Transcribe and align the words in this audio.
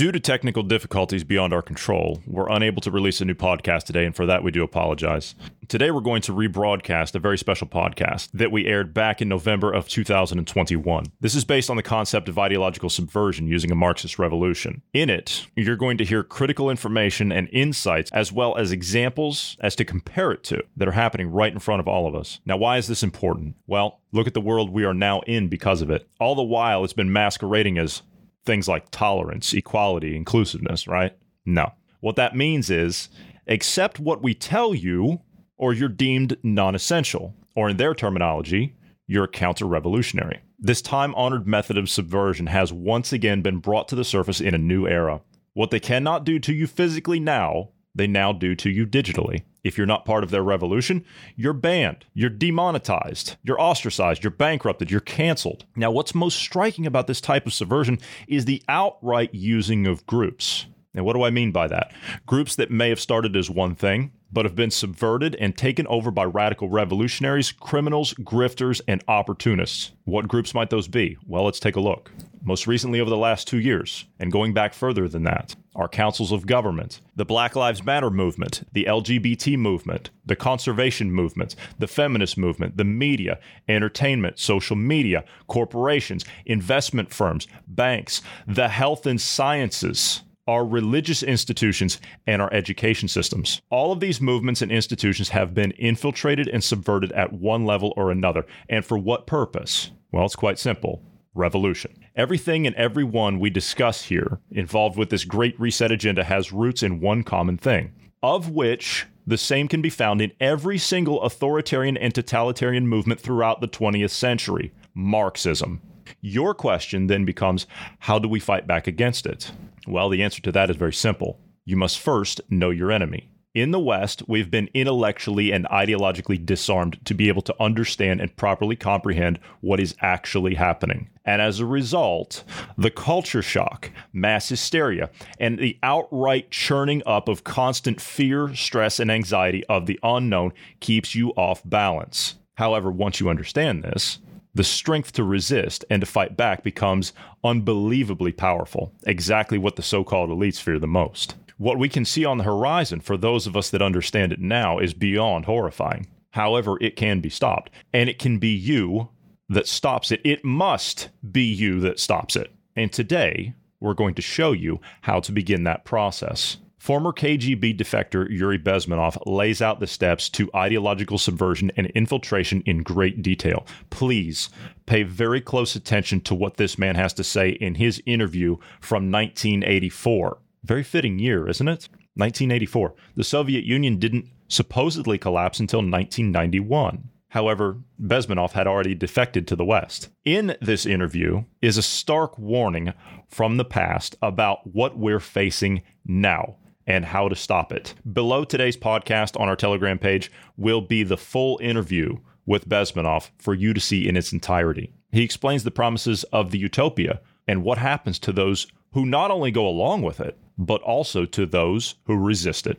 Due 0.00 0.10
to 0.10 0.18
technical 0.18 0.62
difficulties 0.62 1.24
beyond 1.24 1.52
our 1.52 1.60
control, 1.60 2.22
we're 2.26 2.48
unable 2.48 2.80
to 2.80 2.90
release 2.90 3.20
a 3.20 3.24
new 3.26 3.34
podcast 3.34 3.84
today, 3.84 4.06
and 4.06 4.16
for 4.16 4.24
that 4.24 4.42
we 4.42 4.50
do 4.50 4.62
apologize. 4.62 5.34
Today 5.68 5.90
we're 5.90 6.00
going 6.00 6.22
to 6.22 6.32
rebroadcast 6.32 7.14
a 7.14 7.18
very 7.18 7.36
special 7.36 7.66
podcast 7.66 8.30
that 8.32 8.50
we 8.50 8.66
aired 8.66 8.94
back 8.94 9.20
in 9.20 9.28
November 9.28 9.70
of 9.70 9.88
2021. 9.88 11.04
This 11.20 11.34
is 11.34 11.44
based 11.44 11.68
on 11.68 11.76
the 11.76 11.82
concept 11.82 12.30
of 12.30 12.38
ideological 12.38 12.88
subversion 12.88 13.46
using 13.46 13.70
a 13.70 13.74
Marxist 13.74 14.18
revolution. 14.18 14.80
In 14.94 15.10
it, 15.10 15.46
you're 15.54 15.76
going 15.76 15.98
to 15.98 16.04
hear 16.06 16.22
critical 16.22 16.70
information 16.70 17.30
and 17.30 17.50
insights 17.52 18.10
as 18.12 18.32
well 18.32 18.56
as 18.56 18.72
examples 18.72 19.58
as 19.60 19.76
to 19.76 19.84
compare 19.84 20.32
it 20.32 20.42
to 20.44 20.64
that 20.78 20.88
are 20.88 20.92
happening 20.92 21.30
right 21.30 21.52
in 21.52 21.58
front 21.58 21.80
of 21.80 21.86
all 21.86 22.06
of 22.06 22.14
us. 22.14 22.40
Now, 22.46 22.56
why 22.56 22.78
is 22.78 22.88
this 22.88 23.02
important? 23.02 23.54
Well, 23.66 24.00
look 24.12 24.26
at 24.26 24.32
the 24.32 24.40
world 24.40 24.70
we 24.70 24.84
are 24.84 24.94
now 24.94 25.20
in 25.20 25.48
because 25.48 25.82
of 25.82 25.90
it. 25.90 26.08
All 26.18 26.34
the 26.34 26.42
while, 26.42 26.84
it's 26.84 26.94
been 26.94 27.12
masquerading 27.12 27.76
as 27.76 28.00
things 28.44 28.68
like 28.68 28.90
tolerance, 28.90 29.52
equality, 29.52 30.16
inclusiveness, 30.16 30.86
right? 30.86 31.16
No. 31.44 31.72
What 32.00 32.16
that 32.16 32.36
means 32.36 32.70
is 32.70 33.08
accept 33.46 34.00
what 34.00 34.22
we 34.22 34.34
tell 34.34 34.74
you, 34.74 35.20
or 35.56 35.72
you're 35.72 35.88
deemed 35.88 36.36
non 36.42 36.74
essential, 36.74 37.34
or 37.54 37.68
in 37.68 37.76
their 37.76 37.94
terminology, 37.94 38.76
you're 39.06 39.26
counter 39.26 39.66
revolutionary. 39.66 40.40
This 40.58 40.82
time 40.82 41.14
honored 41.14 41.46
method 41.46 41.76
of 41.76 41.90
subversion 41.90 42.46
has 42.46 42.72
once 42.72 43.12
again 43.12 43.42
been 43.42 43.58
brought 43.58 43.88
to 43.88 43.96
the 43.96 44.04
surface 44.04 44.40
in 44.40 44.54
a 44.54 44.58
new 44.58 44.86
era. 44.86 45.20
What 45.52 45.70
they 45.70 45.80
cannot 45.80 46.24
do 46.24 46.38
to 46.38 46.54
you 46.54 46.66
physically 46.66 47.18
now, 47.18 47.70
they 47.94 48.06
now 48.06 48.32
do 48.32 48.54
to 48.56 48.70
you 48.70 48.86
digitally. 48.86 49.42
If 49.62 49.76
you're 49.76 49.86
not 49.86 50.04
part 50.04 50.24
of 50.24 50.30
their 50.30 50.42
revolution, 50.42 51.04
you're 51.36 51.52
banned, 51.52 52.06
you're 52.14 52.30
demonetized, 52.30 53.36
you're 53.42 53.60
ostracized, 53.60 54.24
you're 54.24 54.30
bankrupted, 54.30 54.90
you're 54.90 55.00
canceled. 55.00 55.66
Now, 55.76 55.90
what's 55.90 56.14
most 56.14 56.38
striking 56.38 56.86
about 56.86 57.06
this 57.06 57.20
type 57.20 57.46
of 57.46 57.52
subversion 57.52 57.98
is 58.26 58.44
the 58.44 58.62
outright 58.68 59.34
using 59.34 59.86
of 59.86 60.06
groups. 60.06 60.66
And 60.94 61.04
what 61.04 61.12
do 61.14 61.22
I 61.22 61.30
mean 61.30 61.52
by 61.52 61.68
that? 61.68 61.92
Groups 62.26 62.56
that 62.56 62.70
may 62.70 62.88
have 62.88 62.98
started 62.98 63.36
as 63.36 63.48
one 63.48 63.74
thing, 63.74 64.12
but 64.32 64.44
have 64.44 64.56
been 64.56 64.70
subverted 64.70 65.36
and 65.36 65.56
taken 65.56 65.86
over 65.86 66.10
by 66.10 66.24
radical 66.24 66.68
revolutionaries, 66.68 67.52
criminals, 67.52 68.14
grifters, 68.14 68.80
and 68.88 69.04
opportunists. 69.06 69.92
What 70.04 70.28
groups 70.28 70.54
might 70.54 70.70
those 70.70 70.88
be? 70.88 71.16
Well, 71.26 71.44
let's 71.44 71.60
take 71.60 71.76
a 71.76 71.80
look. 71.80 72.10
Most 72.42 72.66
recently, 72.66 73.00
over 73.00 73.10
the 73.10 73.18
last 73.18 73.46
two 73.46 73.58
years, 73.58 74.06
and 74.18 74.32
going 74.32 74.54
back 74.54 74.72
further 74.72 75.08
than 75.08 75.24
that, 75.24 75.54
our 75.74 75.88
councils 75.88 76.32
of 76.32 76.46
government, 76.46 77.00
the 77.14 77.24
Black 77.26 77.54
Lives 77.54 77.84
Matter 77.84 78.10
movement, 78.10 78.66
the 78.72 78.84
LGBT 78.84 79.58
movement, 79.58 80.08
the 80.24 80.36
conservation 80.36 81.12
movement, 81.12 81.54
the 81.78 81.86
feminist 81.86 82.38
movement, 82.38 82.78
the 82.78 82.84
media, 82.84 83.38
entertainment, 83.68 84.38
social 84.38 84.74
media, 84.74 85.24
corporations, 85.48 86.24
investment 86.46 87.12
firms, 87.12 87.46
banks, 87.66 88.22
the 88.46 88.68
health 88.68 89.06
and 89.06 89.20
sciences 89.20 90.22
our 90.48 90.66
religious 90.66 91.22
institutions, 91.22 92.00
and 92.26 92.42
our 92.42 92.52
education 92.52 93.06
systems. 93.06 93.62
All 93.70 93.92
of 93.92 94.00
these 94.00 94.20
movements 94.20 94.62
and 94.62 94.72
institutions 94.72 95.28
have 95.28 95.54
been 95.54 95.70
infiltrated 95.72 96.48
and 96.48 96.64
subverted 96.64 97.12
at 97.12 97.32
one 97.32 97.66
level 97.66 97.94
or 97.96 98.10
another. 98.10 98.44
And 98.68 98.84
for 98.84 98.98
what 98.98 99.28
purpose? 99.28 99.92
Well, 100.10 100.24
it's 100.24 100.34
quite 100.34 100.58
simple 100.58 101.04
revolution. 101.34 102.04
Everything 102.16 102.66
and 102.66 102.76
everyone 102.76 103.38
we 103.38 103.50
discuss 103.50 104.04
here 104.04 104.40
involved 104.50 104.98
with 104.98 105.10
this 105.10 105.24
great 105.24 105.58
reset 105.60 105.92
agenda 105.92 106.24
has 106.24 106.52
roots 106.52 106.82
in 106.82 107.00
one 107.00 107.22
common 107.22 107.56
thing, 107.56 107.92
of 108.22 108.50
which 108.50 109.06
the 109.26 109.38
same 109.38 109.68
can 109.68 109.80
be 109.80 109.90
found 109.90 110.20
in 110.20 110.32
every 110.40 110.78
single 110.78 111.22
authoritarian 111.22 111.96
and 111.96 112.14
totalitarian 112.14 112.86
movement 112.86 113.20
throughout 113.20 113.60
the 113.60 113.68
20th 113.68 114.10
century 114.10 114.72
Marxism. 114.94 115.80
Your 116.20 116.54
question 116.54 117.06
then 117.06 117.24
becomes 117.24 117.66
how 118.00 118.18
do 118.18 118.28
we 118.28 118.40
fight 118.40 118.66
back 118.66 118.86
against 118.86 119.26
it? 119.26 119.52
Well, 119.86 120.08
the 120.08 120.22
answer 120.22 120.42
to 120.42 120.52
that 120.52 120.70
is 120.70 120.76
very 120.76 120.92
simple. 120.92 121.38
You 121.64 121.76
must 121.76 122.00
first 122.00 122.40
know 122.50 122.70
your 122.70 122.90
enemy. 122.90 123.29
In 123.52 123.72
the 123.72 123.80
West, 123.80 124.22
we've 124.28 124.48
been 124.48 124.70
intellectually 124.74 125.50
and 125.50 125.66
ideologically 125.66 126.46
disarmed 126.46 127.04
to 127.04 127.14
be 127.14 127.26
able 127.26 127.42
to 127.42 127.54
understand 127.60 128.20
and 128.20 128.36
properly 128.36 128.76
comprehend 128.76 129.40
what 129.60 129.80
is 129.80 129.96
actually 130.00 130.54
happening. 130.54 131.10
And 131.24 131.42
as 131.42 131.58
a 131.58 131.66
result, 131.66 132.44
the 132.78 132.92
culture 132.92 133.42
shock, 133.42 133.90
mass 134.12 134.48
hysteria, 134.50 135.10
and 135.40 135.58
the 135.58 135.76
outright 135.82 136.52
churning 136.52 137.02
up 137.04 137.28
of 137.28 137.42
constant 137.42 138.00
fear, 138.00 138.54
stress, 138.54 139.00
and 139.00 139.10
anxiety 139.10 139.64
of 139.66 139.86
the 139.86 139.98
unknown 140.04 140.52
keeps 140.78 141.16
you 141.16 141.30
off 141.30 141.60
balance. 141.64 142.36
However, 142.54 142.88
once 142.88 143.18
you 143.18 143.28
understand 143.28 143.82
this, 143.82 144.20
the 144.54 144.62
strength 144.62 145.10
to 145.14 145.24
resist 145.24 145.84
and 145.90 146.00
to 146.00 146.06
fight 146.06 146.36
back 146.36 146.62
becomes 146.62 147.12
unbelievably 147.42 148.32
powerful, 148.32 148.92
exactly 149.04 149.58
what 149.58 149.74
the 149.74 149.82
so 149.82 150.04
called 150.04 150.30
elites 150.30 150.60
fear 150.60 150.78
the 150.78 150.86
most. 150.86 151.34
What 151.60 151.78
we 151.78 151.90
can 151.90 152.06
see 152.06 152.24
on 152.24 152.38
the 152.38 152.44
horizon 152.44 153.00
for 153.00 153.18
those 153.18 153.46
of 153.46 153.54
us 153.54 153.68
that 153.68 153.82
understand 153.82 154.32
it 154.32 154.40
now 154.40 154.78
is 154.78 154.94
beyond 154.94 155.44
horrifying. 155.44 156.06
However, 156.30 156.78
it 156.80 156.96
can 156.96 157.20
be 157.20 157.28
stopped, 157.28 157.68
and 157.92 158.08
it 158.08 158.18
can 158.18 158.38
be 158.38 158.48
you 158.48 159.10
that 159.50 159.68
stops 159.68 160.10
it. 160.10 160.22
It 160.24 160.42
must 160.42 161.10
be 161.30 161.42
you 161.42 161.78
that 161.80 162.00
stops 162.00 162.34
it. 162.34 162.50
And 162.76 162.90
today, 162.90 163.52
we're 163.78 163.92
going 163.92 164.14
to 164.14 164.22
show 164.22 164.52
you 164.52 164.80
how 165.02 165.20
to 165.20 165.32
begin 165.32 165.64
that 165.64 165.84
process. 165.84 166.56
Former 166.78 167.12
KGB 167.12 167.78
defector 167.78 168.26
Yuri 168.30 168.58
Bezmenov 168.58 169.18
lays 169.26 169.60
out 169.60 169.80
the 169.80 169.86
steps 169.86 170.30
to 170.30 170.48
ideological 170.56 171.18
subversion 171.18 171.70
and 171.76 171.88
infiltration 171.88 172.62
in 172.64 172.82
great 172.82 173.20
detail. 173.20 173.66
Please 173.90 174.48
pay 174.86 175.02
very 175.02 175.42
close 175.42 175.76
attention 175.76 176.22
to 176.22 176.34
what 176.34 176.56
this 176.56 176.78
man 176.78 176.94
has 176.94 177.12
to 177.12 177.22
say 177.22 177.50
in 177.50 177.74
his 177.74 178.02
interview 178.06 178.56
from 178.80 179.12
1984. 179.12 180.38
Very 180.62 180.82
fitting 180.82 181.18
year, 181.18 181.48
isn't 181.48 181.68
it? 181.68 181.88
1984. 182.14 182.94
The 183.16 183.24
Soviet 183.24 183.64
Union 183.64 183.98
didn't 183.98 184.26
supposedly 184.48 185.18
collapse 185.18 185.60
until 185.60 185.78
1991. 185.78 187.08
However, 187.28 187.78
Bezmenov 188.02 188.52
had 188.52 188.66
already 188.66 188.94
defected 188.94 189.46
to 189.46 189.56
the 189.56 189.64
West. 189.64 190.08
In 190.24 190.56
this 190.60 190.84
interview 190.84 191.44
is 191.62 191.78
a 191.78 191.82
stark 191.82 192.36
warning 192.38 192.92
from 193.28 193.56
the 193.56 193.64
past 193.64 194.16
about 194.20 194.66
what 194.66 194.98
we're 194.98 195.20
facing 195.20 195.82
now 196.04 196.56
and 196.88 197.04
how 197.04 197.28
to 197.28 197.36
stop 197.36 197.72
it. 197.72 197.94
Below 198.12 198.44
today's 198.44 198.76
podcast 198.76 199.38
on 199.40 199.48
our 199.48 199.54
Telegram 199.54 199.98
page 199.98 200.30
will 200.56 200.80
be 200.80 201.04
the 201.04 201.16
full 201.16 201.60
interview 201.62 202.16
with 202.46 202.68
Bezmenov 202.68 203.30
for 203.38 203.54
you 203.54 203.72
to 203.72 203.80
see 203.80 204.08
in 204.08 204.16
its 204.16 204.32
entirety. 204.32 204.92
He 205.12 205.22
explains 205.22 205.62
the 205.62 205.70
promises 205.70 206.24
of 206.24 206.50
the 206.50 206.58
utopia 206.58 207.20
and 207.46 207.62
what 207.62 207.78
happens 207.78 208.18
to 208.20 208.32
those 208.32 208.66
who 208.92 209.06
not 209.06 209.30
only 209.30 209.52
go 209.52 209.68
along 209.68 210.02
with 210.02 210.20
it, 210.20 210.36
but 210.58 210.82
also 210.82 211.24
to 211.24 211.46
those 211.46 211.96
who 212.06 212.16
resist 212.16 212.66
it. 212.66 212.78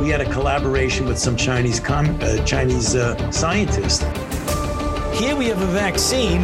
We 0.00 0.10
had 0.10 0.20
a 0.20 0.30
collaboration 0.30 1.06
with 1.06 1.18
some 1.18 1.36
Chinese 1.36 1.80
com- 1.80 2.18
uh, 2.20 2.44
Chinese 2.44 2.94
uh, 2.94 3.30
scientists. 3.30 4.02
Here 5.18 5.36
we 5.36 5.46
have 5.46 5.62
a 5.62 5.66
vaccine. 5.66 6.42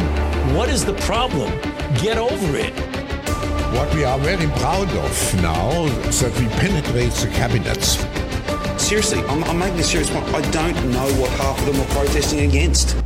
What 0.55 0.69
is 0.69 0.83
the 0.83 0.93
problem? 0.93 1.51
Get 2.01 2.17
over 2.17 2.57
it. 2.57 2.73
What 3.75 3.93
we 3.93 4.03
are 4.03 4.17
very 4.19 4.47
proud 4.59 4.89
of 4.89 5.41
now 5.41 5.85
is 6.07 6.21
that 6.21 6.37
we 6.39 6.47
penetrate 6.47 7.11
the 7.11 7.27
cabinets. 7.27 7.97
Seriously, 8.81 9.19
I'm, 9.25 9.43
I'm 9.43 9.59
making 9.59 9.79
a 9.79 9.83
serious 9.83 10.09
point. 10.09 10.25
I 10.33 10.41
don't 10.51 10.91
know 10.91 11.07
what 11.21 11.29
half 11.31 11.59
of 11.59 11.65
them 11.65 11.79
are 11.79 11.93
protesting 11.93 12.49
against. 12.49 12.97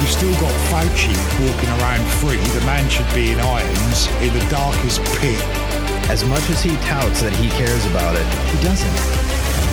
We 0.00 0.06
still 0.06 0.32
got 0.40 0.52
Fauci 0.72 1.12
walking 1.44 1.68
around 1.80 2.00
free. 2.24 2.40
The 2.58 2.64
man 2.64 2.88
should 2.88 3.08
be 3.14 3.32
in 3.32 3.40
irons 3.40 4.08
in 4.24 4.32
the 4.32 4.44
darkest 4.48 5.04
pit. 5.20 5.40
As 6.08 6.24
much 6.24 6.48
as 6.48 6.62
he 6.62 6.74
touts 6.88 7.20
that 7.20 7.36
he 7.36 7.50
cares 7.50 7.84
about 7.86 8.16
it, 8.16 8.26
he 8.48 8.56
doesn't. 8.64 8.96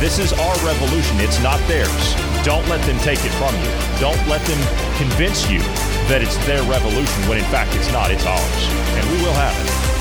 This 0.04 0.20
is 0.20 0.34
our 0.34 0.56
revolution, 0.68 1.18
it's 1.20 1.42
not 1.42 1.60
theirs. 1.68 2.14
Don't 2.44 2.68
let 2.68 2.84
them 2.86 3.00
take 3.00 3.24
it 3.24 3.32
from 3.40 3.56
you. 3.56 3.72
Don't 4.00 4.20
let 4.28 4.44
them 4.46 4.60
convince 5.00 5.50
you 5.50 5.60
that 6.12 6.22
it's 6.22 6.38
their 6.46 6.62
revolution 6.64 7.24
when 7.28 7.40
in 7.40 7.46
fact 7.46 7.74
it's 7.76 7.92
not, 7.92 8.12
it's 8.12 8.26
ours. 8.26 8.64
And 9.00 9.04
we 9.10 9.24
will 9.24 9.34
have 9.34 9.56
it. 9.56 9.97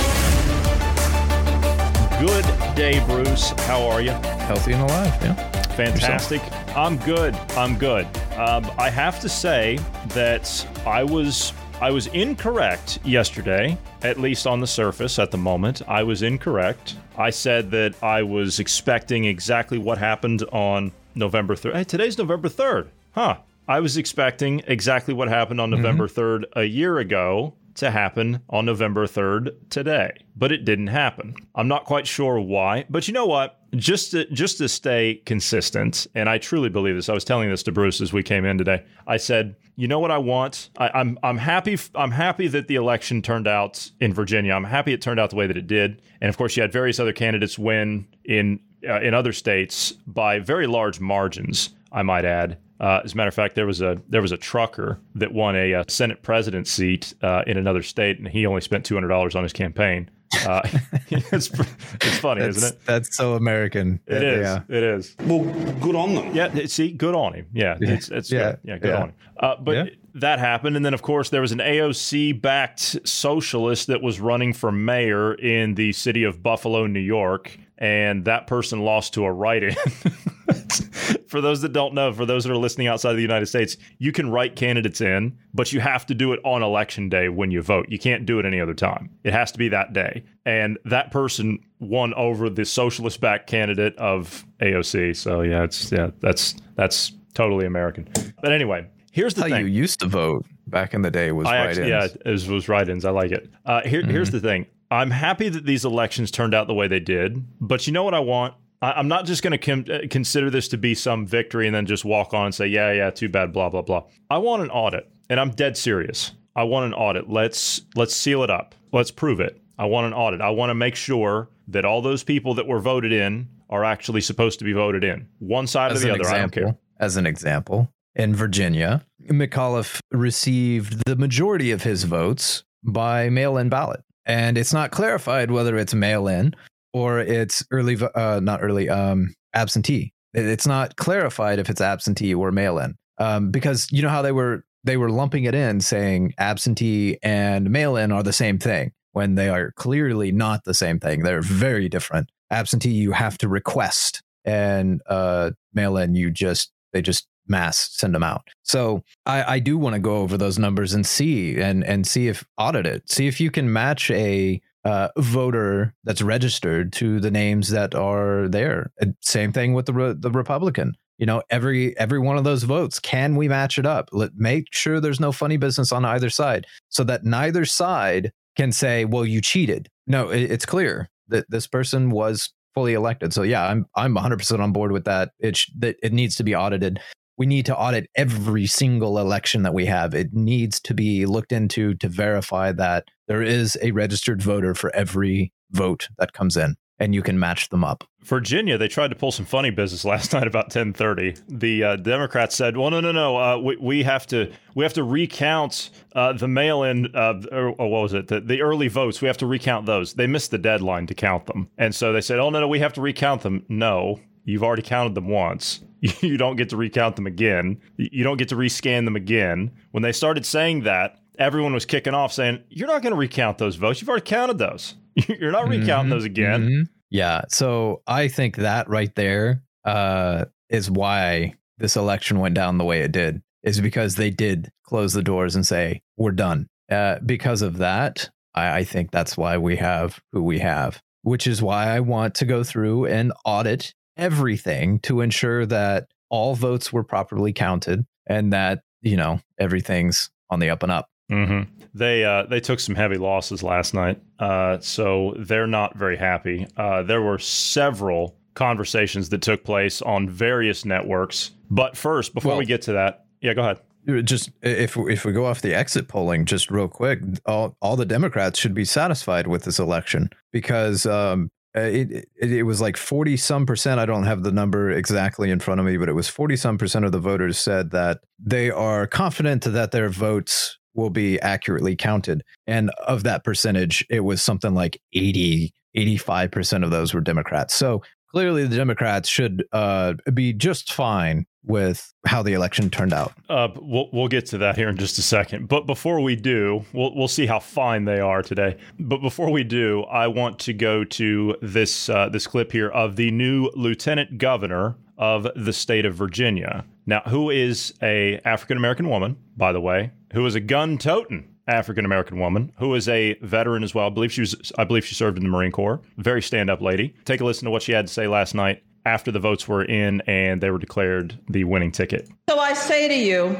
Good 2.20 2.46
day, 2.74 3.04
Bruce. 3.04 3.50
How 3.66 3.86
are 3.88 4.00
you? 4.00 4.10
Healthy 4.10 4.72
and 4.72 4.82
alive, 4.82 5.12
yeah. 5.22 5.34
Fantastic. 5.76 6.40
I'm 6.74 6.96
good. 6.96 7.34
I'm 7.50 7.76
good. 7.76 8.06
Um, 8.38 8.70
I 8.78 8.88
have 8.88 9.20
to 9.20 9.28
say 9.28 9.78
that 10.14 10.66
I 10.86 11.04
was 11.04 11.52
I 11.78 11.90
was 11.90 12.06
incorrect 12.06 13.00
yesterday, 13.04 13.76
at 14.00 14.18
least 14.18 14.46
on 14.46 14.60
the 14.60 14.66
surface 14.66 15.18
at 15.18 15.30
the 15.30 15.36
moment. 15.36 15.82
I 15.86 16.04
was 16.04 16.22
incorrect. 16.22 16.96
I 17.18 17.28
said 17.28 17.70
that 17.72 18.02
I 18.02 18.22
was 18.22 18.60
expecting 18.60 19.26
exactly 19.26 19.76
what 19.76 19.98
happened 19.98 20.42
on 20.52 20.92
November 21.14 21.54
3rd. 21.54 21.74
Hey, 21.74 21.84
today's 21.84 22.16
November 22.16 22.48
3rd. 22.48 22.88
Huh. 23.12 23.36
I 23.68 23.80
was 23.80 23.98
expecting 23.98 24.62
exactly 24.66 25.12
what 25.12 25.28
happened 25.28 25.60
on 25.60 25.68
November 25.68 26.08
3rd 26.08 26.44
a 26.54 26.64
year 26.64 26.98
ago 26.98 27.52
to 27.76 27.90
happen 27.90 28.40
on 28.48 28.64
November 28.64 29.06
3rd 29.06 29.54
today, 29.70 30.12
but 30.36 30.52
it 30.52 30.64
didn't 30.64 30.88
happen. 30.88 31.34
I'm 31.54 31.68
not 31.68 31.84
quite 31.84 32.06
sure 32.06 32.40
why, 32.40 32.84
but 32.88 33.06
you 33.06 33.14
know 33.14 33.26
what? 33.26 33.60
Just 33.74 34.12
to, 34.12 34.24
just 34.32 34.58
to 34.58 34.68
stay 34.68 35.22
consistent, 35.26 36.06
and 36.14 36.28
I 36.28 36.38
truly 36.38 36.68
believe 36.68 36.94
this. 36.94 37.08
I 37.08 37.14
was 37.14 37.24
telling 37.24 37.50
this 37.50 37.62
to 37.64 37.72
Bruce 37.72 38.00
as 38.00 38.12
we 38.12 38.22
came 38.22 38.44
in 38.44 38.58
today. 38.58 38.84
I 39.06 39.18
said, 39.18 39.56
you 39.76 39.86
know 39.86 39.98
what 39.98 40.10
I 40.10 40.18
want? 40.18 40.70
I, 40.78 40.90
I'm 40.94 41.18
I'm 41.22 41.36
happy 41.36 41.78
I'm 41.94 42.10
happy 42.10 42.48
that 42.48 42.66
the 42.66 42.76
election 42.76 43.20
turned 43.20 43.46
out 43.46 43.90
in 44.00 44.14
Virginia. 44.14 44.54
I'm 44.54 44.64
happy 44.64 44.94
it 44.94 45.02
turned 45.02 45.20
out 45.20 45.30
the 45.30 45.36
way 45.36 45.46
that 45.46 45.56
it 45.56 45.66
did. 45.66 46.00
And 46.20 46.30
of 46.30 46.38
course, 46.38 46.56
you 46.56 46.62
had 46.62 46.72
various 46.72 46.98
other 46.98 47.12
candidates 47.12 47.58
win 47.58 48.08
in 48.24 48.60
uh, 48.88 49.00
in 49.00 49.12
other 49.12 49.34
states 49.34 49.92
by 50.06 50.38
very 50.38 50.66
large 50.66 50.98
margins. 50.98 51.74
I 51.92 52.02
might 52.02 52.24
add. 52.24 52.58
Uh, 52.78 53.00
as 53.04 53.14
a 53.14 53.16
matter 53.16 53.28
of 53.28 53.34
fact, 53.34 53.54
there 53.54 53.66
was 53.66 53.80
a 53.80 54.00
there 54.08 54.22
was 54.22 54.32
a 54.32 54.36
trucker 54.36 55.00
that 55.14 55.32
won 55.32 55.56
a, 55.56 55.72
a 55.72 55.84
Senate 55.88 56.22
president 56.22 56.66
seat 56.68 57.14
uh, 57.22 57.42
in 57.46 57.56
another 57.56 57.82
state, 57.82 58.18
and 58.18 58.28
he 58.28 58.44
only 58.46 58.60
spent 58.60 58.84
two 58.84 58.94
hundred 58.94 59.08
dollars 59.08 59.34
on 59.34 59.42
his 59.42 59.52
campaign. 59.52 60.10
Uh, 60.46 60.60
it's, 61.08 61.50
it's 61.94 62.18
funny, 62.18 62.40
That's, 62.42 62.56
isn't 62.58 62.74
it? 62.74 62.80
that's 62.84 63.16
so 63.16 63.34
American. 63.34 64.00
It 64.06 64.22
is. 64.22 64.40
Yeah. 64.42 64.60
It 64.68 64.82
is. 64.82 65.14
Well, 65.24 65.44
good 65.80 65.94
on 65.94 66.14
them. 66.16 66.34
Yeah, 66.34 66.66
see, 66.66 66.90
good 66.92 67.14
on 67.14 67.32
him. 67.32 67.46
Yeah, 67.54 67.78
it's 67.80 68.08
it's 68.10 68.30
Yeah, 68.30 68.50
good. 68.52 68.58
yeah, 68.64 68.78
good 68.78 68.88
yeah. 68.90 68.96
on 69.02 69.08
him. 69.10 69.14
Uh, 69.38 69.56
but 69.60 69.72
Yeah. 69.74 69.84
that 70.14 70.38
happened, 70.40 70.76
and 70.76 70.84
then 70.84 70.94
of 70.94 71.02
course 71.02 71.30
there 71.30 71.40
was 71.40 71.52
an 71.52 71.60
AOC 71.60 72.32
backed 72.42 72.98
socialist 73.08 73.86
that 73.86 74.02
was 74.02 74.20
running 74.20 74.52
for 74.52 74.70
mayor 74.72 75.32
in 75.34 75.74
the 75.76 75.92
city 75.92 76.24
of 76.24 76.42
Buffalo, 76.42 76.86
New 76.86 77.00
York, 77.00 77.56
and 77.78 78.24
that 78.24 78.46
person 78.48 78.80
lost 78.80 79.14
to 79.14 79.24
a 79.24 79.32
write-in. 79.32 79.76
for 81.28 81.40
those 81.40 81.60
that 81.62 81.72
don't 81.72 81.94
know, 81.94 82.12
for 82.12 82.26
those 82.26 82.44
that 82.44 82.52
are 82.52 82.56
listening 82.56 82.86
outside 82.86 83.10
of 83.10 83.16
the 83.16 83.22
United 83.22 83.46
States, 83.46 83.76
you 83.98 84.12
can 84.12 84.30
write 84.30 84.56
candidates 84.56 85.00
in, 85.00 85.36
but 85.54 85.72
you 85.72 85.80
have 85.80 86.06
to 86.06 86.14
do 86.14 86.32
it 86.32 86.40
on 86.44 86.62
election 86.62 87.08
day 87.08 87.28
when 87.28 87.50
you 87.50 87.62
vote. 87.62 87.86
You 87.88 87.98
can't 87.98 88.26
do 88.26 88.38
it 88.38 88.46
any 88.46 88.60
other 88.60 88.74
time. 88.74 89.10
It 89.24 89.32
has 89.32 89.52
to 89.52 89.58
be 89.58 89.68
that 89.68 89.92
day. 89.92 90.24
And 90.44 90.78
that 90.84 91.10
person 91.10 91.58
won 91.80 92.14
over 92.14 92.48
the 92.48 92.64
socialist 92.64 93.20
backed 93.20 93.48
candidate 93.48 93.96
of 93.96 94.44
AOC. 94.60 95.16
So 95.16 95.42
yeah, 95.42 95.64
it's 95.64 95.90
yeah, 95.92 96.10
that's 96.20 96.54
that's 96.74 97.12
totally 97.34 97.66
American. 97.66 98.08
But 98.40 98.52
anyway, 98.52 98.86
here's 99.12 99.34
the 99.34 99.42
How 99.42 99.48
thing. 99.48 99.66
you 99.66 99.72
used 99.72 100.00
to 100.00 100.06
vote 100.06 100.46
back 100.66 100.94
in 100.94 101.02
the 101.02 101.10
day 101.10 101.32
was 101.32 101.46
I 101.46 101.56
actually, 101.58 101.88
yeah, 101.88 102.04
it 102.04 102.30
was, 102.30 102.48
was 102.48 102.68
write-ins. 102.68 103.04
I 103.04 103.10
like 103.10 103.30
it. 103.30 103.50
Uh, 103.64 103.82
here, 103.82 104.02
Here's 104.02 104.30
the 104.30 104.40
thing. 104.40 104.66
I'm 104.90 105.10
happy 105.10 105.48
that 105.48 105.64
these 105.64 105.84
elections 105.84 106.30
turned 106.30 106.54
out 106.54 106.66
the 106.66 106.74
way 106.74 106.86
they 106.86 107.00
did, 107.00 107.44
but 107.60 107.86
you 107.86 107.92
know 107.92 108.04
what 108.04 108.14
I 108.14 108.20
want? 108.20 108.54
I'm 108.82 109.08
not 109.08 109.24
just 109.24 109.42
going 109.42 109.58
to 109.58 109.94
uh, 109.94 110.06
consider 110.10 110.50
this 110.50 110.68
to 110.68 110.76
be 110.76 110.94
some 110.94 111.26
victory 111.26 111.66
and 111.66 111.74
then 111.74 111.86
just 111.86 112.04
walk 112.04 112.34
on 112.34 112.46
and 112.46 112.54
say, 112.54 112.66
yeah, 112.66 112.92
yeah, 112.92 113.10
too 113.10 113.28
bad, 113.28 113.52
blah 113.52 113.68
blah 113.70 113.82
blah. 113.82 114.04
I 114.30 114.38
want 114.38 114.62
an 114.62 114.70
audit, 114.70 115.10
and 115.30 115.40
I'm 115.40 115.50
dead 115.50 115.76
serious. 115.76 116.32
I 116.54 116.64
want 116.64 116.86
an 116.86 116.94
audit. 116.94 117.28
Let's 117.28 117.82
let's 117.94 118.14
seal 118.14 118.42
it 118.42 118.50
up. 118.50 118.74
Let's 118.92 119.10
prove 119.10 119.40
it. 119.40 119.60
I 119.78 119.86
want 119.86 120.06
an 120.06 120.14
audit. 120.14 120.40
I 120.40 120.50
want 120.50 120.70
to 120.70 120.74
make 120.74 120.94
sure 120.94 121.50
that 121.68 121.84
all 121.84 122.00
those 122.02 122.22
people 122.22 122.54
that 122.54 122.66
were 122.66 122.80
voted 122.80 123.12
in 123.12 123.48
are 123.68 123.84
actually 123.84 124.20
supposed 124.20 124.58
to 124.60 124.64
be 124.64 124.72
voted 124.72 125.04
in. 125.04 125.28
One 125.38 125.66
side 125.66 125.92
as 125.92 126.02
or 126.02 126.08
the 126.08 126.14
other. 126.14 126.28
I 126.28 126.38
don't 126.38 126.50
care. 126.50 126.62
example, 126.62 126.80
as 126.98 127.16
an 127.16 127.26
example, 127.26 127.90
in 128.14 128.34
Virginia, 128.34 129.04
McAuliffe 129.28 130.00
received 130.12 131.04
the 131.04 131.16
majority 131.16 131.70
of 131.70 131.82
his 131.82 132.04
votes 132.04 132.64
by 132.82 133.28
mail-in 133.28 133.68
ballot, 133.68 134.02
and 134.24 134.56
it's 134.56 134.72
not 134.72 134.90
clarified 134.90 135.50
whether 135.50 135.76
it's 135.76 135.94
mail-in 135.94 136.54
or 136.96 137.18
it's 137.18 137.62
early, 137.70 137.98
uh, 138.14 138.40
not 138.42 138.62
early, 138.62 138.88
um, 138.88 139.34
absentee. 139.52 140.14
It's 140.32 140.66
not 140.66 140.96
clarified 140.96 141.58
if 141.58 141.68
it's 141.68 141.82
absentee 141.82 142.34
or 142.34 142.50
mail-in, 142.50 142.94
um, 143.18 143.50
because 143.50 143.86
you 143.92 144.00
know 144.00 144.08
how 144.08 144.22
they 144.22 144.32
were 144.32 144.64
they 144.82 144.96
were 144.96 145.10
lumping 145.10 145.44
it 145.44 145.54
in, 145.54 145.80
saying 145.82 146.32
absentee 146.38 147.18
and 147.22 147.70
mail-in 147.70 148.12
are 148.12 148.22
the 148.22 148.32
same 148.32 148.58
thing 148.58 148.92
when 149.12 149.34
they 149.34 149.50
are 149.50 149.72
clearly 149.72 150.32
not 150.32 150.64
the 150.64 150.72
same 150.72 150.98
thing. 150.98 151.22
They're 151.22 151.42
very 151.42 151.90
different. 151.90 152.30
Absentee, 152.50 152.92
you 152.92 153.12
have 153.12 153.36
to 153.38 153.48
request, 153.48 154.22
and 154.46 155.02
uh, 155.06 155.50
mail 155.74 155.98
in, 155.98 156.14
you 156.14 156.30
just 156.30 156.72
they 156.94 157.02
just 157.02 157.26
mass 157.46 157.90
send 157.92 158.14
them 158.14 158.22
out. 158.22 158.48
So 158.62 159.04
I, 159.26 159.56
I 159.56 159.58
do 159.58 159.76
want 159.76 159.94
to 159.94 160.00
go 160.00 160.16
over 160.16 160.38
those 160.38 160.58
numbers 160.58 160.94
and 160.94 161.04
see 161.06 161.60
and 161.60 161.84
and 161.84 162.06
see 162.06 162.28
if 162.28 162.46
audit 162.56 162.86
it, 162.86 163.10
see 163.10 163.26
if 163.26 163.38
you 163.38 163.50
can 163.50 163.70
match 163.70 164.10
a 164.10 164.62
uh, 164.86 165.08
voter 165.18 165.92
that's 166.04 166.22
registered 166.22 166.92
to 166.92 167.18
the 167.18 167.30
names 167.30 167.70
that 167.70 167.92
are 167.94 168.46
there. 168.46 168.92
And 169.00 169.16
Same 169.20 169.52
thing 169.52 169.74
with 169.74 169.86
the 169.86 169.92
re- 169.92 170.14
the 170.16 170.30
Republican. 170.30 170.94
You 171.18 171.26
know, 171.26 171.42
every 171.50 171.98
every 171.98 172.20
one 172.20 172.38
of 172.38 172.44
those 172.44 172.62
votes, 172.62 173.00
can 173.00 173.34
we 173.34 173.48
match 173.48 173.78
it 173.78 173.86
up? 173.86 174.10
Let 174.12 174.36
make 174.36 174.66
sure 174.70 175.00
there's 175.00 175.18
no 175.18 175.32
funny 175.32 175.56
business 175.56 175.90
on 175.90 176.04
either 176.04 176.30
side, 176.30 176.66
so 176.88 177.02
that 177.04 177.24
neither 177.24 177.64
side 177.64 178.32
can 178.56 178.70
say, 178.70 179.04
"Well, 179.04 179.24
you 179.24 179.40
cheated." 179.40 179.88
No, 180.06 180.28
it, 180.28 180.42
it's 180.52 180.66
clear 180.66 181.08
that 181.28 181.50
this 181.50 181.66
person 181.66 182.10
was 182.10 182.52
fully 182.74 182.92
elected. 182.92 183.32
So 183.32 183.42
yeah, 183.42 183.66
I'm 183.66 183.86
I'm 183.96 184.14
100% 184.14 184.60
on 184.60 184.72
board 184.72 184.92
with 184.92 185.06
that. 185.06 185.30
It 185.40 185.56
sh- 185.56 185.70
that 185.78 185.96
it 186.02 186.12
needs 186.12 186.36
to 186.36 186.44
be 186.44 186.54
audited. 186.54 187.00
We 187.38 187.46
need 187.46 187.66
to 187.66 187.76
audit 187.76 188.08
every 188.14 188.66
single 188.66 189.18
election 189.18 189.62
that 189.62 189.74
we 189.74 189.86
have. 189.86 190.14
It 190.14 190.32
needs 190.32 190.80
to 190.80 190.94
be 190.94 191.26
looked 191.26 191.52
into 191.52 191.94
to 191.94 192.08
verify 192.08 192.72
that 192.72 193.04
there 193.28 193.42
is 193.42 193.76
a 193.82 193.90
registered 193.90 194.42
voter 194.42 194.74
for 194.74 194.94
every 194.94 195.52
vote 195.70 196.08
that 196.18 196.32
comes 196.32 196.56
in 196.56 196.76
and 196.98 197.14
you 197.14 197.22
can 197.22 197.38
match 197.38 197.68
them 197.68 197.84
up. 197.84 198.04
Virginia, 198.22 198.78
they 198.78 198.88
tried 198.88 199.08
to 199.08 199.14
pull 199.14 199.30
some 199.30 199.44
funny 199.44 199.70
business 199.70 200.04
last 200.12 200.32
night 200.32 200.46
about 200.46 200.70
ten 200.70 200.92
thirty. 200.92 201.34
The 201.48 201.84
uh, 201.84 201.96
Democrats 201.96 202.56
said, 202.56 202.76
"Well, 202.76 202.90
no, 202.90 203.00
no, 203.00 203.12
no. 203.12 203.36
Uh, 203.36 203.58
we, 203.58 203.76
we 203.76 204.02
have 204.02 204.26
to 204.28 204.52
we 204.74 204.84
have 204.84 204.94
to 204.94 205.04
recount 205.04 205.90
uh, 206.14 206.32
the 206.32 206.48
mail-in 206.48 207.14
or, 207.14 207.42
or 207.52 207.90
what 207.90 208.02
was 208.02 208.14
it? 208.14 208.28
The, 208.28 208.40
the 208.40 208.62
early 208.62 208.88
votes. 208.88 209.20
We 209.20 209.28
have 209.28 209.38
to 209.38 209.46
recount 209.46 209.86
those. 209.86 210.14
They 210.14 210.26
missed 210.26 210.50
the 210.50 210.58
deadline 210.58 211.06
to 211.08 211.14
count 211.14 211.46
them, 211.46 211.68
and 211.78 211.94
so 211.94 212.12
they 212.12 212.20
said, 212.20 212.38
"Oh 212.38 212.50
no, 212.50 212.60
no, 212.60 212.68
we 212.68 212.80
have 212.80 212.92
to 212.94 213.00
recount 213.00 213.42
them." 213.42 213.64
No, 213.68 214.20
you've 214.46 214.62
already 214.62 214.82
counted 214.82 215.14
them 215.14 215.28
once. 215.28 215.80
You 216.20 216.36
don't 216.36 216.56
get 216.56 216.68
to 216.70 216.76
recount 216.76 217.16
them 217.16 217.26
again. 217.26 217.80
You 217.96 218.22
don't 218.22 218.36
get 218.36 218.48
to 218.50 218.54
rescan 218.56 219.04
them 219.06 219.16
again. 219.16 219.72
When 219.90 220.02
they 220.02 220.12
started 220.12 220.46
saying 220.46 220.84
that, 220.84 221.18
everyone 221.38 221.72
was 221.74 221.84
kicking 221.84 222.14
off, 222.14 222.32
saying, 222.32 222.62
"You're 222.68 222.86
not 222.86 223.02
going 223.02 223.12
to 223.12 223.18
recount 223.18 223.58
those 223.58 223.76
votes. 223.76 224.00
You've 224.00 224.08
already 224.08 224.24
counted 224.26 224.58
those. 224.58 224.94
You're 225.28 225.50
not 225.52 225.68
recounting 225.68 226.10
those 226.10 226.24
again." 226.24 226.68
Mhm. 226.68 226.84
Yeah. 227.10 227.42
So 227.48 228.02
I 228.06 228.28
think 228.28 228.56
that 228.56 228.88
right 228.88 229.12
there 229.16 229.62
uh, 229.84 230.44
is 230.68 230.90
why 230.90 231.54
this 231.78 231.96
election 231.96 232.38
went 232.40 232.54
down 232.54 232.78
the 232.78 232.84
way 232.84 233.00
it 233.00 233.10
did, 233.12 233.42
is 233.62 233.80
because 233.80 234.14
they 234.14 234.30
did 234.30 234.70
close 234.84 235.12
the 235.12 235.22
doors 235.22 235.56
and 235.56 235.66
say, 235.66 236.02
we're 236.16 236.30
done. 236.32 236.68
Uh, 236.90 237.18
because 237.24 237.62
of 237.62 237.78
that, 237.78 238.30
I, 238.54 238.78
I 238.78 238.84
think 238.84 239.10
that's 239.10 239.36
why 239.36 239.58
we 239.58 239.76
have 239.76 240.20
who 240.32 240.42
we 240.42 240.58
have, 240.60 241.00
which 241.22 241.46
is 241.46 241.60
why 241.62 241.88
I 241.88 242.00
want 242.00 242.34
to 242.36 242.44
go 242.44 242.62
through 242.62 243.06
and 243.06 243.32
audit 243.44 243.92
everything 244.16 244.98
to 245.00 245.20
ensure 245.20 245.66
that 245.66 246.08
all 246.30 246.54
votes 246.54 246.92
were 246.92 247.04
properly 247.04 247.52
counted 247.52 248.04
and 248.26 248.52
that, 248.52 248.80
you 249.02 249.16
know, 249.16 249.40
everything's 249.58 250.30
on 250.50 250.58
the 250.60 250.70
up 250.70 250.82
and 250.82 250.92
up. 250.92 251.08
hmm 251.30 251.62
They 251.94 252.24
uh, 252.24 252.44
they 252.44 252.60
took 252.60 252.80
some 252.80 252.94
heavy 252.94 253.16
losses 253.18 253.62
last 253.62 253.94
night, 253.94 254.20
uh, 254.38 254.78
so 254.80 255.34
they're 255.38 255.66
not 255.66 255.96
very 255.96 256.16
happy. 256.16 256.66
Uh, 256.76 257.02
there 257.02 257.22
were 257.22 257.38
several 257.38 258.36
conversations 258.54 259.28
that 259.30 259.42
took 259.42 259.64
place 259.64 260.02
on 260.02 260.28
various 260.28 260.84
networks. 260.84 261.50
But 261.70 261.96
first, 261.96 262.32
before 262.34 262.50
Well- 262.52 262.58
we 262.58 262.66
get 262.66 262.82
to 262.82 262.92
that, 262.92 263.24
yeah, 263.40 263.54
go 263.54 263.62
ahead. 263.62 263.80
just 264.24 264.50
if 264.62 264.96
if 264.96 265.24
we 265.24 265.32
go 265.32 265.46
off 265.46 265.62
the 265.62 265.74
exit 265.74 266.06
polling 266.06 266.44
just 266.44 266.70
real 266.70 266.86
quick 266.86 267.18
all 267.44 267.76
all 267.82 267.96
the 267.96 268.06
democrats 268.06 268.56
should 268.56 268.72
be 268.72 268.84
satisfied 268.84 269.48
with 269.48 269.64
this 269.64 269.80
election 269.80 270.30
because 270.52 271.06
um 271.06 271.50
Uh, 271.76 271.80
it, 271.80 272.10
it 272.10 272.52
it 272.52 272.62
was 272.62 272.80
like 272.80 272.96
40 272.96 273.36
some 273.36 273.66
percent 273.66 274.00
i 274.00 274.06
don't 274.06 274.24
have 274.24 274.42
the 274.42 274.52
number 274.52 274.90
exactly 274.90 275.50
in 275.50 275.60
front 275.60 275.78
of 275.78 275.86
me 275.86 275.98
but 275.98 276.08
it 276.08 276.14
was 276.14 276.28
40 276.28 276.56
some 276.56 276.78
percent 276.78 277.04
of 277.04 277.12
the 277.12 277.18
voters 277.18 277.58
said 277.58 277.90
that 277.90 278.20
they 278.38 278.70
are 278.70 279.06
confident 279.06 279.64
that 279.64 279.92
their 279.92 280.08
votes 280.08 280.78
will 280.96 281.10
be 281.10 281.38
accurately 281.40 281.94
counted. 281.94 282.42
And 282.66 282.90
of 283.06 283.22
that 283.24 283.44
percentage 283.44 284.04
it 284.10 284.20
was 284.20 284.42
something 284.42 284.74
like 284.74 285.00
80 285.12 285.72
85% 285.96 286.84
of 286.84 286.90
those 286.90 287.14
were 287.14 287.22
democrats. 287.22 287.74
So 287.74 288.02
clearly 288.36 288.66
the 288.66 288.76
democrats 288.76 289.30
should 289.30 289.64
uh, 289.72 290.12
be 290.34 290.52
just 290.52 290.92
fine 290.92 291.46
with 291.64 292.12
how 292.26 292.42
the 292.42 292.52
election 292.52 292.90
turned 292.90 293.14
out 293.14 293.32
Uh, 293.48 293.68
we'll 293.76 294.10
we'll 294.12 294.28
get 294.28 294.44
to 294.44 294.58
that 294.58 294.76
here 294.76 294.90
in 294.90 294.96
just 294.98 295.16
a 295.18 295.22
second. 295.22 295.68
But 295.68 295.86
before 295.86 296.20
we 296.20 296.36
do, 296.36 296.84
we'll 296.92 297.14
we'll 297.14 297.28
see 297.28 297.46
how 297.46 297.60
fine 297.60 298.04
they 298.04 298.20
are 298.20 298.42
today. 298.42 298.76
But 298.98 299.22
before 299.22 299.50
we 299.50 299.64
do, 299.64 300.02
I 300.02 300.26
want 300.26 300.58
to 300.60 300.72
go 300.72 301.04
to 301.04 301.56
this 301.62 302.08
uh, 302.08 302.28
this 302.28 302.46
clip 302.46 302.72
here 302.72 302.88
of 302.88 303.16
the 303.16 303.30
new 303.30 303.70
lieutenant 303.74 304.38
governor 304.38 304.96
of 305.16 305.48
the 305.56 305.72
state 305.72 306.04
of 306.04 306.14
Virginia. 306.14 306.84
Now, 307.06 307.22
who 307.26 307.50
is 307.50 307.94
a 308.02 308.40
African 308.44 308.76
American 308.76 309.08
woman, 309.08 309.36
by 309.56 309.72
the 309.72 309.80
way, 309.80 310.10
who 310.34 310.44
is 310.44 310.54
a 310.54 310.60
gun 310.60 310.98
toting 310.98 311.55
African 311.68 312.04
American 312.04 312.38
woman, 312.38 312.72
who 312.78 312.94
is 312.94 313.08
a 313.08 313.34
veteran 313.42 313.82
as 313.82 313.94
well. 313.94 314.06
I 314.06 314.10
believe 314.10 314.32
she 314.32 314.42
was 314.42 314.72
I 314.78 314.84
believe 314.84 315.04
she 315.04 315.14
served 315.14 315.36
in 315.36 315.44
the 315.44 315.50
Marine 315.50 315.72
Corps. 315.72 316.00
Very 316.16 316.42
stand 316.42 316.70
up 316.70 316.80
lady. 316.80 317.14
Take 317.24 317.40
a 317.40 317.44
listen 317.44 317.64
to 317.66 317.70
what 317.70 317.82
she 317.82 317.92
had 317.92 318.06
to 318.06 318.12
say 318.12 318.28
last 318.28 318.54
night 318.54 318.82
after 319.04 319.30
the 319.30 319.38
votes 319.38 319.68
were 319.68 319.84
in 319.84 320.20
and 320.22 320.60
they 320.60 320.70
were 320.70 320.78
declared 320.78 321.38
the 321.48 321.64
winning 321.64 321.92
ticket. 321.92 322.28
So 322.48 322.58
I 322.58 322.74
say 322.74 323.08
to 323.08 323.14
you, 323.14 323.56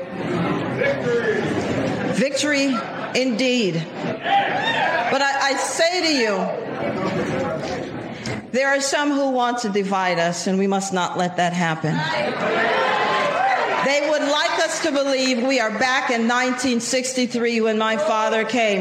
victory 2.14 2.75
Indeed. 3.16 3.75
But 3.94 5.22
I, 5.22 5.52
I 5.52 5.56
say 5.56 6.02
to 6.02 6.12
you, 6.12 6.36
there 8.50 8.68
are 8.68 8.80
some 8.80 9.10
who 9.10 9.30
want 9.30 9.58
to 9.58 9.70
divide 9.70 10.18
us, 10.18 10.46
and 10.46 10.58
we 10.58 10.66
must 10.66 10.92
not 10.92 11.16
let 11.16 11.36
that 11.38 11.54
happen. 11.54 11.94
They 13.87 14.11
would 14.11 14.23
like 14.23 14.59
us 14.64 14.83
to 14.83 14.90
believe 14.90 15.45
we 15.47 15.61
are 15.61 15.71
back 15.71 16.11
in 16.11 16.23
1963 16.26 17.61
when 17.61 17.78
my 17.78 17.97
father 17.97 18.45
came. 18.45 18.81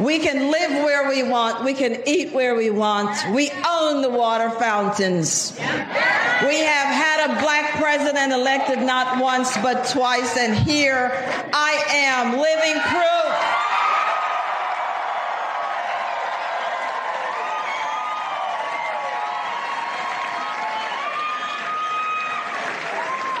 We 0.00 0.18
can 0.18 0.50
live 0.50 0.70
where 0.82 1.06
we 1.10 1.22
want. 1.24 1.62
We 1.62 1.74
can 1.74 2.08
eat 2.08 2.32
where 2.32 2.54
we 2.54 2.70
want. 2.70 3.34
We 3.34 3.50
own 3.68 4.00
the 4.00 4.08
water 4.08 4.48
fountains. 4.48 5.52
We 5.58 6.58
have 6.60 6.88
had 6.88 7.30
a 7.30 7.40
black 7.42 7.72
president 7.72 8.32
elected 8.32 8.78
not 8.78 9.22
once 9.22 9.54
but 9.58 9.86
twice, 9.88 10.38
and 10.38 10.56
here 10.56 11.12
I 11.52 11.84
am, 11.90 12.32
living 12.32 12.80
proof. 12.80 13.37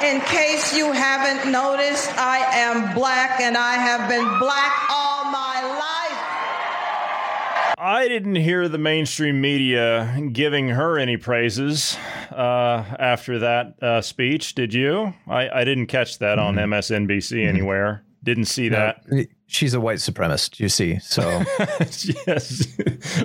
In 0.02 0.20
case 0.20 0.76
you 0.76 0.92
haven't 0.92 1.50
noticed, 1.50 2.16
I 2.16 2.38
am 2.38 2.94
black 2.94 3.40
and 3.40 3.56
I 3.56 3.74
have 3.74 4.08
been 4.08 4.38
black 4.38 4.86
all 4.90 5.24
my 5.24 5.62
life. 5.64 5.78
I 7.80 8.06
didn't 8.06 8.36
hear 8.36 8.68
the 8.68 8.78
mainstream 8.78 9.40
media 9.40 10.20
giving 10.32 10.68
her 10.68 10.98
any 10.98 11.16
praises 11.16 11.96
uh, 12.30 12.84
after 12.98 13.40
that 13.40 13.82
uh, 13.82 14.00
speech. 14.00 14.54
Did 14.54 14.72
you? 14.72 15.14
I, 15.26 15.48
I 15.48 15.64
didn't 15.64 15.86
catch 15.86 16.18
that 16.18 16.38
on 16.38 16.54
MSNBC 16.54 17.46
anywhere. 17.46 18.04
Didn't 18.22 18.46
see 18.46 18.68
that. 18.68 19.02
She's 19.50 19.72
a 19.72 19.80
white 19.80 19.96
supremacist, 19.96 20.60
you 20.60 20.68
see. 20.68 20.98
So 20.98 21.22
yes, 22.26 22.68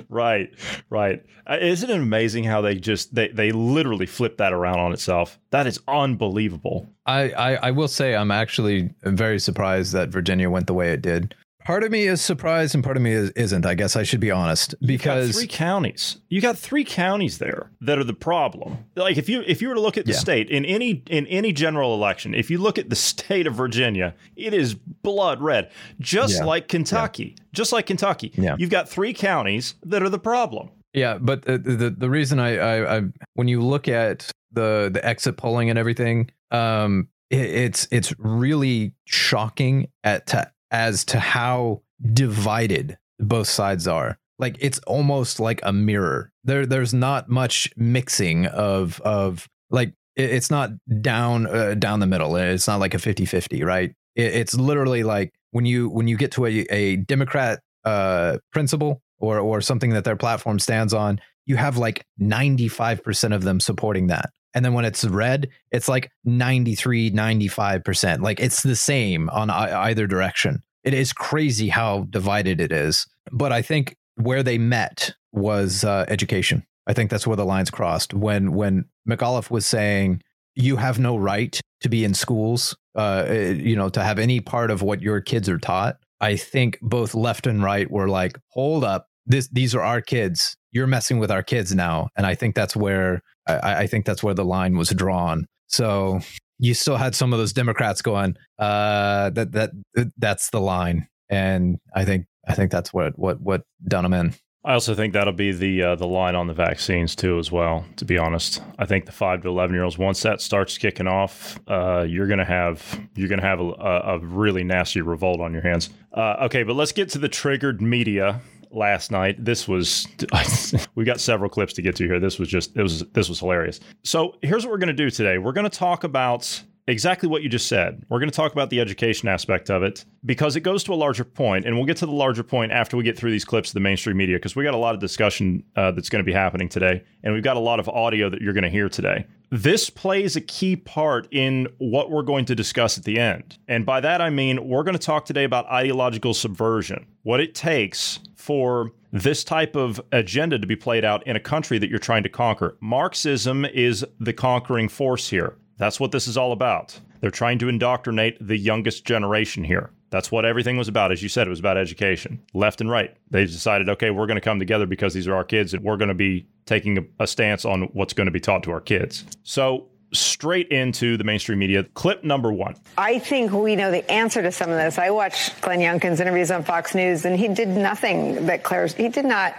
right, 0.08 0.50
right. 0.88 1.22
Uh, 1.46 1.58
isn't 1.60 1.90
it 1.90 1.96
amazing 1.96 2.44
how 2.44 2.62
they 2.62 2.76
just 2.76 3.14
they 3.14 3.28
they 3.28 3.52
literally 3.52 4.06
flip 4.06 4.38
that 4.38 4.52
around 4.52 4.78
on 4.78 4.92
itself? 4.94 5.38
That 5.50 5.66
is 5.66 5.78
unbelievable. 5.86 6.88
I, 7.04 7.30
I, 7.32 7.54
I 7.56 7.70
will 7.72 7.88
say 7.88 8.16
I'm 8.16 8.30
actually 8.30 8.88
very 9.02 9.38
surprised 9.38 9.92
that 9.92 10.08
Virginia 10.08 10.48
went 10.48 10.66
the 10.66 10.74
way 10.74 10.92
it 10.92 11.02
did. 11.02 11.34
Part 11.64 11.82
of 11.82 11.90
me 11.90 12.02
is 12.06 12.20
surprised 12.20 12.74
and 12.74 12.84
part 12.84 12.96
of 12.98 13.02
me 13.02 13.12
is, 13.12 13.30
isn't. 13.30 13.64
I 13.64 13.74
guess 13.74 13.96
I 13.96 14.02
should 14.02 14.20
be 14.20 14.30
honest 14.30 14.74
You 14.80 14.98
got 14.98 15.04
because 15.04 15.36
three 15.38 15.46
counties. 15.46 16.18
You 16.28 16.42
got 16.42 16.58
three 16.58 16.84
counties 16.84 17.38
there 17.38 17.70
that 17.80 17.98
are 17.98 18.04
the 18.04 18.12
problem. 18.12 18.76
Like 18.96 19.16
if 19.16 19.28
you 19.30 19.42
if 19.46 19.62
you 19.62 19.68
were 19.68 19.74
to 19.74 19.80
look 19.80 19.96
at 19.96 20.04
the 20.04 20.12
Yeah. 20.12 20.18
state 20.18 20.50
in 20.50 20.64
any 20.66 21.02
in 21.08 21.26
any 21.28 21.52
general 21.52 21.94
election, 21.94 22.34
if 22.34 22.50
you 22.50 22.58
look 22.58 22.76
at 22.78 22.90
the 22.90 22.96
state 23.12 23.46
of 23.46 23.54
Virginia, 23.54 24.14
it 24.36 24.52
is 24.52 24.74
blood 24.74 25.40
red, 25.40 25.70
just 26.00 26.38
Yeah. 26.40 26.44
like 26.44 26.68
Kentucky. 26.68 27.36
Just 27.54 27.72
like 27.72 27.86
Kentucky. 27.86 28.32
Yeah. 28.36 28.56
You've 28.58 28.70
got 28.70 28.88
three 28.88 29.14
counties 29.14 29.74
that 29.84 30.02
are 30.02 30.10
the 30.10 30.18
problem. 30.18 30.68
Yeah, 30.92 31.18
but 31.18 31.42
the 31.46 31.56
the, 31.58 31.90
the 31.90 32.10
reason 32.10 32.38
I, 32.38 32.56
I 32.58 32.96
I 32.98 33.02
when 33.34 33.48
you 33.48 33.62
look 33.62 33.88
at 33.88 34.30
the 34.52 34.90
the 34.92 35.04
exit 35.04 35.36
polling 35.38 35.70
and 35.70 35.78
everything, 35.78 36.30
um, 36.50 37.08
it, 37.30 37.40
it's 37.40 37.88
it's 37.90 38.12
really 38.18 38.92
shocking 39.06 39.88
at 40.04 40.26
to, 40.28 40.50
as 40.74 41.04
to 41.04 41.20
how 41.20 41.80
divided 42.12 42.98
both 43.20 43.46
sides 43.46 43.86
are. 43.86 44.18
Like 44.40 44.56
it's 44.58 44.80
almost 44.80 45.38
like 45.38 45.60
a 45.62 45.72
mirror. 45.72 46.32
There 46.42 46.66
there's 46.66 46.92
not 46.92 47.28
much 47.28 47.72
mixing 47.76 48.46
of 48.46 49.00
of 49.02 49.48
like 49.70 49.94
it, 50.16 50.30
it's 50.30 50.50
not 50.50 50.72
down 51.00 51.46
uh, 51.46 51.74
down 51.74 52.00
the 52.00 52.08
middle. 52.08 52.34
It's 52.34 52.66
not 52.66 52.80
like 52.80 52.92
a 52.92 52.98
50-50, 52.98 53.64
right? 53.64 53.94
It, 54.16 54.34
it's 54.34 54.54
literally 54.54 55.04
like 55.04 55.32
when 55.52 55.64
you 55.64 55.88
when 55.88 56.08
you 56.08 56.16
get 56.16 56.32
to 56.32 56.46
a 56.46 56.66
a 56.68 56.96
Democrat 56.96 57.60
uh 57.84 58.38
principle 58.50 59.00
or 59.24 59.38
or 59.38 59.60
something 59.60 59.90
that 59.90 60.04
their 60.04 60.16
platform 60.16 60.58
stands 60.58 60.92
on, 60.92 61.20
you 61.46 61.56
have 61.56 61.76
like 61.76 62.04
95% 62.20 63.34
of 63.34 63.42
them 63.42 63.60
supporting 63.60 64.08
that. 64.08 64.30
And 64.54 64.64
then 64.64 64.72
when 64.72 64.84
it's 64.84 65.04
red, 65.04 65.48
it's 65.72 65.88
like 65.88 66.10
93, 66.24 67.10
95%. 67.10 68.20
Like 68.20 68.40
it's 68.40 68.62
the 68.62 68.76
same 68.76 69.28
on 69.30 69.50
either 69.50 70.06
direction. 70.06 70.62
It 70.84 70.94
is 70.94 71.12
crazy 71.12 71.68
how 71.68 72.06
divided 72.10 72.60
it 72.60 72.70
is. 72.70 73.06
But 73.32 73.52
I 73.52 73.62
think 73.62 73.96
where 74.16 74.42
they 74.42 74.58
met 74.58 75.12
was 75.32 75.82
uh, 75.82 76.04
education. 76.08 76.64
I 76.86 76.92
think 76.92 77.10
that's 77.10 77.26
where 77.26 77.36
the 77.36 77.44
lines 77.44 77.70
crossed 77.70 78.14
when 78.14 78.52
when 78.52 78.84
McAuliffe 79.08 79.50
was 79.50 79.66
saying 79.66 80.22
you 80.54 80.76
have 80.76 80.98
no 80.98 81.16
right 81.16 81.58
to 81.80 81.88
be 81.88 82.04
in 82.04 82.14
schools, 82.14 82.76
uh, 82.94 83.26
you 83.28 83.74
know, 83.74 83.88
to 83.88 84.02
have 84.02 84.18
any 84.18 84.40
part 84.40 84.70
of 84.70 84.82
what 84.82 85.02
your 85.02 85.20
kids 85.20 85.48
are 85.48 85.58
taught. 85.58 85.96
I 86.20 86.36
think 86.36 86.78
both 86.80 87.14
left 87.14 87.46
and 87.46 87.62
right 87.62 87.90
were 87.90 88.08
like, 88.08 88.38
hold 88.48 88.84
up, 88.84 89.08
this 89.26 89.48
these 89.48 89.74
are 89.74 89.82
our 89.82 90.00
kids. 90.00 90.56
You're 90.72 90.86
messing 90.86 91.18
with 91.18 91.30
our 91.30 91.42
kids 91.42 91.74
now, 91.74 92.08
and 92.16 92.26
I 92.26 92.34
think 92.34 92.54
that's 92.54 92.76
where 92.76 93.22
I, 93.46 93.82
I 93.82 93.86
think 93.86 94.06
that's 94.06 94.22
where 94.22 94.34
the 94.34 94.44
line 94.44 94.76
was 94.76 94.90
drawn. 94.90 95.46
So 95.66 96.20
you 96.58 96.74
still 96.74 96.96
had 96.96 97.14
some 97.14 97.32
of 97.32 97.38
those 97.38 97.52
Democrats 97.52 98.02
going, 98.02 98.36
uh, 98.58 99.30
that 99.30 99.52
that 99.52 99.70
that's 100.18 100.50
the 100.50 100.60
line, 100.60 101.08
and 101.28 101.78
I 101.94 102.04
think 102.04 102.26
I 102.46 102.54
think 102.54 102.70
that's 102.70 102.92
what 102.92 103.18
what 103.18 103.40
what 103.40 103.62
done 103.86 104.04
them 104.04 104.14
in. 104.14 104.34
I 104.66 104.72
also 104.72 104.94
think 104.94 105.12
that'll 105.12 105.34
be 105.34 105.52
the 105.52 105.82
uh, 105.82 105.94
the 105.94 106.06
line 106.06 106.34
on 106.34 106.46
the 106.46 106.54
vaccines 106.54 107.14
too, 107.14 107.38
as 107.38 107.52
well. 107.52 107.84
To 107.96 108.06
be 108.06 108.16
honest, 108.16 108.62
I 108.78 108.86
think 108.86 109.04
the 109.04 109.12
five 109.12 109.42
to 109.42 109.48
eleven 109.48 109.74
year 109.74 109.84
olds 109.84 109.98
once 109.98 110.22
that 110.22 110.40
starts 110.40 110.78
kicking 110.78 111.06
off, 111.06 111.60
uh, 111.68 112.06
you're 112.08 112.26
gonna 112.26 112.46
have 112.46 112.98
you're 113.14 113.28
gonna 113.28 113.42
have 113.42 113.60
a, 113.60 113.64
a 113.64 114.18
really 114.20 114.64
nasty 114.64 115.02
revolt 115.02 115.40
on 115.40 115.52
your 115.52 115.62
hands. 115.62 115.90
Uh, 116.14 116.36
okay, 116.44 116.62
but 116.62 116.76
let's 116.76 116.92
get 116.92 117.10
to 117.10 117.18
the 117.18 117.28
triggered 117.28 117.82
media 117.82 118.40
last 118.74 119.10
night. 119.10 119.42
This 119.44 119.68
was 119.68 120.06
we 120.94 121.04
got 121.04 121.20
several 121.20 121.50
clips 121.50 121.72
to 121.74 121.82
get 121.82 121.96
to 121.96 122.06
here. 122.06 122.20
This 122.20 122.38
was 122.38 122.48
just 122.48 122.76
it 122.76 122.82
was 122.82 123.00
this 123.12 123.28
was 123.28 123.40
hilarious. 123.40 123.80
So 124.02 124.36
here's 124.42 124.64
what 124.64 124.72
we're 124.72 124.78
gonna 124.78 124.92
do 124.92 125.10
today. 125.10 125.38
We're 125.38 125.52
gonna 125.52 125.70
talk 125.70 126.04
about 126.04 126.62
exactly 126.86 127.28
what 127.28 127.42
you 127.42 127.48
just 127.48 127.66
said. 127.66 128.04
We're 128.08 128.18
going 128.18 128.30
to 128.30 128.36
talk 128.36 128.52
about 128.52 128.70
the 128.70 128.80
education 128.80 129.28
aspect 129.28 129.70
of 129.70 129.82
it 129.82 130.04
because 130.24 130.56
it 130.56 130.60
goes 130.60 130.84
to 130.84 130.92
a 130.92 130.94
larger 130.94 131.24
point, 131.24 131.64
and 131.64 131.76
we'll 131.76 131.86
get 131.86 131.96
to 131.98 132.06
the 132.06 132.12
larger 132.12 132.42
point 132.42 132.72
after 132.72 132.96
we 132.96 133.04
get 133.04 133.16
through 133.18 133.30
these 133.30 133.44
clips 133.44 133.70
of 133.70 133.74
the 133.74 133.80
mainstream 133.80 134.16
media 134.16 134.36
because 134.36 134.56
we 134.56 134.64
got 134.64 134.74
a 134.74 134.78
lot 134.78 134.94
of 134.94 135.00
discussion 135.00 135.62
uh, 135.76 135.90
that's 135.92 136.08
going 136.08 136.24
to 136.24 136.26
be 136.26 136.32
happening 136.32 136.68
today, 136.68 137.02
and 137.22 137.32
we've 137.32 137.42
got 137.42 137.56
a 137.56 137.60
lot 137.60 137.80
of 137.80 137.88
audio 137.88 138.28
that 138.28 138.40
you're 138.40 138.52
going 138.52 138.64
to 138.64 138.70
hear 138.70 138.88
today. 138.88 139.26
This 139.50 139.88
plays 139.88 140.34
a 140.34 140.40
key 140.40 140.74
part 140.74 141.28
in 141.30 141.68
what 141.78 142.10
we're 142.10 142.22
going 142.22 142.44
to 142.46 142.56
discuss 142.56 142.98
at 142.98 143.04
the 143.04 143.20
end. 143.20 143.56
And 143.68 143.86
by 143.86 144.00
that, 144.00 144.20
I 144.20 144.30
mean 144.30 144.68
we're 144.68 144.82
going 144.82 144.98
to 144.98 145.06
talk 145.06 145.26
today 145.26 145.44
about 145.44 145.66
ideological 145.66 146.34
subversion, 146.34 147.06
what 147.22 147.40
it 147.40 147.54
takes 147.54 148.18
for 148.34 148.90
this 149.12 149.44
type 149.44 149.76
of 149.76 150.00
agenda 150.10 150.58
to 150.58 150.66
be 150.66 150.74
played 150.74 151.04
out 151.04 151.24
in 151.24 151.36
a 151.36 151.40
country 151.40 151.78
that 151.78 151.88
you're 151.88 152.00
trying 152.00 152.24
to 152.24 152.28
conquer. 152.28 152.76
Marxism 152.80 153.64
is 153.64 154.04
the 154.18 154.32
conquering 154.32 154.88
force 154.88 155.30
here. 155.30 155.56
That's 155.76 155.98
what 155.98 156.12
this 156.12 156.26
is 156.26 156.36
all 156.36 156.52
about. 156.52 156.98
They're 157.20 157.30
trying 157.30 157.58
to 157.60 157.68
indoctrinate 157.68 158.36
the 158.46 158.56
youngest 158.56 159.04
generation 159.04 159.64
here. 159.64 159.90
That's 160.10 160.30
what 160.30 160.44
everything 160.44 160.76
was 160.76 160.86
about. 160.86 161.10
As 161.10 161.22
you 161.22 161.28
said, 161.28 161.46
it 161.46 161.50
was 161.50 161.58
about 161.58 161.76
education, 161.76 162.40
left 162.52 162.80
and 162.80 162.88
right. 162.88 163.16
They've 163.30 163.50
decided, 163.50 163.88
okay, 163.88 164.10
we're 164.10 164.26
going 164.26 164.36
to 164.36 164.40
come 164.40 164.60
together 164.60 164.86
because 164.86 165.12
these 165.12 165.26
are 165.26 165.34
our 165.34 165.42
kids 165.42 165.74
and 165.74 165.82
we're 165.82 165.96
going 165.96 166.08
to 166.08 166.14
be 166.14 166.46
taking 166.66 167.08
a, 167.18 167.26
stance 167.26 167.64
on 167.64 167.82
what's 167.94 168.12
going 168.12 168.26
to 168.26 168.30
be 168.30 168.38
taught 168.38 168.62
to 168.62 168.70
our 168.70 168.80
kids. 168.80 169.24
So, 169.42 169.88
straight 170.12 170.68
into 170.68 171.16
the 171.16 171.24
mainstream 171.24 171.58
media. 171.58 171.82
Clip 171.82 172.22
number 172.22 172.52
one. 172.52 172.76
I 172.96 173.18
think 173.18 173.50
we 173.50 173.74
know 173.74 173.90
the 173.90 174.08
answer 174.08 174.42
to 174.42 174.52
some 174.52 174.70
of 174.70 174.76
this. 174.76 174.98
I 174.98 175.10
watched 175.10 175.60
Glenn 175.60 175.80
Youngkin's 175.80 176.20
interviews 176.20 176.52
on 176.52 176.62
Fox 176.62 176.94
News, 176.94 177.24
and 177.24 177.36
he 177.36 177.48
did 177.48 177.68
nothing 177.68 178.46
that 178.46 178.62
Claire's. 178.62 178.94
He 178.94 179.08
did 179.08 179.24
not. 179.24 179.54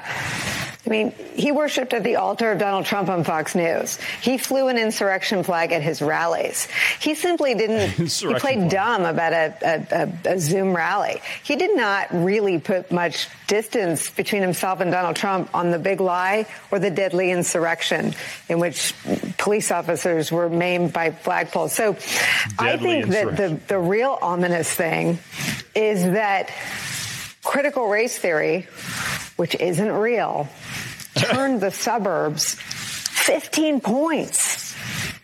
I 0.85 0.89
mean, 0.89 1.11
he 1.33 1.51
worshipped 1.51 1.93
at 1.93 2.03
the 2.03 2.17
altar 2.17 2.51
of 2.51 2.59
Donald 2.59 2.85
Trump 2.85 3.09
on 3.09 3.23
Fox 3.23 3.55
News. 3.55 3.97
He 4.21 4.37
flew 4.37 4.67
an 4.67 4.77
insurrection 4.77 5.43
flag 5.43 5.71
at 5.71 5.81
his 5.81 6.01
rallies. 6.01 6.67
He 6.99 7.15
simply 7.15 7.55
didn't. 7.55 7.89
he 8.09 8.33
played 8.35 8.59
flag. 8.59 8.69
dumb 8.69 9.05
about 9.05 9.33
a, 9.33 9.57
a, 9.61 10.31
a, 10.31 10.33
a 10.35 10.39
Zoom 10.39 10.75
rally. 10.75 11.21
He 11.43 11.55
did 11.55 11.75
not 11.75 12.07
really 12.11 12.59
put 12.59 12.91
much 12.91 13.27
distance 13.47 14.11
between 14.11 14.43
himself 14.43 14.79
and 14.79 14.91
Donald 14.91 15.15
Trump 15.15 15.53
on 15.55 15.71
the 15.71 15.79
big 15.79 15.99
lie 15.99 16.45
or 16.69 16.79
the 16.79 16.91
deadly 16.91 17.31
insurrection 17.31 18.13
in 18.47 18.59
which 18.59 18.93
police 19.37 19.71
officers 19.71 20.31
were 20.31 20.49
maimed 20.49 20.93
by 20.93 21.09
flagpoles. 21.09 21.71
So 21.71 21.93
I 22.59 22.77
think 22.77 23.07
that 23.07 23.37
the, 23.37 23.59
the 23.67 23.79
real 23.79 24.17
ominous 24.21 24.71
thing 24.71 25.17
is 25.73 26.03
that 26.03 26.51
critical 27.43 27.87
race 27.87 28.17
theory, 28.17 28.67
which 29.35 29.55
isn't 29.55 29.91
real, 29.91 30.47
turned 31.15 31.61
the 31.61 31.71
suburbs 31.71 32.55
15 32.55 33.79
points 33.81 34.75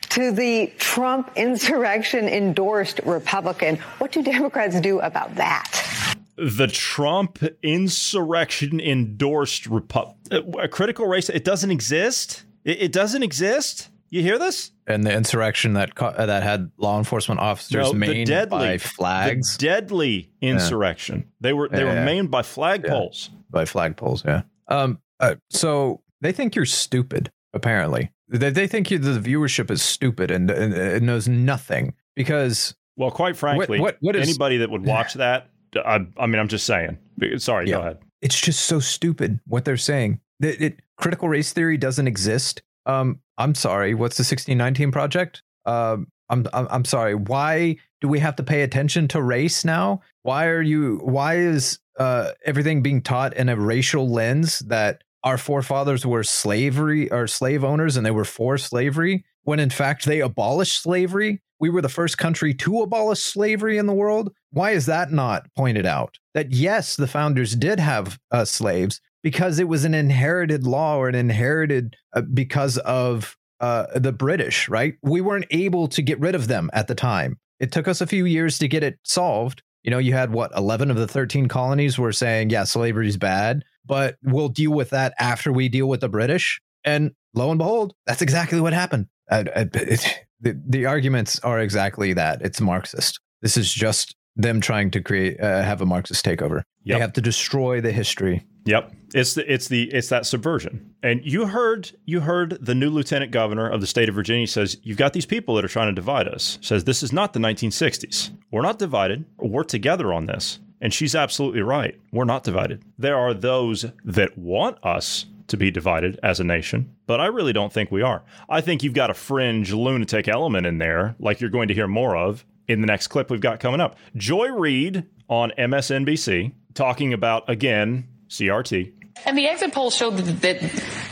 to 0.10 0.32
the 0.32 0.72
Trump 0.78 1.32
insurrection 1.36 2.28
endorsed 2.28 3.00
Republican. 3.06 3.78
What 4.00 4.12
do 4.12 4.22
Democrats 4.24 4.80
do 4.82 5.00
about 5.00 5.36
that? 5.36 6.18
The 6.38 6.68
Trump 6.68 7.40
insurrection 7.62 8.80
endorsed 8.80 9.70
Repu- 9.70 10.16
a 10.62 10.68
critical 10.68 11.08
race. 11.08 11.30
It 11.30 11.44
doesn't 11.44 11.72
exist. 11.72 12.44
It, 12.66 12.82
it 12.82 12.92
doesn't 12.92 13.22
exist. 13.24 13.90
You 14.10 14.22
hear 14.22 14.38
this? 14.38 14.72
And 14.88 15.06
the 15.06 15.14
insurrection 15.14 15.74
that 15.74 15.96
ca- 15.96 16.08
uh, 16.18 16.26
that 16.26 16.44
had 16.44 16.72
law 16.78 16.98
enforcement 16.98 17.40
officers 17.40 17.94
No, 17.94 17.98
the 17.98 18.26
deadly 18.26 18.58
by 18.60 18.78
flags, 18.80 19.56
The 19.56 19.66
deadly 19.68 20.30
insurrection. 20.42 21.32
They 21.40 21.54
were 21.54 21.70
they 21.70 21.80
Yeah, 21.80 21.84
were 21.86 21.94
yeah. 21.94 22.06
maimed 22.06 22.30
by 22.32 22.42
flagpoles. 22.42 23.30
By 23.52 23.66
flagpoles. 23.66 24.24
Yeah. 24.26 24.42
Um. 24.68 25.00
Uh, 25.20 25.36
so 25.50 26.02
they 26.22 26.32
think 26.32 26.56
you're 26.56 26.66
stupid. 26.66 27.32
Apparently, 27.54 28.12
they 28.30 28.50
they 28.50 28.68
think 28.68 28.90
you 28.90 28.98
the 28.98 29.20
viewership 29.20 29.70
is 29.70 29.82
stupid 29.82 30.32
and, 30.32 30.50
and, 30.50 30.74
and 30.74 31.06
knows 31.06 31.28
nothing 31.28 31.94
because 32.16 32.74
Well, 32.98 33.12
quite 33.12 33.36
frankly, 33.36 33.80
what- 33.80 33.98
what 34.02 34.16
is- 34.16 34.28
anybody 34.28 34.58
that 34.58 34.70
would 34.70 34.86
watch 34.86 35.14
that, 35.16 35.50
I, 35.76 36.06
I 36.18 36.28
mean, 36.28 36.40
I'm 36.40 36.48
just 36.48 36.66
saying. 36.66 36.98
Sorry, 37.38 37.68
Yeah. 37.70 37.76
go 37.76 37.82
ahead. 37.82 37.98
it's 38.22 38.40
just 38.40 38.62
so 38.66 38.80
stupid 38.80 39.40
what 39.48 39.66
they're 39.66 39.78
saying. 39.78 40.20
It, 40.42 40.62
it, 40.62 40.80
critical 40.98 41.30
race 41.30 41.54
theory 41.54 41.78
doesn't 41.78 42.08
exist. 42.08 42.62
Um, 42.86 43.20
I'm 43.38 43.54
sorry. 43.54 43.94
What's 43.94 44.18
the 44.18 44.22
1619 44.24 44.92
project? 44.92 45.44
Um, 45.66 46.08
I'm, 46.30 46.48
I'm 46.54 46.68
I'm 46.72 46.86
sorry. 46.86 47.14
Why 47.16 47.76
do 48.02 48.08
we 48.08 48.20
have 48.20 48.36
to 48.38 48.44
pay 48.44 48.64
attention 48.64 49.08
to 49.10 49.22
race 49.22 49.64
now? 49.64 50.02
Why 50.24 50.48
are 50.48 50.62
you? 50.62 51.00
Why 51.04 51.38
is 51.38 51.80
uh, 51.98 52.32
everything 52.46 52.82
being 52.82 53.02
taught 53.02 53.36
in 53.36 53.48
a 53.48 53.56
racial 53.56 54.10
lens 54.10 54.60
that 54.60 55.04
our 55.24 55.38
forefathers 55.38 56.06
were 56.06 56.24
slavery 56.24 57.10
or 57.12 57.28
slave 57.28 57.64
owners 57.64 57.96
and 57.96 58.06
they 58.06 58.12
were 58.12 58.26
for 58.26 58.58
slavery 58.58 59.24
when 59.44 59.60
in 59.60 59.70
fact 59.70 60.06
they 60.06 60.20
abolished 60.20 60.82
slavery? 60.82 61.42
We 61.60 61.70
were 61.70 61.84
the 61.84 61.90
first 61.90 62.18
country 62.18 62.56
to 62.56 62.82
abolish 62.82 63.22
slavery 63.22 63.78
in 63.78 63.86
the 63.86 63.94
world. 63.94 64.34
Why 64.50 64.72
is 64.72 64.88
that 64.88 65.12
not 65.12 65.46
pointed 65.56 65.86
out? 65.86 66.18
That 66.34 66.52
yes, 66.52 66.96
the 66.96 67.08
founders 67.08 67.56
did 67.56 67.80
have 67.80 68.20
uh, 68.32 68.46
slaves 68.46 69.00
because 69.22 69.60
it 69.60 69.68
was 69.68 69.86
an 69.86 69.94
inherited 69.94 70.66
law 70.66 70.98
or 70.98 71.08
an 71.08 71.14
inherited 71.14 71.96
uh, 72.16 72.22
because 72.22 72.80
of 72.80 73.38
uh, 73.60 73.86
the 73.94 74.12
British, 74.12 74.68
right? 74.70 74.96
We 75.04 75.22
weren't 75.22 75.46
able 75.52 75.88
to 75.90 76.02
get 76.02 76.20
rid 76.20 76.34
of 76.34 76.48
them 76.48 76.72
at 76.74 76.88
the 76.88 76.96
time. 76.96 77.38
It 77.62 77.72
took 77.72 77.88
us 77.88 78.02
a 78.02 78.08
few 78.08 78.26
years 78.26 78.58
to 78.58 78.68
get 78.68 78.84
it 78.84 78.98
solved. 79.06 79.62
You 79.84 79.92
know, 79.92 80.00
you 80.00 80.14
had 80.14 80.32
what, 80.34 80.52
11 80.58 80.92
of 80.92 80.98
the 80.98 81.08
13 81.08 81.48
colonies 81.48 81.98
were 81.98 82.12
saying, 82.12 82.50
yeah, 82.50 82.64
slavery's 82.66 83.18
bad, 83.18 83.64
but 83.86 84.16
we'll 84.24 84.50
deal 84.50 84.72
with 84.72 84.90
that 84.90 85.14
after 85.20 85.54
we 85.54 85.70
deal 85.70 85.88
with 85.88 86.02
the 86.02 86.10
British. 86.10 86.60
And 86.84 87.12
lo 87.36 87.50
and 87.52 87.58
behold, 87.58 87.94
that's 88.06 88.22
exactly 88.22 88.60
what 88.60 88.74
happened. 88.74 89.08
Uh, 89.32 89.44
uh, 89.56 89.66
it- 89.74 90.26
the, 90.44 90.60
the 90.68 90.86
arguments 90.88 91.40
are 91.42 91.60
exactly 91.60 92.14
that. 92.14 92.42
It's 92.42 92.60
Marxist. 92.60 93.20
This 93.44 93.58
is 93.58 93.72
just 93.72 94.16
them 94.36 94.60
trying 94.60 94.90
to 94.92 95.00
create, 95.02 95.40
uh, 95.40 95.62
have 95.62 95.82
a 95.82 95.86
Marxist 95.86 96.26
takeover. 96.26 96.64
Yep. 96.84 96.96
They 96.98 97.00
have 97.00 97.14
to 97.14 97.22
destroy 97.22 97.80
the 97.80 97.92
history. 97.92 98.44
Yep. 98.66 98.92
It's 99.14 99.34
the 99.34 99.52
it's 99.52 99.68
the 99.68 99.92
it's 99.92 100.10
that 100.10 100.26
subversion. 100.26 100.94
And 101.04 101.22
you 101.24 101.48
heard 101.48 101.92
you 102.06 102.22
heard 102.22 102.58
the 102.62 102.76
new 102.76 102.90
lieutenant 102.90 103.32
governor 103.32 103.70
of 103.70 103.82
the 103.82 103.88
state 103.88 104.10
of 104.10 104.16
Virginia 104.16 104.48
says 104.48 104.78
you've 104.84 104.98
got 104.98 105.14
these 105.14 105.26
people 105.26 105.56
that 105.56 105.66
are 105.66 105.70
trying 105.70 105.88
to 105.88 105.94
divide 105.94 106.28
us. 106.28 106.58
Says 106.62 106.84
this 106.84 107.04
is 107.04 107.12
not 107.12 107.34
the 107.34 107.40
1960s. 107.40 108.32
We're 108.52 108.62
not 108.62 108.80
divided. 108.80 109.26
We're 109.38 109.64
together 109.64 110.14
on 110.14 110.26
this. 110.26 110.60
And 110.80 110.94
she's 110.94 111.14
absolutely 111.14 111.62
right. 111.62 112.00
We're 112.12 112.26
not 112.26 112.44
divided. 112.44 112.84
There 112.98 113.18
are 113.18 113.34
those 113.34 113.86
that 114.04 114.38
want 114.38 114.84
us 114.84 115.26
to 115.48 115.58
be 115.58 115.70
divided 115.70 116.20
as 116.24 116.40
a 116.40 116.44
nation, 116.44 116.96
but 117.06 117.20
I 117.20 117.26
really 117.28 117.54
don't 117.54 117.72
think 117.72 117.92
we 117.92 118.02
are. 118.02 118.24
I 118.50 118.62
think 118.62 118.82
you've 118.82 118.94
got 118.94 119.10
a 119.10 119.14
fringe 119.14 119.74
lunatic 119.74 120.28
element 120.28 120.66
in 120.66 120.78
there, 120.78 121.16
like 121.20 121.42
you're 121.42 121.50
going 121.50 121.68
to 121.68 121.74
hear 121.74 121.88
more 121.88 122.16
of 122.16 122.46
in 122.68 122.82
the 122.82 122.88
next 122.88 123.08
clip 123.08 123.30
we've 123.30 123.42
got 123.42 123.60
coming 123.60 123.82
up. 123.82 123.98
Joy 124.16 124.48
Reid 124.48 125.06
on 125.30 125.52
MSNBC 125.58 126.54
talking 126.74 127.14
about, 127.14 127.50
again, 127.50 128.08
CRT. 128.30 128.94
And 129.26 129.38
the 129.38 129.48
exit 129.48 129.74
poll 129.74 129.92
showed 129.92 130.18
that, 130.18 130.62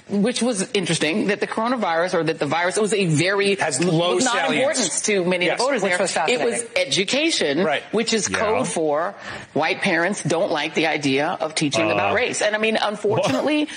which 0.09 0.41
was 0.41 0.69
interesting, 0.73 1.27
that 1.27 1.39
the 1.39 1.47
coronavirus 1.47 2.13
or 2.15 2.23
that 2.23 2.39
the 2.39 2.45
virus 2.45 2.77
it 2.77 2.81
was 2.81 2.93
a 2.93 3.05
very 3.05 3.55
Has 3.55 3.83
low 3.83 4.15
not 4.17 4.23
salience. 4.23 4.55
importance 4.55 5.01
to 5.03 5.23
many 5.25 5.45
Yes, 5.45 5.53
of 5.53 5.57
the 5.59 5.63
voters 5.65 5.81
which 5.83 5.91
there. 5.91 5.99
was 5.99 6.17
it 6.29 6.39
was 6.45 6.65
education, 6.75 7.63
Right. 7.63 7.83
which 7.91 8.13
is 8.13 8.29
Yeah. 8.29 8.37
code 8.37 8.67
for 8.67 9.15
white 9.53 9.81
parents 9.81 10.23
don't 10.23 10.51
like 10.51 10.73
the 10.73 10.87
idea 10.87 11.37
of 11.39 11.55
teaching 11.55 11.89
Uh, 11.91 11.93
about 11.93 12.13
race. 12.15 12.41
And 12.41 12.55
I 12.55 12.59
mean, 12.59 12.77
unfortunately, 12.81 13.67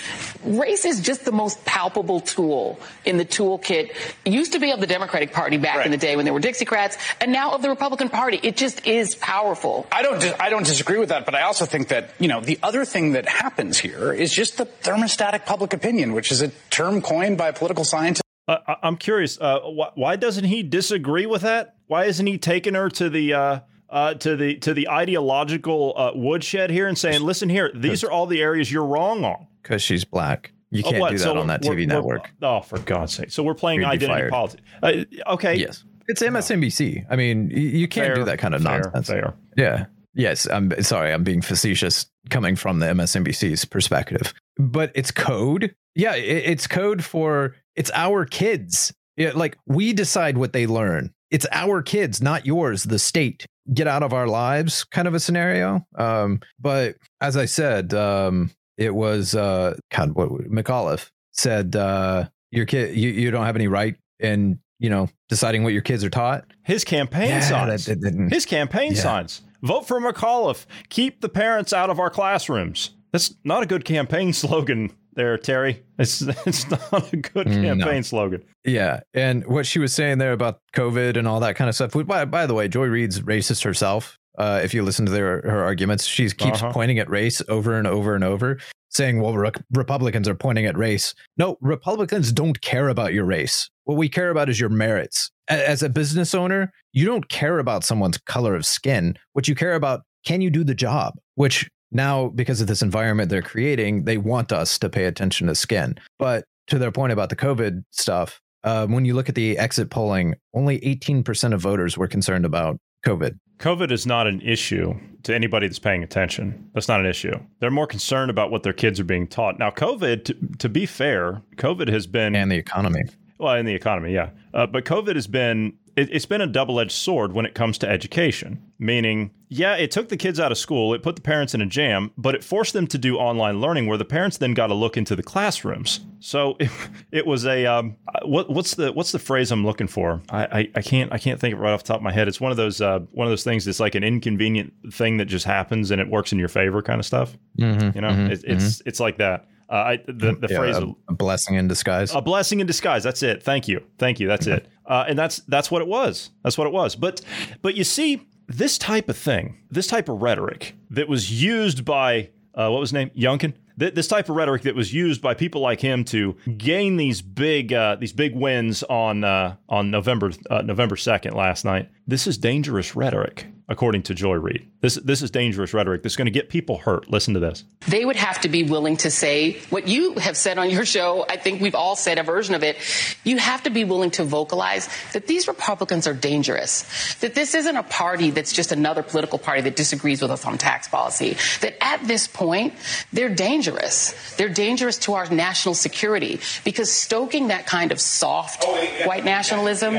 race 0.44 0.84
is 0.84 1.00
just 1.00 1.24
the 1.24 1.32
most 1.32 1.64
palpable 1.64 2.20
tool 2.20 2.78
in 3.04 3.16
the 3.18 3.24
toolkit. 3.24 3.90
It 4.24 4.32
used 4.32 4.52
to 4.52 4.58
be 4.58 4.70
of 4.72 4.80
the 4.80 4.86
Democratic 4.86 5.32
Party 5.32 5.56
back 5.56 5.76
Right. 5.76 5.86
in 5.86 5.92
the 5.92 5.98
day 5.98 6.16
when 6.16 6.24
there 6.24 6.34
were 6.34 6.40
Dixiecrats, 6.40 6.96
and 7.20 7.32
now 7.32 7.52
of 7.52 7.62
the 7.62 7.68
Republican 7.68 8.08
Party. 8.08 8.40
It 8.42 8.56
just 8.56 8.86
is 8.86 9.14
powerful. 9.14 9.86
I 9.92 10.02
don't. 10.02 10.22
I 10.40 10.48
don't 10.50 10.66
disagree 10.66 10.98
with 10.98 11.10
that, 11.10 11.24
but 11.26 11.34
I 11.34 11.42
also 11.42 11.66
think 11.66 11.88
that 11.88 12.10
you 12.18 12.28
know 12.28 12.40
the 12.40 12.58
other 12.62 12.84
thing 12.84 13.12
that 13.12 13.28
happens 13.28 13.78
here 13.78 14.12
is 14.12 14.32
just 14.32 14.56
the 14.58 14.66
thermostatic 14.66 15.44
public 15.46 15.72
opinion, 15.72 16.12
which 16.22 16.30
is 16.32 16.40
a 16.42 16.48
term 16.70 17.02
coined 17.02 17.36
by 17.36 17.50
political 17.50 17.82
scientists. 17.84 18.22
Uh, 18.46 18.58
I- 18.66 18.76
I'm 18.84 18.96
curious. 18.96 19.38
Uh, 19.40 19.58
wh- 19.60 19.96
why 19.98 20.14
doesn't 20.16 20.44
he 20.44 20.62
disagree 20.62 21.26
with 21.26 21.42
that? 21.42 21.74
Why 21.88 22.04
isn't 22.04 22.26
he 22.26 22.38
taking 22.38 22.74
her 22.74 22.88
to 22.90 23.10
the 23.10 23.34
uh, 23.34 23.60
uh, 23.90 24.14
to 24.14 24.36
the 24.36 24.56
to 24.58 24.72
the 24.72 24.88
ideological 24.88 25.94
uh, 25.96 26.12
woodshed 26.14 26.70
here 26.70 26.86
and 26.86 26.96
saying, 26.96 27.22
"Listen 27.22 27.48
here, 27.48 27.70
these 27.74 28.04
are 28.04 28.10
all 28.10 28.26
the 28.26 28.40
areas 28.40 28.70
you're 28.70 28.86
wrong 28.86 29.24
on." 29.24 29.46
because 29.62 29.82
she's 29.82 30.04
black. 30.04 30.52
You 30.70 30.82
Oh, 30.86 30.90
can't 30.90 31.00
what? 31.00 31.10
do 31.10 31.18
that 31.18 31.24
So 31.24 31.38
on 31.38 31.48
that 31.48 31.62
TV 31.62 31.86
network. 31.86 32.30
Oh, 32.40 32.60
for 32.60 32.78
God's 32.78 33.14
sake! 33.14 33.30
So 33.32 33.42
we're 33.42 33.54
playing 33.54 33.80
You'd 33.80 33.88
identity 33.88 34.30
politics. 34.30 34.62
Uh, 34.82 34.92
okay. 35.26 35.56
Yes, 35.56 35.84
it's 36.08 36.22
MSNBC. 36.22 37.04
I 37.10 37.16
mean, 37.16 37.50
you 37.50 37.86
can't 37.88 38.06
Fair, 38.06 38.14
do 38.14 38.24
that 38.24 38.38
kind 38.38 38.54
of 38.54 38.62
fair, 38.62 38.80
nonsense. 38.80 39.08
Fair. 39.08 39.34
Yeah. 39.56 39.86
Yes. 40.14 40.46
I'm 40.50 40.72
sorry. 40.82 41.12
I'm 41.12 41.24
being 41.24 41.40
facetious 41.42 42.06
coming 42.30 42.54
from 42.56 42.78
the 42.80 42.86
MSNBC's 42.86 43.64
perspective, 43.66 44.32
but 44.58 44.92
it's 44.94 45.10
code. 45.10 45.74
Yeah, 45.94 46.14
it, 46.14 46.22
it's 46.50 46.66
code 46.66 47.04
for 47.04 47.54
it's 47.76 47.90
our 47.94 48.24
kids. 48.24 48.92
Yeah, 49.16 49.32
like 49.34 49.56
we 49.66 49.92
decide 49.92 50.38
what 50.38 50.52
they 50.52 50.66
learn. 50.66 51.12
It's 51.30 51.46
our 51.52 51.82
kids, 51.82 52.20
not 52.22 52.46
yours. 52.46 52.84
The 52.84 52.98
state 52.98 53.46
get 53.72 53.86
out 53.86 54.02
of 54.02 54.12
our 54.12 54.26
lives, 54.26 54.84
kind 54.84 55.06
of 55.08 55.14
a 55.14 55.20
scenario. 55.20 55.86
Um, 55.96 56.40
but 56.58 56.96
as 57.20 57.36
I 57.36 57.44
said, 57.44 57.94
um, 57.94 58.50
it 58.78 58.94
was 58.94 59.34
uh, 59.34 59.76
God. 59.90 60.12
What 60.12 60.30
McAuliffe 60.50 61.10
said. 61.32 61.76
Uh, 61.76 62.28
your 62.50 62.66
kid, 62.66 62.96
you, 62.96 63.10
you 63.10 63.30
don't 63.30 63.46
have 63.46 63.56
any 63.56 63.68
right 63.68 63.96
in 64.20 64.58
you 64.78 64.90
know 64.90 65.08
deciding 65.28 65.62
what 65.64 65.72
your 65.72 65.82
kids 65.82 66.04
are 66.04 66.10
taught. 66.10 66.44
His 66.64 66.84
campaign 66.84 67.28
Yeah, 67.28 67.40
signs. 67.40 67.86
that- 67.86 68.00
that 68.00 68.28
His 68.30 68.44
campaign 68.46 68.92
Yeah. 68.92 69.00
signs. 69.02 69.42
Vote 69.62 69.86
for 69.86 70.00
McAuliffe. 70.00 70.66
Keep 70.88 71.20
the 71.20 71.28
parents 71.28 71.72
out 71.72 71.88
of 71.88 71.98
our 72.00 72.10
classrooms. 72.10 72.90
That's 73.12 73.34
not 73.44 73.62
a 73.62 73.66
good 73.66 73.84
campaign 73.84 74.32
slogan, 74.34 74.90
there, 75.14 75.36
Terry. 75.38 75.82
It's 75.98 76.22
it's 76.46 76.70
not 76.70 77.12
a 77.12 77.16
good 77.16 77.46
Mm, 77.46 77.62
no. 77.78 77.84
campaign 77.84 78.02
slogan. 78.02 78.44
Yeah, 78.64 79.00
and 79.14 79.46
what 79.46 79.66
she 79.66 79.78
was 79.78 79.92
saying 79.92 80.18
there 80.18 80.32
about 80.32 80.60
COVID 80.74 81.16
and 81.16 81.26
all 81.28 81.40
that 81.40 81.56
kind 81.56 81.68
of 81.68 81.74
stuff. 81.74 81.92
By, 82.06 82.24
by 82.24 82.46
the 82.46 82.54
way, 82.54 82.68
Joy 82.68 82.86
Reid's 82.86 83.20
racist 83.20 83.64
herself. 83.64 84.18
Uh, 84.38 84.60
if 84.64 84.72
you 84.72 84.82
listen 84.82 85.04
to 85.06 85.12
their 85.12 85.42
her 85.42 85.62
arguments, 85.62 86.04
she 86.06 86.24
keeps 86.30 86.62
Uh-huh. 86.62 86.72
pointing 86.72 86.98
at 86.98 87.10
race 87.10 87.42
over 87.48 87.76
and 87.76 87.86
over 87.86 88.14
and 88.14 88.24
over, 88.24 88.58
saying, 88.88 89.20
"Well, 89.20 89.36
re- 89.36 89.50
Republicans 89.74 90.26
are 90.26 90.34
pointing 90.34 90.64
at 90.64 90.76
race." 90.76 91.14
No, 91.36 91.58
Republicans 91.60 92.32
don't 92.32 92.60
care 92.62 92.88
about 92.88 93.12
your 93.12 93.26
race. 93.26 93.68
What 93.84 93.98
we 93.98 94.08
care 94.08 94.30
about 94.30 94.48
is 94.48 94.58
your 94.58 94.70
merits. 94.70 95.30
A- 95.50 95.68
As 95.68 95.82
a 95.82 95.90
business 95.90 96.34
owner, 96.34 96.72
you 96.94 97.04
don't 97.04 97.28
care 97.28 97.58
about 97.58 97.84
someone's 97.84 98.16
color 98.18 98.54
of 98.54 98.64
skin. 98.64 99.18
What 99.34 99.48
you 99.48 99.54
care 99.54 99.74
about, 99.74 100.00
can 100.24 100.40
you 100.40 100.48
do 100.50 100.64
the 100.64 100.74
job? 100.74 101.14
Which 101.34 101.68
now, 101.92 102.28
because 102.28 102.60
of 102.60 102.66
this 102.66 102.82
environment 102.82 103.30
they're 103.30 103.42
creating, 103.42 104.04
they 104.04 104.16
want 104.16 104.52
us 104.52 104.78
to 104.78 104.88
pay 104.88 105.04
attention 105.04 105.46
to 105.46 105.54
skin. 105.54 105.96
But 106.18 106.44
to 106.68 106.78
their 106.78 106.92
point 106.92 107.12
about 107.12 107.28
the 107.28 107.36
COVID 107.36 107.84
stuff, 107.90 108.40
uh, 108.64 108.86
when 108.86 109.04
you 109.04 109.14
look 109.14 109.28
at 109.28 109.34
the 109.34 109.58
exit 109.58 109.90
polling, 109.90 110.34
only 110.54 110.80
18% 110.80 111.52
of 111.52 111.60
voters 111.60 111.98
were 111.98 112.08
concerned 112.08 112.44
about 112.44 112.78
COVID. 113.04 113.38
COVID 113.58 113.90
is 113.90 114.06
not 114.06 114.26
an 114.26 114.40
issue 114.40 114.94
to 115.24 115.34
anybody 115.34 115.66
that's 115.66 115.78
paying 115.78 116.02
attention. 116.02 116.70
That's 116.74 116.88
not 116.88 117.00
an 117.00 117.06
issue. 117.06 117.34
They're 117.60 117.70
more 117.70 117.86
concerned 117.86 118.30
about 118.30 118.50
what 118.50 118.62
their 118.62 118.72
kids 118.72 118.98
are 118.98 119.04
being 119.04 119.26
taught. 119.26 119.58
Now, 119.58 119.70
COVID, 119.70 120.24
to, 120.24 120.36
to 120.58 120.68
be 120.68 120.86
fair, 120.86 121.42
COVID 121.56 121.88
has 121.88 122.06
been 122.06 122.34
And 122.34 122.50
the 122.50 122.56
economy. 122.56 123.02
Well, 123.38 123.54
in 123.54 123.66
the 123.66 123.74
economy, 123.74 124.12
yeah. 124.12 124.30
Uh, 124.54 124.66
but 124.66 124.84
COVID 124.84 125.14
has 125.14 125.26
been 125.26 125.74
it, 125.96 126.08
it's 126.12 126.26
been 126.26 126.40
a 126.40 126.46
double 126.46 126.80
edged 126.80 126.92
sword 126.92 127.32
when 127.32 127.44
it 127.46 127.54
comes 127.54 127.78
to 127.78 127.88
education. 127.88 128.62
Meaning, 128.78 129.30
yeah, 129.48 129.76
it 129.76 129.90
took 129.92 130.08
the 130.08 130.16
kids 130.16 130.40
out 130.40 130.50
of 130.50 130.58
school, 130.58 130.92
it 130.94 131.02
put 131.04 131.14
the 131.14 131.22
parents 131.22 131.54
in 131.54 131.60
a 131.60 131.66
jam, 131.66 132.10
but 132.16 132.34
it 132.34 132.42
forced 132.42 132.72
them 132.72 132.86
to 132.88 132.98
do 132.98 133.16
online 133.16 133.60
learning, 133.60 133.86
where 133.86 133.96
the 133.98 134.04
parents 134.04 134.38
then 134.38 134.54
got 134.54 134.66
to 134.68 134.74
look 134.74 134.96
into 134.96 135.14
the 135.14 135.22
classrooms. 135.22 136.00
So 136.18 136.56
it, 136.58 136.70
it 137.12 137.26
was 137.26 137.46
a 137.46 137.66
um, 137.66 137.96
what, 138.24 138.50
what's 138.50 138.74
the 138.74 138.92
what's 138.92 139.12
the 139.12 139.18
phrase 139.20 139.52
I'm 139.52 139.64
looking 139.64 139.86
for? 139.86 140.20
I, 140.30 140.44
I, 140.44 140.70
I 140.76 140.82
can't 140.82 141.12
I 141.12 141.18
can't 141.18 141.38
think 141.38 141.54
of 141.54 141.60
it 141.60 141.62
right 141.62 141.72
off 141.72 141.82
the 141.84 141.88
top 141.88 141.98
of 141.98 142.02
my 142.02 142.12
head. 142.12 142.26
It's 142.28 142.40
one 142.40 142.50
of 142.50 142.56
those 142.56 142.80
uh, 142.80 143.00
one 143.12 143.26
of 143.26 143.30
those 143.30 143.44
things 143.44 143.64
that's 143.64 143.80
like 143.80 143.94
an 143.94 144.02
inconvenient 144.04 144.72
thing 144.92 145.18
that 145.18 145.26
just 145.26 145.44
happens 145.44 145.90
and 145.90 146.00
it 146.00 146.08
works 146.08 146.32
in 146.32 146.38
your 146.38 146.48
favor 146.48 146.82
kind 146.82 146.98
of 146.98 147.06
stuff. 147.06 147.36
Mhm, 147.58 147.94
You 147.94 148.00
know, 148.00 148.08
mhm, 148.10 148.30
it, 148.30 148.42
it's 148.44 148.82
it's 148.86 148.98
like 149.00 149.18
that. 149.18 149.46
Uh, 149.70 149.74
I, 149.74 149.96
the 150.06 150.36
the 150.38 150.48
Yeah, 150.50 150.56
phrase 150.58 150.76
a 151.08 151.12
blessing 151.14 151.54
in 151.54 151.66
disguise. 151.68 152.14
a 152.14 152.20
blessing 152.20 152.60
in 152.60 152.66
disguise. 152.66 153.02
That's 153.04 153.22
it. 153.22 153.42
Thank 153.42 153.68
you. 153.68 153.82
Thank 153.98 154.20
you. 154.20 154.26
That's 154.28 154.46
it. 154.46 154.66
Uh, 154.86 155.04
and 155.08 155.18
that's 155.18 155.38
that's 155.48 155.70
what 155.70 155.82
it 155.82 155.88
was. 155.88 156.30
That's 156.42 156.58
what 156.58 156.66
it 156.66 156.72
was. 156.72 156.96
But 156.96 157.20
but 157.62 157.74
you 157.76 157.84
see, 157.84 158.26
this 158.46 158.78
type 158.78 159.08
of 159.08 159.16
thing, 159.16 159.58
this 159.70 159.86
type 159.86 160.08
of 160.08 160.22
rhetoric 160.22 160.74
that 160.90 161.08
was 161.08 161.42
used 161.42 161.84
by 161.84 162.30
uh, 162.54 162.68
what 162.68 162.80
was 162.80 162.90
his 162.90 162.94
name, 162.94 163.10
Youngkin, 163.16 163.54
Th- 163.78 163.94
this 163.94 164.06
type 164.06 164.28
of 164.28 164.36
rhetoric 164.36 164.62
that 164.62 164.74
was 164.74 164.92
used 164.92 165.22
by 165.22 165.34
people 165.34 165.60
like 165.60 165.80
him 165.80 166.04
to 166.06 166.36
gain 166.56 166.96
these 166.96 167.22
big 167.22 167.72
uh, 167.72 167.96
these 167.96 168.12
big 168.12 168.34
wins 168.34 168.82
on 168.84 169.24
uh, 169.24 169.56
on 169.68 169.90
November 169.90 170.30
uh, 170.50 170.62
November 170.62 170.96
second 170.96 171.34
last 171.34 171.64
night. 171.64 171.88
This 172.06 172.26
is 172.26 172.36
dangerous 172.36 172.94
rhetoric, 172.94 173.46
according 173.72 174.02
to 174.04 174.14
Joy 174.14 174.34
Reid. 174.34 174.68
This 174.80 174.96
this 174.96 175.22
is 175.22 175.30
dangerous 175.30 175.72
rhetoric. 175.72 176.02
That's 176.02 176.16
going 176.16 176.26
to 176.26 176.30
get 176.30 176.48
people 176.48 176.78
hurt. 176.78 177.10
Listen 177.10 177.34
to 177.34 177.40
this. 177.40 177.64
They 177.88 178.04
would 178.04 178.16
have 178.16 178.40
to 178.42 178.48
be 178.48 178.62
willing 178.62 178.98
to 178.98 179.10
say 179.10 179.58
what 179.70 179.88
you 179.88 180.14
have 180.14 180.36
said 180.36 180.58
on 180.58 180.70
your 180.70 180.84
show. 180.84 181.24
I 181.28 181.36
think 181.36 181.60
we've 181.60 181.74
all 181.74 181.96
said 181.96 182.18
a 182.18 182.22
version 182.22 182.54
of 182.54 182.62
it. 182.62 182.76
You 183.24 183.38
have 183.38 183.62
to 183.64 183.70
be 183.70 183.84
willing 183.84 184.10
to 184.12 184.24
vocalize 184.24 184.88
that 185.14 185.26
these 185.26 185.48
Republicans 185.48 186.06
are 186.06 186.14
dangerous. 186.14 187.14
That 187.20 187.34
this 187.34 187.54
isn't 187.54 187.76
a 187.76 187.82
party 187.82 188.30
that's 188.30 188.52
just 188.52 188.70
another 188.70 189.02
political 189.02 189.38
party 189.38 189.62
that 189.62 189.74
disagrees 189.74 190.20
with 190.20 190.30
us 190.30 190.44
on 190.44 190.58
tax 190.58 190.86
policy. 190.86 191.36
That 191.60 191.82
at 191.82 192.06
this 192.06 192.28
point, 192.28 192.74
they're 193.12 193.34
dangerous. 193.34 194.14
They're 194.36 194.48
dangerous 194.48 194.98
to 194.98 195.14
our 195.14 195.28
national 195.30 195.74
security 195.74 196.40
because 196.64 196.92
stoking 196.92 197.48
that 197.48 197.66
kind 197.66 197.90
of 197.90 198.00
soft 198.00 198.64
white 199.06 199.24
nationalism 199.24 199.94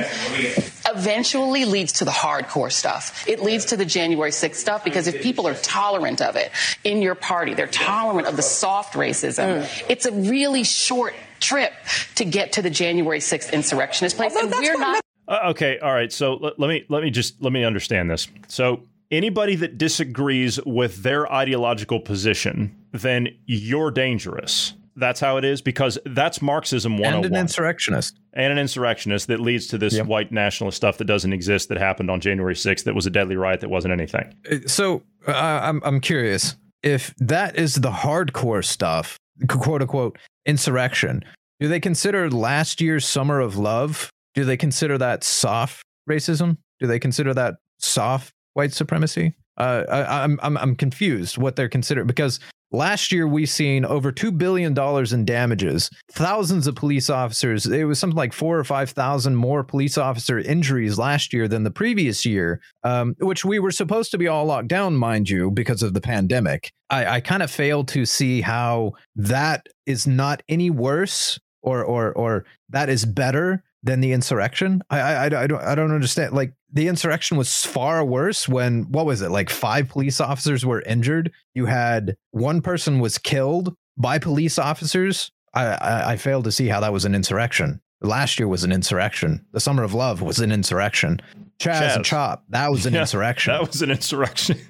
eventually 0.88 1.66
leads 1.66 1.94
to 1.94 2.06
the 2.06 2.12
hardcore 2.12 2.72
stuff. 2.72 3.28
It 3.28 3.42
leads 3.42 3.66
to 3.66 3.78
the 3.78 3.86
January 3.86 4.32
6th 4.32 4.56
stuff 4.56 4.84
because 4.84 5.08
if 5.08 5.22
people 5.22 5.48
are 5.48 5.56
tolerant 5.56 6.22
of 6.22 6.36
it 6.36 6.52
in 6.84 7.02
your 7.02 7.16
party, 7.16 7.54
they're 7.54 7.68
tolerant 7.68 8.28
of 8.28 8.36
the 8.36 8.42
soft 8.42 8.94
racism, 8.94 9.68
it's 9.90 10.06
a 10.06 10.12
really 10.12 10.64
short 10.64 11.14
trip 11.40 11.74
to 12.16 12.26
get 12.26 12.54
to 12.54 12.62
the 12.62 12.70
January 12.70 13.20
6th 13.20 13.52
insurrectionist 13.54 14.16
place. 14.16 14.36
And 14.36 14.52
we're 14.52 14.78
not. 14.78 15.02
Uh, 15.28 15.40
okay, 15.52 15.80
all 15.80 15.94
right. 15.94 16.12
So 16.12 16.36
let, 16.36 16.60
let 16.60 16.68
me 16.68 16.86
let 16.90 17.02
me 17.02 17.10
just 17.10 17.42
let 17.42 17.54
me 17.54 17.64
understand 17.64 18.10
this. 18.10 18.28
So 18.48 18.84
anybody 19.10 19.56
that 19.56 19.78
disagrees 19.78 20.60
with 20.66 21.04
their 21.04 21.32
ideological 21.32 22.00
position, 22.00 22.76
then 22.92 23.30
you're 23.46 23.92
dangerous. 23.92 24.74
That's 24.96 25.20
how 25.20 25.38
it 25.38 25.46
is 25.46 25.62
because 25.62 25.98
that's 26.06 26.42
Marxism 26.42 26.94
101. 26.98 27.26
And 27.26 27.34
an 27.36 27.40
insurrectionist. 27.42 28.20
And 28.34 28.52
an 28.52 28.60
insurrectionist 28.60 29.28
that 29.28 29.40
leads 29.40 29.68
to 29.68 29.78
this 29.78 30.00
white 30.02 30.32
nationalist 30.32 30.78
stuff 30.78 30.98
that 30.98 31.06
doesn't 31.06 31.34
exist 31.34 31.70
that 31.70 31.78
happened 31.78 32.10
on 32.12 32.20
January 32.20 32.56
6th 32.56 32.84
that 32.84 32.96
was 32.96 33.06
a 33.06 33.10
deadly 33.10 33.36
riot 33.36 33.62
that 33.62 33.70
wasn't 33.70 33.92
anything. 33.94 34.34
Uh, 34.50 34.58
So 34.68 35.04
uh, 35.28 35.32
I'm 35.32 35.82
I'm 35.84 36.00
curious 36.00 36.56
if 36.84 37.14
that 37.18 37.58
is 37.58 37.76
the 37.76 37.92
hardcore 37.92 38.64
stuff, 38.64 39.18
quote 39.48 39.82
unquote 39.82 40.18
insurrection. 40.46 41.24
Do 41.60 41.68
they 41.68 41.80
consider 41.80 42.30
last 42.30 42.82
year's 42.82 43.06
Summer 43.06 43.40
of 43.40 43.58
Love? 43.58 44.10
Do 44.36 44.44
they 44.46 44.58
consider 44.58 44.98
that 44.98 45.24
soft 45.24 45.84
racism? 46.10 46.58
Do 46.80 46.88
they 46.88 47.00
consider 47.00 47.34
that 47.34 47.56
soft 47.80 48.34
white 48.54 48.74
supremacy? 48.74 49.34
Uh, 49.58 49.84
I, 49.90 50.24
I'm 50.24 50.40
I'm 50.42 50.58
I'm 50.58 50.76
confused 50.76 51.38
what 51.38 51.56
they're 51.56 51.70
considering 51.70 52.08
because 52.08 52.40
last 52.74 53.12
year 53.12 53.28
we 53.28 53.46
seen 53.46 53.86
over 53.86 54.12
two 54.12 54.32
billion 54.32 54.74
dollars 54.74 55.14
in 55.14 55.24
damages, 55.24 55.90
thousands 56.12 56.68
of 56.68 56.76
police 56.76 57.10
officers. 57.10 57.66
It 57.66 57.86
was 57.86 58.00
something 58.00 58.18
like 58.18 58.34
four 58.34 58.58
or 58.58 58.64
five 58.64 58.90
thousand 58.90 59.36
more 59.36 59.64
police 59.64 59.98
officer 59.98 60.40
injuries 60.40 60.98
last 60.98 61.32
year 61.32 61.48
than 61.48 61.64
the 61.64 61.72
previous 61.72 62.26
year, 62.26 62.60
um, 62.84 63.16
which 63.20 63.46
we 63.46 63.60
were 63.60 63.72
supposed 63.72 64.12
to 64.12 64.18
be 64.18 64.28
all 64.28 64.46
locked 64.46 64.68
down, 64.68 64.96
mind 64.96 65.30
you, 65.30 65.52
because 65.52 65.84
of 65.84 65.94
the 65.94 66.02
pandemic. 66.02 66.74
I, 66.90 67.06
I 67.06 67.22
kind 67.22 67.44
of 67.44 67.50
fail 67.50 67.84
to 67.86 68.06
see 68.06 68.42
how 68.42 68.94
that 69.16 69.68
is 69.86 70.06
not 70.06 70.44
any 70.50 70.70
worse 70.70 71.40
or 71.62 71.84
or 71.84 72.12
or 72.14 72.46
that 72.70 72.90
is 72.90 73.06
better 73.06 73.64
than 73.84 74.00
the 74.00 74.14
insurrection. 74.14 74.82
I 74.90 75.00
I, 75.00 75.26
I 75.26 75.48
don't 75.48 75.62
I 75.62 75.76
don't 75.76 75.92
understand. 75.92 76.34
Like 76.34 76.54
the 76.72 76.88
insurrection 76.88 77.38
was 77.38 77.66
far 77.66 78.04
worse 78.04 78.48
when 78.48 78.84
what 78.92 79.06
was 79.06 79.22
it? 79.22 79.30
Like 79.30 79.50
five 79.50 79.90
police 79.90 80.20
officers 80.20 80.66
were 80.66 80.82
injured. 80.82 81.32
You 81.54 81.66
had 81.66 82.16
one 82.32 82.62
person 82.62 83.00
was 83.00 83.18
killed 83.18 83.76
by 83.98 84.20
police 84.20 84.58
officers. 84.58 85.32
I 85.54 85.66
I, 85.66 86.12
I 86.14 86.18
failed 86.18 86.46
to 86.46 86.52
see 86.52 86.68
how 86.68 86.80
that 86.80 86.94
was 86.94 87.06
an 87.06 87.14
insurrection. 87.14 87.82
Last 88.02 88.40
year 88.40 88.48
was 88.48 88.64
an 88.64 88.72
insurrection. 88.72 89.46
The 89.52 89.62
Summer 89.62 89.84
of 89.84 89.94
Love 89.94 90.22
was 90.22 90.40
an 90.40 90.52
insurrection. 90.52 91.22
Chaz, 91.60 91.96
and 91.96 92.04
Chaz. 92.04 92.08
Chop, 92.08 92.44
that 92.50 92.72
was 92.72 92.86
an 92.86 92.94
Yeah, 92.96 93.02
insurrection. 93.02 93.54
That 93.54 93.68
was 93.68 93.82
an 93.82 93.92
insurrection. 93.92 94.58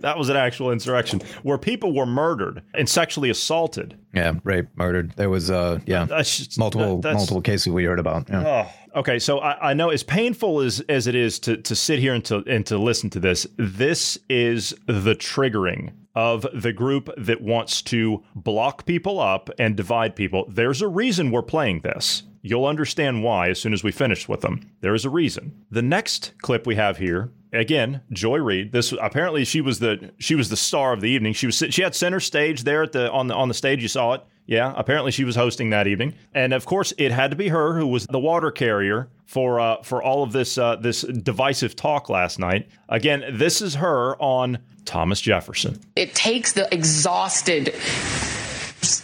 that 0.00 0.14
was 0.16 0.28
an 0.28 0.36
actual 0.36 0.70
insurrection 0.70 1.20
where 1.42 1.58
people 1.58 1.92
were 1.94 2.06
murdered 2.06 2.62
and 2.74 2.88
sexually 2.88 3.30
assaulted. 3.30 3.96
yeah, 4.14 4.34
rape, 4.44 4.66
murdered. 4.76 5.12
There 5.16 5.30
was 5.30 5.50
uh 5.50 5.80
yeah 5.86 6.06
just- 6.06 6.58
multiple 6.58 7.00
that- 7.00 7.14
multiple 7.14 7.40
cases 7.42 7.68
we 7.72 7.84
heard 7.84 7.98
about. 7.98 8.28
Yeah. 8.28 8.68
Oh, 8.94 8.98
okay. 9.00 9.18
So 9.18 9.38
I, 9.40 9.70
I 9.70 9.74
know 9.74 9.90
as 9.90 10.02
painful 10.02 10.60
as, 10.60 10.80
as 10.88 11.06
it 11.06 11.14
is 11.14 11.38
to, 11.40 11.56
to 11.56 11.74
sit 11.74 11.98
here 11.98 12.14
and 12.14 12.24
to, 12.26 12.44
and 12.46 12.64
to 12.66 12.78
listen 12.78 13.10
to 13.10 13.20
this, 13.20 13.46
this 13.56 14.18
is 14.28 14.74
the 14.86 15.14
triggering 15.16 15.92
of 16.14 16.46
the 16.54 16.72
group 16.72 17.10
that 17.16 17.40
wants 17.40 17.82
to 17.82 18.22
block 18.36 18.86
people 18.86 19.18
up 19.18 19.50
and 19.58 19.74
divide 19.74 20.14
people. 20.14 20.44
There's 20.48 20.80
a 20.80 20.86
reason 20.88 21.32
we're 21.32 21.42
playing 21.42 21.80
this. 21.80 22.22
You'll 22.46 22.66
understand 22.66 23.24
why 23.24 23.48
as 23.48 23.58
soon 23.58 23.72
as 23.72 23.82
we 23.82 23.90
finish 23.90 24.28
with 24.28 24.42
them. 24.42 24.70
There 24.82 24.94
is 24.94 25.06
a 25.06 25.10
reason. 25.10 25.64
The 25.70 25.80
next 25.80 26.34
clip 26.42 26.66
we 26.66 26.76
have 26.76 26.98
here 26.98 27.32
again, 27.54 28.02
Joy 28.12 28.38
Reid. 28.38 28.72
This 28.72 28.92
apparently 29.00 29.46
she 29.46 29.62
was 29.62 29.78
the 29.78 30.12
she 30.18 30.34
was 30.34 30.50
the 30.50 30.56
star 30.56 30.92
of 30.92 31.00
the 31.00 31.08
evening. 31.08 31.32
She 31.32 31.46
was 31.46 31.56
she 31.70 31.82
had 31.82 31.94
center 31.94 32.20
stage 32.20 32.64
there 32.64 32.82
at 32.82 32.92
the 32.92 33.10
on 33.10 33.28
the 33.28 33.34
on 33.34 33.48
the 33.48 33.54
stage. 33.54 33.80
You 33.80 33.88
saw 33.88 34.12
it. 34.12 34.22
Yeah, 34.46 34.74
apparently 34.76 35.10
she 35.10 35.24
was 35.24 35.36
hosting 35.36 35.70
that 35.70 35.86
evening, 35.86 36.14
and 36.34 36.52
of 36.52 36.66
course 36.66 36.92
it 36.98 37.12
had 37.12 37.30
to 37.30 37.36
be 37.36 37.48
her 37.48 37.78
who 37.78 37.86
was 37.86 38.06
the 38.06 38.18
water 38.18 38.50
carrier 38.50 39.08
for 39.24 39.58
uh, 39.58 39.82
for 39.82 40.02
all 40.02 40.22
of 40.22 40.32
this 40.32 40.58
uh, 40.58 40.76
this 40.76 41.00
divisive 41.00 41.74
talk 41.74 42.10
last 42.10 42.38
night. 42.38 42.68
Again, 42.90 43.24
this 43.32 43.62
is 43.62 43.76
her 43.76 44.20
on 44.20 44.58
Thomas 44.84 45.22
Jefferson. 45.22 45.80
It 45.96 46.14
takes 46.14 46.52
the 46.52 46.72
exhausted 46.74 47.74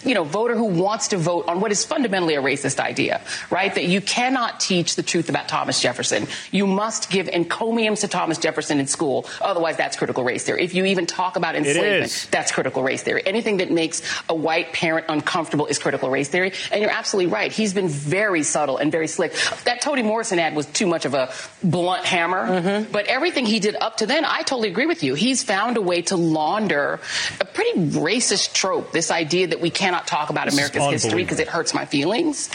you 0.04 0.14
know, 0.14 0.24
voter 0.24 0.56
who 0.56 0.64
wants 0.64 1.08
to 1.08 1.16
vote 1.16 1.46
on 1.48 1.60
what 1.60 1.72
is 1.72 1.84
fundamentally 1.84 2.34
a 2.34 2.42
racist 2.42 2.80
idea, 2.80 3.20
right? 3.50 3.74
That 3.74 3.84
you 3.84 4.00
cannot 4.00 4.60
teach 4.60 4.96
the 4.96 5.02
truth 5.02 5.28
about 5.28 5.48
Thomas 5.48 5.80
Jefferson. 5.80 6.26
You 6.50 6.66
must 6.66 7.10
give 7.10 7.28
encomiums 7.28 8.00
to 8.00 8.08
Thomas 8.08 8.38
Jefferson 8.38 8.80
in 8.80 8.86
school. 8.86 9.26
Otherwise, 9.40 9.76
that's 9.76 9.96
critical 9.96 10.24
race 10.24 10.44
theory. 10.44 10.64
If 10.64 10.74
you 10.74 10.84
even 10.86 11.06
talk 11.06 11.36
about 11.36 11.56
enslavement, 11.56 12.28
that's 12.30 12.52
critical 12.52 12.82
race 12.82 13.02
theory. 13.02 13.22
Anything 13.24 13.58
that 13.58 13.70
makes 13.70 14.02
a 14.28 14.34
white 14.34 14.72
parent 14.72 15.06
uncomfortable 15.08 15.66
is 15.66 15.78
critical 15.78 16.10
race 16.10 16.28
theory. 16.28 16.52
And 16.72 16.80
you're 16.80 16.90
absolutely 16.90 17.32
right. 17.32 17.52
He's 17.52 17.74
been 17.74 17.88
very 17.88 18.42
subtle 18.42 18.76
and 18.78 18.92
very 18.92 19.08
slick. 19.08 19.32
That 19.64 19.80
Toni 19.80 20.02
Morrison 20.02 20.38
ad 20.38 20.54
was 20.54 20.66
too 20.66 20.86
much 20.86 21.04
of 21.04 21.14
a 21.14 21.32
blunt 21.62 22.04
hammer. 22.04 22.46
Mm-hmm. 22.46 22.92
But 22.92 23.06
everything 23.06 23.46
he 23.46 23.60
did 23.60 23.76
up 23.76 23.98
to 23.98 24.06
then, 24.06 24.24
I 24.24 24.42
totally 24.42 24.68
agree 24.68 24.86
with 24.86 25.02
you. 25.02 25.14
He's 25.14 25.42
found 25.42 25.76
a 25.76 25.82
way 25.82 26.02
to 26.02 26.16
launder 26.16 27.00
a 27.40 27.44
pretty 27.44 27.80
racist 27.80 28.54
trope, 28.54 28.92
this 28.92 29.10
idea 29.10 29.48
that 29.48 29.60
we 29.60 29.70
cannot 29.80 30.06
talk 30.06 30.28
about 30.30 30.44
This 30.44 30.54
America's 30.54 31.02
history 31.02 31.22
because 31.22 31.40
it 31.40 31.48
hurts 31.48 31.72
my 31.72 31.86
feelings. 31.86 32.50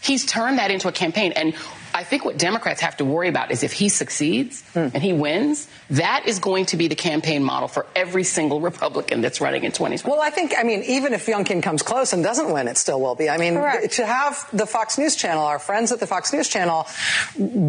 He's 0.00 0.24
turned 0.24 0.58
that 0.58 0.70
into 0.70 0.86
a 0.86 0.92
campaign. 0.92 1.32
And 1.32 1.54
I 1.94 2.04
think 2.04 2.24
what 2.24 2.38
Democrats 2.38 2.80
have 2.82 2.96
to 2.98 3.04
worry 3.04 3.28
about 3.28 3.50
is 3.50 3.64
if 3.64 3.72
he 3.72 3.88
succeeds 3.88 4.62
hmm. 4.72 4.88
and 4.94 5.02
he 5.02 5.12
wins, 5.12 5.68
that 5.90 6.24
is 6.26 6.38
going 6.38 6.66
to 6.66 6.76
be 6.76 6.86
the 6.86 6.94
campaign 6.94 7.42
model 7.42 7.66
for 7.66 7.86
every 7.96 8.24
single 8.24 8.60
Republican 8.60 9.20
that's 9.20 9.40
running 9.40 9.64
in 9.64 9.72
2020. 9.72 10.08
Well, 10.08 10.22
I 10.22 10.30
think, 10.30 10.54
I 10.56 10.62
mean, 10.62 10.82
even 10.84 11.12
if 11.12 11.26
Youngkin 11.26 11.62
comes 11.62 11.82
close 11.82 12.12
and 12.12 12.22
doesn't 12.22 12.52
win, 12.52 12.68
it 12.68 12.76
still 12.76 13.00
will 13.00 13.14
be. 13.14 13.28
I 13.28 13.38
mean, 13.38 13.54
to 13.54 14.06
have 14.06 14.48
the 14.52 14.66
Fox 14.66 14.98
News 14.98 15.16
Channel, 15.16 15.42
our 15.44 15.58
friends 15.58 15.90
at 15.90 15.98
the 15.98 16.06
Fox 16.06 16.32
News 16.32 16.48
Channel, 16.48 16.86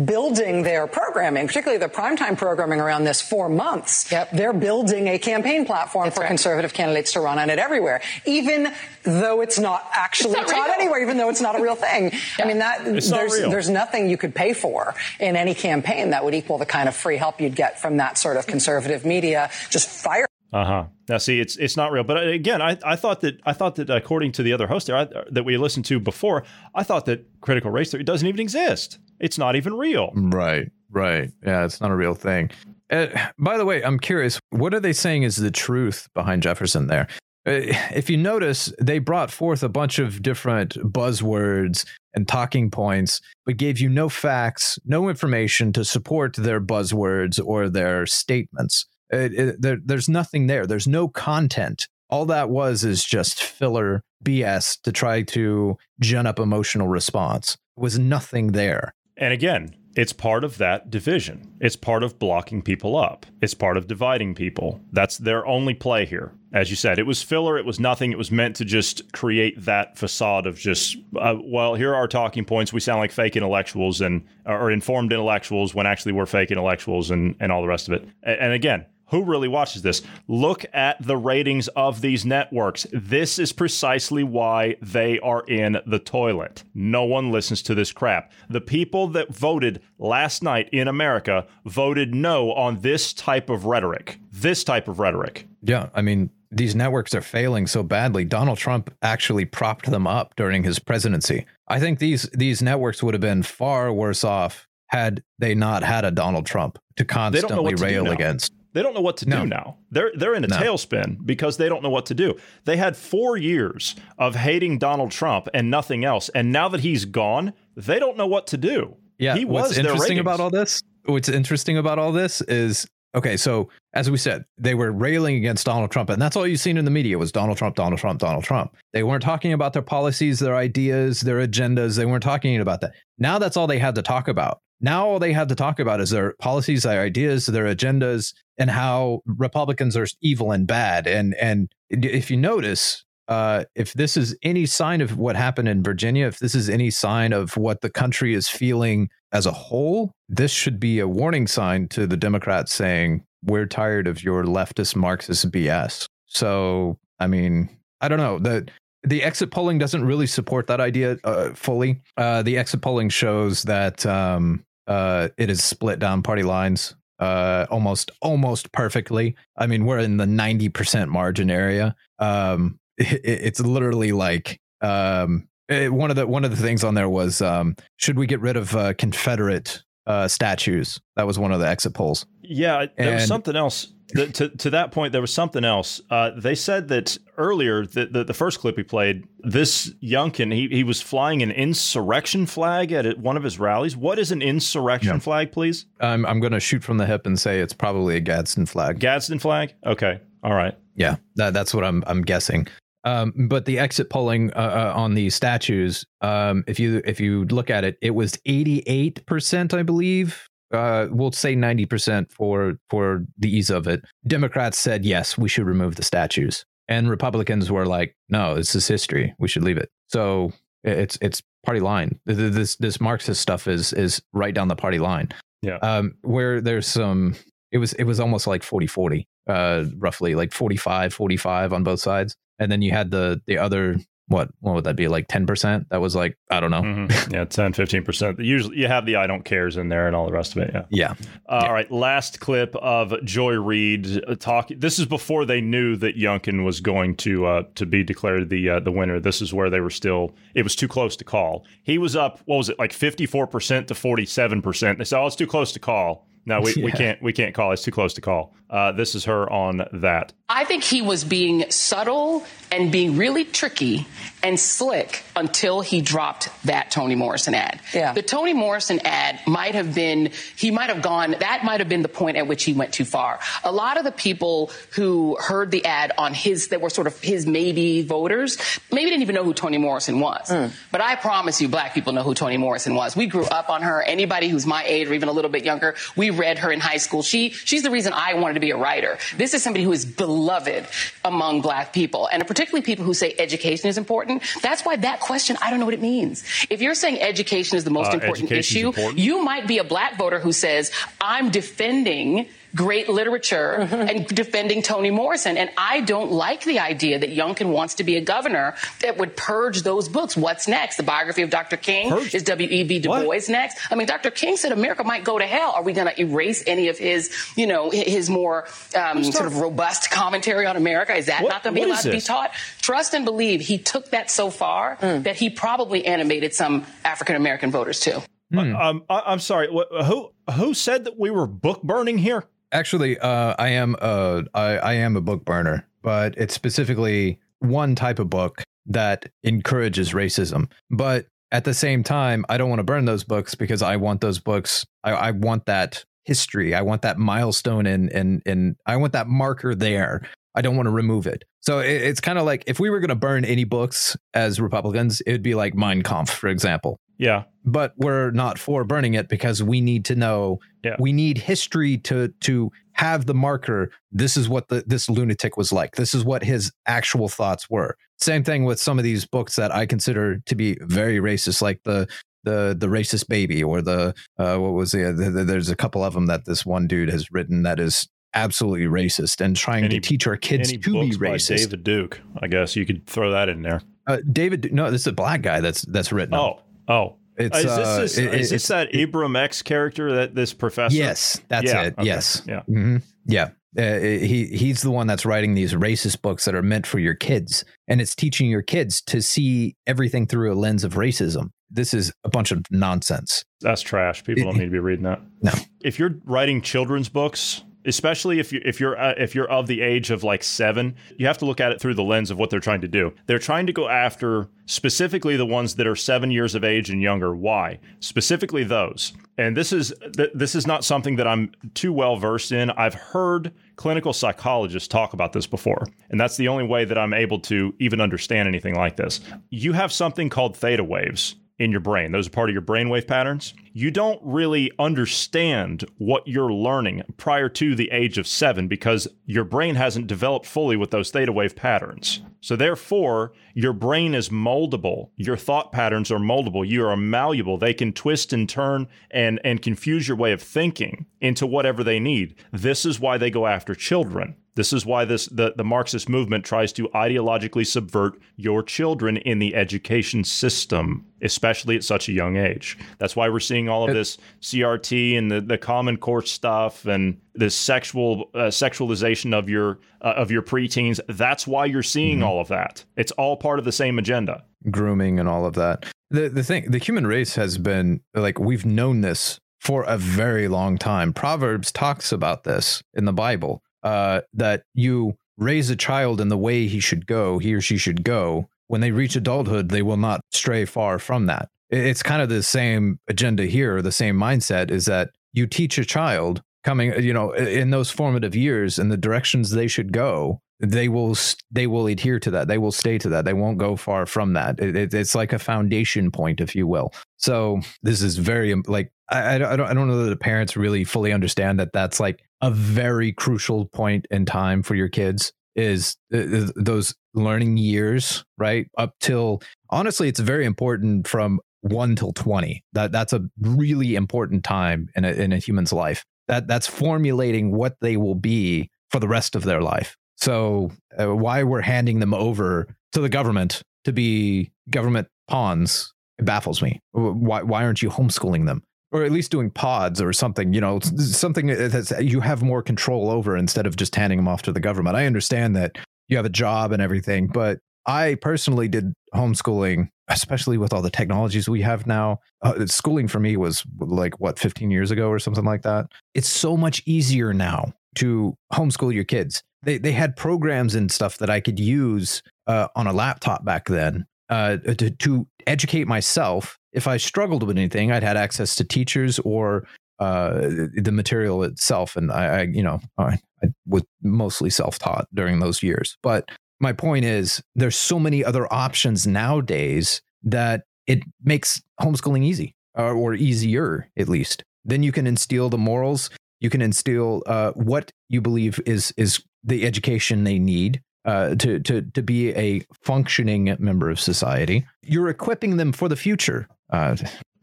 building 0.05 0.63
their 0.63 0.85
programming, 0.85 1.47
particularly 1.47 1.79
their 1.79 1.89
primetime 1.89 2.37
programming 2.37 2.81
around 2.81 3.05
this 3.05 3.21
for 3.21 3.49
months, 3.49 4.13
they're 4.31 4.53
building 4.53 5.07
a 5.07 5.17
campaign 5.17 5.65
platform 5.65 6.11
for 6.11 6.23
conservative 6.25 6.73
candidates 6.73 7.13
to 7.13 7.21
run 7.21 7.39
on 7.39 7.49
it 7.49 7.57
everywhere, 7.57 8.01
even 8.25 8.71
though 9.09 9.41
it's 9.41 9.59
not 9.59 9.85
actually 9.93 10.31
It's 10.39 10.51
not 10.51 10.57
taught 10.57 10.65
real. 10.67 10.75
anywhere, 10.79 11.01
even 11.01 11.17
though 11.17 11.29
it's 11.29 11.41
not 11.41 11.57
a 11.57 11.61
real 11.61 11.75
thing. 11.75 12.11
I 12.39 12.45
mean, 12.45 12.59
that 12.59 12.85
It's 12.87 13.09
there's, 13.09 13.33
real. 13.33 13.49
there's 13.49 13.69
nothing 13.69 14.09
you 14.09 14.17
could 14.17 14.33
pay 14.35 14.53
for 14.53 14.95
in 15.19 15.35
any 15.35 15.53
campaign 15.53 16.11
that 16.11 16.23
would 16.25 16.33
equal 16.35 16.57
the 16.57 16.65
kind 16.65 16.87
of 16.89 16.95
free 16.95 17.17
help 17.17 17.39
you'd 17.41 17.55
get 17.55 17.79
from 17.81 17.97
that 17.97 18.17
sort 18.17 18.37
of 18.37 18.47
conservative 18.47 19.05
media. 19.05 19.49
Just 19.69 19.89
fire 19.89 20.25
Uh 20.51 20.65
huh. 20.65 20.83
Now, 21.07 21.17
see, 21.17 21.39
it's 21.39 21.55
it's 21.57 21.75
not 21.77 21.91
real. 21.91 22.03
But 22.03 22.17
uh, 22.17 22.21
again, 22.29 22.61
I, 22.61 22.77
I 22.83 22.95
thought 22.95 23.21
that 23.21 23.39
I 23.45 23.53
thought 23.53 23.75
that 23.75 23.89
according 23.89 24.31
to 24.33 24.43
the 24.43 24.53
other 24.53 24.67
host 24.67 24.87
there 24.87 24.95
I, 24.97 25.07
that 25.31 25.43
we 25.43 25.57
listened 25.57 25.85
to 25.85 25.99
before, 25.99 26.43
I 26.75 26.83
thought 26.83 27.05
that 27.05 27.25
critical 27.41 27.71
race 27.71 27.91
theory 27.91 28.03
doesn't 28.03 28.27
even 28.27 28.39
exist. 28.39 28.99
It's 29.19 29.37
not 29.37 29.55
even 29.55 29.73
real. 29.73 30.11
Right, 30.15 30.71
right. 30.91 31.31
Yeah, 31.45 31.65
it's 31.65 31.81
not 31.81 31.91
a 31.91 31.95
real 31.95 32.13
thing. 32.13 32.51
Uh, 32.91 33.07
by 33.37 33.57
the 33.57 33.65
way, 33.65 33.83
I'm 33.83 33.99
curious, 33.99 34.39
what 34.49 34.73
are 34.73 34.79
they 34.79 34.93
saying 34.93 35.21
is 35.23 35.35
the 35.35 35.51
truth 35.51 36.09
behind 36.15 36.41
Jefferson 36.41 36.87
there? 36.87 37.07
Uh, 37.47 37.73
if 37.93 38.09
you 38.09 38.17
notice, 38.17 38.71
they 38.79 38.99
brought 38.99 39.31
forth 39.31 39.63
a 39.63 39.69
bunch 39.69 39.97
of 39.97 40.21
different 40.21 40.73
buzzwords 40.75 41.85
and 42.13 42.27
talking 42.27 42.69
points, 42.69 43.21
but 43.45 43.57
gave 43.57 43.79
you 43.79 43.89
no 43.89 44.09
facts, 44.09 44.77
no 44.85 45.09
information 45.09 45.71
to 45.73 45.85
support 45.85 46.35
their 46.35 46.59
buzzwords 46.59 47.39
or 47.43 47.69
their 47.69 48.05
statements. 48.05 48.85
It, 49.09 49.33
it, 49.33 49.61
there, 49.61 49.77
there's 49.83 50.09
nothing 50.09 50.47
there. 50.47 50.67
There's 50.67 50.87
no 50.87 51.07
content. 51.07 51.87
All 52.09 52.25
that 52.25 52.49
was 52.49 52.83
is 52.83 53.03
just 53.03 53.43
filler 53.43 54.03
BS 54.23 54.81
to 54.81 54.91
try 54.91 55.21
to 55.23 55.77
gin 55.99 56.25
up 56.25 56.39
emotional 56.39 56.87
response. 56.87 57.57
There 57.75 57.83
was 57.83 57.97
nothing 57.97 58.51
there. 58.51 58.93
And 59.15 59.33
again, 59.33 59.75
it's 59.95 60.13
part 60.13 60.43
of 60.43 60.57
that 60.57 60.89
division. 60.89 61.55
It's 61.59 61.75
part 61.75 62.03
of 62.03 62.19
blocking 62.19 62.61
people 62.61 62.97
up. 62.97 63.25
It's 63.41 63.53
part 63.53 63.77
of 63.77 63.87
dividing 63.87 64.35
people. 64.35 64.81
That's 64.91 65.17
their 65.17 65.45
only 65.45 65.73
play 65.73 66.05
here. 66.05 66.31
As 66.51 66.69
you 66.69 66.75
said, 66.75 66.99
it 66.99 67.05
was 67.05 67.21
filler. 67.21 67.57
It 67.57 67.65
was 67.65 67.79
nothing. 67.79 68.11
It 68.11 68.17
was 68.17 68.31
meant 68.31 68.55
to 68.57 68.65
just 68.65 69.11
create 69.11 69.59
that 69.65 69.97
facade 69.97 70.47
of 70.47 70.57
just, 70.57 70.97
uh, 71.15 71.35
well, 71.43 71.75
here 71.75 71.91
are 71.91 71.95
our 71.95 72.07
talking 72.07 72.45
points. 72.45 72.73
We 72.73 72.79
sound 72.79 72.99
like 72.99 73.11
fake 73.11 73.35
intellectuals 73.35 74.01
and 74.01 74.25
or 74.45 74.71
informed 74.71 75.13
intellectuals 75.13 75.75
when 75.75 75.85
actually 75.85 76.13
we're 76.13 76.25
fake 76.25 76.51
intellectuals 76.51 77.11
and 77.11 77.35
and 77.39 77.51
all 77.51 77.61
the 77.61 77.67
rest 77.67 77.87
of 77.87 77.93
it. 77.93 78.07
And, 78.23 78.39
and 78.39 78.53
again, 78.53 78.85
who 79.09 79.23
really 79.23 79.47
watches 79.47 79.81
this? 79.81 80.01
Look 80.27 80.65
at 80.73 81.01
the 81.05 81.17
ratings 81.17 81.67
of 81.69 82.01
these 82.01 82.25
networks. 82.25 82.85
This 82.93 83.39
is 83.39 83.51
precisely 83.51 84.23
why 84.23 84.75
they 84.81 85.19
are 85.19 85.43
in 85.47 85.77
the 85.85 85.99
toilet. 85.99 86.63
No 86.73 87.03
one 87.03 87.31
listens 87.31 87.61
to 87.63 87.75
this 87.75 87.91
crap. 87.91 88.31
The 88.49 88.61
people 88.61 89.07
that 89.09 89.33
voted 89.33 89.81
last 89.97 90.43
night 90.43 90.69
in 90.71 90.87
America 90.87 91.47
voted 91.65 92.13
no 92.13 92.53
on 92.53 92.81
this 92.81 93.13
type 93.13 93.49
of 93.49 93.65
rhetoric. 93.65 94.19
This 94.31 94.63
type 94.63 94.87
of 94.87 94.99
rhetoric. 94.99 95.47
Yeah, 95.61 95.89
I 95.93 96.01
mean, 96.01 96.29
these 96.51 96.75
networks 96.75 97.13
are 97.13 97.21
failing 97.21 97.67
so 97.67 97.83
badly. 97.83 98.25
Donald 98.25 98.57
Trump 98.57 98.93
actually 99.01 99.45
propped 99.45 99.89
them 99.89 100.07
up 100.07 100.35
during 100.35 100.63
his 100.63 100.79
presidency. 100.79 101.45
I 101.67 101.79
think 101.79 101.99
these 101.99 102.23
these 102.33 102.61
networks 102.61 103.03
would 103.03 103.13
have 103.13 103.21
been 103.21 103.43
far 103.43 103.93
worse 103.93 104.23
off 104.23 104.67
had 104.87 105.23
they 105.37 105.53
not 105.53 105.83
had 105.83 106.05
a 106.05 106.11
Donald 106.11 106.45
Trump 106.45 106.79
to 106.95 107.05
constantly 107.05 107.75
rail 107.75 108.09
against. 108.09 108.53
They 108.73 108.83
don't 108.83 108.93
know 108.93 109.01
what 109.01 109.17
to 109.17 109.29
no. 109.29 109.41
do 109.41 109.47
now. 109.47 109.77
They're 109.91 110.11
they're 110.15 110.35
in 110.35 110.43
a 110.43 110.47
no. 110.47 110.57
tailspin 110.57 111.25
because 111.25 111.57
they 111.57 111.69
don't 111.69 111.83
know 111.83 111.89
what 111.89 112.07
to 112.07 112.13
do. 112.13 112.35
They 112.65 112.77
had 112.77 112.95
4 112.95 113.37
years 113.37 113.95
of 114.17 114.35
hating 114.35 114.77
Donald 114.77 115.11
Trump 115.11 115.49
and 115.53 115.71
nothing 115.71 116.05
else, 116.05 116.29
and 116.29 116.51
now 116.51 116.67
that 116.69 116.81
he's 116.81 117.05
gone, 117.05 117.53
they 117.75 117.99
don't 117.99 118.17
know 118.17 118.27
what 118.27 118.47
to 118.47 118.57
do. 118.57 118.95
Yeah, 119.17 119.35
he 119.35 119.45
was 119.45 119.69
what's 119.69 119.77
interesting 119.77 120.19
about 120.19 120.39
all 120.39 120.49
this? 120.49 120.81
What's 121.05 121.29
interesting 121.29 121.77
about 121.77 121.99
all 121.99 122.11
this 122.11 122.41
is 122.41 122.87
okay. 123.15 123.37
So 123.37 123.69
as 123.93 124.09
we 124.11 124.17
said, 124.17 124.45
they 124.57 124.75
were 124.75 124.91
railing 124.91 125.35
against 125.35 125.65
Donald 125.65 125.91
Trump, 125.91 126.09
and 126.09 126.21
that's 126.21 126.35
all 126.35 126.45
you've 126.45 126.59
seen 126.59 126.77
in 126.77 126.85
the 126.85 126.91
media 126.91 127.17
was 127.17 127.31
Donald 127.31 127.57
Trump, 127.57 127.75
Donald 127.75 127.99
Trump, 127.99 128.19
Donald 128.19 128.43
Trump. 128.43 128.75
They 128.93 129.03
weren't 129.03 129.23
talking 129.23 129.53
about 129.53 129.73
their 129.73 129.81
policies, 129.81 130.39
their 130.39 130.55
ideas, 130.55 131.21
their 131.21 131.45
agendas. 131.45 131.97
They 131.97 132.05
weren't 132.05 132.23
talking 132.23 132.59
about 132.59 132.81
that. 132.81 132.93
Now 133.17 133.39
that's 133.39 133.57
all 133.57 133.67
they 133.67 133.79
had 133.79 133.95
to 133.95 134.01
talk 134.01 134.27
about. 134.27 134.59
Now 134.81 135.07
all 135.07 135.19
they 135.19 135.33
had 135.33 135.49
to 135.49 135.55
talk 135.55 135.79
about 135.79 135.99
is 135.99 136.11
their 136.11 136.35
policies, 136.39 136.83
their 136.83 137.01
ideas, 137.01 137.45
their 137.47 137.65
agendas, 137.65 138.33
and 138.57 138.69
how 138.69 139.21
Republicans 139.25 139.97
are 139.97 140.07
evil 140.21 140.51
and 140.51 140.65
bad. 140.65 141.07
And 141.07 141.33
and 141.35 141.69
if 141.89 142.31
you 142.31 142.37
notice, 142.37 143.03
uh, 143.29 143.63
if 143.75 143.93
this 143.93 144.17
is 144.17 144.35
any 144.41 144.65
sign 144.65 145.01
of 145.01 145.17
what 145.17 145.35
happened 145.35 145.69
in 145.69 145.83
Virginia, 145.83 146.25
if 146.25 146.39
this 146.39 146.55
is 146.55 146.67
any 146.67 146.89
sign 146.89 147.31
of 147.31 147.55
what 147.55 147.81
the 147.81 147.89
country 147.89 148.33
is 148.33 148.49
feeling 148.49 149.07
as 149.31 149.45
a 149.45 149.51
whole, 149.51 150.11
this 150.27 150.51
should 150.51 150.79
be 150.79 150.99
a 150.99 151.07
warning 151.07 151.45
sign 151.45 151.87
to 151.89 152.07
the 152.07 152.17
Democrats 152.17 152.73
saying, 152.73 153.23
we're 153.45 153.67
tired 153.67 154.07
of 154.07 154.23
your 154.23 154.43
leftist 154.43 154.95
Marxist 154.95 155.49
BS. 155.51 156.07
So, 156.25 156.97
I 157.19 157.27
mean, 157.27 157.69
I 158.01 158.07
don't 158.07 158.17
know. 158.17 158.39
The 158.39 158.67
the 159.03 159.23
exit 159.23 159.51
polling 159.51 159.77
doesn't 159.77 160.03
really 160.03 160.27
support 160.27 160.67
that 160.67 160.81
idea 160.81 161.17
uh, 161.23 161.53
fully. 161.53 162.01
Uh, 162.17 162.41
the 162.41 162.57
exit 162.57 162.81
polling 162.81 163.09
shows 163.09 163.63
that 163.63 164.05
um, 164.05 164.65
uh, 164.87 165.29
it 165.37 165.49
is 165.49 165.63
split 165.63 165.99
down 165.99 166.21
party 166.21 166.43
lines 166.43 166.95
uh, 167.19 167.65
almost 167.69 168.11
almost 168.21 168.71
perfectly. 168.71 169.35
I 169.57 169.67
mean, 169.67 169.85
we're 169.85 169.99
in 169.99 170.17
the 170.17 170.25
ninety 170.25 170.69
percent 170.69 171.11
margin 171.11 171.49
area. 171.49 171.95
Um, 172.17 172.79
it, 172.99 173.21
it's 173.23 173.59
literally 173.59 174.11
like 174.11 174.59
um, 174.81 175.47
it, 175.67 175.91
one 175.91 176.09
of 176.09 176.15
the 176.15 176.27
one 176.27 176.45
of 176.45 176.51
the 176.51 176.57
things 176.57 176.83
on 176.83 176.95
there 176.95 177.09
was 177.09 177.41
um, 177.41 177.75
should 177.97 178.17
we 178.17 178.27
get 178.27 178.39
rid 178.41 178.57
of 178.57 178.75
uh, 178.75 178.93
Confederate 178.93 179.83
uh, 180.07 180.27
statues? 180.27 180.99
That 181.15 181.27
was 181.27 181.39
one 181.39 181.51
of 181.51 181.59
the 181.59 181.67
exit 181.67 181.93
polls. 181.93 182.25
Yeah, 182.41 182.85
there 182.97 183.07
and, 183.07 183.15
was 183.15 183.27
something 183.27 183.55
else 183.55 183.87
the, 184.13 184.27
to 184.27 184.49
to 184.49 184.69
that 184.71 184.91
point, 184.91 185.11
there 185.11 185.21
was 185.21 185.33
something 185.33 185.63
else. 185.63 186.01
Uh, 186.09 186.31
they 186.35 186.55
said 186.55 186.87
that 186.87 187.17
earlier, 187.37 187.85
that 187.85 188.13
the, 188.13 188.23
the 188.23 188.33
first 188.33 188.59
clip 188.59 188.75
we 188.75 188.83
played, 188.83 189.27
this 189.39 189.93
Youngkin, 190.01 190.53
he, 190.53 190.67
he 190.67 190.83
was 190.83 191.01
flying 191.01 191.43
an 191.43 191.51
insurrection 191.51 192.45
flag 192.45 192.91
at 192.91 193.19
one 193.19 193.37
of 193.37 193.43
his 193.43 193.59
rallies. 193.59 193.95
What 193.95 194.19
is 194.19 194.31
an 194.31 194.41
insurrection 194.41 195.13
yeah. 195.13 195.19
flag, 195.19 195.51
please? 195.51 195.85
I'm 195.99 196.25
I'm 196.25 196.39
going 196.39 196.53
to 196.53 196.59
shoot 196.59 196.83
from 196.83 196.97
the 196.97 197.05
hip 197.05 197.25
and 197.25 197.39
say 197.39 197.59
it's 197.59 197.73
probably 197.73 198.15
a 198.15 198.21
Gadsden 198.21 198.65
flag. 198.65 198.99
Gadsden 198.99 199.39
flag. 199.39 199.73
Okay. 199.85 200.19
All 200.43 200.53
right. 200.53 200.75
Yeah, 200.95 201.17
that, 201.35 201.53
that's 201.53 201.73
what 201.73 201.83
I'm 201.83 202.03
I'm 202.07 202.23
guessing. 202.23 202.67
Um, 203.05 203.47
but 203.47 203.65
the 203.65 203.79
exit 203.79 204.09
polling 204.09 204.51
uh, 204.53 204.91
uh, 204.93 204.99
on 204.99 205.13
these 205.13 205.33
statues, 205.33 206.05
um, 206.21 206.63
if 206.67 206.79
you 206.79 207.01
if 207.05 207.19
you 207.19 207.45
look 207.45 207.69
at 207.69 207.83
it, 207.83 207.97
it 208.01 208.11
was 208.11 208.37
88 208.45 209.25
percent, 209.25 209.73
I 209.73 209.83
believe, 209.83 210.49
uh, 210.73 211.07
we'll 211.09 211.31
say 211.31 211.55
90% 211.55 212.31
for 212.31 212.75
for 212.89 213.25
the 213.37 213.49
ease 213.49 213.69
of 213.69 213.87
it. 213.87 214.03
Democrats 214.27 214.77
said 214.77 215.05
yes, 215.05 215.37
we 215.37 215.49
should 215.49 215.65
remove 215.65 215.95
the 215.95 216.03
statues, 216.03 216.65
and 216.87 217.09
Republicans 217.09 217.71
were 217.71 217.85
like, 217.85 218.15
no, 218.29 218.55
this 218.55 218.75
is 218.75 218.87
history, 218.87 219.33
we 219.39 219.47
should 219.47 219.63
leave 219.63 219.77
it. 219.77 219.89
So 220.07 220.51
it's 220.83 221.17
it's 221.21 221.41
party 221.65 221.79
line. 221.79 222.19
This 222.25 222.75
this 222.75 223.01
Marxist 223.01 223.41
stuff 223.41 223.67
is 223.67 223.93
is 223.93 224.21
right 224.33 224.53
down 224.53 224.67
the 224.67 224.75
party 224.75 224.99
line. 224.99 225.29
Yeah. 225.61 225.77
Um, 225.77 226.15
where 226.21 226.61
there's 226.61 226.87
some, 226.87 227.35
it 227.71 227.79
was 227.79 227.93
it 227.93 228.05
was 228.05 228.19
almost 228.19 228.47
like 228.47 228.63
40 228.63 228.87
40, 228.87 229.27
uh, 229.47 229.85
roughly 229.97 230.35
like 230.35 230.53
45 230.53 231.13
45 231.13 231.73
on 231.73 231.83
both 231.83 231.99
sides, 231.99 232.35
and 232.59 232.71
then 232.71 232.81
you 232.81 232.91
had 232.91 233.11
the 233.11 233.41
the 233.47 233.57
other 233.57 233.97
what 234.29 234.49
what 234.59 234.75
would 234.75 234.83
that 234.83 234.95
be 234.95 235.07
like 235.07 235.27
10% 235.27 235.89
that 235.89 235.99
was 235.99 236.15
like 236.15 236.37
i 236.49 236.59
don't 236.59 236.71
know 236.71 236.81
mm-hmm. 236.81 237.33
yeah 237.33 237.45
10 237.45 237.73
15% 237.73 238.43
usually 238.43 238.77
you 238.77 238.87
have 238.87 239.05
the 239.05 239.15
i 239.15 239.27
don't 239.27 239.43
cares 239.43 239.75
in 239.75 239.89
there 239.89 240.07
and 240.07 240.15
all 240.15 240.25
the 240.25 240.31
rest 240.31 240.55
of 240.55 240.61
it 240.61 240.71
yeah 240.73 240.85
yeah, 240.89 241.11
uh, 241.47 241.59
yeah. 241.61 241.67
all 241.67 241.73
right 241.73 241.91
last 241.91 242.39
clip 242.39 242.75
of 242.75 243.13
Joy 243.25 243.55
Reid 243.55 244.23
uh, 244.27 244.35
talking 244.35 244.79
this 244.79 244.99
is 244.99 245.05
before 245.05 245.45
they 245.45 245.61
knew 245.61 245.95
that 245.97 246.15
youngkin 246.15 246.63
was 246.63 246.79
going 246.79 247.15
to 247.17 247.45
uh, 247.45 247.63
to 247.75 247.85
be 247.85 248.03
declared 248.03 248.49
the 248.49 248.69
uh, 248.69 248.79
the 248.79 248.91
winner 248.91 249.19
this 249.19 249.41
is 249.41 249.53
where 249.53 249.69
they 249.69 249.79
were 249.79 249.89
still 249.89 250.35
it 250.53 250.61
was 250.61 250.75
too 250.75 250.87
close 250.87 251.15
to 251.17 251.25
call 251.25 251.65
he 251.83 251.97
was 251.97 252.15
up 252.15 252.39
what 252.45 252.57
was 252.57 252.69
it 252.69 252.77
like 252.77 252.91
54% 252.91 253.87
to 253.87 253.93
47% 253.93 254.97
they 254.97 255.03
said 255.03 255.19
oh 255.19 255.25
it's 255.25 255.35
too 255.35 255.47
close 255.47 255.71
to 255.73 255.79
call 255.79 256.29
no, 256.49 256.61
we, 256.61 256.73
yeah. 256.77 256.85
we 256.85 256.91
can't 256.91 257.21
we 257.21 257.31
can't 257.31 257.53
call. 257.55 257.71
It's 257.71 257.83
too 257.83 257.91
close 257.91 258.13
to 258.15 258.21
call. 258.21 258.53
Uh, 258.69 258.91
this 258.91 259.15
is 259.15 259.25
her 259.25 259.51
on 259.51 259.87
that. 259.93 260.33
I 260.47 260.63
think 260.65 260.83
he 260.83 261.01
was 261.01 261.23
being 261.23 261.69
subtle 261.69 262.43
and 262.71 262.91
being 262.91 263.17
really 263.17 263.45
tricky 263.45 264.07
and 264.41 264.59
slick 264.59 265.23
until 265.35 265.81
he 265.81 266.01
dropped 266.01 266.49
that 266.65 266.91
Toni 266.91 267.15
Morrison 267.15 267.53
ad. 267.53 267.79
Yeah. 267.93 268.13
The 268.13 268.21
Toni 268.21 268.53
Morrison 268.53 268.99
ad 269.03 269.39
might 269.47 269.75
have 269.75 269.93
been 269.93 270.31
he 270.55 270.71
might 270.71 270.89
have 270.89 271.01
gone 271.01 271.35
that 271.39 271.63
might 271.63 271.79
have 271.79 271.89
been 271.89 272.03
the 272.03 272.09
point 272.09 272.37
at 272.37 272.47
which 272.47 272.63
he 272.63 272.73
went 272.73 272.93
too 272.93 273.05
far. 273.05 273.39
A 273.63 273.71
lot 273.71 273.97
of 273.97 274.03
the 274.03 274.11
people 274.11 274.71
who 274.91 275.35
heard 275.39 275.71
the 275.71 275.85
ad 275.85 276.13
on 276.17 276.33
his 276.33 276.69
that 276.69 276.81
were 276.81 276.89
sort 276.89 277.07
of 277.07 277.19
his 277.19 277.45
maybe 277.45 278.01
voters 278.03 278.57
maybe 278.91 279.09
didn't 279.09 279.23
even 279.23 279.35
know 279.35 279.43
who 279.43 279.53
Toni 279.53 279.77
Morrison 279.77 280.19
was. 280.19 280.49
Mm. 280.49 280.71
But 280.91 281.01
I 281.01 281.15
promise 281.15 281.59
you 281.61 281.67
black 281.67 281.93
people 281.93 282.13
know 282.13 282.23
who 282.23 282.33
Toni 282.33 282.57
Morrison 282.57 282.95
was. 282.95 283.15
We 283.15 283.27
grew 283.27 283.45
up 283.45 283.69
on 283.69 283.81
her. 283.81 284.01
Anybody 284.01 284.47
who's 284.47 284.65
my 284.65 284.83
age 284.83 285.09
or 285.09 285.13
even 285.13 285.29
a 285.29 285.33
little 285.33 285.51
bit 285.51 285.65
younger, 285.65 285.95
we 286.15 286.29
read 286.29 286.59
her 286.59 286.71
in 286.71 286.79
high 286.79 286.97
school. 286.97 287.23
She 287.23 287.49
she's 287.49 287.83
the 287.83 287.91
reason 287.91 288.13
I 288.13 288.35
wanted 288.35 288.58
to 288.59 288.65
be 288.65 288.71
a 288.71 288.77
writer. 288.77 289.17
This 289.37 289.53
is 289.53 289.63
somebody 289.63 289.83
who 289.83 289.91
is 289.91 290.05
beloved 290.05 290.85
among 291.23 291.61
black 291.61 291.93
people, 291.93 292.27
and 292.31 292.45
particularly 292.45 292.83
people 292.83 293.05
who 293.05 293.13
say 293.13 293.35
education 293.37 293.89
is 293.89 293.97
important. 293.97 294.43
That's 294.61 294.83
why 294.83 294.95
that 294.97 295.19
question 295.19 295.57
I 295.61 295.69
don't 295.69 295.79
know 295.79 295.85
what 295.85 295.93
it 295.93 296.01
means. 296.01 296.43
If 296.69 296.81
you're 296.81 296.95
saying 296.95 297.21
education 297.21 297.77
is 297.77 297.83
the 297.83 297.91
most 297.91 298.11
uh, 298.11 298.17
important 298.17 298.51
issue, 298.51 298.87
important. 298.87 299.19
you 299.19 299.43
might 299.43 299.67
be 299.67 299.77
a 299.77 299.83
black 299.83 300.17
voter 300.17 300.39
who 300.39 300.51
says 300.51 300.91
I'm 301.19 301.49
defending 301.49 302.47
great 302.75 303.09
literature 303.09 303.77
mm-hmm. 303.79 304.09
and 304.09 304.27
defending 304.27 304.81
Toni 304.81 305.11
Morrison. 305.11 305.57
And 305.57 305.69
I 305.77 306.01
don't 306.01 306.31
like 306.31 306.63
the 306.63 306.79
idea 306.79 307.19
that 307.19 307.29
Youngkin 307.29 307.71
wants 307.71 307.95
to 307.95 308.03
be 308.03 308.15
a 308.15 308.21
governor 308.21 308.75
that 309.01 309.17
would 309.17 309.35
purge 309.35 309.81
those 309.81 310.09
books. 310.09 310.37
What's 310.37 310.67
next? 310.67 310.97
The 310.97 311.03
biography 311.03 311.41
of 311.41 311.49
Dr. 311.49 311.77
King? 311.77 312.09
Purge? 312.09 312.35
Is 312.35 312.43
W.E.B. 312.43 312.99
Du 312.99 313.09
Bois 313.09 313.39
next? 313.49 313.79
I 313.91 313.95
mean, 313.95 314.07
Dr. 314.07 314.31
King 314.31 314.57
said 314.57 314.71
America 314.71 315.03
might 315.03 315.23
go 315.23 315.39
to 315.39 315.45
hell. 315.45 315.71
Are 315.71 315.83
we 315.83 315.93
going 315.93 316.07
to 316.07 316.19
erase 316.19 316.63
any 316.67 316.89
of 316.89 316.97
his, 316.97 317.33
you 317.55 317.67
know, 317.67 317.89
his 317.89 318.29
more 318.29 318.67
um, 318.95 319.23
sort 319.23 319.47
of 319.47 319.57
robust 319.57 320.11
commentary 320.11 320.65
on 320.65 320.75
America? 320.75 321.15
Is 321.15 321.27
that 321.27 321.43
what, 321.43 321.49
not 321.49 321.63
going 321.63 321.75
to 321.75 321.81
be 321.81 321.85
allowed 321.85 322.01
to 322.01 322.11
be 322.11 322.21
taught? 322.21 322.51
Trust 322.81 323.13
and 323.13 323.25
believe 323.25 323.61
he 323.61 323.77
took 323.77 324.11
that 324.11 324.29
so 324.29 324.49
far 324.49 324.97
mm. 324.97 325.23
that 325.23 325.35
he 325.35 325.49
probably 325.49 326.05
animated 326.05 326.53
some 326.53 326.85
African 327.03 327.35
American 327.35 327.71
voters 327.71 327.99
too. 327.99 328.21
Hmm. 328.51 328.75
Um, 328.75 329.03
I, 329.09 329.31
am 329.31 329.39
sorry. 329.39 329.67
Who 329.67 330.31
who 330.53 330.73
said 330.73 331.05
that 331.05 331.19
we 331.19 331.29
were 331.29 331.45
book 331.45 331.83
burning 331.83 332.17
here? 332.17 332.45
Actually, 332.71 333.17
uh, 333.19 333.55
I 333.57 333.69
am 333.69 333.95
uh, 333.99 334.43
I, 334.53 334.77
I 334.77 334.93
am 334.93 335.15
a 335.15 335.21
book 335.21 335.43
burner, 335.45 335.87
but 336.01 336.35
it's 336.37 336.53
specifically 336.53 337.39
one 337.59 337.95
type 337.95 338.19
of 338.19 338.29
book 338.29 338.63
that 338.85 339.31
encourages 339.43 340.13
racism. 340.13 340.69
But 340.89 341.27
at 341.51 341.63
the 341.63 341.73
same 341.73 342.03
time, 342.03 342.45
I 342.47 342.57
don't 342.57 342.69
want 342.69 342.79
to 342.79 342.83
burn 342.83 343.05
those 343.05 343.23
books 343.23 343.55
because 343.55 343.81
I 343.81 343.95
want 343.95 344.21
those 344.21 344.39
books. 344.39 344.85
I, 345.03 345.11
I 345.11 345.31
want 345.31 345.65
that 345.65 346.03
history. 346.25 346.75
I 346.75 346.81
want 346.81 347.01
that 347.01 347.17
milestone 347.17 347.85
and 347.85 348.11
and 348.11 348.41
and 348.45 348.75
I 348.85 348.97
want 348.97 349.13
that 349.13 349.27
marker 349.27 349.73
there. 349.73 350.21
I 350.55 350.61
don't 350.61 350.75
want 350.75 350.87
to 350.87 350.91
remove 350.91 351.25
it. 351.25 351.43
So 351.61 351.79
it, 351.79 352.01
it's 352.01 352.21
kind 352.21 352.37
of 352.37 352.45
like 352.45 352.63
if 352.67 352.79
we 352.79 352.89
were 352.89 352.99
going 352.99 353.09
to 353.09 353.15
burn 353.15 353.45
any 353.45 353.63
books 353.63 354.15
as 354.33 354.59
Republicans, 354.59 355.21
it 355.21 355.31
would 355.31 355.43
be 355.43 355.55
like 355.55 355.73
Mein 355.73 356.03
Kampf, 356.03 356.29
for 356.29 356.47
example. 356.47 356.99
Yeah. 357.19 357.43
But 357.65 357.93
we're 357.97 358.31
not 358.31 358.57
for 358.57 358.83
burning 358.83 359.13
it 359.13 359.27
because 359.27 359.61
we 359.61 359.81
need 359.81 360.05
to 360.05 360.15
know 360.15 360.59
yeah. 360.83 360.95
we 360.97 361.11
need 361.11 361.37
history 361.37 361.97
to 361.99 362.29
to 362.41 362.71
have 362.93 363.27
the 363.27 363.33
marker. 363.33 363.91
This 364.11 364.35
is 364.35 364.49
what 364.49 364.69
the, 364.69 364.83
this 364.87 365.09
lunatic 365.09 365.55
was 365.57 365.71
like. 365.71 365.95
This 365.95 366.13
is 366.13 366.23
what 366.23 366.43
his 366.43 366.71
actual 366.87 367.29
thoughts 367.29 367.69
were. 367.69 367.97
Same 368.17 368.43
thing 368.43 368.63
with 368.63 368.79
some 368.79 368.97
of 368.97 369.03
these 369.03 369.25
books 369.25 369.55
that 369.57 369.73
I 369.73 369.85
consider 369.85 370.39
to 370.39 370.55
be 370.55 370.77
very 370.81 371.19
racist, 371.19 371.61
like 371.61 371.83
the 371.83 372.07
the 372.43 372.75
the 372.77 372.87
racist 372.87 373.27
baby 373.27 373.61
or 373.61 373.81
the 373.81 374.15
uh, 374.37 374.57
what 374.57 374.73
was 374.73 374.91
the, 374.91 375.11
the, 375.11 375.29
the, 375.29 375.43
there's 375.43 375.69
a 375.69 375.75
couple 375.75 376.03
of 376.03 376.13
them 376.13 376.27
that 376.27 376.45
this 376.45 376.65
one 376.65 376.87
dude 376.87 377.09
has 377.09 377.29
written 377.31 377.63
that 377.63 377.79
is 377.79 378.07
absolutely 378.33 378.85
racist 378.85 379.41
and 379.41 379.55
trying 379.55 379.83
Any- 379.83 379.99
to 379.99 380.07
teach 380.07 380.25
our 380.25 380.37
kids 380.37 380.71
to 380.71 380.77
be 380.77 381.11
racist. 381.11 381.57
David 381.57 381.83
Duke. 381.83 382.21
I 382.41 382.47
guess 382.47 382.75
you 382.75 382.85
could 382.85 383.05
throw 383.07 383.31
that 383.31 383.49
in 383.49 383.61
there. 383.61 383.81
Uh, 384.07 384.17
David, 384.31 384.73
no, 384.73 384.89
this 384.89 385.01
is 385.01 385.07
a 385.07 385.11
black 385.13 385.41
guy 385.41 385.59
that's 385.59 385.83
that's 385.83 386.11
written. 386.11 386.35
Oh, 386.35 386.61
oh. 386.89 387.15
It's, 387.37 387.57
is 387.57 387.65
uh, 387.67 387.99
this, 388.01 388.15
this, 388.15 388.17
it- 388.17 388.33
is 388.33 388.49
this 388.49 388.69
it's- 388.69 388.91
that 388.91 388.91
Ibram 388.91 389.37
X 389.37 389.61
character 389.61 390.11
that 390.17 390.35
this 390.35 390.53
professor? 390.53 390.93
Yes, 390.97 391.39
that's 391.47 391.71
Yeah, 391.71 391.83
it. 391.83 391.93
okay, 391.97 392.05
Yes. 392.05 392.41
Yeah. 392.45 392.63
hmm 392.63 392.97
Yeah. 393.25 393.51
Uh, 393.77 393.99
he 393.99 394.45
he's 394.47 394.81
the 394.81 394.89
one 394.91 395.05
that's 395.07 395.25
writing 395.27 395.53
these 395.53 395.73
racist 395.73 396.21
books 396.23 396.43
that 396.45 396.55
are 396.55 396.63
meant 396.63 396.85
for 396.87 396.97
your 396.99 397.13
kids, 397.13 397.63
and 397.87 398.01
it's 398.01 398.13
teaching 398.15 398.49
your 398.49 398.63
kids 398.63 398.99
to 399.03 399.21
see 399.21 399.75
everything 399.87 400.25
through 400.27 400.51
a 400.51 400.55
lens 400.55 400.83
of 400.83 400.95
racism. 400.95 401.51
This 401.69 401.93
is 401.93 402.11
a 402.23 402.29
bunch 402.29 402.51
of 402.51 402.63
nonsense. 402.71 403.45
That's 403.61 403.81
trash. 403.83 404.23
People 404.23 404.45
don't 404.45 404.57
need 404.57 404.65
to 404.65 404.71
be 404.71 404.79
reading 404.79 405.03
that. 405.05 405.21
No. 405.43 405.51
If 405.81 405.99
you're 405.99 406.15
writing 406.25 406.61
children's 406.63 407.09
books, 407.09 407.63
especially 407.85 408.39
if 408.39 408.51
you 408.51 408.61
if 408.63 408.79
you're 408.79 408.99
uh, 408.99 409.13
if 409.17 409.35
you're 409.35 409.49
of 409.49 409.67
the 409.67 409.81
age 409.81 410.11
of 410.11 410.23
like 410.23 410.43
7, 410.43 410.95
you 411.17 411.27
have 411.27 411.37
to 411.39 411.45
look 411.45 411.59
at 411.59 411.71
it 411.71 411.81
through 411.81 411.95
the 411.95 412.03
lens 412.03 412.31
of 412.31 412.37
what 412.37 412.49
they're 412.49 412.59
trying 412.59 412.81
to 412.81 412.87
do. 412.87 413.13
They're 413.27 413.39
trying 413.39 413.67
to 413.67 413.73
go 413.73 413.87
after 413.87 414.49
specifically 414.65 415.35
the 415.35 415.45
ones 415.45 415.75
that 415.75 415.87
are 415.87 415.95
7 415.95 416.31
years 416.31 416.55
of 416.55 416.63
age 416.63 416.89
and 416.89 417.01
younger. 417.01 417.35
Why? 417.35 417.79
Specifically 417.99 418.63
those. 418.63 419.13
And 419.37 419.55
this 419.55 419.71
is 419.71 419.93
th- 420.15 420.31
this 420.33 420.55
is 420.55 420.67
not 420.67 420.83
something 420.83 421.15
that 421.15 421.27
I'm 421.27 421.51
too 421.73 421.93
well 421.93 422.17
versed 422.17 422.51
in. 422.51 422.69
I've 422.71 422.93
heard 422.93 423.53
clinical 423.77 424.13
psychologists 424.13 424.87
talk 424.87 425.13
about 425.13 425.33
this 425.33 425.47
before, 425.47 425.85
and 426.09 426.19
that's 426.19 426.37
the 426.37 426.49
only 426.49 426.65
way 426.65 426.85
that 426.85 426.97
I'm 426.97 427.13
able 427.13 427.39
to 427.41 427.73
even 427.79 428.01
understand 428.01 428.47
anything 428.47 428.75
like 428.75 428.97
this. 428.97 429.21
You 429.49 429.73
have 429.73 429.93
something 429.93 430.29
called 430.29 430.57
theta 430.57 430.83
waves 430.83 431.35
in 431.59 431.71
your 431.71 431.81
brain. 431.81 432.11
Those 432.11 432.27
are 432.27 432.31
part 432.31 432.49
of 432.49 432.53
your 432.53 432.61
brainwave 432.61 433.05
patterns. 433.05 433.53
You 433.79 433.91
don't 433.91 434.19
really 434.21 434.73
understand 434.77 435.85
what 435.99 436.27
you're 436.27 436.51
learning 436.51 437.03
prior 437.15 437.47
to 437.47 437.75
the 437.75 437.89
age 437.91 438.17
of 438.17 438.27
seven 438.27 438.67
because 438.67 439.07
your 439.25 439.45
brain 439.45 439.75
hasn't 439.75 440.07
developed 440.07 440.45
fully 440.45 440.75
with 440.75 440.91
those 440.91 441.11
theta 441.11 441.31
wave 441.31 441.55
patterns. 441.55 442.21
So, 442.41 442.57
therefore, 442.57 443.31
your 443.53 443.71
brain 443.71 444.15
is 444.15 444.27
moldable. 444.27 445.11
Your 445.15 445.37
thought 445.37 445.71
patterns 445.71 446.11
are 446.11 446.19
moldable. 446.19 446.67
You 446.67 446.85
are 446.87 446.97
malleable. 446.97 447.57
They 447.57 447.73
can 447.73 447.93
twist 447.93 448.33
and 448.33 448.49
turn 448.49 448.89
and, 449.11 449.39
and 449.45 449.61
confuse 449.61 450.09
your 450.09 450.17
way 450.17 450.33
of 450.33 450.41
thinking 450.41 451.05
into 451.21 451.47
whatever 451.47 451.81
they 451.81 452.01
need. 452.01 452.35
This 452.51 452.85
is 452.85 452.99
why 452.99 453.17
they 453.17 453.31
go 453.31 453.47
after 453.47 453.75
children. 453.75 454.35
This 454.59 454.73
is 454.73 454.85
why 454.85 455.05
this 455.05 455.27
the, 455.27 455.53
the 455.55 455.63
Marxist 455.63 456.09
movement 456.09 456.43
tries 456.43 456.73
to 456.73 456.89
ideologically 456.89 457.65
subvert 457.65 458.19
your 458.35 458.61
children 458.61 459.15
in 459.15 459.39
the 459.39 459.55
education 459.55 460.25
system, 460.25 461.05
especially 461.21 461.77
at 461.77 461.85
such 461.85 462.09
a 462.09 462.11
young 462.11 462.35
age. 462.35 462.77
That's 462.97 463.15
why 463.15 463.29
we're 463.29 463.39
seeing 463.39 463.69
all 463.69 463.87
of 463.87 463.95
this 463.95 464.17
CRT 464.41 465.17
and 465.17 465.31
the, 465.31 465.39
the 465.39 465.57
Common 465.57 465.95
Core 465.95 466.23
stuff 466.23 466.85
and 466.85 467.21
this 467.35 467.55
sexual 467.55 468.31
uh, 468.33 468.49
sexualization 468.49 469.33
of 469.33 469.47
your 469.47 469.79
uh, 470.01 470.15
of 470.17 470.29
your 470.29 470.41
preteens. 470.41 470.99
That's 471.07 471.47
why 471.47 471.63
you're 471.63 471.81
seeing 471.81 472.21
all 472.21 472.41
of 472.41 472.49
that. 472.49 472.83
It's 472.97 473.13
all 473.13 473.37
part 473.37 473.59
of 473.59 473.65
the 473.65 473.71
same 473.71 473.97
agenda. 473.97 474.43
grooming 474.69 475.21
and 475.21 475.29
all 475.29 475.45
of 475.45 475.53
that. 475.53 475.85
The 476.09 476.27
the 476.27 476.43
thing 476.43 476.69
the 476.69 476.79
human 476.79 477.07
race 477.07 477.35
has 477.35 477.57
been 477.57 478.01
like 478.13 478.37
we've 478.37 478.65
known 478.65 478.99
this 478.99 479.39
for 479.61 479.83
a 479.83 479.97
very 479.97 480.49
long 480.49 480.77
time. 480.77 481.13
Proverbs 481.13 481.71
talks 481.71 482.11
about 482.11 482.43
this 482.43 482.83
in 482.93 483.05
the 483.05 483.13
Bible. 483.13 483.63
Uh, 483.83 484.21
that 484.33 484.63
you 484.73 485.13
raise 485.37 485.69
a 485.69 485.75
child 485.75 486.19
in 486.19 486.27
the 486.27 486.37
way 486.37 486.67
he 486.67 486.79
should 486.79 487.05
go, 487.07 487.39
he 487.39 487.53
or 487.53 487.61
she 487.61 487.77
should 487.77 488.03
go. 488.03 488.49
When 488.67 488.81
they 488.81 488.91
reach 488.91 489.15
adulthood, 489.15 489.69
they 489.69 489.81
will 489.81 489.97
not 489.97 490.21
stray 490.31 490.65
far 490.65 490.99
from 490.99 491.25
that. 491.27 491.49
It's 491.69 492.03
kind 492.03 492.21
of 492.21 492.29
the 492.29 492.43
same 492.43 492.99
agenda 493.07 493.45
here, 493.45 493.81
the 493.81 493.91
same 493.91 494.17
mindset 494.17 494.69
is 494.71 494.85
that 494.85 495.11
you 495.33 495.47
teach 495.47 495.77
a 495.77 495.85
child 495.85 496.41
coming, 496.63 497.01
you 497.01 497.13
know, 497.13 497.31
in 497.31 497.69
those 497.69 497.89
formative 497.91 498.35
years 498.35 498.77
in 498.79 498.89
the 498.89 498.97
directions 498.97 499.51
they 499.51 499.67
should 499.67 499.93
go, 499.93 500.41
they 500.59 500.89
will 500.89 501.15
they 501.51 501.67
will 501.67 501.87
adhere 501.87 502.19
to 502.19 502.31
that. 502.31 502.47
They 502.49 502.57
will 502.57 502.71
stay 502.73 502.97
to 502.97 503.09
that. 503.09 503.23
They 503.23 503.33
won't 503.33 503.59
go 503.59 503.75
far 503.77 504.05
from 504.05 504.33
that. 504.33 504.59
It, 504.59 504.75
it- 504.75 504.93
it's 504.93 505.15
like 505.15 505.31
a 505.31 505.39
foundation 505.39 506.11
point, 506.11 506.41
if 506.41 506.53
you 506.55 506.67
will. 506.67 506.91
So 507.17 507.61
this 507.81 508.01
is 508.01 508.17
very 508.17 508.53
like 508.67 508.91
I, 509.09 509.35
I 509.35 509.37
don't 509.37 509.61
I 509.69 509.73
don't 509.73 509.87
know 509.87 510.03
that 510.03 510.09
the 510.09 510.17
parents 510.17 510.57
really 510.57 510.83
fully 510.83 511.13
understand 511.13 511.59
that 511.59 511.71
that's 511.71 511.99
like 511.99 512.21
a 512.41 512.51
very 512.51 513.11
crucial 513.11 513.65
point 513.65 514.05
in 514.11 514.25
time 514.25 514.63
for 514.63 514.75
your 514.75 514.89
kids 514.89 515.33
is 515.55 515.97
uh, 516.13 516.17
uh, 516.19 516.47
those 516.55 516.95
learning 517.13 517.57
years, 517.57 518.23
right? 518.37 518.67
Up 518.77 518.93
till 518.99 519.41
honestly, 519.69 520.07
it's 520.07 520.19
very 520.19 520.45
important 520.45 521.07
from 521.07 521.39
one 521.61 521.95
till 521.95 522.13
twenty. 522.13 522.63
That 522.73 522.91
that's 522.91 523.13
a 523.13 523.21
really 523.41 523.95
important 523.95 524.43
time 524.43 524.89
in 524.95 525.05
a 525.05 525.11
in 525.11 525.33
a 525.33 525.37
human's 525.37 525.73
life. 525.73 526.05
That 526.27 526.47
that's 526.47 526.67
formulating 526.67 527.51
what 527.51 527.75
they 527.81 527.97
will 527.97 528.15
be 528.15 528.69
for 528.89 528.99
the 528.99 529.07
rest 529.07 529.35
of 529.35 529.43
their 529.43 529.61
life. 529.61 529.97
So 530.17 530.71
uh, 530.99 531.15
why 531.15 531.43
we're 531.43 531.61
handing 531.61 531.99
them 531.99 532.13
over 532.13 532.67
to 532.93 533.01
the 533.01 533.09
government 533.09 533.61
to 533.85 533.93
be 533.93 534.51
government 534.69 535.07
pawns 535.27 535.93
baffles 536.19 536.61
me. 536.61 536.79
Why 536.91 537.43
why 537.43 537.63
aren't 537.63 537.81
you 537.81 537.89
homeschooling 537.89 538.45
them? 538.45 538.63
Or 538.91 539.03
at 539.03 539.11
least 539.11 539.29
doing 539.29 539.51
pods 539.51 540.01
or 540.01 540.11
something, 540.13 540.53
you 540.53 540.61
know, 540.61 540.79
something 540.79 541.47
that 541.47 541.97
you 542.01 542.21
have 542.21 542.41
more 542.41 542.63
control 542.63 543.11
over 543.11 543.37
instead 543.37 543.67
of 543.67 543.75
just 543.75 543.95
handing 543.95 544.17
them 544.17 544.27
off 544.27 544.41
to 544.43 544.51
the 544.51 544.59
government. 544.59 544.95
I 544.95 545.05
understand 545.05 545.55
that 545.55 545.77
you 546.07 546.17
have 546.17 546.25
a 546.25 546.29
job 546.29 546.71
and 546.71 546.81
everything, 546.81 547.27
but 547.27 547.59
I 547.85 548.17
personally 548.21 548.67
did 548.67 548.93
homeschooling, 549.15 549.89
especially 550.07 550.57
with 550.57 550.73
all 550.73 550.81
the 550.81 550.89
technologies 550.89 551.47
we 551.47 551.61
have 551.61 551.87
now. 551.87 552.19
Uh, 552.41 552.65
schooling 552.65 553.07
for 553.07 553.19
me 553.19 553.37
was 553.37 553.63
like 553.79 554.19
what 554.19 554.39
15 554.39 554.71
years 554.71 554.91
ago 554.91 555.09
or 555.09 555.19
something 555.19 555.45
like 555.45 555.61
that. 555.63 555.87
It's 556.13 556.27
so 556.27 556.57
much 556.57 556.81
easier 556.85 557.33
now 557.33 557.73
to 557.95 558.35
homeschool 558.53 558.93
your 558.93 559.03
kids. 559.03 559.43
They 559.63 559.77
they 559.77 559.91
had 559.91 560.15
programs 560.15 560.75
and 560.75 560.91
stuff 560.91 561.17
that 561.17 561.29
I 561.29 561.39
could 561.39 561.59
use 561.59 562.21
uh, 562.47 562.67
on 562.75 562.87
a 562.87 562.93
laptop 562.93 563.43
back 563.43 563.65
then 563.67 564.05
uh, 564.29 564.57
to 564.57 564.89
to 564.91 565.27
educate 565.47 565.87
myself. 565.87 566.57
If 566.71 566.87
I 566.87 566.97
struggled 566.97 567.43
with 567.43 567.57
anything, 567.57 567.91
I'd 567.91 568.03
had 568.03 568.17
access 568.17 568.55
to 568.55 568.63
teachers 568.63 569.19
or 569.19 569.67
uh, 569.99 570.47
the 570.75 570.91
material 570.91 571.43
itself, 571.43 571.95
and 571.95 572.11
I, 572.11 572.25
I 572.25 572.41
you 572.43 572.63
know, 572.63 572.79
I, 572.97 573.19
I 573.43 573.47
was 573.67 573.83
mostly 574.01 574.49
self 574.49 574.79
taught 574.79 575.07
during 575.13 575.39
those 575.39 575.63
years. 575.63 575.97
But 576.03 576.29
my 576.59 576.73
point 576.73 577.05
is, 577.05 577.41
there's 577.55 577.75
so 577.75 577.99
many 577.99 578.23
other 578.23 578.51
options 578.53 579.07
nowadays 579.07 580.01
that 580.23 580.63
it 580.87 581.03
makes 581.23 581.61
homeschooling 581.81 582.23
easy 582.23 582.55
or, 582.75 582.93
or 582.93 583.13
easier 583.13 583.89
at 583.97 584.09
least. 584.09 584.43
Then 584.65 584.83
you 584.83 584.91
can 584.91 585.07
instill 585.07 585.49
the 585.49 585.57
morals. 585.57 586.09
You 586.39 586.49
can 586.49 586.61
instill 586.61 587.23
uh, 587.25 587.51
what 587.51 587.91
you 588.09 588.21
believe 588.21 588.59
is 588.65 588.93
is 588.97 589.23
the 589.43 589.65
education 589.65 590.23
they 590.23 590.39
need 590.39 590.81
uh, 591.05 591.35
to 591.35 591.59
to 591.59 591.81
to 591.81 592.01
be 592.01 592.33
a 592.35 592.61
functioning 592.83 593.55
member 593.59 593.89
of 593.89 593.99
society. 593.99 594.65
You're 594.83 595.09
equipping 595.09 595.57
them 595.57 595.71
for 595.71 595.87
the 595.87 595.95
future. 595.95 596.47
Uh, 596.69 596.97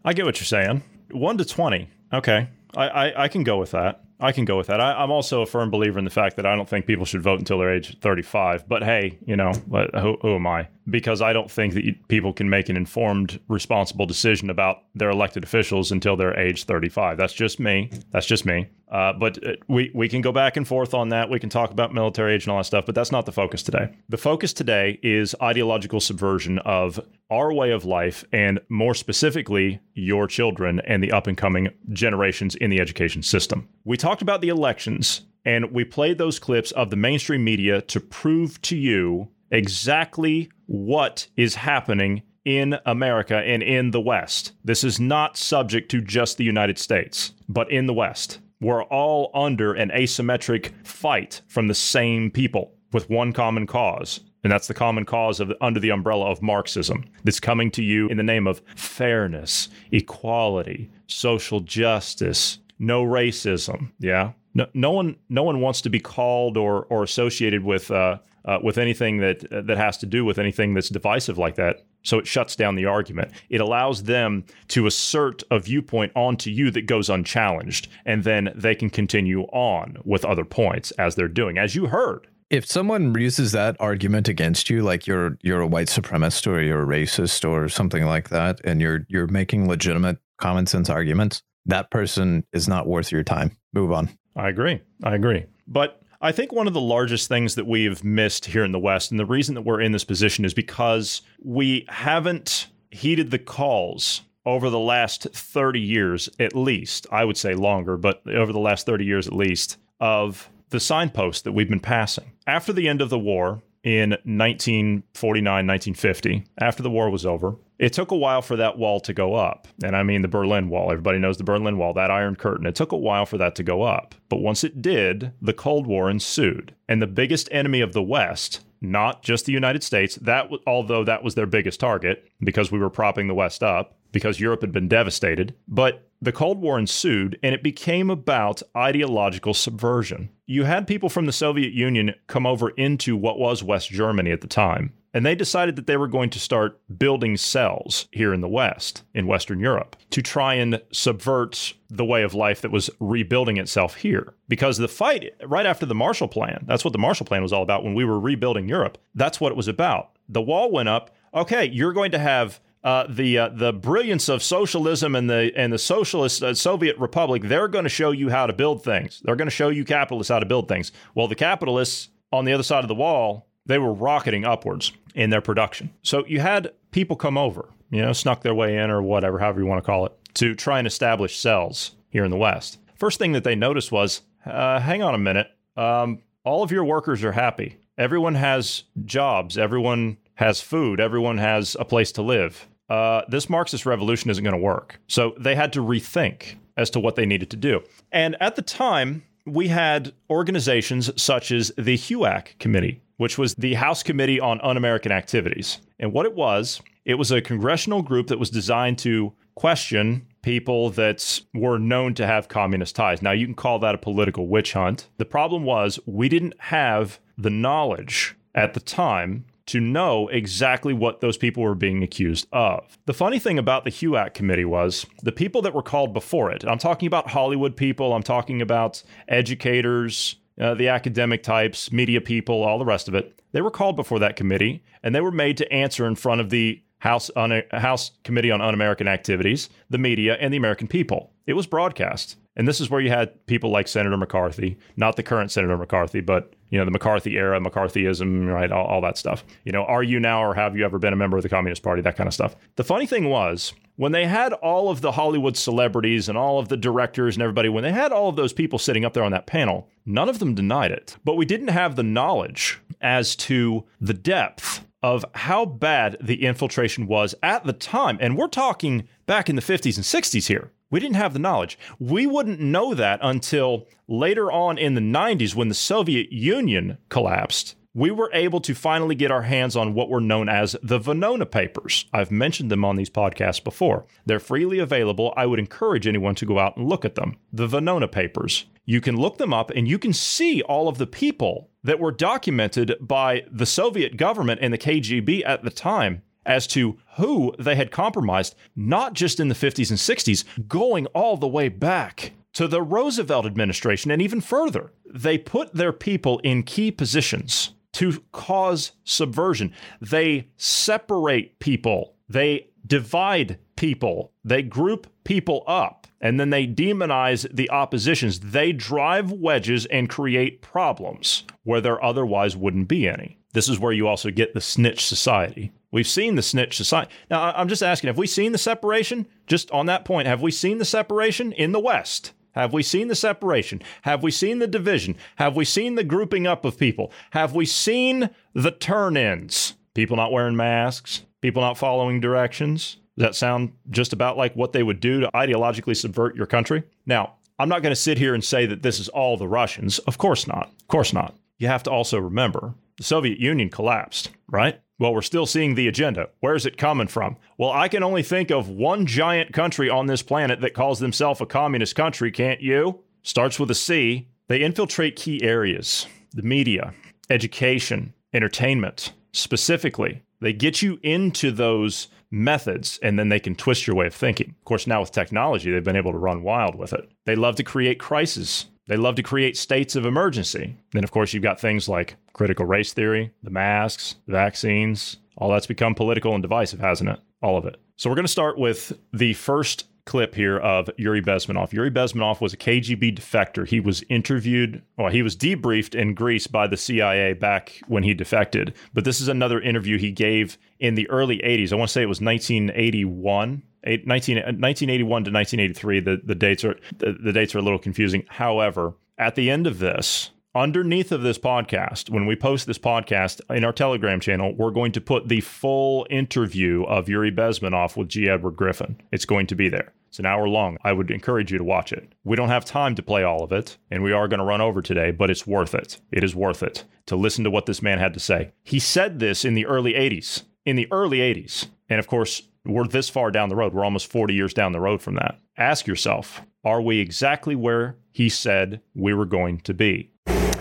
I 0.05 0.13
get 0.13 0.25
what 0.25 0.39
you're 0.39 0.47
saying. 0.47 0.83
One 1.11 1.39
to 1.39 1.45
twenty. 1.45 1.89
Okay, 2.13 2.49
I 2.77 2.89
I, 2.89 3.25
I 3.25 3.29
can 3.29 3.45
go 3.45 3.59
with 3.59 3.73
that. 3.73 4.03
I 4.19 4.33
can 4.33 4.47
go 4.47 4.57
with 4.57 4.69
that. 4.69 4.81
I, 4.81 4.95
I'm 4.95 5.11
also 5.11 5.43
a 5.43 5.47
firm 5.47 5.71
believer 5.71 5.99
in 5.99 6.05
the 6.05 6.11
fact 6.11 6.37
that 6.37 6.47
I 6.47 6.57
don't 6.57 6.69
think 6.69 6.87
people 6.87 7.05
should 7.05 7.23
vote 7.23 7.39
until 7.39 7.59
they're 7.59 7.75
age 7.75 7.99
35. 8.01 8.67
But 8.67 8.83
hey, 8.83 9.19
you 9.27 9.37
know, 9.37 9.53
who, 9.53 10.17
who 10.23 10.35
am 10.37 10.47
I? 10.47 10.69
Because 10.89 11.21
I 11.21 11.33
don't 11.33 11.51
think 11.51 11.75
that 11.75 11.85
you, 11.85 11.95
people 12.09 12.33
can 12.33 12.49
make 12.49 12.69
an 12.69 12.77
informed, 12.77 13.39
responsible 13.49 14.07
decision 14.07 14.49
about 14.49 14.79
their 14.95 15.11
elected 15.11 15.45
officials 15.45 15.93
until 15.93 16.17
they're 16.17 16.39
age 16.39 16.65
35. 16.65 17.19
That's 17.19 17.35
just 17.35 17.61
me. 17.61 17.91
That's 18.11 18.27
just 18.27 18.47
me. 18.47 18.69
Uh, 18.91 19.13
but 19.13 19.45
uh, 19.45 19.53
we 19.69 19.91
we 19.95 20.09
can 20.09 20.21
go 20.21 20.33
back 20.33 20.57
and 20.57 20.67
forth 20.67 20.95
on 20.95 21.09
that. 21.09 21.29
We 21.29 21.41
can 21.41 21.51
talk 21.51 21.71
about 21.71 21.93
military 21.93 22.35
age 22.35 22.45
and 22.45 22.53
all 22.53 22.59
that 22.59 22.65
stuff. 22.65 22.87
But 22.87 22.95
that's 22.95 23.11
not 23.11 23.27
the 23.27 23.33
focus 23.33 23.63
today. 23.63 23.93
The 24.09 24.17
focus 24.17 24.53
today 24.53 25.01
is 25.03 25.35
ideological 25.43 26.01
subversion 26.01 26.59
of 26.61 27.01
our 27.31 27.53
way 27.53 27.73
of 27.73 27.85
life, 27.85 28.25
and 28.33 28.61
more 28.69 28.95
specifically, 28.95 29.81
your 29.95 30.29
children 30.29 30.81
and 30.87 31.03
the 31.03 31.11
up 31.11 31.27
and 31.27 31.37
coming 31.37 31.69
generations 31.93 32.55
in 32.55 32.71
the 32.71 32.81
education 32.81 33.23
system. 33.23 33.69
We 33.85 33.97
talked 33.97 34.23
about 34.23 34.41
the 34.41 34.49
elections, 34.51 35.23
and 35.45 35.73
we 35.73 35.85
played 35.85 36.19
those 36.19 36.39
clips 36.39 36.71
of 36.73 36.91
the 36.91 36.97
mainstream 36.97 37.43
media 37.43 37.81
to 37.83 38.01
prove 38.01 38.63
to 38.63 38.77
you 38.77 39.29
exactly 39.51 40.51
what 40.67 41.27
is 41.37 41.57
happening 41.57 42.23
in 42.45 42.79
America 42.87 43.37
and 43.39 43.63
in 43.63 43.91
the 43.91 44.01
West. 44.01 44.53
This 44.65 44.85
is 44.85 45.01
not 45.01 45.37
subject 45.37 45.91
to 45.91 46.01
just 46.01 46.37
the 46.37 46.45
United 46.45 46.79
States, 46.79 47.33
but 47.49 47.71
in 47.71 47.87
the 47.87 47.95
West. 47.95 48.39
We're 48.61 48.85
all 48.85 49.31
under 49.35 49.75
an 49.75 49.91
asymmetric 49.91 50.73
fight 50.87 51.43
from 51.47 51.69
the 51.69 51.75
same 51.75 52.31
people 52.31 52.73
with 52.93 53.11
one 53.11 53.33
common 53.33 53.67
cause. 53.67 54.21
And 54.43 54.53
that's 54.53 54.69
the 54.69 54.75
common 54.75 55.05
cause 55.05 55.41
of 55.41 55.53
under 55.61 55.81
the 55.81 55.91
umbrella 55.91 56.31
of 56.31 56.41
Marxism. 56.41 57.05
That's 57.25 57.41
coming 57.41 57.71
to 57.73 57.83
you 57.83 58.09
in 58.09 58.17
the 58.17 58.23
name 58.23 58.47
of 58.47 58.63
fairness, 58.77 59.69
equality, 59.91 60.89
social 61.09 61.61
justice, 61.61 62.59
no 62.79 63.05
racism. 63.05 63.91
Yeah. 63.99 64.33
No, 64.55 64.67
no 64.73 64.93
one, 64.93 65.17
no 65.29 65.43
one 65.43 65.61
wants 65.61 65.81
to 65.83 65.91
be 65.91 66.01
called 66.01 66.57
or 66.57 66.87
or 66.87 67.03
associated 67.03 67.65
with 67.65 67.91
uh, 67.91 68.19
uh, 68.47 68.59
with 68.63 68.79
anything 68.79 69.19
that 69.19 69.53
uh, 69.53 69.63
that 69.63 69.77
has 69.77 69.99
to 69.99 70.07
do 70.07 70.25
with 70.25 70.39
anything 70.39 70.73
that's 70.75 70.89
divisive 70.89 71.37
like 71.37 71.57
that. 71.57 71.85
So 72.07 72.19
it 72.19 72.27
shuts 72.27 72.55
down 72.55 72.77
the 72.77 72.87
argument. 72.87 73.33
It 73.51 73.61
allows 73.61 74.05
them 74.05 74.45
to 74.69 74.87
assert 74.87 75.43
a 75.51 75.59
viewpoint 75.59 76.13
onto 76.15 76.51
you 76.51 76.71
that 76.71 76.87
goes 76.87 77.11
unchallenged, 77.11 77.89
and 78.05 78.23
then 78.23 78.53
they 78.55 78.77
can 78.77 78.91
continue 78.91 79.43
on 79.43 79.99
with 80.05 80.25
other 80.25 80.45
points 80.45 80.93
as 80.93 81.17
they're 81.17 81.27
doing, 81.27 81.59
as 81.59 81.75
you 81.75 81.87
heard. 81.87 82.29
If 82.49 82.65
someone 82.65 83.13
uses 83.19 83.51
that 83.53 83.77
argument 83.81 84.29
against 84.29 84.71
you, 84.71 84.83
like 84.83 85.09
you're 85.09 85.37
you're 85.43 85.61
a 85.61 85.67
white 85.67 85.89
supremacist 85.89 86.47
or 86.47 86.61
you're 86.61 86.85
a 86.85 86.87
racist 86.87 87.49
or 87.49 87.69
something 87.69 88.05
like 88.05 88.29
that, 88.29 88.61
and 88.63 88.81
you're 88.81 89.05
you're 89.09 89.27
making 89.27 89.69
legitimate 89.69 90.19
common 90.39 90.67
sense 90.67 90.89
arguments, 90.89 91.43
that 91.65 91.91
person 91.91 92.45
is 92.53 92.69
not 92.69 92.87
worth 92.87 93.11
your 93.11 93.25
time. 93.25 93.57
Move 93.73 93.91
on. 93.91 94.09
I 94.37 94.49
agree. 94.49 94.81
I 95.03 95.17
agree. 95.17 95.47
But 95.67 96.01
I 96.21 96.33
think 96.33 96.53
one 96.53 96.67
of 96.67 96.73
the 96.73 96.81
largest 96.81 97.29
things 97.29 97.55
that 97.57 97.67
we've 97.67 98.03
missed 98.03 98.47
here 98.47 98.65
in 98.65 98.73
the 98.73 98.79
West, 98.79 99.11
and 99.11 99.21
the 99.21 99.27
reason 99.27 99.55
that 99.55 99.63
we're 99.63 99.81
in 99.81 99.93
this 99.93 100.05
position 100.05 100.45
is 100.45 100.55
because 100.55 101.23
we 101.43 101.85
haven't 101.89 102.69
heeded 102.91 103.31
the 103.31 103.39
calls 103.39 104.23
over 104.47 104.71
the 104.71 104.79
last 104.79 105.25
30 105.33 105.81
years, 105.81 106.29
at 106.39 106.55
least, 106.55 107.07
I 107.11 107.25
would 107.25 107.37
say 107.37 107.55
longer, 107.55 107.97
but 107.97 108.23
over 108.29 108.53
the 108.53 108.61
last 108.61 108.87
30 108.87 109.05
years 109.05 109.27
at 109.27 109.33
least, 109.33 109.77
of 110.01 110.49
the 110.71 110.81
signposts 110.81 111.43
that 111.43 111.53
we've 111.53 111.69
been 111.69 111.81
passing. 111.81 112.33
After 112.47 112.73
the 112.73 112.89
end 112.89 113.03
of 113.03 113.11
the 113.11 113.19
war 113.19 113.63
in 113.83 114.11
1949, 114.11 115.45
1950, 115.45 116.45
after 116.59 116.83
the 116.83 116.91
war 116.91 117.11
was 117.11 117.27
over, 117.27 117.57
it 117.79 117.93
took 117.93 118.11
a 118.11 118.17
while 118.17 118.43
for 118.43 118.57
that 118.57 118.79
wall 118.79 119.01
to 119.01 119.13
go 119.13 119.35
up. 119.35 119.69
And 119.83 119.95
I 119.95 120.03
mean 120.03 120.23
the 120.23 120.29
Berlin 120.29 120.69
Wall. 120.69 120.91
Everybody 120.91 121.19
knows 121.19 121.37
the 121.37 121.45
Berlin 121.45 121.79
Wall, 121.79 121.93
that 121.95 122.11
Iron 122.11 122.37
Curtain. 122.37 122.67
It 122.67 122.75
took 122.75 122.93
a 122.93 122.97
while 122.97 123.27
for 123.27 123.39
that 123.39 123.55
to 123.57 123.63
go 123.63 123.83
up. 123.83 124.15
But 124.29 124.41
once 124.41 124.65
it 124.65 124.81
did, 124.81 125.33
the 125.43 125.53
Cold 125.53 125.87
War 125.87 126.09
ensued. 126.09 126.75
And 126.89 127.03
the 127.03 127.07
biggest 127.07 127.49
enemy 127.53 127.81
of 127.81 127.93
the 127.93 128.03
West, 128.03 128.61
not 128.81 129.23
just 129.23 129.47
the 129.47 129.53
United 129.53 129.83
States, 129.83 130.17
that 130.17 130.49
although 130.67 131.05
that 131.05 131.23
was 131.23 131.35
their 131.35 131.47
biggest 131.47 131.81
target 131.81 132.27
because 132.41 132.73
we 132.73 132.79
were 132.79 132.91
propping 132.91 133.29
the 133.29 133.35
West 133.35 133.63
up 133.63 133.99
because 134.13 134.41
Europe 134.41 134.63
had 134.63 134.73
been 134.73 134.89
devastated, 134.89 135.55
but 135.69 136.09
the 136.23 136.33
Cold 136.33 136.59
War 136.63 136.79
ensued 136.79 137.39
and 137.43 137.55
it 137.55 137.63
became 137.63 138.09
about 138.09 138.63
ideological 138.75 139.53
subversion. 139.53 140.31
You 140.47 140.65
had 140.65 140.87
people 140.87 141.11
from 141.11 141.27
the 141.27 141.33
Soviet 141.33 141.75
Union 141.75 142.15
come 142.27 142.47
over 142.47 142.71
into 142.71 143.17
what 143.17 143.39
was 143.39 143.63
West 143.63 143.91
Germany 143.91 144.31
at 144.31 144.41
the 144.41 144.47
time 144.47 144.95
and 145.17 145.25
they 145.25 145.35
decided 145.35 145.77
that 145.77 145.87
they 145.87 145.97
were 145.97 146.09
going 146.09 146.29
to 146.29 146.39
start 146.39 146.79
building 146.99 147.39
cells 147.39 148.07
here 148.13 148.35
in 148.35 148.43
the 148.43 148.49
West, 148.51 149.03
in 149.15 149.27
Western 149.27 149.59
Europe, 149.61 149.97
to 150.11 150.21
try 150.21 150.53
and 150.53 150.83
subvert 150.93 151.73
the 151.89 152.05
way 152.05 152.23
of 152.23 152.35
life 152.35 152.61
that 152.61 152.71
was 152.71 152.91
rebuilding 153.01 153.57
itself 153.57 153.95
here. 153.95 154.35
Because 154.47 154.77
the 154.77 154.89
fight 154.89 155.33
right 155.43 155.65
after 155.65 155.87
the 155.87 155.95
Marshall 155.95 156.29
Plan, 156.29 156.67
that's 156.69 156.85
what 156.85 156.93
the 156.93 156.99
Marshall 156.99 157.25
Plan 157.25 157.41
was 157.41 157.51
all 157.51 157.63
about 157.63 157.83
when 157.83 157.95
we 157.95 158.05
were 158.05 158.21
rebuilding 158.21 158.69
Europe. 158.69 158.99
That's 159.15 159.41
what 159.41 159.53
it 159.53 159.57
was 159.57 159.69
about. 159.69 160.11
The 160.29 160.43
wall 160.43 160.71
went 160.71 160.91
up. 160.91 161.17
Okay, 161.33 161.65
you're 161.65 161.95
going 161.95 162.11
to 162.11 162.19
have 162.19 162.61
uh, 162.85 163.07
the 163.09 163.39
uh, 163.39 163.49
the 163.49 163.73
brilliance 163.73 164.29
of 164.29 164.43
socialism 164.43 165.17
and 165.17 165.31
the 165.31 165.51
and 165.57 165.73
the 165.73 165.79
socialist 165.79 166.43
uh, 166.43 166.53
Soviet 166.53 166.99
Republic. 166.99 167.45
They're 167.45 167.69
going 167.69 167.85
to 167.85 167.89
show 167.89 168.11
you 168.11 168.29
how 168.29 168.47
to 168.47 168.53
build 168.53 168.85
things. 168.85 169.23
They're 169.25 169.35
going 169.35 169.49
to 169.49 169.51
show 169.51 169.71
you 169.71 169.87
capitalists 169.87 170.31
how 170.31 170.41
to 170.41 170.47
build 170.47 170.69
things. 170.69 170.93
Well, 171.15 171.27
the 171.27 171.35
capitalists 171.37 172.11
on 172.33 172.45
the 172.45 172.53
other 172.53 172.63
side 172.63 172.85
of 172.85 172.89
the 172.89 172.95
wall 172.95 173.47
they 173.67 173.79
were 173.79 173.93
rocketing 173.93 174.45
upwards 174.45 174.93
in 175.17 175.31
their 175.31 175.41
production. 175.41 175.91
So 176.03 176.25
you 176.27 176.39
had 176.39 176.71
people 176.93 177.17
come 177.17 177.37
over, 177.37 177.71
you 177.91 178.03
know, 178.03 178.13
snuck 178.13 178.43
their 178.43 178.55
way 178.55 178.77
in 178.77 178.91
or 178.91 179.03
whatever, 179.03 179.41
however 179.41 179.61
you 179.61 179.67
want 179.67 179.83
to 179.83 179.87
call 179.87 180.07
it, 180.07 180.13
to 180.35 180.55
try 180.55 180.79
and 180.79 180.87
establish 180.87 181.39
cells 181.39 181.97
here 182.11 182.25
in 182.25 182.31
the 182.31 182.37
West. 182.37 182.79
First 182.95 183.19
thing 183.19 183.33
that 183.33 183.43
they 183.43 183.57
noticed 183.57 183.91
was 183.91 184.23
uh, 184.45 184.79
hang 184.79 185.03
on 185.03 185.15
a 185.15 185.19
minute, 185.19 185.49
um, 185.77 186.21
all 186.45 186.63
of 186.63 186.71
your 186.71 186.85
workers 186.85 187.25
are 187.25 187.33
happy. 187.33 187.79
Everyone 187.99 188.35
has 188.35 188.85
jobs, 189.05 189.59
everyone 189.59 190.19
has 190.35 190.61
food, 190.61 191.01
everyone 191.01 191.39
has 191.39 191.77
a 191.81 191.85
place 191.85 192.13
to 192.13 192.23
live. 192.23 192.69
Uh, 192.89 193.23
this 193.29 193.51
Marxist 193.51 193.87
revolution 193.87 194.31
isn't 194.31 194.45
going 194.45 194.55
to 194.55 194.63
work. 194.63 195.01
So 195.09 195.35
they 195.39 195.57
had 195.57 195.73
to 195.73 195.81
rethink 195.81 196.57
as 196.77 196.91
to 196.91 197.01
what 197.01 197.17
they 197.17 197.27
needed 197.27 197.51
to 197.51 197.57
do. 197.57 197.83
And 198.13 198.37
at 198.41 198.55
the 198.55 198.63
time, 198.63 199.25
we 199.47 199.69
had 199.69 200.13
organizations 200.29 201.11
such 201.21 201.51
as 201.51 201.73
the 201.79 201.97
HUAC 201.97 202.59
Committee, 202.59 203.01
which 203.17 203.39
was 203.39 203.55
the 203.55 203.75
House 203.75 204.03
Committee 204.03 204.41
on 204.41 204.61
Un 204.61 204.77
American 204.77 205.13
Activities. 205.13 205.79
And 205.99 206.13
what 206.13 206.27
it 206.27 206.35
was, 206.35 206.81
it 207.05 207.15
was 207.15 207.31
a 207.31 207.41
congressional 207.41 208.03
group 208.03 208.27
that 208.29 208.39
was 208.39 208.51
designed 208.51 208.99
to 208.99 209.33
question 209.55 210.27
people 210.43 210.91
that 210.91 211.41
were 211.55 211.79
known 211.79 212.15
to 212.15 212.27
have 212.27 212.49
communist 212.49 212.95
ties. 212.95 213.23
Now, 213.23 213.33
you 213.33 213.47
can 213.47 213.55
call 213.55 213.79
that 213.81 213.95
a 213.95 213.99
political 213.99 214.49
witch 214.49 214.75
hunt. 214.75 215.09
The 215.17 215.25
problem 215.25 215.65
was 215.65 215.99
we 216.07 216.29
didn't 216.29 216.55
have 216.59 217.19
the 217.39 217.51
knowledge 217.51 218.37
at 218.55 218.75
the 218.75 218.81
time 218.81 219.47
to 219.67 219.81
know 219.81 220.29
exactly 220.29 220.95
what 220.95 221.21
those 221.21 221.37
people 221.37 221.63
were 221.63 221.75
being 221.75 222.03
accused 222.03 222.47
of. 222.53 222.97
The 223.07 223.13
funny 223.13 223.39
thing 223.39 223.59
about 223.59 223.85
the 223.85 223.91
HUAC 223.91 224.33
committee 224.33 224.65
was 224.65 225.07
the 225.23 225.33
people 225.33 225.61
that 225.63 225.75
were 225.75 225.83
called 225.83 226.15
before 226.15 226.53
it, 226.53 226.65
I'm 226.65 226.79
talking 226.79 227.09
about 227.09 227.31
Hollywood 227.31 227.77
people, 227.77 228.15
I'm 228.15 228.23
talking 228.23 228.63
about 228.63 229.03
educators, 229.27 230.37
uh, 230.61 230.75
the 230.75 230.89
academic 230.89 231.43
types, 231.43 231.93
media 231.93 232.21
people, 232.21 232.63
all 232.63 232.79
the 232.79 232.85
rest 232.85 233.09
of 233.09 233.15
it. 233.15 233.41
They 233.53 233.61
were 233.61 233.71
called 233.71 233.97
before 233.97 234.19
that 234.19 234.37
committee, 234.37 234.83
and 235.03 235.15
they 235.15 235.21
were 235.21 235.31
made 235.31 235.57
to 235.59 235.73
answer 235.73 236.07
in 236.07 236.15
front 236.15 236.41
of 236.41 236.51
the 236.51 236.83
House 236.99 237.31
Un- 237.37 237.63
House 237.73 238.13
Committee 238.25 238.51
on 238.51 238.61
Un-American 238.61 239.07
Activities, 239.07 239.69
the 239.91 239.99
media, 239.99 240.37
and 240.41 240.53
the 240.53 240.57
American 240.57 240.89
people. 240.89 241.33
It 241.47 241.53
was 241.53 241.67
broadcast, 241.67 242.37
and 242.57 242.67
this 242.67 242.81
is 242.81 242.91
where 242.91 243.01
you 243.01 243.11
had 243.11 243.47
people 243.47 243.71
like 243.71 243.87
Senator 243.87 244.17
McCarthy, 244.17 244.77
not 244.97 245.17
the 245.17 245.23
current 245.23 245.51
Senator 245.51 245.77
McCarthy, 245.77 246.21
but 246.21 246.55
you 246.71 246.79
know 246.79 246.85
the 246.85 246.91
McCarthy 246.91 247.37
era, 247.37 247.61
McCarthyism, 247.61 248.53
right, 248.53 248.73
all, 248.73 248.87
all 248.87 249.01
that 249.03 249.19
stuff. 249.19 249.45
You 249.65 249.73
know, 249.73 249.85
are 249.85 250.03
you 250.03 250.19
now 250.19 250.43
or 250.43 250.55
have 250.55 250.77
you 250.77 250.85
ever 250.85 250.99
been 250.99 251.13
a 251.13 251.17
member 251.17 251.37
of 251.37 251.43
the 251.43 251.49
Communist 251.49 251.83
Party? 251.83 252.03
That 252.03 252.17
kind 252.17 252.27
of 252.27 252.35
stuff. 252.35 252.57
The 252.77 252.85
funny 252.85 253.07
thing 253.07 253.29
was 253.29 253.73
when 253.97 254.13
they 254.13 254.27
had 254.27 254.53
all 254.53 254.91
of 254.91 255.01
the 255.01 255.13
Hollywood 255.13 255.57
celebrities 255.57 256.29
and 256.29 256.39
all 256.39 256.59
of 256.59 256.69
the 256.69 256.77
directors 256.77 257.35
and 257.35 257.43
everybody, 257.43 257.69
when 257.69 257.83
they 257.83 257.93
had 257.93 258.13
all 258.13 258.29
of 258.29 258.37
those 258.37 258.53
people 258.53 258.79
sitting 258.79 259.05
up 259.05 259.15
there 259.15 259.25
on 259.25 259.33
that 259.33 259.47
panel, 259.47 259.89
none 260.05 260.29
of 260.29 260.39
them 260.39 260.55
denied 260.55 260.93
it. 260.93 261.17
But 261.25 261.37
we 261.37 261.45
didn't 261.45 261.69
have 261.69 261.97
the 261.97 262.03
knowledge 262.03 262.81
as 263.01 263.35
to 263.37 263.85
the 264.01 264.15
depth 264.15 264.87
of 265.03 265.25
how 265.35 265.65
bad 265.65 266.17
the 266.21 266.45
infiltration 266.45 267.07
was 267.07 267.35
at 267.43 267.65
the 267.65 267.73
time. 267.73 268.19
And 268.21 268.37
we're 268.37 268.49
talking 268.49 269.09
back 269.27 269.49
in 269.49 269.57
the 269.57 269.63
50s 269.63 269.97
and 269.97 270.05
60s 270.05 270.49
here. 270.49 270.73
We 270.91 271.01
didn't 271.01 271.17
have 271.17 271.33
the 271.33 271.39
knowledge. 271.39 271.79
We 271.99 272.27
wouldn't 272.27 272.61
know 272.61 272.95
that 272.95 273.19
until 273.23 273.87
later 274.09 274.53
on 274.53 274.79
in 274.79 274.95
the 274.95 275.01
90s 275.01 275.55
when 275.55 275.69
the 275.69 275.75
Soviet 275.75 276.33
Union 276.33 276.99
collapsed. 277.09 277.77
We 277.97 278.11
were 278.11 278.29
able 278.35 278.61
to 278.61 278.75
finally 278.75 279.15
get 279.15 279.31
our 279.31 279.41
hands 279.41 279.75
on 279.75 279.95
what 279.95 280.11
were 280.11 280.21
known 280.21 280.51
as 280.51 280.77
the 280.83 281.01
Venona 281.01 281.51
papers. 281.51 282.05
I've 282.13 282.31
mentioned 282.31 282.71
them 282.71 282.85
on 282.85 282.97
these 282.97 283.09
podcasts 283.09 283.65
before. 283.65 284.05
They're 284.27 284.39
freely 284.39 284.79
available. 284.79 285.33
I 285.35 285.47
would 285.47 285.59
encourage 285.59 286.07
anyone 286.07 286.35
to 286.35 286.45
go 286.45 286.59
out 286.59 286.77
and 286.77 286.87
look 286.87 287.07
at 287.07 287.15
them. 287.15 287.39
The 287.55 287.67
Venona 287.67 288.13
papers. 288.13 288.67
You 288.85 289.01
can 289.01 289.17
look 289.17 289.39
them 289.39 289.55
up 289.55 289.71
and 289.71 289.89
you 289.89 289.99
can 289.99 290.13
see 290.13 290.61
all 290.61 290.89
of 290.89 290.99
the 290.99 291.07
people 291.07 291.71
that 291.85 291.99
were 291.99 292.13
documented 292.13 292.97
by 293.01 293.45
the 293.51 293.65
Soviet 293.65 294.19
government 294.19 294.61
and 294.61 294.75
the 294.75 294.79
KGB 294.79 295.43
at 295.47 295.65
the 295.65 295.71
time 295.71 296.21
as 296.45 296.67
to 296.67 296.99
who 297.17 297.55
they 297.59 297.77
had 297.77 297.91
compromised, 297.91 298.57
not 298.77 299.15
just 299.15 299.41
in 299.41 299.49
the 299.49 299.55
50s 299.55 299.89
and 299.89 299.99
60s, 299.99 300.45
going 300.69 301.07
all 301.15 301.39
the 301.39 301.49
way 301.49 301.71
back 301.71 302.33
to 302.53 302.69
the 302.69 302.83
Roosevelt 302.83 303.47
administration 303.47 304.11
and 304.11 304.21
even 304.21 304.43
further. 304.43 304.93
They 305.11 305.39
put 305.39 305.73
their 305.73 305.95
people 305.95 306.41
in 306.41 306.63
key 306.63 306.91
positions 306.91 307.73
to 307.97 308.23
cause 308.31 308.93
subversion. 309.05 309.73
They 310.03 310.49
separate 310.59 311.59
people, 311.61 312.15
they 312.29 312.69
divide 312.87 313.59
people, 313.75 314.33
they 314.45 314.63
group 314.63 315.07
people 315.25 315.65
up, 315.67 316.07
and 316.21 316.39
then 316.39 316.51
they 316.51 316.67
demonize 316.67 317.51
the 317.55 317.71
oppositions. 317.71 318.41
They 318.41 318.73
drive 318.73 319.33
wedges 319.33 319.87
and 319.87 320.11
create 320.11 320.61
problems 320.61 321.45
where 321.63 321.81
there 321.81 322.03
otherwise 322.05 322.55
wouldn't 322.55 322.89
be 322.89 323.09
any. 323.09 323.39
This 323.55 323.69
is 323.69 323.81
where 323.81 323.93
you 323.93 324.07
also 324.07 324.31
get 324.31 324.53
the 324.53 324.61
snitch 324.61 325.07
society. 325.07 325.73
We've 325.91 326.07
seen 326.07 326.35
the 326.35 326.43
snitch 326.43 326.77
society. 326.77 327.11
Now, 327.31 327.55
I'm 327.57 327.69
just 327.69 327.83
asking, 327.83 328.09
have 328.09 328.19
we 328.19 328.27
seen 328.27 328.53
the 328.53 328.59
separation? 328.59 329.27
Just 329.47 329.71
on 329.71 329.87
that 329.87 330.05
point, 330.05 330.29
have 330.29 330.43
we 330.43 330.51
seen 330.51 330.77
the 330.77 330.85
separation 330.85 331.53
in 331.53 331.73
the 331.73 331.81
West? 331.81 332.33
Have 332.57 332.73
we 332.73 332.83
seen 332.83 333.09
the 333.09 333.15
separation? 333.15 333.83
Have 334.03 334.23
we 334.23 334.31
seen 334.31 334.59
the 334.59 334.67
division? 334.67 335.17
Have 335.37 335.55
we 335.55 335.65
seen 335.65 335.95
the 335.95 336.03
grouping 336.03 336.47
up 336.47 336.65
of 336.65 336.79
people? 336.79 337.13
Have 337.31 337.55
we 337.55 337.67
seen 337.67 338.31
the 338.55 338.71
turn 338.73 339.17
ins? 339.17 339.75
People 339.95 340.17
not 340.17 340.33
wearing 340.33 340.57
masks, 340.57 341.23
people 341.43 341.63
not 341.63 341.79
following 341.79 342.19
directions. 342.21 342.97
Does 343.17 343.27
that 343.27 343.35
sound 343.35 343.73
just 343.91 344.13
about 344.13 344.37
like 344.37 344.57
what 344.57 344.73
they 344.73 344.83
would 344.83 345.01
do 345.01 345.21
to 345.21 345.31
ideologically 345.35 345.97
subvert 345.97 346.35
your 346.35 346.47
country? 346.47 346.83
Now, 347.05 347.35
I'm 347.59 347.69
not 347.69 347.83
going 347.83 347.93
to 347.93 347.97
sit 348.01 348.19
here 348.19 348.35
and 348.35 348.45
say 348.45 348.67
that 348.67 348.83
this 348.83 349.01
is 349.01 349.09
all 349.11 349.37
the 349.37 349.49
Russians. 349.49 349.99
Of 350.01 350.19
course 350.19 350.47
not. 350.47 350.71
Of 350.81 350.89
course 350.89 351.13
not. 351.13 351.37
You 351.59 351.69
have 351.69 351.83
to 351.85 351.91
also 351.91 352.19
remember 352.19 352.75
the 352.97 353.05
Soviet 353.05 353.39
Union 353.39 353.69
collapsed, 353.69 354.31
right? 354.49 354.81
Well, 354.99 355.13
we're 355.13 355.23
still 355.23 355.45
seeing 355.45 355.75
the 355.75 355.89
agenda. 355.89 356.31
Where's 356.41 356.65
it 356.65 356.79
coming 356.79 357.07
from? 357.07 357.37
Well, 357.59 357.71
I 357.71 357.89
can 357.89 358.03
only 358.03 358.23
think 358.23 358.51
of 358.51 358.69
one 358.69 359.05
giant 359.05 359.53
country 359.53 359.91
on 359.91 360.07
this 360.07 360.23
planet 360.23 360.61
that 360.63 360.75
calls 360.75 361.01
themselves 361.01 361.41
a 361.41 361.47
communist 361.47 361.95
country, 361.95 362.31
can't 362.31 362.63
you? 362.63 363.01
Starts 363.23 363.61
with 363.61 363.71
a 363.71 363.75
C. 363.75 364.29
They 364.49 364.63
infiltrate 364.63 365.17
key 365.17 365.43
areas, 365.43 366.07
the 366.33 366.43
media, 366.43 366.95
education, 367.29 368.15
entertainment. 368.33 369.13
Specifically, 369.33 370.23
they 370.41 370.55
get 370.55 370.81
you 370.81 370.99
into 371.03 371.51
those 371.51 372.09
methods 372.31 372.99
and 373.03 373.19
then 373.19 373.29
they 373.29 373.41
can 373.41 373.55
twist 373.55 373.87
your 373.87 373.97
way 373.97 374.07
of 374.07 374.15
thinking. 374.15 374.55
Of 374.59 374.65
course, 374.65 374.87
now 374.87 375.01
with 375.01 375.13
technology, 375.13 375.71
they've 375.71 375.85
been 375.85 375.97
able 375.97 376.13
to 376.13 376.19
run 376.19 376.43
wild 376.43 376.75
with 376.75 376.93
it. 376.93 377.11
They 377.27 377.37
love 377.37 377.57
to 377.57 377.65
create 377.65 377.99
crises. 377.99 378.67
They 378.89 378.97
love 378.97 379.17
to 379.17 379.23
create 379.23 379.57
states 379.57 379.97
of 379.97 380.07
emergency. 380.07 380.77
Then, 380.93 381.05
of 381.05 381.11
course, 381.11 381.35
you've 381.35 381.43
got 381.43 381.61
things 381.61 381.89
like 381.89 382.17
critical 382.33 382.67
race 382.67 382.93
theory, 382.93 383.33
the 383.43 383.51
masks, 383.51 384.17
the 384.27 384.33
vaccines. 384.33 385.17
All 385.37 385.51
that's 385.51 385.67
become 385.67 385.95
political 385.95 386.35
and 386.35 386.43
divisive, 386.43 386.81
hasn't 386.81 387.11
it? 387.11 387.19
All 387.43 387.59
of 387.59 387.67
it. 387.67 387.77
So, 387.97 388.09
we're 388.09 388.17
going 388.17 388.27
to 388.27 388.33
start 388.33 388.59
with 388.59 388.93
the 389.13 389.35
first 389.35 389.87
clip 390.07 390.35
here 390.35 390.57
of 390.59 390.89
Yuri 390.97 391.21
Bezmenov. 391.21 391.73
Yuri 391.73 391.91
Bezmenov 391.91 392.41
was 392.41 392.55
a 392.55 392.57
KGB 392.57 393.19
defector. 393.19 393.67
He 393.67 393.81
was 393.81 394.03
interviewed, 394.09 394.83
well, 394.97 395.11
he 395.11 395.23
was 395.23 395.37
debriefed 395.37 395.95
in 395.95 396.15
Greece 396.15 396.47
by 396.47 396.67
the 396.67 396.77
CIA 396.77 397.35
back 397.35 397.81
when 397.89 398.05
he 398.05 398.15
defected. 398.15 398.75
But 398.95 399.05
this 399.05 399.21
is 399.21 399.29
another 399.29 399.61
interview 399.61 399.99
he 399.99 400.13
gave 400.13 400.57
in 400.79 400.95
the 400.95 401.11
early 401.11 401.39
80s. 401.39 401.73
I 401.73 401.77
want 401.77 401.89
to 401.89 401.93
say 401.93 402.03
it 402.03 402.07
was 402.07 402.21
1981. 402.21 403.63
19, 404.05 404.37
1981 404.37 405.23
uh, 405.23 405.25
to 405.27 405.31
1983 405.31 406.01
the, 406.01 406.21
the 406.25 406.35
dates 406.35 406.65
are 406.65 406.75
the, 406.99 407.13
the 407.23 407.33
dates 407.33 407.55
are 407.55 407.59
a 407.59 407.63
little 407.63 407.79
confusing 407.79 408.25
however 408.27 408.95
at 409.17 409.37
the 409.37 409.49
end 409.49 409.65
of 409.65 409.79
this 409.79 410.33
underneath 410.57 411.13
of 411.13 411.23
this 411.23 411.39
podcast, 411.39 412.11
when 412.11 412.27
we 412.27 412.35
post 412.35 412.67
this 412.67 412.79
podcast 412.79 413.41
in 413.55 413.63
our 413.63 413.73
Telegram 413.73 414.19
channel, 414.19 414.55
we're 414.57 414.71
going 414.71 414.93
to 414.93 415.01
put 415.01 415.29
the 415.29 415.41
full 415.43 416.07
interview 416.09 416.83
of 416.85 417.09
Yuri 417.09 417.31
Bezmenov 417.31 417.97
with 417.97 418.09
G. 418.09 418.29
Edward 418.29 418.57
Griffin. 418.57 419.01
It's 419.13 419.27
going 419.27 419.47
to 419.49 419.55
be 419.55 419.69
there. 419.69 419.93
It's 420.17 420.21
an 420.21 420.25
hour 420.25 420.49
long. 420.49 420.79
I 420.83 420.95
would 420.95 421.11
encourage 421.11 421.53
you 421.53 421.59
to 421.59 421.65
watch 421.65 421.93
it. 421.93 422.15
We 422.25 422.37
don't 422.37 422.49
have 422.49 422.65
time 422.65 422.95
to 422.95 423.03
play 423.03 423.23
all 423.23 423.45
of 423.45 423.53
it, 423.53 423.77
and 423.91 424.03
we 424.03 424.13
are 424.13 424.29
going 424.29 424.39
to 424.39 424.47
run 424.47 424.63
over 424.63 424.81
today, 424.81 425.11
but 425.11 425.29
it's 425.29 425.47
worth 425.47 425.75
it. 425.75 426.01
It 426.11 426.25
is 426.25 426.35
worth 426.35 426.63
it 426.63 426.85
to 427.05 427.17
listen 427.17 427.45
to 427.45 427.51
what 427.51 427.67
this 427.67 427.83
man 427.83 427.99
had 427.99 428.15
to 428.15 428.21
say. 428.21 428.53
He 428.65 428.79
said 428.79 429.19
this 429.19 429.45
in 429.45 429.53
the 429.53 429.67
early 429.67 429.93
80s. 429.93 430.45
In 430.65 430.77
the 430.77 430.89
early 430.91 431.19
80s. 431.19 431.69
And 431.91 431.99
of 431.99 432.07
course, 432.07 432.49
we're 432.65 432.87
this 432.87 433.11
far 433.11 433.31
down 433.31 433.51
the 433.51 433.57
road. 433.57 433.75
We're 433.75 433.85
almost 433.85 434.11
40 434.11 434.33
years 434.33 434.55
down 434.55 434.73
the 434.73 434.81
road 434.81 435.03
from 435.03 435.17
that. 435.17 435.39
Ask 435.59 435.87
yourself, 435.87 436.41
are 436.65 436.81
we 436.81 436.99
exactly 436.99 437.55
where 437.55 437.99
he 438.11 438.31
said 438.31 438.81
we 438.95 439.13
were 439.13 439.27
going 439.27 439.59
to 439.61 439.75
be? 439.75 440.13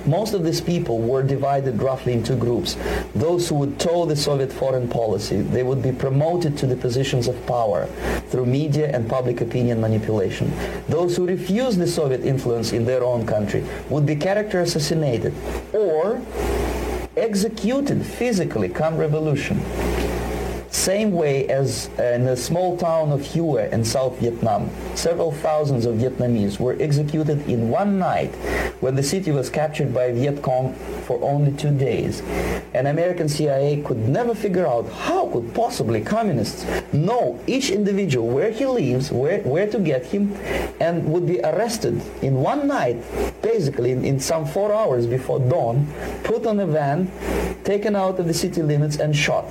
Most 0.06 0.36
of 0.36 0.44
these 0.44 0.62
people 0.62 1.00
were 1.00 1.24
divided 1.24 1.82
roughly 1.82 2.14
into 2.14 2.36
groups. 2.36 2.78
Those 3.16 3.50
who 3.50 3.56
would 3.56 3.80
toe 3.80 4.06
the 4.06 4.16
Soviet 4.16 4.54
foreign 4.54 4.88
policy, 4.88 5.42
they 5.42 5.64
would 5.64 5.82
be 5.82 5.92
promoted 5.92 6.58
to 6.60 6.68
the 6.68 6.76
positions 6.76 7.28
of 7.28 7.46
power 7.48 7.88
through 8.30 8.46
media 8.46 8.92
and 8.94 9.10
public 9.10 9.42
opinion 9.42 9.82
manipulation. 9.82 10.54
Those 10.88 11.18
who 11.18 11.26
refused 11.26 11.80
the 11.80 11.88
Soviet 11.88 12.22
influence 12.24 12.72
in 12.72 12.86
their 12.86 13.04
own 13.04 13.26
country 13.26 13.64
would 13.90 14.06
be 14.06 14.16
character 14.16 14.62
assassinated 14.62 15.34
or 15.74 16.22
executed 17.18 18.06
physically 18.06 18.70
come 18.70 18.98
revolution. 18.98 19.60
Same 20.76 21.14
way 21.14 21.48
as 21.48 21.90
uh, 21.98 22.04
in 22.04 22.26
the 22.26 22.36
small 22.36 22.76
town 22.76 23.14
of 23.14 23.22
Hue 23.22 23.58
in 23.60 23.86
South 23.86 24.20
Vietnam, 24.20 24.70
several 24.94 25.32
thousands 25.32 25.86
of 25.86 25.96
Vietnamese 25.96 26.60
were 26.60 26.76
executed 26.82 27.48
in 27.48 27.70
one 27.70 27.98
night 27.98 28.36
when 28.82 28.94
the 28.94 29.02
city 29.02 29.32
was 29.32 29.50
captured 29.50 29.94
by 29.94 30.12
Viet 30.12 30.42
Cong 30.44 30.74
for 31.08 31.18
only 31.24 31.54
two 31.54 31.72
days. 31.72 32.22
And 32.74 32.90
American 32.90 33.30
CIA 33.30 33.82
could 33.84 33.98
never 33.98 34.36
figure 34.36 34.68
out 34.68 34.88
how 34.92 35.28
could 35.28 35.56
possibly 35.56 36.02
communists 36.02 36.66
know 36.92 37.40
each 37.48 37.70
individual 37.70 38.28
where 38.28 38.52
he 38.52 38.66
lives, 38.66 39.14
where, 39.14 39.40
where 39.44 39.68
to 39.72 39.80
get 39.80 40.06
him, 40.06 40.36
and 40.82 41.06
would 41.06 41.26
be 41.26 41.40
arrested 41.40 42.02
in 42.22 42.36
one 42.36 42.68
night, 42.68 42.98
basically 43.42 43.92
in, 43.92 44.04
in 44.04 44.20
some 44.20 44.46
four 44.46 44.74
hours 44.74 45.08
before 45.08 45.40
dawn, 45.40 45.88
put 46.26 46.46
on 46.46 46.60
a 46.60 46.68
van, 46.68 47.10
taken 47.64 47.96
out 47.96 48.20
of 48.20 48.28
the 48.28 48.34
city 48.34 48.62
limits 48.62 48.98
and 48.98 49.16
shot. 49.16 49.46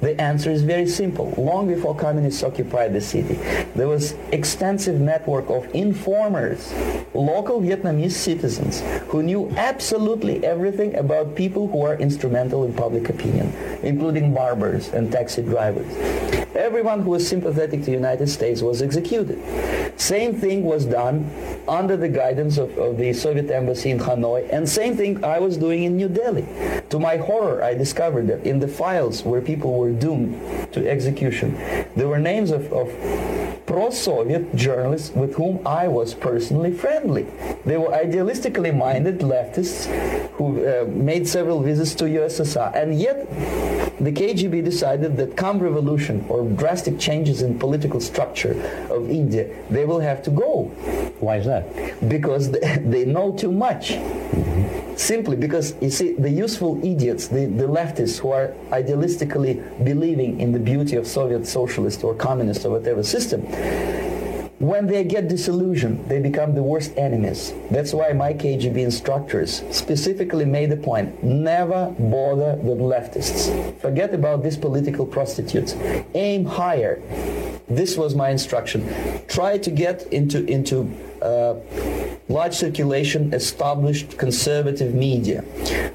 The 0.00 0.20
answer 0.20 0.50
is 0.50 0.62
very 0.62 0.86
simple. 0.86 1.32
Long 1.38 1.66
before 1.66 1.94
communists 1.94 2.42
occupied 2.42 2.92
the 2.92 3.00
city, 3.00 3.34
there 3.74 3.88
was 3.88 4.14
extensive 4.32 5.00
network 5.00 5.48
of 5.48 5.72
informers, 5.74 6.72
local 7.14 7.60
Vietnamese 7.60 8.12
citizens 8.12 8.82
who 9.08 9.22
knew 9.22 9.50
absolutely 9.56 10.44
everything 10.44 10.94
about 10.96 11.34
people 11.34 11.68
who 11.68 11.82
are 11.82 11.96
instrumental 11.96 12.64
in 12.64 12.74
public 12.74 13.08
opinion, 13.08 13.52
including 13.82 14.34
barbers 14.34 14.88
and 14.88 15.10
taxi 15.10 15.42
drivers. 15.42 16.43
Everyone 16.54 17.02
who 17.02 17.10
was 17.10 17.26
sympathetic 17.26 17.80
to 17.80 17.86
the 17.86 17.92
United 17.92 18.28
States 18.28 18.62
was 18.62 18.80
executed. 18.80 19.42
Same 19.98 20.34
thing 20.34 20.62
was 20.62 20.84
done 20.84 21.28
under 21.66 21.96
the 21.96 22.08
guidance 22.08 22.58
of, 22.58 22.76
of 22.78 22.96
the 22.96 23.12
Soviet 23.12 23.50
embassy 23.50 23.90
in 23.90 23.98
Hanoi, 23.98 24.48
and 24.52 24.68
same 24.68 24.96
thing 24.96 25.24
I 25.24 25.40
was 25.40 25.56
doing 25.56 25.82
in 25.82 25.96
New 25.96 26.08
Delhi. 26.08 26.46
To 26.90 26.98
my 27.00 27.16
horror, 27.16 27.62
I 27.62 27.74
discovered 27.74 28.28
that 28.28 28.46
in 28.46 28.60
the 28.60 28.68
files 28.68 29.24
where 29.24 29.40
people 29.40 29.76
were 29.76 29.90
doomed 29.90 30.72
to 30.72 30.88
execution, 30.88 31.54
there 31.96 32.06
were 32.06 32.20
names 32.20 32.52
of, 32.52 32.72
of 32.72 32.88
pro-Soviet 33.66 34.54
journalists 34.54 35.10
with 35.16 35.34
whom 35.34 35.66
I 35.66 35.88
was 35.88 36.14
personally 36.14 36.72
friendly. 36.72 37.26
They 37.64 37.76
were 37.76 37.88
idealistically 37.88 38.76
minded 38.76 39.20
leftists 39.20 39.86
who 40.34 40.64
uh, 40.64 40.84
made 40.86 41.26
several 41.26 41.60
visits 41.62 41.94
to 41.96 42.04
USSR, 42.04 42.74
and 42.76 43.00
yet 43.00 43.28
the 44.00 44.12
KGB 44.12 44.62
decided 44.64 45.16
that 45.16 45.36
come 45.36 45.58
revolution 45.58 46.24
or 46.28 46.43
drastic 46.44 46.98
changes 46.98 47.42
in 47.42 47.58
political 47.58 48.00
structure 48.00 48.52
of 48.90 49.10
India, 49.10 49.54
they 49.70 49.84
will 49.84 50.00
have 50.00 50.22
to 50.24 50.30
go. 50.30 50.64
Why 51.20 51.36
is 51.36 51.46
that? 51.46 51.64
Because 52.08 52.50
they, 52.50 52.78
they 52.84 53.04
know 53.04 53.32
too 53.36 53.52
much. 53.52 53.92
Mm-hmm. 53.92 54.96
Simply 54.96 55.36
because, 55.36 55.74
you 55.80 55.90
see, 55.90 56.12
the 56.12 56.30
useful 56.30 56.78
idiots, 56.84 57.26
the, 57.28 57.46
the 57.46 57.64
leftists 57.66 58.18
who 58.18 58.30
are 58.30 58.54
idealistically 58.70 59.84
believing 59.84 60.40
in 60.40 60.52
the 60.52 60.58
beauty 60.58 60.96
of 60.96 61.06
Soviet 61.06 61.46
socialist 61.46 62.04
or 62.04 62.14
communist 62.14 62.64
or 62.64 62.70
whatever 62.70 63.02
system, 63.02 63.44
when 64.64 64.86
they 64.86 65.04
get 65.04 65.28
disillusioned, 65.28 66.08
they 66.08 66.20
become 66.20 66.54
the 66.54 66.62
worst 66.62 66.96
enemies. 66.96 67.52
That's 67.70 67.92
why 67.92 68.12
my 68.14 68.32
KGB 68.32 68.78
instructors 68.78 69.62
specifically 69.70 70.46
made 70.46 70.70
the 70.70 70.76
point, 70.76 71.22
never 71.22 71.94
bother 71.98 72.56
with 72.56 72.78
leftists. 72.78 73.78
Forget 73.80 74.14
about 74.14 74.42
these 74.42 74.56
political 74.56 75.04
prostitutes. 75.06 75.74
Aim 76.14 76.46
higher. 76.46 77.02
This 77.68 77.98
was 77.98 78.14
my 78.14 78.30
instruction. 78.30 78.88
Try 79.28 79.58
to 79.58 79.70
get 79.70 80.06
into, 80.12 80.44
into 80.46 80.90
uh, 81.24 81.54
large 82.28 82.54
circulation 82.54 83.32
established 83.34 84.16
conservative 84.18 84.94
media, 84.94 85.44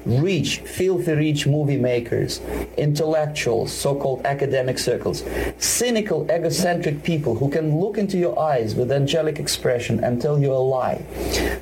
rich, 0.04 0.58
filthy 0.58 1.12
rich 1.12 1.46
movie 1.46 1.76
makers, 1.76 2.40
intellectuals, 2.76 3.72
so-called 3.72 4.24
academic 4.24 4.78
circles, 4.78 5.24
cynical, 5.58 6.30
egocentric 6.30 7.02
people 7.02 7.34
who 7.34 7.48
can 7.48 7.78
look 7.78 7.98
into 7.98 8.16
your 8.18 8.38
eyes 8.38 8.74
with 8.74 8.90
angelic 8.92 9.38
expression 9.38 10.02
and 10.04 10.20
tell 10.20 10.38
you 10.38 10.52
a 10.52 10.54
lie. 10.54 11.02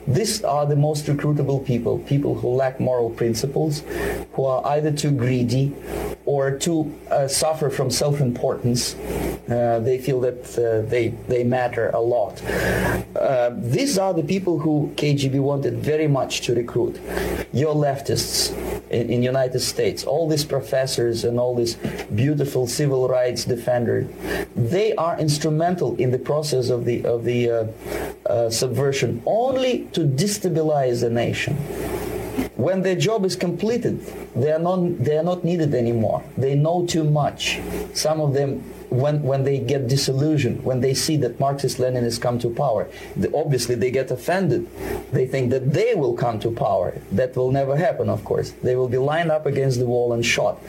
These 0.07 0.45
are 0.45 0.67
the 0.67 0.77
most 0.77 1.07
recruitable 1.07 1.65
people, 1.65 1.99
people 2.01 2.35
who 2.35 2.49
lack 2.49 2.81
moral 2.81 3.11
principles, 3.11 3.83
who 4.33 4.45
are 4.45 4.67
either 4.67 4.93
too 4.93 5.11
greedy 5.11 5.75
or 6.25 6.51
too 6.51 6.95
uh, 7.11 7.27
suffer 7.27 7.71
from 7.71 7.91
self-importance. 7.91 8.95
Uh, 9.49 9.81
they 9.83 9.99
feel 9.99 10.21
that 10.21 10.41
uh, 10.59 10.89
they, 10.89 11.09
they 11.27 11.43
matter 11.43 11.91
a 11.91 12.01
lot. 12.01 12.43
Uh, 13.17 13.51
these 13.61 13.99
are 13.99 14.15
the 14.15 14.23
people 14.23 14.59
who 14.59 14.93
KGB 14.97 15.41
wanted 15.41 15.75
very 15.75 16.07
much 16.07 16.43
to 16.43 16.55
recruit. 16.55 17.01
Your 17.53 17.75
leftists 17.75 18.53
in, 18.91 19.11
in 19.11 19.23
United 19.23 19.61
States, 19.61 20.05
all 20.05 20.29
these 20.29 20.45
professors 20.45 21.25
and 21.25 21.39
all 21.39 21.55
these 21.55 21.75
beautiful 22.15 22.67
civil 22.67 23.09
rights 23.09 23.45
defenders, 23.45 24.07
they 24.55 24.95
are 24.95 25.19
instrumental 25.19 25.97
in 25.97 26.11
the 26.11 26.19
process 26.19 26.71
of 26.71 26.85
the, 26.85 27.05
of 27.05 27.25
the 27.25 27.51
uh, 27.51 27.67
uh, 28.27 28.51
subversion 28.51 29.23
only 29.27 29.85
to 29.93 30.01
destabilize 30.01 31.01
the 31.01 31.11
nation 31.11 31.57
when 32.59 32.83
their 32.83 32.97
job 32.97 33.25
is 33.25 33.37
completed, 33.37 34.01
they 34.35 34.51
are 34.51 34.59
not 34.59 34.99
they 34.99 35.17
are 35.17 35.23
not 35.23 35.45
needed 35.45 35.75
anymore. 35.75 36.25
They 36.37 36.57
know 36.57 36.87
too 36.87 37.05
much. 37.05 37.61
Some 37.95 38.21
of 38.21 38.35
them 38.35 38.65
when, 38.91 39.23
when 39.23 39.45
they 39.45 39.59
get 39.59 39.89
disillusioned, 39.89 40.65
when 40.65 40.81
they 40.81 40.95
see 40.95 41.17
that 41.19 41.39
Marxist-Leninists 41.39 42.21
come 42.21 42.39
to 42.39 42.51
power, 42.51 42.89
the, 43.17 43.33
obviously 43.35 43.75
they 43.75 43.91
get 43.91 44.11
offended. 44.11 44.69
They 45.13 45.27
think 45.27 45.51
that 45.51 45.73
they 45.73 45.95
will 45.95 46.15
come 46.15 46.39
to 46.41 46.51
power. 46.51 47.01
That 47.13 47.37
will 47.37 47.51
never 47.51 47.77
happen, 47.77 48.09
of 48.09 48.25
course. 48.25 48.53
They 48.63 48.77
will 48.77 48.89
be 48.89 48.99
lined 48.99 49.31
up 49.31 49.47
against 49.47 49.79
the 49.79 49.87
wall 49.87 50.13
and 50.13 50.25
shot. 50.25 50.61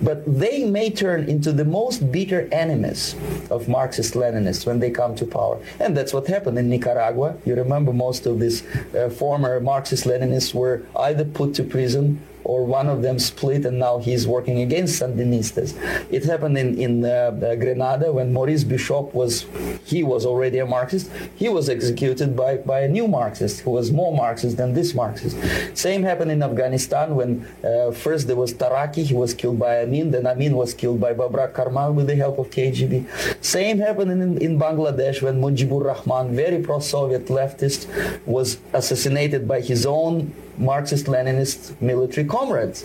But 0.00 0.24
they 0.26 0.64
may 0.64 0.90
turn 0.90 1.28
into 1.28 1.52
the 1.52 1.64
most 1.64 2.10
bitter 2.10 2.48
enemies 2.52 3.14
of 3.50 3.68
Marxist-Leninists 3.68 4.66
when 4.66 4.78
they 4.78 4.90
come 4.90 5.14
to 5.16 5.26
power. 5.26 5.58
And 5.80 5.96
that's 5.96 6.12
what 6.12 6.26
happened 6.26 6.58
in 6.58 6.68
Nicaragua. 6.68 7.36
You 7.44 7.54
remember 7.54 7.92
most 7.92 8.26
of 8.26 8.40
these 8.40 8.64
uh, 8.94 9.10
former 9.10 9.60
Marxist-Leninists 9.60 10.54
were 10.54 10.82
either 10.96 11.24
put 11.24 11.54
to 11.54 11.64
prison 11.64 12.20
or 12.48 12.64
one 12.64 12.88
of 12.88 13.02
them 13.02 13.18
split 13.18 13.66
and 13.66 13.78
now 13.78 13.98
he's 13.98 14.26
working 14.26 14.62
against 14.62 15.00
Sandinistas. 15.00 15.70
It 16.10 16.24
happened 16.24 16.56
in, 16.56 16.78
in 16.78 17.04
uh, 17.04 17.08
uh, 17.08 17.54
Grenada 17.56 18.10
when 18.10 18.32
Maurice 18.32 18.64
Bishop 18.64 19.12
was, 19.12 19.44
he 19.84 20.02
was 20.02 20.24
already 20.24 20.58
a 20.58 20.66
Marxist. 20.66 21.10
He 21.36 21.50
was 21.50 21.68
executed 21.68 22.34
by, 22.34 22.56
by 22.56 22.80
a 22.80 22.88
new 22.88 23.06
Marxist 23.06 23.60
who 23.60 23.70
was 23.72 23.92
more 23.92 24.16
Marxist 24.16 24.56
than 24.56 24.72
this 24.72 24.94
Marxist. 24.94 25.36
Same 25.76 26.02
happened 26.02 26.30
in 26.30 26.42
Afghanistan 26.42 27.14
when 27.14 27.46
uh, 27.62 27.90
first 27.92 28.26
there 28.26 28.36
was 28.36 28.54
Taraki, 28.54 29.04
he 29.04 29.14
was 29.14 29.34
killed 29.34 29.58
by 29.58 29.82
Amin, 29.82 30.10
then 30.10 30.26
Amin 30.26 30.56
was 30.56 30.72
killed 30.72 30.98
by 30.98 31.12
Babrak 31.12 31.52
Karmal 31.52 31.92
with 31.92 32.06
the 32.06 32.16
help 32.16 32.38
of 32.38 32.48
KGB. 32.48 33.44
Same 33.44 33.78
happened 33.78 34.10
in, 34.10 34.38
in 34.38 34.58
Bangladesh 34.58 35.20
when 35.20 35.38
Mujibur 35.38 35.84
Rahman, 35.84 36.34
very 36.34 36.62
pro-Soviet 36.62 37.26
leftist, 37.26 37.86
was 38.24 38.56
assassinated 38.72 39.46
by 39.46 39.60
his 39.60 39.84
own 39.84 40.32
Marxist-Leninist 40.58 41.80
military 41.80 42.26
comrades. 42.26 42.84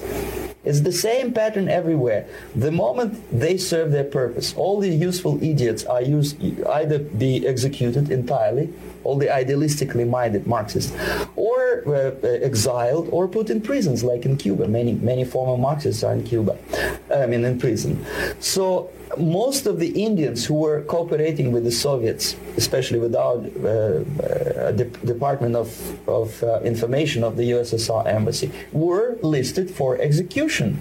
It's 0.64 0.82
the 0.82 0.94
same 0.94 1.34
pattern 1.34 1.68
everywhere. 1.68 2.26
The 2.56 2.72
moment 2.72 3.22
they 3.38 3.58
serve 3.58 3.92
their 3.92 4.06
purpose, 4.06 4.54
all 4.56 4.80
the 4.80 4.90
useful 4.90 5.44
idiots 5.44 5.84
are 5.86 6.02
used, 6.02 6.42
either 6.68 7.00
be 7.00 7.46
executed 7.46 8.10
entirely, 8.12 8.74
all 9.04 9.18
the 9.18 9.28
idealistically 9.28 10.08
minded 10.08 10.48
Marxists, 10.48 10.94
or 11.36 11.84
uh, 11.88 12.28
exiled 12.28 13.10
or 13.12 13.28
put 13.28 13.50
in 13.50 13.60
prisons, 13.60 14.04
like 14.04 14.26
in 14.26 14.38
Cuba. 14.38 14.68
Many 14.68 14.94
many 14.94 15.26
former 15.26 15.58
Marxists 15.62 16.04
are 16.04 16.14
in 16.14 16.24
Cuba, 16.24 16.58
I 17.14 17.26
mean 17.26 17.44
in 17.44 17.60
prison. 17.60 18.06
So 18.40 18.90
most 19.18 19.66
of 19.66 19.80
the 19.80 20.04
Indians 20.04 20.46
who 20.46 20.56
were 20.56 20.82
cooperating 20.84 21.52
with 21.52 21.64
the 21.64 21.72
Soviets, 21.72 22.36
especially 22.58 23.00
with 23.00 23.16
our 23.16 23.36
uh, 23.36 23.40
uh, 23.40 24.72
De- 24.72 24.86
Department 25.06 25.56
of, 25.56 25.70
of 26.08 26.44
uh, 26.44 26.60
Information 26.62 27.24
of 27.24 27.38
the 27.38 27.52
USSR 27.52 28.06
Embassy, 28.08 28.52
were 28.72 29.18
listed 29.22 29.70
for 29.70 29.98
execution. 30.00 30.80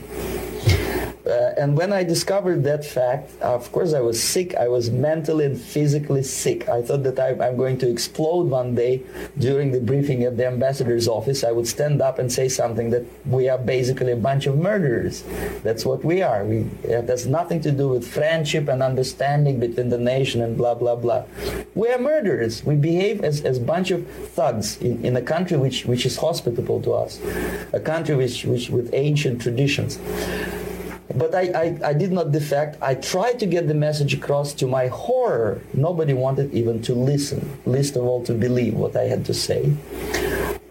Uh, 1.24 1.54
and 1.56 1.76
when 1.76 1.92
I 1.92 2.02
discovered 2.02 2.64
that 2.64 2.84
fact, 2.84 3.40
of 3.40 3.70
course, 3.70 3.94
I 3.94 4.00
was 4.00 4.20
sick. 4.20 4.56
I 4.56 4.66
was 4.66 4.90
mentally 4.90 5.44
and 5.44 5.60
physically 5.60 6.24
sick. 6.24 6.68
I 6.68 6.82
thought 6.82 7.04
that 7.04 7.20
I, 7.20 7.46
am 7.46 7.56
going 7.56 7.78
to 7.78 7.88
explode 7.88 8.48
one 8.48 8.74
day 8.74 9.02
during 9.38 9.70
the 9.70 9.80
briefing 9.80 10.24
at 10.24 10.36
the 10.36 10.46
ambassador's 10.46 11.06
office. 11.06 11.44
I 11.44 11.52
would 11.52 11.68
stand 11.68 12.02
up 12.02 12.18
and 12.18 12.32
say 12.32 12.48
something 12.48 12.90
that 12.90 13.04
we 13.26 13.48
are 13.48 13.58
basically 13.58 14.12
a 14.12 14.16
bunch 14.16 14.46
of 14.46 14.58
murderers. 14.58 15.22
That's 15.62 15.84
what 15.84 16.04
we 16.04 16.22
are. 16.22 16.44
We, 16.44 16.68
it 16.82 17.08
has 17.08 17.26
nothing 17.28 17.60
to 17.62 17.70
do 17.70 17.88
with 17.88 18.06
friendship 18.06 18.66
and 18.66 18.82
understanding 18.82 19.60
between 19.60 19.90
the 19.90 19.98
nation 19.98 20.42
and 20.42 20.56
blah, 20.56 20.74
blah, 20.74 20.96
blah. 20.96 21.24
We 21.76 21.88
are 21.90 21.98
murderers. 21.98 22.64
We 22.64 22.74
behave 22.74 23.22
as, 23.22 23.44
a 23.44 23.60
bunch 23.60 23.92
of 23.92 24.08
thugs 24.08 24.76
in, 24.78 25.04
in 25.04 25.16
a 25.16 25.22
country 25.22 25.56
which, 25.56 25.84
which 25.84 26.04
is 26.04 26.16
hospitable 26.16 26.82
to 26.82 26.94
us, 26.94 27.20
a 27.72 27.80
country 27.80 28.16
which, 28.16 28.44
which 28.44 28.70
with 28.70 28.90
ancient 28.92 29.40
traditions. 29.40 29.98
But 31.16 31.34
I, 31.34 31.42
I, 31.54 31.90
I, 31.90 31.92
did 31.92 32.12
not 32.12 32.32
defect. 32.32 32.78
I 32.82 32.94
tried 32.94 33.38
to 33.40 33.46
get 33.46 33.68
the 33.68 33.74
message 33.74 34.14
across 34.14 34.52
to 34.54 34.66
my 34.66 34.86
horror. 34.88 35.60
Nobody 35.74 36.14
wanted 36.14 36.52
even 36.54 36.82
to 36.82 36.94
listen, 36.94 37.58
least 37.66 37.96
of 37.96 38.04
all 38.04 38.22
to 38.24 38.34
believe 38.34 38.74
what 38.74 38.96
I 38.96 39.04
had 39.04 39.24
to 39.26 39.34
say. 39.34 39.72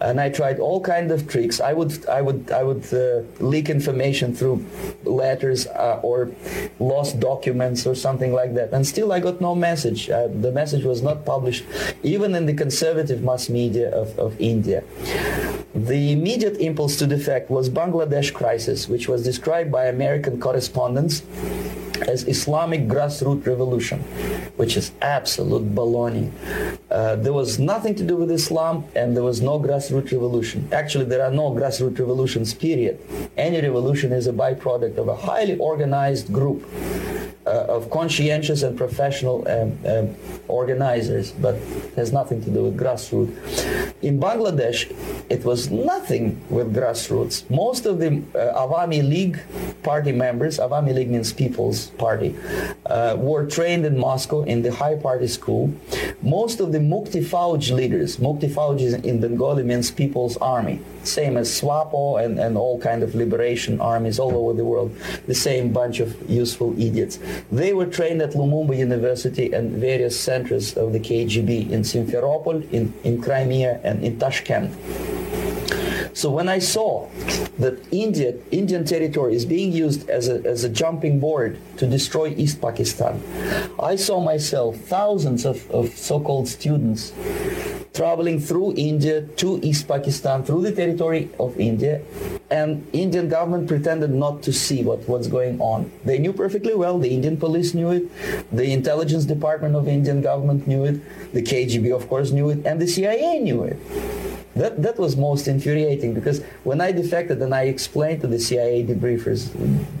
And 0.02 0.20
I 0.20 0.28
tried 0.30 0.58
all 0.58 0.80
kinds 0.80 1.12
of 1.12 1.28
tricks. 1.28 1.60
I 1.60 1.72
would, 1.72 2.06
I 2.08 2.20
would, 2.20 2.50
I 2.50 2.62
would 2.62 2.84
uh, 2.92 3.22
leak 3.38 3.70
information 3.70 4.34
through 4.34 4.64
letters 5.04 5.66
uh, 5.68 6.00
or 6.02 6.30
lost 6.78 7.20
documents 7.20 7.86
or 7.86 7.94
something 7.94 8.32
like 8.32 8.54
that. 8.54 8.72
And 8.72 8.86
still, 8.86 9.12
I 9.12 9.20
got 9.20 9.40
no 9.40 9.54
message. 9.54 10.10
Uh, 10.10 10.26
the 10.26 10.52
message 10.52 10.84
was 10.84 11.02
not 11.02 11.24
published, 11.24 11.64
even 12.02 12.34
in 12.34 12.46
the 12.46 12.54
conservative 12.54 13.22
mass 13.22 13.48
media 13.48 13.90
of, 13.90 14.18
of 14.18 14.40
India. 14.40 14.82
The 15.74 16.12
immediate 16.12 16.56
impulse 16.58 16.96
to 16.98 17.06
defect 17.06 17.50
was 17.50 17.70
Bangladesh 17.70 18.32
crisis, 18.32 18.88
which 18.88 19.08
was 19.08 19.22
described 19.22 19.70
by 19.70 19.86
American 19.86 20.40
correspondents 20.40 21.22
as 22.08 22.26
Islamic 22.28 22.86
grassroots 22.88 23.46
revolution, 23.46 24.00
which 24.56 24.76
is 24.76 24.92
absolute 25.00 25.74
baloney. 25.74 26.30
Uh, 26.90 27.16
there 27.16 27.32
was 27.32 27.58
nothing 27.58 27.94
to 27.94 28.04
do 28.04 28.16
with 28.16 28.30
Islam, 28.30 28.84
and 28.94 29.16
there 29.16 29.24
was 29.24 29.40
no 29.40 29.58
grassroots 29.58 30.12
revolution. 30.12 30.68
Actually, 30.72 31.06
there 31.06 31.24
are 31.24 31.30
no 31.30 31.50
grassroots 31.50 31.98
revolutions. 31.98 32.54
Period. 32.54 32.98
Any 33.36 33.60
revolution 33.60 34.12
is 34.12 34.26
a 34.26 34.32
byproduct 34.32 34.96
of 34.98 35.08
a 35.08 35.16
highly 35.16 35.56
organized 35.58 36.32
group 36.32 36.68
of 37.46 37.90
conscientious 37.90 38.62
and 38.62 38.76
professional 38.76 39.46
um, 39.48 39.78
um, 39.86 40.14
organizers, 40.48 41.32
but 41.32 41.56
has 41.96 42.12
nothing 42.12 42.42
to 42.42 42.50
do 42.50 42.64
with 42.64 42.76
grassroots. 42.76 43.92
In 44.02 44.20
Bangladesh, 44.20 44.90
it 45.28 45.44
was 45.44 45.70
nothing 45.70 46.40
with 46.50 46.74
grassroots. 46.74 47.48
Most 47.50 47.86
of 47.86 47.98
the 47.98 48.22
uh, 48.34 48.66
Awami 48.66 49.06
League 49.08 49.40
party 49.82 50.12
members, 50.12 50.58
Awami 50.58 50.94
League 50.94 51.10
means 51.10 51.32
People's 51.32 51.88
Party, 51.90 52.34
uh, 52.86 53.16
were 53.18 53.46
trained 53.46 53.84
in 53.84 53.98
Moscow 53.98 54.42
in 54.42 54.62
the 54.62 54.72
high 54.72 54.96
party 54.96 55.26
school. 55.26 55.72
Most 56.22 56.60
of 56.60 56.72
the 56.72 56.78
Mukti 56.78 57.24
Fauj 57.24 57.72
leaders, 57.72 58.16
Mukti 58.18 58.48
Fauj 58.50 59.04
in 59.04 59.20
Bengali 59.20 59.62
means 59.62 59.90
People's 59.90 60.36
Army, 60.38 60.80
same 61.04 61.36
as 61.36 61.50
SWAPO 61.50 62.24
and, 62.24 62.38
and 62.38 62.56
all 62.56 62.78
kind 62.78 63.02
of 63.02 63.14
liberation 63.14 63.80
armies 63.80 64.18
all 64.18 64.34
over 64.36 64.54
the 64.54 64.64
world, 64.64 64.94
the 65.26 65.34
same 65.34 65.72
bunch 65.72 66.00
of 66.00 66.16
useful 66.30 66.72
idiots. 66.80 67.18
They 67.50 67.72
were 67.72 67.86
trained 67.86 68.22
at 68.22 68.32
Lumumba 68.32 68.76
University 68.76 69.52
and 69.52 69.72
various 69.72 70.18
centers 70.18 70.76
of 70.76 70.92
the 70.92 71.00
KGB 71.00 71.70
in 71.70 71.82
Simferopol, 71.82 72.70
in, 72.72 72.92
in 73.04 73.20
Crimea, 73.20 73.80
and 73.82 74.04
in 74.04 74.18
Tashkent. 74.18 75.21
So 76.14 76.30
when 76.30 76.48
I 76.48 76.58
saw 76.58 77.08
that 77.58 77.80
India, 77.90 78.34
Indian 78.50 78.84
territory 78.84 79.34
is 79.34 79.46
being 79.46 79.72
used 79.72 80.08
as 80.10 80.28
a, 80.28 80.44
as 80.44 80.64
a 80.64 80.68
jumping 80.68 81.20
board 81.20 81.58
to 81.78 81.86
destroy 81.86 82.34
East 82.36 82.60
Pakistan, 82.60 83.22
I 83.80 83.96
saw 83.96 84.20
myself 84.20 84.76
thousands 84.76 85.46
of, 85.46 85.70
of 85.70 85.88
so-called 85.96 86.48
students 86.48 87.12
traveling 87.94 88.40
through 88.40 88.74
India 88.76 89.22
to 89.36 89.60
East 89.62 89.86
Pakistan, 89.88 90.42
through 90.44 90.62
the 90.62 90.72
territory 90.72 91.30
of 91.38 91.58
India, 91.58 92.00
and 92.50 92.86
Indian 92.92 93.28
government 93.28 93.68
pretended 93.68 94.10
not 94.10 94.42
to 94.42 94.52
see 94.52 94.82
what 94.82 95.06
was 95.08 95.28
going 95.28 95.60
on. 95.60 95.90
They 96.04 96.18
knew 96.18 96.32
perfectly 96.32 96.74
well, 96.74 96.98
the 96.98 97.10
Indian 97.10 97.36
police 97.36 97.74
knew 97.74 97.90
it, 97.90 98.04
the 98.50 98.72
intelligence 98.72 99.24
department 99.24 99.76
of 99.76 99.88
Indian 99.88 100.22
government 100.22 100.66
knew 100.66 100.84
it, 100.84 101.00
the 101.32 101.42
KGB 101.42 101.94
of 101.94 102.08
course 102.08 102.30
knew 102.30 102.50
it, 102.50 102.64
and 102.66 102.80
the 102.80 102.86
CIA 102.86 103.38
knew 103.38 103.64
it. 103.64 103.78
That, 104.54 104.82
that 104.82 104.98
was 104.98 105.16
most 105.16 105.48
infuriating 105.48 106.12
because 106.12 106.42
when 106.62 106.80
I 106.80 106.92
defected 106.92 107.40
and 107.40 107.54
I 107.54 107.62
explained 107.62 108.20
to 108.20 108.26
the 108.26 108.38
CIA 108.38 108.84
debriefers 108.84 109.50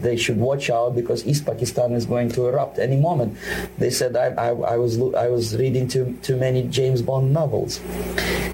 they 0.02 0.16
should 0.16 0.36
watch 0.36 0.68
out 0.68 0.94
because 0.94 1.26
East 1.26 1.46
Pakistan 1.46 1.92
is 1.92 2.04
going 2.04 2.28
to 2.32 2.48
erupt 2.48 2.78
any 2.78 2.96
moment, 2.96 3.36
they 3.78 3.90
said 3.90 4.14
I, 4.16 4.26
I, 4.26 4.48
I 4.48 4.76
was, 4.76 5.00
I 5.14 5.28
was 5.28 5.56
reading 5.56 5.88
too, 5.88 6.18
too 6.22 6.36
many 6.36 6.64
James 6.64 7.00
Bond 7.00 7.32
novels. 7.32 7.80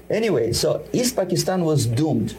Anyway, 0.09 0.53
so 0.53 0.85
East 0.93 1.15
Pakistan 1.15 1.65
was 1.65 1.85
doomed. 1.85 2.35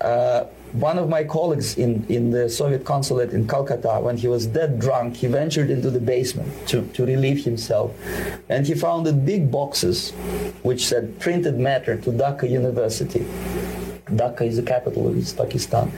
Uh, 0.00 0.44
one 0.72 0.98
of 0.98 1.08
my 1.08 1.24
colleagues 1.24 1.76
in, 1.76 2.06
in 2.08 2.30
the 2.30 2.48
Soviet 2.48 2.84
consulate 2.84 3.30
in 3.30 3.46
Calcutta, 3.46 4.00
when 4.00 4.16
he 4.16 4.28
was 4.28 4.46
dead 4.46 4.78
drunk, 4.78 5.16
he 5.16 5.26
ventured 5.26 5.70
into 5.70 5.90
the 5.90 6.00
basement 6.00 6.50
to, 6.68 6.86
to 6.88 7.04
relieve 7.04 7.44
himself. 7.44 7.94
And 8.48 8.66
he 8.66 8.74
found 8.74 9.06
big 9.12 9.50
boxes 9.50 10.10
which 10.62 10.86
said 10.86 11.18
printed 11.18 11.58
matter 11.58 11.96
to 11.96 12.10
Dhaka 12.10 12.48
University. 12.48 13.26
Dhaka 14.10 14.42
is 14.42 14.56
the 14.56 14.62
capital 14.62 15.08
of 15.08 15.16
East 15.16 15.36
Pakistan. 15.36 15.92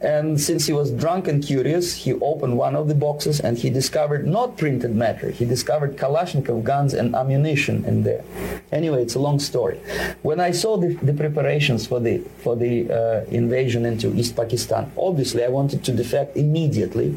And 0.00 0.40
since 0.40 0.66
he 0.66 0.72
was 0.72 0.92
drunk 0.92 1.26
and 1.26 1.42
curious, 1.42 1.94
he 1.94 2.12
opened 2.14 2.56
one 2.56 2.76
of 2.76 2.86
the 2.88 2.94
boxes 2.94 3.40
and 3.40 3.58
he 3.58 3.68
discovered 3.68 4.26
not 4.26 4.56
printed 4.56 4.94
matter. 4.94 5.30
He 5.30 5.44
discovered 5.44 5.96
Kalashnikov 5.96 6.62
guns 6.62 6.94
and 6.94 7.14
ammunition 7.14 7.84
in 7.84 8.04
there. 8.04 8.24
Anyway, 8.70 9.02
it's 9.02 9.16
a 9.16 9.18
long 9.18 9.40
story. 9.40 9.78
When 10.22 10.38
I 10.38 10.52
saw 10.52 10.76
the, 10.76 10.94
the 10.94 11.12
preparations 11.12 11.86
for 11.86 11.98
the 12.00 12.18
for 12.44 12.54
the 12.54 12.90
uh, 12.90 13.24
invasion 13.30 13.84
into 13.86 14.14
East 14.14 14.36
Pakistan, 14.36 14.92
obviously 14.96 15.44
I 15.44 15.48
wanted 15.48 15.84
to 15.84 15.92
defect 15.92 16.36
immediately 16.36 17.16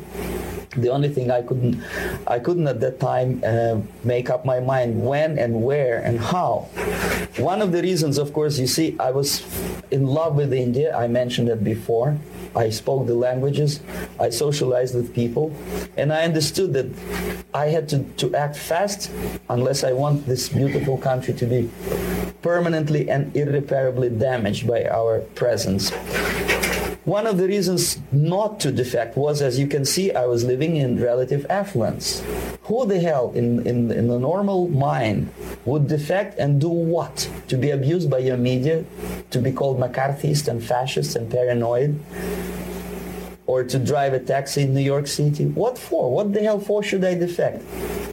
the 0.78 0.90
only 0.90 1.10
thing 1.10 1.32
I 1.32 1.42
couldn't 1.42 1.82
I 2.28 2.40
couldn't 2.40 2.68
at 2.68 2.80
that 2.80 3.00
time 3.00 3.42
uh, 3.44 3.80
make 4.04 4.30
up 4.30 4.46
my 4.46 4.60
mind 4.60 5.04
when 5.04 5.38
and 5.38 5.64
where 5.64 6.02
and 6.02 6.20
how. 6.20 6.70
One 7.38 7.62
of 7.62 7.72
the 7.72 7.82
reasons, 7.82 8.18
of 8.18 8.32
course, 8.34 8.58
you 8.58 8.68
see, 8.68 8.96
I 9.00 9.12
was 9.12 9.44
in 9.92 10.06
love 10.06 10.36
with 10.36 10.54
India. 10.54 10.96
I 10.96 11.08
mentioned 11.08 11.50
it 11.50 11.64
before. 11.64 12.18
I 12.56 12.70
spoke 12.70 13.08
the 13.08 13.16
languages. 13.16 13.80
I 14.20 14.30
socialized 14.30 14.96
with 14.96 15.14
people, 15.14 15.56
and 15.96 16.12
I 16.12 16.24
understood 16.24 16.74
that 16.74 16.88
I 17.54 17.68
had 17.68 17.88
to, 17.90 18.04
to 18.18 18.36
act 18.36 18.58
fast 18.58 19.10
unless 19.50 19.84
I 19.84 19.94
want 19.94 20.26
this 20.26 20.50
beautiful 20.50 20.98
country 20.98 21.34
to 21.34 21.46
be 21.46 21.70
permanently 22.42 23.10
and 23.10 23.36
irreparably 23.36 24.10
damaged 24.10 24.68
by 24.68 24.86
our 24.86 25.20
presence. 25.36 25.92
One 27.06 27.26
of 27.26 27.40
the 27.40 27.48
reasons 27.48 27.98
not 28.12 28.60
to 28.60 28.72
defect 28.72 29.18
was, 29.18 29.42
as 29.42 29.58
you 29.58 29.66
can 29.66 29.86
see, 29.86 30.12
I 30.14 30.28
was 30.28 30.44
living 30.44 30.76
in 30.76 31.02
relative 31.02 31.48
affluence. 31.50 32.24
Who 32.66 32.86
the 32.86 33.00
hell 33.00 33.32
in, 33.34 33.66
in, 33.66 33.90
in 33.90 34.08
the 34.08 34.20
normal 34.20 34.68
mind 34.68 35.34
would 35.66 35.88
defect 35.88 36.38
and 36.38 36.62
do 36.62 36.70
what? 36.70 37.28
To 37.48 37.58
be 37.58 37.72
abused 37.72 38.08
by 38.12 38.20
your 38.20 38.38
media, 38.38 38.86
to 39.32 39.40
be 39.42 39.52
called 39.52 39.80
McCarthyist 39.80 40.48
and 40.48 40.64
fascist 40.64 41.16
and 41.16 41.28
paranoid? 41.30 42.00
Or 43.52 43.66
to 43.66 43.78
drive 43.78 44.14
a 44.14 44.20
taxi 44.20 44.62
in 44.62 44.74
New 44.74 44.88
York 44.94 45.08
City. 45.08 45.44
What 45.64 45.78
for? 45.78 46.10
What 46.10 46.32
the 46.32 46.42
hell 46.42 46.62
for 46.62 46.82
should 46.82 47.04
I 47.04 47.16
defect? 47.16 47.62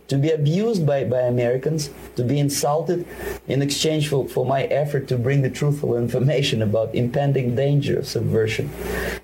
To 0.09 0.16
be 0.16 0.30
abused 0.32 0.84
by, 0.84 1.05
by 1.05 1.20
Americans, 1.20 1.91
to 2.16 2.24
be 2.24 2.41
insulted 2.41 3.07
in 3.47 3.62
exchange 3.62 4.09
for, 4.09 4.28
for 4.28 4.45
my 4.45 4.64
effort 4.64 5.07
to 5.09 5.16
bring 5.16 5.43
the 5.43 5.51
truthful 5.51 5.97
information 5.97 6.61
about 6.61 6.93
impending 6.93 7.55
danger 7.55 8.01
of 8.01 8.09
subversion. 8.09 8.68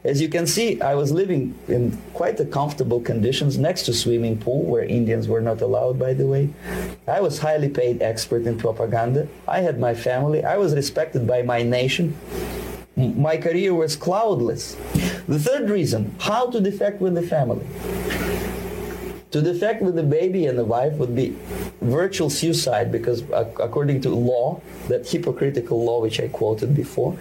As 0.05 0.21
you 0.21 0.29
can 0.29 0.47
see, 0.47 0.81
I 0.81 0.95
was 0.95 1.11
living 1.11 1.43
in 1.67 2.01
quite 2.13 2.39
a 2.39 2.45
comfortable 2.45 3.01
conditions 3.01 3.59
next 3.59 3.83
to 3.87 3.93
swimming 3.93 4.39
pool 4.39 4.63
where 4.63 4.85
Indians 4.85 5.27
were 5.27 5.41
not 5.41 5.63
allowed, 5.63 5.99
by 5.99 6.13
the 6.13 6.29
way. 6.29 6.51
I 7.09 7.21
was 7.23 7.41
highly 7.41 7.71
paid 7.71 8.03
expert 8.03 8.47
in 8.47 8.57
propaganda. 8.57 9.27
I 9.49 9.63
had 9.63 9.81
my 9.81 9.95
family. 9.95 10.45
I 10.45 10.59
was 10.59 10.77
respected 10.77 11.27
by 11.27 11.43
my 11.43 11.63
nation 11.65 12.17
my 12.97 13.37
career 13.37 13.75
was 13.75 13.97
cloudless. 13.97 14.75
The 15.27 15.39
third 15.39 15.71
reason, 15.71 16.15
how 16.21 16.51
to 16.51 16.61
defect 16.61 17.01
with 17.01 17.15
the 17.15 17.23
family. 17.23 17.67
To 19.33 19.43
defect 19.43 19.83
with 19.83 19.97
the 19.97 20.05
baby 20.05 20.47
and 20.47 20.57
the 20.57 20.65
wife 20.65 20.93
would 20.93 21.17
be 21.17 21.37
virtual 21.81 22.31
suicide 22.31 22.93
because 22.93 23.25
according 23.33 24.01
to 24.03 24.11
law, 24.11 24.61
that 24.87 25.09
hypocritical 25.09 25.85
law 25.85 26.01
which 26.01 26.21
I 26.21 26.29
quoted 26.29 26.73
before, 26.73 27.17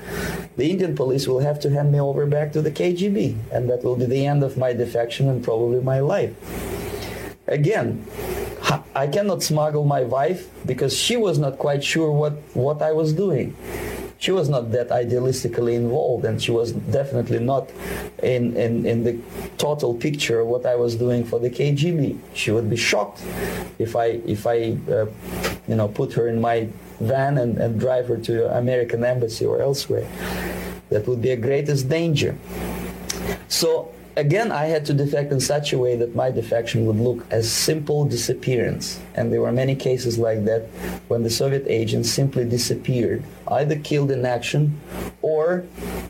the 0.55 0.69
Indian 0.69 0.95
police 0.95 1.27
will 1.27 1.39
have 1.39 1.59
to 1.61 1.71
hand 1.71 1.91
me 1.91 1.99
over 1.99 2.27
back 2.27 2.51
to 2.51 2.61
the 2.61 2.69
KGB 2.69 3.35
and 3.51 3.67
that 3.67 3.83
will 3.83 3.95
be 3.95 4.05
the 4.05 4.27
end 4.27 4.43
of 4.43 4.57
my 4.57 4.73
defection 4.73 5.27
and 5.27 5.43
probably 5.43 5.81
my 5.81 6.01
life. 6.01 6.35
Again, 7.47 8.05
I 8.95 9.07
cannot 9.07 9.41
smuggle 9.41 9.83
my 9.83 10.03
wife 10.03 10.49
because 10.67 10.95
she 10.95 11.17
was 11.17 11.39
not 11.39 11.57
quite 11.57 11.83
sure 11.83 12.11
what, 12.11 12.33
what 12.53 12.83
I 12.83 12.91
was 12.91 13.11
doing 13.13 13.55
she 14.23 14.31
was 14.31 14.47
not 14.47 14.71
that 14.71 14.87
idealistically 14.87 15.73
involved 15.73 16.23
and 16.23 16.41
she 16.41 16.49
was 16.49 16.71
definitely 16.71 17.39
not 17.39 17.69
in, 18.23 18.55
in, 18.55 18.85
in 18.85 19.03
the 19.03 19.19
total 19.57 19.93
picture 19.93 20.39
of 20.39 20.47
what 20.47 20.65
I 20.65 20.75
was 20.75 20.95
doing 20.95 21.25
for 21.25 21.39
the 21.41 21.49
KGB. 21.49 22.17
She 22.33 22.49
would 22.51 22.69
be 22.69 22.77
shocked 22.77 23.21
if 23.79 23.97
I, 23.97 24.21
if 24.35 24.47
I 24.47 24.77
uh, 24.89 25.07
you 25.67 25.75
know, 25.75 25.89
put 25.89 26.13
her 26.13 26.29
in 26.29 26.39
my 26.39 26.69
van 27.01 27.37
and, 27.37 27.57
and 27.57 27.77
drive 27.77 28.07
her 28.07 28.15
to 28.29 28.33
American 28.57 29.03
embassy 29.03 29.45
or 29.45 29.61
elsewhere. 29.61 30.07
That 30.87 31.05
would 31.05 31.21
be 31.21 31.31
a 31.31 31.35
greatest 31.35 31.89
danger. 31.89 32.37
So 33.49 33.93
again, 34.15 34.51
I 34.51 34.65
had 34.65 34.85
to 34.85 34.93
defect 34.93 35.31
in 35.31 35.39
such 35.39 35.73
a 35.73 35.77
way 35.77 35.95
that 35.95 36.15
my 36.15 36.31
defection 36.31 36.85
would 36.85 36.97
look 36.97 37.25
as 37.31 37.51
simple 37.51 38.05
disappearance. 38.05 38.99
And 39.15 39.31
there 39.31 39.41
were 39.41 39.51
many 39.51 39.75
cases 39.75 40.17
like 40.17 40.45
that 40.45 40.63
when 41.07 41.23
the 41.23 41.29
Soviet 41.29 41.65
agents 41.67 42.09
simply 42.09 42.45
disappeared, 42.45 43.23
either 43.47 43.77
killed 43.77 44.11
in 44.11 44.25
action 44.25 44.79
or 45.43 45.61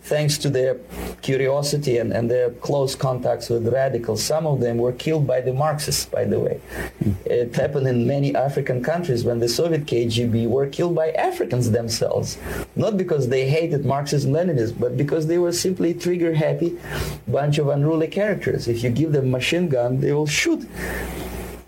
thanks 0.04 0.38
to 0.38 0.50
their 0.50 0.74
curiosity 1.22 1.98
and, 1.98 2.12
and 2.12 2.30
their 2.30 2.50
close 2.68 2.96
contacts 2.96 3.50
with 3.50 3.68
radicals, 3.68 4.24
some 4.24 4.46
of 4.46 4.60
them 4.60 4.78
were 4.78 4.94
killed 4.94 5.26
by 5.26 5.40
the 5.42 5.54
Marxists, 5.54 6.06
by 6.06 6.24
the 6.26 6.40
way. 6.40 6.60
Hmm. 7.04 7.12
It 7.26 7.56
happened 7.56 7.88
in 7.88 8.08
many 8.08 8.36
African 8.36 8.84
countries 8.84 9.24
when 9.24 9.40
the 9.40 9.50
Soviet 9.50 9.86
KGB 9.86 10.48
were 10.48 10.68
killed 10.68 10.96
by 10.96 11.12
Africans 11.12 11.72
themselves, 11.72 12.38
not 12.76 12.98
because 12.98 13.30
they 13.30 13.48
hated 13.48 13.86
Marxism 13.86 14.32
Leninism, 14.32 14.80
but 14.80 14.98
because 14.98 15.28
they 15.28 15.38
were 15.38 15.54
simply 15.54 15.94
trigger 15.94 16.34
happy 16.34 16.78
bunch 17.28 17.58
of 17.58 17.68
unruly 17.70 18.08
characters. 18.08 18.68
If 18.68 18.84
you 18.84 18.90
give 18.90 19.12
them 19.12 19.32
machine 19.32 19.68
gun, 19.70 20.00
they 20.00 20.14
will 20.14 20.28
shoot. 20.28 20.68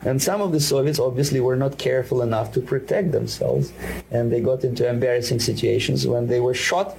And 0.06 0.22
some 0.22 0.40
of 0.40 0.52
the 0.52 0.60
Soviets 0.60 1.00
obviously 1.00 1.40
were 1.40 1.56
not 1.56 1.80
careful 1.80 2.22
enough 2.22 2.54
to 2.54 2.62
protect 2.62 3.12
themselves, 3.12 3.74
and 4.12 4.32
they 4.32 4.40
got 4.40 4.64
into 4.64 4.88
embarrassing 4.88 5.40
situations 5.40 6.06
when 6.06 6.28
they 6.28 6.40
were 6.40 6.54
shot 6.54 6.96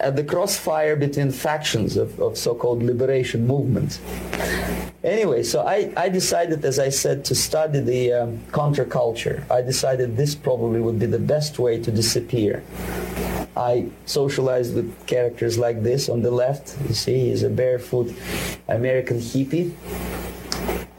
at 0.00 0.16
the 0.16 0.24
crossfire 0.24 0.96
between 0.96 1.30
factions 1.30 1.96
of, 1.96 2.20
of 2.20 2.36
so-called 2.36 2.82
liberation 2.82 3.46
movements. 3.46 4.00
Anyway, 5.04 5.44
so 5.44 5.60
I, 5.64 5.92
I 5.96 6.08
decided, 6.08 6.64
as 6.64 6.78
I 6.80 6.88
said, 6.88 7.24
to 7.26 7.34
study 7.36 7.78
the 7.78 8.12
um, 8.12 8.38
counterculture. 8.50 9.48
I 9.50 9.62
decided 9.62 10.16
this 10.16 10.34
probably 10.34 10.80
would 10.80 10.98
be 10.98 11.06
the 11.06 11.18
best 11.18 11.60
way 11.60 11.80
to 11.80 11.90
disappear. 11.92 12.64
I 13.56 13.86
socialized 14.06 14.74
with 14.74 15.06
characters 15.06 15.56
like 15.56 15.84
this 15.84 16.08
on 16.08 16.22
the 16.22 16.30
left. 16.32 16.76
You 16.88 16.94
see, 16.94 17.28
he's 17.28 17.44
a 17.44 17.50
barefoot 17.50 18.12
American 18.66 19.18
hippie 19.18 19.72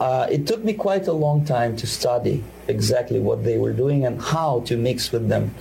uh, 0.00 0.26
it 0.30 0.46
took 0.46 0.62
me 0.64 0.72
quite 0.72 1.06
a 1.06 1.12
long 1.12 1.44
time 1.44 1.76
to 1.76 1.86
study 1.86 2.44
exactly 2.68 3.18
what 3.18 3.44
they 3.44 3.58
were 3.58 3.72
doing 3.72 4.04
and 4.04 4.20
how 4.20 4.60
to 4.60 4.76
mix 4.76 5.12
with 5.12 5.28
them. 5.28 5.54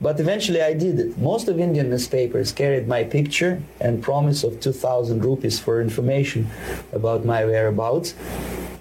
But 0.00 0.20
eventually 0.20 0.62
I 0.62 0.72
did 0.72 0.98
it. 0.98 1.18
Most 1.18 1.48
of 1.48 1.58
Indian 1.58 1.90
newspapers 1.90 2.52
carried 2.52 2.86
my 2.86 3.04
picture 3.04 3.62
and 3.80 4.02
promise 4.02 4.44
of 4.44 4.60
2,000 4.60 5.24
rupees 5.24 5.58
for 5.58 5.80
information 5.80 6.48
about 6.92 7.24
my 7.24 7.44
whereabouts. 7.44 8.14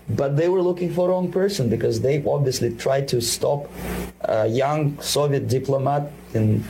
But 0.08 0.38
they 0.38 0.50
were 0.50 0.62
looking 0.62 0.94
for 0.94 1.10
wrong 1.10 1.32
person 1.32 1.68
because 1.68 2.02
they 2.02 2.24
obviously 2.26 2.76
tried 2.76 3.08
to 3.08 3.22
stop 3.22 3.72
a 4.22 4.48
young 4.48 5.00
Soviet 5.02 5.48
diplomat 5.48 6.12
in 6.36 6.62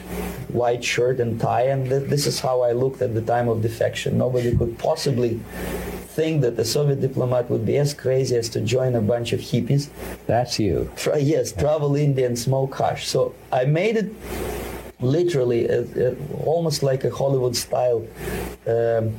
white 0.48 0.84
shirt 0.84 1.20
and 1.20 1.40
tie. 1.40 1.64
And 1.64 1.90
th- 1.90 2.10
this 2.10 2.28
is 2.28 2.40
how 2.40 2.62
I 2.62 2.72
looked 2.72 3.02
at 3.02 3.14
the 3.14 3.22
time 3.22 3.50
of 3.50 3.62
defection. 3.62 4.18
Nobody 4.18 4.56
could 4.56 4.80
possibly 4.80 5.42
think 6.16 6.42
that 6.42 6.58
a 6.58 6.64
Soviet 6.64 7.02
diplomat 7.02 7.50
would 7.50 7.66
be 7.66 7.78
as 7.78 7.94
crazy 7.94 8.36
as 8.38 8.48
to 8.50 8.62
join 8.62 8.96
a 8.96 9.02
bunch 9.02 9.34
of 9.34 9.42
hippies. 9.42 9.90
That's 10.28 10.58
you. 10.58 10.90
Tra- 10.96 11.20
yes, 11.20 11.52
travel 11.52 11.96
India 11.96 12.26
and 12.26 12.40
smoke 12.40 12.74
hash. 12.76 13.06
So 13.08 13.36
I 13.52 13.66
made 13.66 13.98
it 13.98 14.10
literally 15.02 15.70
uh, 15.70 15.84
uh, 15.84 16.16
almost 16.46 16.84
like 16.84 17.04
a 17.04 17.10
Hollywood 17.10 17.56
style 17.56 18.08
um, 18.66 19.14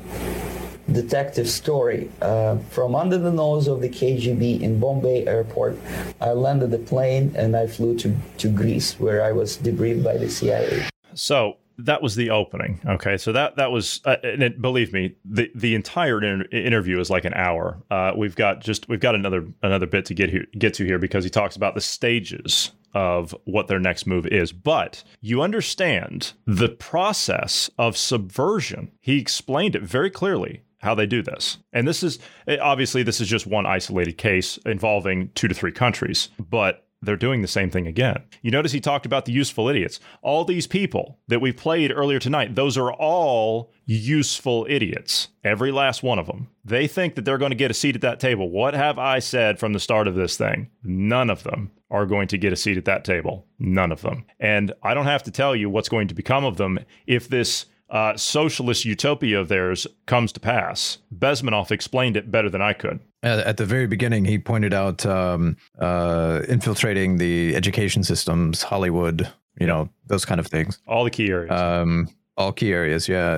detective 0.91 1.49
story. 1.49 2.11
Uh, 2.23 2.57
from 2.71 2.95
under 2.95 3.19
the 3.19 3.33
nose 3.33 3.69
of 3.69 3.83
the 3.83 3.91
KGB 3.91 4.63
in 4.63 4.81
Bombay 4.81 5.27
airport, 5.27 5.77
I 6.21 6.31
landed 6.31 6.71
the 6.71 6.79
plane 6.79 7.35
and 7.37 7.55
I 7.57 7.67
flew 7.67 7.97
to, 7.99 8.15
to 8.39 8.49
Greece 8.49 8.99
where 8.99 9.23
I 9.23 9.33
was 9.33 9.59
debriefed 9.59 10.03
by 10.03 10.17
the 10.17 10.31
CIA. 10.31 10.89
So 11.15 11.59
that 11.79 12.03
was 12.03 12.17
the 12.17 12.31
opening. 12.31 12.81
Okay, 12.87 13.17
so 13.17 13.33
that 13.33 13.57
that 13.57 13.71
was, 13.71 14.01
uh, 14.05 14.17
and 14.23 14.43
it, 14.43 14.61
believe 14.61 14.93
me, 14.93 15.17
the 15.25 15.51
the 15.55 15.75
entire 15.75 16.23
inter- 16.23 16.49
interview 16.51 16.99
is 17.01 17.11
like 17.11 17.25
an 17.25 17.35
hour. 17.35 17.83
Uh, 17.91 18.13
we've 18.17 18.37
got 18.37 18.61
just 18.61 18.89
we've 18.89 19.01
got 19.01 19.15
another 19.15 19.47
another 19.63 19.87
bit 19.87 20.05
to 20.07 20.15
get 20.15 20.31
here 20.31 20.47
get 20.59 20.75
to 20.75 20.85
here 20.85 20.99
because 20.99 21.25
he 21.25 21.31
talks 21.31 21.57
about 21.57 21.75
the 21.75 21.81
stages 21.81 22.73
of 22.95 23.35
what 23.45 23.67
their 23.67 23.79
next 23.79 24.07
move 24.07 24.27
is. 24.27 24.53
But 24.53 25.05
you 25.21 25.43
understand 25.43 26.33
the 26.47 26.71
process 26.71 27.71
of 27.79 27.97
subversion. 27.97 28.91
He 29.01 29.19
explained 29.19 29.77
it 29.77 29.83
very 29.83 30.11
clearly 30.11 30.63
how 30.79 30.95
they 30.95 31.07
do 31.07 31.21
this. 31.21 31.59
And 31.73 31.87
this 31.87 32.03
is 32.03 32.19
obviously 32.61 33.03
this 33.03 33.21
is 33.21 33.29
just 33.29 33.47
one 33.47 33.67
isolated 33.67 34.17
case 34.17 34.57
involving 34.65 35.31
two 35.35 35.49
to 35.49 35.55
three 35.55 35.73
countries, 35.73 36.29
but 36.39 36.86
they're 37.03 37.17
doing 37.17 37.43
the 37.43 37.49
same 37.49 37.71
thing 37.71 37.87
again. 37.87 38.23
You 38.43 38.51
notice 38.51 38.73
he 38.73 38.81
talked 38.81 39.07
about 39.07 39.25
the 39.25 39.33
useful 39.33 39.69
idiots. 39.69 40.01
All 40.23 40.45
these 40.45 40.67
people 40.67 41.19
that 41.29 41.41
we 41.41 41.53
played 41.53 41.93
earlier 41.93 42.19
tonight, 42.19 42.55
those 42.55 42.77
are 42.77 42.93
all 42.93 43.73
useful 43.85 44.67
idiots. 44.69 45.29
Every 45.45 45.71
last 45.71 46.03
one 46.03 46.19
of 46.19 46.27
them. 46.27 46.49
They 46.65 46.87
think 46.89 47.15
that 47.15 47.25
they're 47.25 47.39
going 47.39 47.51
to 47.51 47.57
get 47.57 47.71
a 47.71 47.75
seat 47.75 47.95
at 47.95 48.03
that 48.03 48.19
table. 48.19 48.51
What 48.51 48.75
have 48.75 48.99
I 48.99 49.19
said 49.19 49.59
from 49.59 49.73
the 49.73 49.81
start 49.81 50.09
of 50.09 50.15
this 50.15 50.37
thing? 50.37 50.71
None 50.83 51.31
of 51.31 51.45
them 51.45 51.71
are 51.91 52.07
going 52.07 52.29
to 52.29 52.39
get 52.39 52.53
a 52.53 52.57
seat 52.57 52.77
at 52.77 52.85
that 52.87 53.05
table. 53.05 53.47
None 53.59 53.93
of 53.93 54.03
them. 54.03 54.25
And 54.41 54.73
I 54.83 54.95
don't 54.95 55.07
have 55.07 55.23
to 55.25 55.31
tell 55.31 55.55
you 55.55 55.71
what's 55.71 55.89
going 55.89 56.09
to 56.09 56.15
become 56.15 56.45
of 56.45 56.57
them 56.57 56.81
if 57.07 57.29
this 57.29 57.67
uh, 57.89 58.17
socialist 58.17 58.85
utopia 58.85 59.41
of 59.41 59.49
theirs 59.49 59.87
comes 60.07 60.33
to 60.33 60.41
pass. 60.41 60.99
Bezmenov 61.17 61.71
explained 61.71 62.17
it 62.17 62.31
better 62.31 62.51
than 62.51 62.63
I 62.63 62.73
could. 62.73 63.01
At 63.23 63.57
the 63.57 63.65
very 63.65 63.87
beginning, 63.87 64.25
he 64.25 64.39
pointed 64.39 64.73
out 64.73 65.05
um, 65.05 65.57
uh, 65.79 66.43
infiltrating 66.49 67.19
the 67.19 67.57
education 67.57 68.05
systems, 68.05 68.63
Hollywood, 68.63 69.33
you 69.59 69.67
know, 69.67 69.89
those 70.07 70.25
kind 70.25 70.39
of 70.39 70.47
things. 70.47 70.79
All 70.87 71.05
the 71.05 71.11
key 71.11 71.29
areas. 71.31 71.51
Um, 71.51 72.09
all 72.37 72.53
key 72.53 72.73
areas, 72.73 73.09
yeah. 73.09 73.37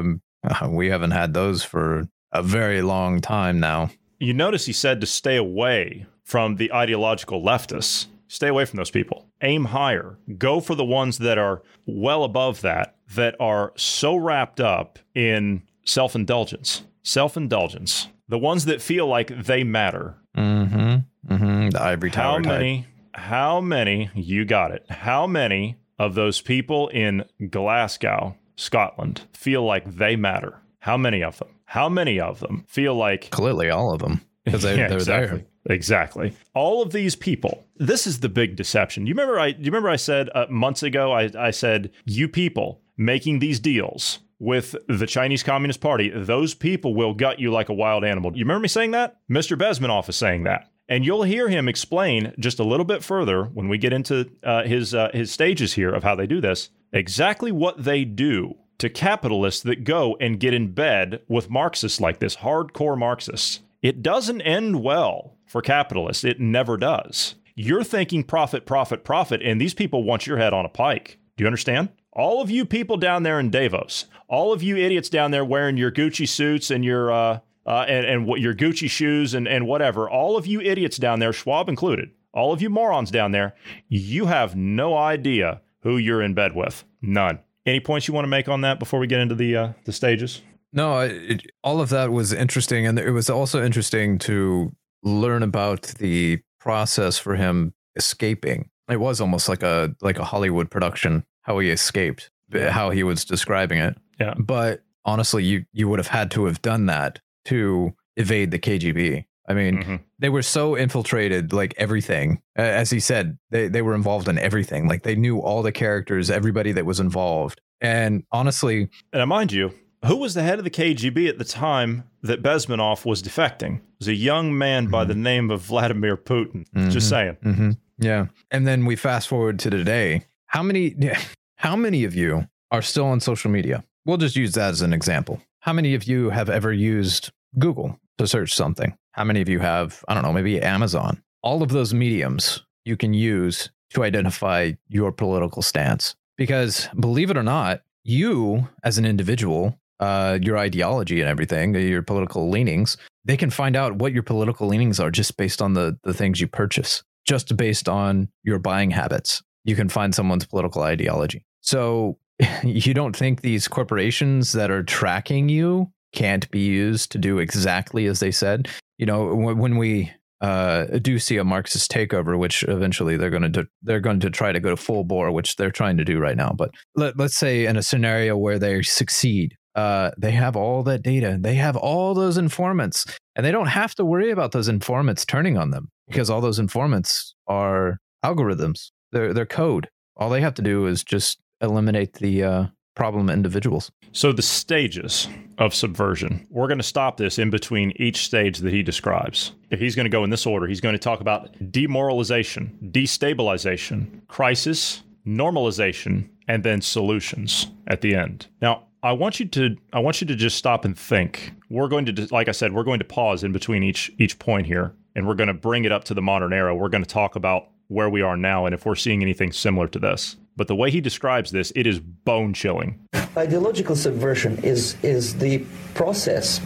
Um, 0.00 0.20
we 0.68 0.88
haven't 0.88 1.12
had 1.12 1.34
those 1.34 1.62
for 1.62 2.08
a 2.32 2.42
very 2.42 2.82
long 2.82 3.20
time 3.20 3.60
now. 3.60 3.90
You 4.18 4.34
notice 4.34 4.66
he 4.66 4.72
said 4.72 5.00
to 5.00 5.06
stay 5.06 5.36
away 5.36 6.06
from 6.24 6.56
the 6.56 6.72
ideological 6.72 7.42
leftists. 7.42 8.06
Stay 8.28 8.48
away 8.48 8.64
from 8.64 8.76
those 8.76 8.90
people. 8.90 9.26
Aim 9.42 9.66
higher. 9.66 10.16
Go 10.38 10.60
for 10.60 10.74
the 10.74 10.84
ones 10.84 11.18
that 11.18 11.38
are 11.38 11.62
well 11.86 12.22
above 12.22 12.60
that, 12.60 12.94
that 13.14 13.34
are 13.40 13.72
so 13.76 14.16
wrapped 14.16 14.60
up 14.60 14.98
in 15.14 15.62
self 15.84 16.14
indulgence. 16.14 16.82
Self 17.02 17.36
indulgence. 17.36 18.08
The 18.28 18.38
ones 18.38 18.64
that 18.66 18.80
feel 18.80 19.06
like 19.06 19.44
they 19.44 19.64
matter. 19.64 20.16
Mm-hmm. 20.36 21.32
Mm-hmm. 21.34 21.68
The 21.70 21.82
ivory 21.82 22.10
tower. 22.10 22.34
How 22.34 22.38
many? 22.38 22.86
How 23.14 23.60
many? 23.60 24.10
You 24.14 24.44
got 24.44 24.70
it. 24.70 24.84
How 24.88 25.26
many 25.26 25.76
of 25.98 26.14
those 26.14 26.40
people 26.40 26.88
in 26.88 27.24
Glasgow, 27.50 28.36
Scotland, 28.56 29.22
feel 29.32 29.64
like 29.64 29.96
they 29.96 30.16
matter? 30.16 30.60
How 30.80 30.96
many 30.96 31.22
of 31.22 31.38
them? 31.38 31.48
How 31.64 31.88
many 31.88 32.18
of 32.20 32.40
them 32.40 32.64
feel 32.68 32.94
like 32.94 33.30
Clearly, 33.30 33.70
all 33.70 33.92
of 33.92 34.00
them 34.00 34.22
because 34.44 34.62
they, 34.62 34.70
Yeah, 34.78 34.88
they're 34.88 34.98
exactly. 34.98 35.38
there. 35.38 35.76
Exactly. 35.76 36.32
All 36.54 36.82
of 36.82 36.92
these 36.92 37.14
people. 37.14 37.66
This 37.76 38.06
is 38.06 38.20
the 38.20 38.28
big 38.30 38.56
deception. 38.56 39.06
You 39.06 39.12
remember? 39.14 39.38
I 39.38 39.48
you 39.48 39.66
remember 39.66 39.90
I 39.90 39.96
said 39.96 40.30
uh, 40.34 40.46
months 40.48 40.82
ago. 40.82 41.12
I 41.12 41.30
I 41.38 41.50
said 41.50 41.90
you 42.06 42.28
people 42.28 42.80
making 43.00 43.38
these 43.38 43.58
deals 43.58 44.18
with 44.38 44.76
the 44.86 45.06
Chinese 45.06 45.42
Communist 45.42 45.80
Party. 45.80 46.10
Those 46.14 46.52
people 46.54 46.94
will 46.94 47.14
gut 47.14 47.40
you 47.40 47.50
like 47.50 47.70
a 47.70 47.74
wild 47.74 48.04
animal. 48.04 48.36
You 48.36 48.44
remember 48.44 48.60
me 48.60 48.68
saying 48.68 48.90
that? 48.90 49.16
Mr. 49.28 49.56
Bezmenov 49.58 50.08
is 50.08 50.16
saying 50.16 50.44
that. 50.44 50.70
And 50.86 51.04
you'll 51.04 51.22
hear 51.22 51.48
him 51.48 51.66
explain 51.66 52.34
just 52.38 52.58
a 52.58 52.64
little 52.64 52.84
bit 52.84 53.02
further 53.02 53.44
when 53.44 53.68
we 53.68 53.78
get 53.78 53.94
into 53.94 54.30
uh, 54.42 54.64
his 54.64 54.94
uh, 54.94 55.08
his 55.14 55.30
stages 55.30 55.74
here 55.74 55.90
of 55.90 56.04
how 56.04 56.14
they 56.14 56.26
do 56.26 56.40
this. 56.40 56.70
Exactly 56.92 57.50
what 57.50 57.82
they 57.84 58.04
do 58.04 58.56
to 58.78 58.90
capitalists 58.90 59.62
that 59.62 59.84
go 59.84 60.16
and 60.20 60.40
get 60.40 60.52
in 60.52 60.72
bed 60.72 61.22
with 61.28 61.48
Marxists 61.48 62.00
like 62.00 62.18
this, 62.18 62.36
hardcore 62.36 62.98
Marxists. 62.98 63.60
It 63.82 64.02
doesn't 64.02 64.42
end 64.42 64.82
well 64.82 65.36
for 65.46 65.62
capitalists. 65.62 66.24
It 66.24 66.40
never 66.40 66.76
does. 66.76 67.36
You're 67.54 67.84
thinking 67.84 68.24
profit, 68.24 68.66
profit, 68.66 69.04
profit, 69.04 69.40
and 69.42 69.60
these 69.60 69.74
people 69.74 70.02
want 70.02 70.26
your 70.26 70.38
head 70.38 70.52
on 70.52 70.66
a 70.66 70.70
pike. 70.70 71.18
Do 71.36 71.44
you 71.44 71.46
understand? 71.46 71.90
All 72.12 72.42
of 72.42 72.50
you 72.50 72.64
people 72.64 72.96
down 72.96 73.22
there 73.22 73.38
in 73.38 73.50
Davos, 73.50 74.06
all 74.28 74.52
of 74.52 74.62
you 74.62 74.76
idiots 74.76 75.08
down 75.08 75.30
there 75.30 75.44
wearing 75.44 75.76
your 75.76 75.92
Gucci 75.92 76.28
suits 76.28 76.70
and 76.70 76.84
your 76.84 77.12
uh, 77.12 77.38
uh, 77.66 77.84
and, 77.86 78.04
and 78.04 78.26
what 78.26 78.40
your 78.40 78.54
Gucci 78.54 78.90
shoes 78.90 79.34
and, 79.34 79.46
and 79.46 79.66
whatever, 79.66 80.08
all 80.08 80.36
of 80.36 80.46
you 80.46 80.60
idiots 80.60 80.96
down 80.96 81.20
there, 81.20 81.32
Schwab 81.32 81.68
included, 81.68 82.10
all 82.32 82.52
of 82.52 82.60
you 82.60 82.70
morons 82.70 83.10
down 83.10 83.32
there, 83.32 83.54
you 83.88 84.26
have 84.26 84.56
no 84.56 84.96
idea 84.96 85.60
who 85.82 85.96
you're 85.96 86.22
in 86.22 86.34
bed 86.34 86.54
with. 86.54 86.84
None. 87.00 87.38
Any 87.66 87.80
points 87.80 88.08
you 88.08 88.14
want 88.14 88.24
to 88.24 88.28
make 88.28 88.48
on 88.48 88.62
that 88.62 88.78
before 88.78 88.98
we 88.98 89.06
get 89.06 89.20
into 89.20 89.34
the 89.34 89.56
uh, 89.56 89.72
the 89.84 89.92
stages? 89.92 90.42
No, 90.72 91.00
it, 91.00 91.42
all 91.62 91.80
of 91.80 91.90
that 91.90 92.10
was 92.10 92.32
interesting, 92.32 92.86
and 92.86 92.98
it 92.98 93.10
was 93.10 93.28
also 93.28 93.62
interesting 93.62 94.18
to 94.20 94.74
learn 95.02 95.42
about 95.42 95.82
the 95.98 96.40
process 96.58 97.18
for 97.18 97.36
him 97.36 97.74
escaping. 97.96 98.70
It 98.88 98.98
was 98.98 99.20
almost 99.20 99.48
like 99.48 99.62
a 99.62 99.94
like 100.00 100.18
a 100.18 100.24
Hollywood 100.24 100.70
production 100.70 101.24
how 101.42 101.58
he 101.58 101.70
escaped, 101.70 102.30
how 102.52 102.90
he 102.90 103.02
was 103.02 103.24
describing 103.24 103.78
it. 103.78 103.96
Yeah. 104.18 104.34
But 104.38 104.82
honestly, 105.04 105.44
you 105.44 105.64
you 105.72 105.88
would 105.88 105.98
have 105.98 106.08
had 106.08 106.30
to 106.32 106.46
have 106.46 106.62
done 106.62 106.86
that 106.86 107.20
to 107.46 107.94
evade 108.16 108.50
the 108.50 108.58
KGB. 108.58 109.24
I 109.48 109.54
mean, 109.54 109.78
mm-hmm. 109.78 109.96
they 110.20 110.28
were 110.28 110.42
so 110.42 110.76
infiltrated, 110.76 111.52
like 111.52 111.74
everything. 111.76 112.40
As 112.54 112.90
he 112.90 113.00
said, 113.00 113.36
they 113.50 113.68
they 113.68 113.82
were 113.82 113.94
involved 113.94 114.28
in 114.28 114.38
everything. 114.38 114.86
Like 114.86 115.02
they 115.02 115.16
knew 115.16 115.40
all 115.40 115.62
the 115.62 115.72
characters, 115.72 116.30
everybody 116.30 116.72
that 116.72 116.86
was 116.86 117.00
involved. 117.00 117.60
And 117.80 118.24
honestly, 118.30 118.88
And 119.12 119.22
I 119.22 119.24
mind 119.24 119.52
you, 119.52 119.72
who 120.06 120.16
was 120.16 120.34
the 120.34 120.42
head 120.42 120.58
of 120.58 120.64
the 120.64 120.70
KGB 120.70 121.28
at 121.28 121.38
the 121.38 121.44
time 121.44 122.04
that 122.22 122.42
Bezmenov 122.42 123.04
was 123.04 123.22
defecting? 123.22 123.76
It 123.76 123.82
was 123.98 124.08
a 124.08 124.14
young 124.14 124.56
man 124.56 124.86
by 124.86 125.02
mm-hmm. 125.02 125.08
the 125.08 125.14
name 125.16 125.50
of 125.50 125.62
Vladimir 125.62 126.16
Putin. 126.16 126.66
Just 126.90 126.96
mm-hmm. 126.96 126.98
saying. 127.00 127.36
hmm 127.42 127.70
Yeah. 127.98 128.26
And 128.50 128.66
then 128.66 128.86
we 128.86 128.96
fast 128.96 129.28
forward 129.28 129.58
to 129.60 129.70
today. 129.70 130.26
How 130.50 130.64
many 130.64 130.96
how 131.56 131.76
many 131.76 132.04
of 132.04 132.14
you 132.14 132.46
are 132.70 132.82
still 132.82 133.06
on 133.06 133.20
social 133.20 133.50
media? 133.50 133.84
We'll 134.04 134.16
just 134.16 134.36
use 134.36 134.52
that 134.54 134.70
as 134.70 134.82
an 134.82 134.92
example. 134.92 135.40
How 135.60 135.72
many 135.72 135.94
of 135.94 136.04
you 136.04 136.30
have 136.30 136.50
ever 136.50 136.72
used 136.72 137.30
Google 137.58 137.98
to 138.18 138.26
search 138.26 138.54
something? 138.54 138.96
How 139.12 139.24
many 139.24 139.40
of 139.40 139.48
you 139.48 139.60
have, 139.60 140.04
I 140.08 140.14
don't 140.14 140.22
know, 140.22 140.32
maybe 140.32 140.60
Amazon? 140.60 141.22
All 141.42 141.62
of 141.62 141.68
those 141.68 141.94
mediums 141.94 142.64
you 142.84 142.96
can 142.96 143.14
use 143.14 143.70
to 143.90 144.02
identify 144.02 144.72
your 144.88 145.12
political 145.12 145.62
stance. 145.62 146.16
Because 146.36 146.88
believe 146.98 147.30
it 147.30 147.36
or 147.36 147.42
not, 147.42 147.82
you 148.02 148.68
as 148.82 148.98
an 148.98 149.04
individual, 149.04 149.78
uh, 150.00 150.38
your 150.42 150.56
ideology 150.56 151.20
and 151.20 151.28
everything, 151.28 151.74
your 151.74 152.02
political 152.02 152.48
leanings, 152.50 152.96
they 153.24 153.36
can 153.36 153.50
find 153.50 153.76
out 153.76 153.96
what 153.96 154.12
your 154.12 154.22
political 154.22 154.66
leanings 154.66 154.98
are 154.98 155.10
just 155.10 155.36
based 155.36 155.62
on 155.62 155.74
the, 155.74 155.98
the 156.02 156.14
things 156.14 156.40
you 156.40 156.48
purchase, 156.48 157.04
just 157.24 157.56
based 157.56 157.88
on 157.88 158.28
your 158.42 158.58
buying 158.58 158.90
habits. 158.90 159.42
You 159.64 159.76
can 159.76 159.88
find 159.88 160.14
someone's 160.14 160.46
political 160.46 160.82
ideology. 160.82 161.44
So 161.60 162.18
you 162.62 162.94
don't 162.94 163.16
think 163.16 163.40
these 163.40 163.68
corporations 163.68 164.52
that 164.52 164.70
are 164.70 164.82
tracking 164.82 165.48
you 165.48 165.92
can't 166.12 166.50
be 166.50 166.60
used 166.60 167.12
to 167.12 167.18
do 167.18 167.38
exactly 167.38 168.06
as 168.06 168.20
they 168.20 168.30
said? 168.30 168.68
You 168.98 169.06
know, 169.06 169.34
when, 169.34 169.76
we 169.76 170.12
uh, 170.40 170.84
do 170.98 171.18
see 171.18 171.36
a 171.36 171.44
Marxist 171.44 171.90
takeover, 171.90 172.38
which 172.38 172.62
eventually 172.64 173.16
they're 173.16 173.30
going 173.30 173.52
to 173.52 173.66
they're 173.82 174.00
going 174.00 174.20
to 174.20 174.30
try 174.30 174.52
to 174.52 174.60
go 174.60 174.70
to 174.70 174.76
full 174.76 175.04
bore, 175.04 175.30
which 175.30 175.56
they're 175.56 175.70
trying 175.70 175.96
to 175.98 176.04
do 176.04 176.18
right 176.18 176.36
now. 176.36 176.52
But 176.56 176.70
let, 176.96 177.18
let's 177.18 177.36
say 177.36 177.66
in 177.66 177.76
a 177.76 177.82
scenario 177.82 178.36
where 178.36 178.58
they 178.58 178.82
succeed, 178.82 179.56
uh, 179.74 180.10
they 180.18 180.32
have 180.32 180.56
all 180.56 180.82
that 180.84 181.02
data, 181.02 181.38
they 181.40 181.54
have 181.54 181.76
all 181.76 182.14
those 182.14 182.36
informants, 182.36 183.06
and 183.36 183.46
they 183.46 183.52
don't 183.52 183.68
have 183.68 183.94
to 183.96 184.04
worry 184.04 184.30
about 184.30 184.52
those 184.52 184.68
informants 184.68 185.24
turning 185.24 185.56
on 185.56 185.70
them 185.70 185.90
because 186.08 186.28
all 186.28 186.40
those 186.40 186.58
informants 186.58 187.34
are 187.46 187.98
algorithms. 188.24 188.90
They're 189.12 189.32
they're 189.32 189.46
code. 189.46 189.88
All 190.16 190.30
they 190.30 190.40
have 190.40 190.54
to 190.54 190.62
do 190.62 190.86
is 190.86 191.02
just 191.02 191.40
eliminate 191.60 192.14
the 192.14 192.42
uh, 192.42 192.66
problem 192.94 193.30
individuals. 193.30 193.90
So 194.12 194.32
the 194.32 194.42
stages 194.42 195.28
of 195.58 195.74
subversion. 195.74 196.46
We're 196.50 196.66
going 196.66 196.78
to 196.78 196.84
stop 196.84 197.16
this 197.16 197.38
in 197.38 197.50
between 197.50 197.92
each 197.96 198.24
stage 198.24 198.58
that 198.58 198.72
he 198.72 198.82
describes. 198.82 199.52
If 199.70 199.78
he's 199.78 199.94
going 199.94 200.04
to 200.04 200.10
go 200.10 200.24
in 200.24 200.30
this 200.30 200.46
order, 200.46 200.66
he's 200.66 200.80
going 200.80 200.94
to 200.94 200.98
talk 200.98 201.20
about 201.20 201.50
demoralization, 201.70 202.76
destabilization, 202.90 204.26
crisis, 204.26 205.02
normalization, 205.26 206.28
and 206.48 206.64
then 206.64 206.80
solutions 206.80 207.68
at 207.86 208.00
the 208.00 208.14
end. 208.14 208.48
Now, 208.60 208.84
I 209.02 209.12
want 209.12 209.40
you 209.40 209.46
to 209.46 209.76
I 209.92 210.00
want 210.00 210.20
you 210.20 210.26
to 210.26 210.34
just 210.34 210.56
stop 210.56 210.84
and 210.84 210.98
think. 210.98 211.52
We're 211.70 211.88
going 211.88 212.04
to 212.06 212.28
like 212.30 212.48
I 212.48 212.52
said, 212.52 212.72
we're 212.72 212.84
going 212.84 212.98
to 212.98 213.04
pause 213.04 213.44
in 213.44 213.52
between 213.52 213.82
each 213.82 214.10
each 214.18 214.38
point 214.38 214.66
here 214.66 214.92
and 215.14 215.26
we're 215.26 215.34
going 215.34 215.48
to 215.48 215.54
bring 215.54 215.84
it 215.84 215.92
up 215.92 216.04
to 216.04 216.14
the 216.14 216.22
modern 216.22 216.52
era. 216.52 216.74
We're 216.74 216.88
going 216.88 217.04
to 217.04 217.08
talk 217.08 217.36
about 217.36 217.68
where 217.90 218.08
we 218.08 218.22
are 218.22 218.36
now 218.36 218.66
and 218.66 218.74
if 218.74 218.86
we're 218.86 218.94
seeing 218.94 219.20
anything 219.20 219.50
similar 219.52 219.88
to 219.88 219.98
this. 219.98 220.36
But 220.56 220.68
the 220.68 220.76
way 220.76 220.90
he 220.90 221.00
describes 221.00 221.50
this, 221.50 221.72
it 221.74 221.86
is 221.86 221.98
bone 221.98 222.54
chilling. 222.54 222.98
Ideological 223.36 223.96
subversion 223.96 224.58
is 224.62 224.96
is 225.02 225.34
the 225.36 225.64
process 225.94 226.58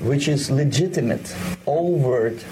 which 0.00 0.28
is 0.28 0.50
legitimate, 0.50 1.34
overt, 1.66 2.44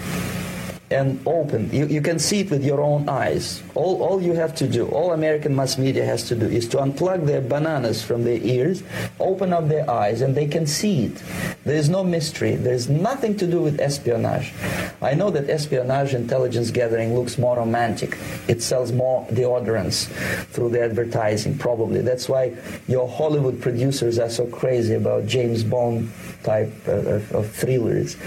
and 0.91 1.19
open. 1.25 1.71
You, 1.71 1.87
you 1.87 2.01
can 2.01 2.19
see 2.19 2.41
it 2.41 2.51
with 2.51 2.63
your 2.63 2.81
own 2.81 3.09
eyes. 3.09 3.63
All, 3.73 4.01
all 4.03 4.21
you 4.21 4.33
have 4.33 4.53
to 4.55 4.67
do, 4.67 4.87
all 4.87 5.13
American 5.13 5.55
mass 5.55 5.77
media 5.77 6.05
has 6.05 6.23
to 6.27 6.35
do, 6.35 6.45
is 6.45 6.67
to 6.69 6.77
unplug 6.77 7.25
their 7.25 7.41
bananas 7.41 8.03
from 8.03 8.23
their 8.23 8.37
ears, 8.37 8.83
open 9.19 9.53
up 9.53 9.69
their 9.69 9.89
eyes, 9.89 10.21
and 10.21 10.35
they 10.35 10.47
can 10.47 10.67
see 10.67 11.05
it. 11.05 11.23
There 11.63 11.75
is 11.75 11.89
no 11.89 12.03
mystery. 12.03 12.55
There 12.55 12.73
is 12.73 12.89
nothing 12.89 13.35
to 13.37 13.47
do 13.47 13.61
with 13.61 13.79
espionage. 13.79 14.53
I 15.01 15.13
know 15.13 15.31
that 15.31 15.49
espionage 15.49 16.13
intelligence 16.13 16.71
gathering 16.71 17.15
looks 17.15 17.37
more 17.37 17.57
romantic. 17.57 18.17
It 18.47 18.61
sells 18.61 18.91
more 18.91 19.25
deodorants 19.27 20.07
through 20.47 20.69
the 20.69 20.81
advertising, 20.81 21.57
probably. 21.57 22.01
That's 22.01 22.29
why 22.29 22.55
your 22.87 23.07
Hollywood 23.07 23.61
producers 23.61 24.19
are 24.19 24.29
so 24.29 24.45
crazy 24.45 24.93
about 24.93 25.25
James 25.25 25.63
Bond 25.63 26.11
type 26.43 26.71
of, 26.87 27.31
of 27.33 27.49
thrillers. 27.51 28.17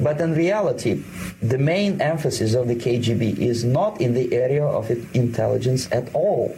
But 0.00 0.20
in 0.20 0.34
reality, 0.34 1.04
the 1.40 1.58
main 1.58 2.00
emphasis 2.00 2.54
of 2.54 2.66
the 2.66 2.74
KGB 2.74 3.38
is 3.38 3.62
not 3.62 4.00
in 4.00 4.14
the 4.14 4.34
area 4.34 4.64
of 4.64 4.90
intelligence 5.14 5.88
at 5.92 6.12
all. 6.14 6.56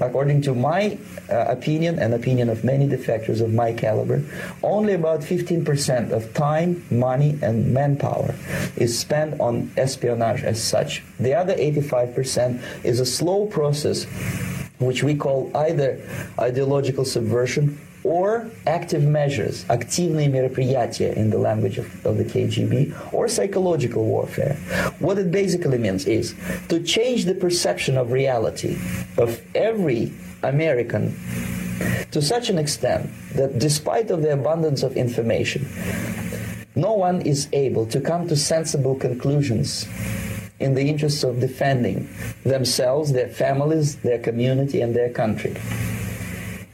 According 0.00 0.42
to 0.42 0.54
my 0.54 0.96
uh, 1.30 1.44
opinion 1.48 1.98
and 1.98 2.14
opinion 2.14 2.48
of 2.48 2.64
many 2.64 2.88
defectors 2.88 3.42
of 3.42 3.52
my 3.52 3.72
caliber, 3.72 4.24
only 4.62 4.94
about 4.94 5.20
15% 5.20 6.12
of 6.12 6.32
time, 6.32 6.82
money, 6.90 7.38
and 7.42 7.74
manpower 7.74 8.34
is 8.76 8.98
spent 8.98 9.38
on 9.40 9.70
espionage 9.76 10.42
as 10.42 10.62
such. 10.62 11.02
The 11.20 11.34
other 11.34 11.54
85% 11.54 12.84
is 12.84 13.00
a 13.00 13.06
slow 13.06 13.46
process 13.46 14.06
which 14.78 15.02
we 15.02 15.14
call 15.14 15.50
either 15.56 16.00
ideological 16.38 17.04
subversion 17.04 17.78
or 18.07 18.49
active 18.67 19.03
measures, 19.03 19.65
активные 19.69 20.27
мероприятия 20.27 21.13
in 21.13 21.29
the 21.29 21.37
language 21.37 21.77
of, 21.77 22.05
of 22.05 22.17
the 22.17 22.25
KGB, 22.25 23.13
or 23.13 23.27
psychological 23.27 24.05
warfare. 24.05 24.55
What 24.99 25.17
it 25.17 25.31
basically 25.31 25.77
means 25.77 26.05
is 26.05 26.35
to 26.67 26.83
change 26.83 27.25
the 27.25 27.35
perception 27.35 27.97
of 27.97 28.11
reality 28.11 28.77
of 29.17 29.41
every 29.55 30.11
American 30.43 31.15
to 32.11 32.21
such 32.21 32.49
an 32.49 32.57
extent 32.57 33.09
that 33.35 33.57
despite 33.57 34.11
of 34.11 34.21
the 34.21 34.33
abundance 34.33 34.83
of 34.83 34.95
information, 34.97 35.67
no 36.75 36.93
one 36.93 37.21
is 37.21 37.47
able 37.53 37.85
to 37.87 37.99
come 38.01 38.27
to 38.27 38.35
sensible 38.35 38.95
conclusions 38.95 39.87
in 40.59 40.73
the 40.75 40.87
interests 40.87 41.23
of 41.23 41.39
defending 41.39 42.07
themselves, 42.43 43.11
their 43.11 43.27
families, 43.27 43.97
their 43.97 44.19
community, 44.19 44.81
and 44.81 44.95
their 44.95 45.09
country. 45.09 45.55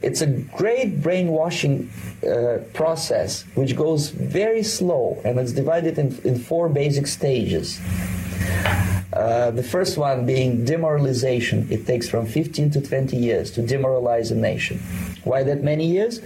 It's 0.05 0.21
a 0.21 0.27
great 0.27 1.01
brainwashing 1.01 1.89
uh, 2.21 2.59
process 2.73 3.43
which 3.55 3.75
goes 3.75 4.11
very 4.11 4.61
slow 4.61 5.19
and 5.25 5.39
it's 5.39 5.51
divided 5.51 5.97
in, 5.97 6.15
in 6.23 6.37
four 6.37 6.69
basic 6.69 7.07
stages. 7.07 7.81
Uh, 9.11 9.49
the 9.49 9.63
first 9.63 9.97
one 9.97 10.25
being 10.25 10.63
demoralization. 10.63 11.67
It 11.71 11.87
takes 11.87 12.07
from 12.07 12.27
15 12.27 12.69
to 12.71 12.81
20 12.81 13.17
years 13.17 13.49
to 13.51 13.63
demoralize 13.63 14.29
a 14.29 14.35
nation. 14.35 14.77
Why 15.23 15.41
that 15.43 15.63
many 15.63 15.87
years? 15.87 16.21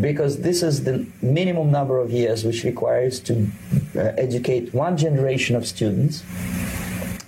Because 0.00 0.42
this 0.42 0.62
is 0.62 0.84
the 0.84 1.04
minimum 1.20 1.72
number 1.72 1.98
of 1.98 2.12
years 2.12 2.44
which 2.44 2.62
requires 2.62 3.18
to 3.20 3.48
uh, 3.96 4.12
educate 4.16 4.72
one 4.72 4.96
generation 4.96 5.56
of 5.56 5.66
students 5.66 6.22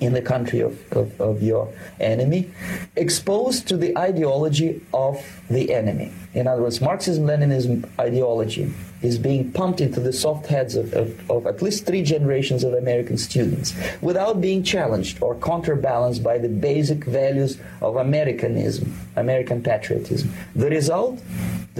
in 0.01 0.15
the 0.15 0.23
country 0.23 0.61
of, 0.61 0.93
of, 0.93 1.21
of, 1.21 1.43
your 1.43 1.73
enemy, 2.01 2.51
exposed 2.97 3.69
to 3.69 3.77
the 3.77 3.97
ideology 3.99 4.81
of 4.95 5.23
the 5.51 5.73
enemy. 5.73 6.11
In 6.33 6.47
other 6.47 6.63
words, 6.63 6.81
Marxism 6.81 7.25
Leninism 7.25 7.87
ideology 7.99 8.73
is 9.03 9.19
being 9.19 9.53
pumped 9.53 9.81
into 9.81 10.01
the 10.01 10.13
soft 10.13 10.47
heads 10.47 10.75
of, 10.75 10.93
of, 10.95 11.31
of, 11.31 11.47
at 11.47 11.63
least 11.63 11.87
three 11.87 12.03
generations 12.03 12.65
of 12.65 12.75
American 12.75 13.19
students 13.19 13.75
without 14.01 14.41
being 14.41 14.63
challenged 14.63 15.23
or 15.23 15.35
counterbalanced 15.37 16.23
by 16.23 16.39
the 16.39 16.49
basic 16.49 17.05
values 17.05 17.59
of 17.81 17.97
Americanism, 17.97 18.95
American 19.17 19.63
patriotism. 19.63 20.31
The 20.55 20.71
result, 20.71 21.21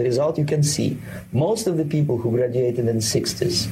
the 0.01 0.09
result 0.09 0.39
you 0.39 0.47
can 0.47 0.63
see, 0.63 0.99
most 1.33 1.67
of 1.67 1.77
the 1.77 1.85
people 1.85 2.17
who 2.17 2.31
graduated 2.31 2.79
in 2.79 2.87
the 2.87 2.93
60s 2.93 3.69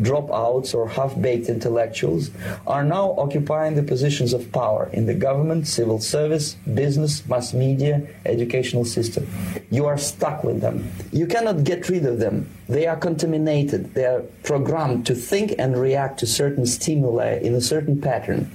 dropouts 0.00 0.74
or 0.74 0.88
half-baked 0.88 1.48
intellectuals 1.48 2.30
are 2.66 2.84
now 2.84 3.10
occupying 3.18 3.74
the 3.74 3.82
positions 3.82 4.32
of 4.32 4.50
power 4.52 4.88
in 4.92 5.06
the 5.06 5.14
government, 5.14 5.66
civil 5.66 5.98
service, 5.98 6.54
business, 6.74 7.26
mass 7.26 7.52
media, 7.52 8.06
educational 8.24 8.84
system. 8.84 9.26
You 9.70 9.86
are 9.86 9.98
stuck 9.98 10.44
with 10.44 10.60
them. 10.60 10.88
You 11.12 11.26
cannot 11.26 11.64
get 11.64 11.88
rid 11.88 12.06
of 12.06 12.20
them. 12.20 12.48
They 12.68 12.86
are 12.86 12.96
contaminated. 12.96 13.94
They 13.94 14.04
are 14.04 14.20
programmed 14.44 15.04
to 15.06 15.14
think 15.14 15.54
and 15.58 15.76
react 15.76 16.20
to 16.20 16.26
certain 16.26 16.64
stimuli 16.64 17.38
in 17.38 17.54
a 17.54 17.60
certain 17.60 18.00
pattern. 18.00 18.50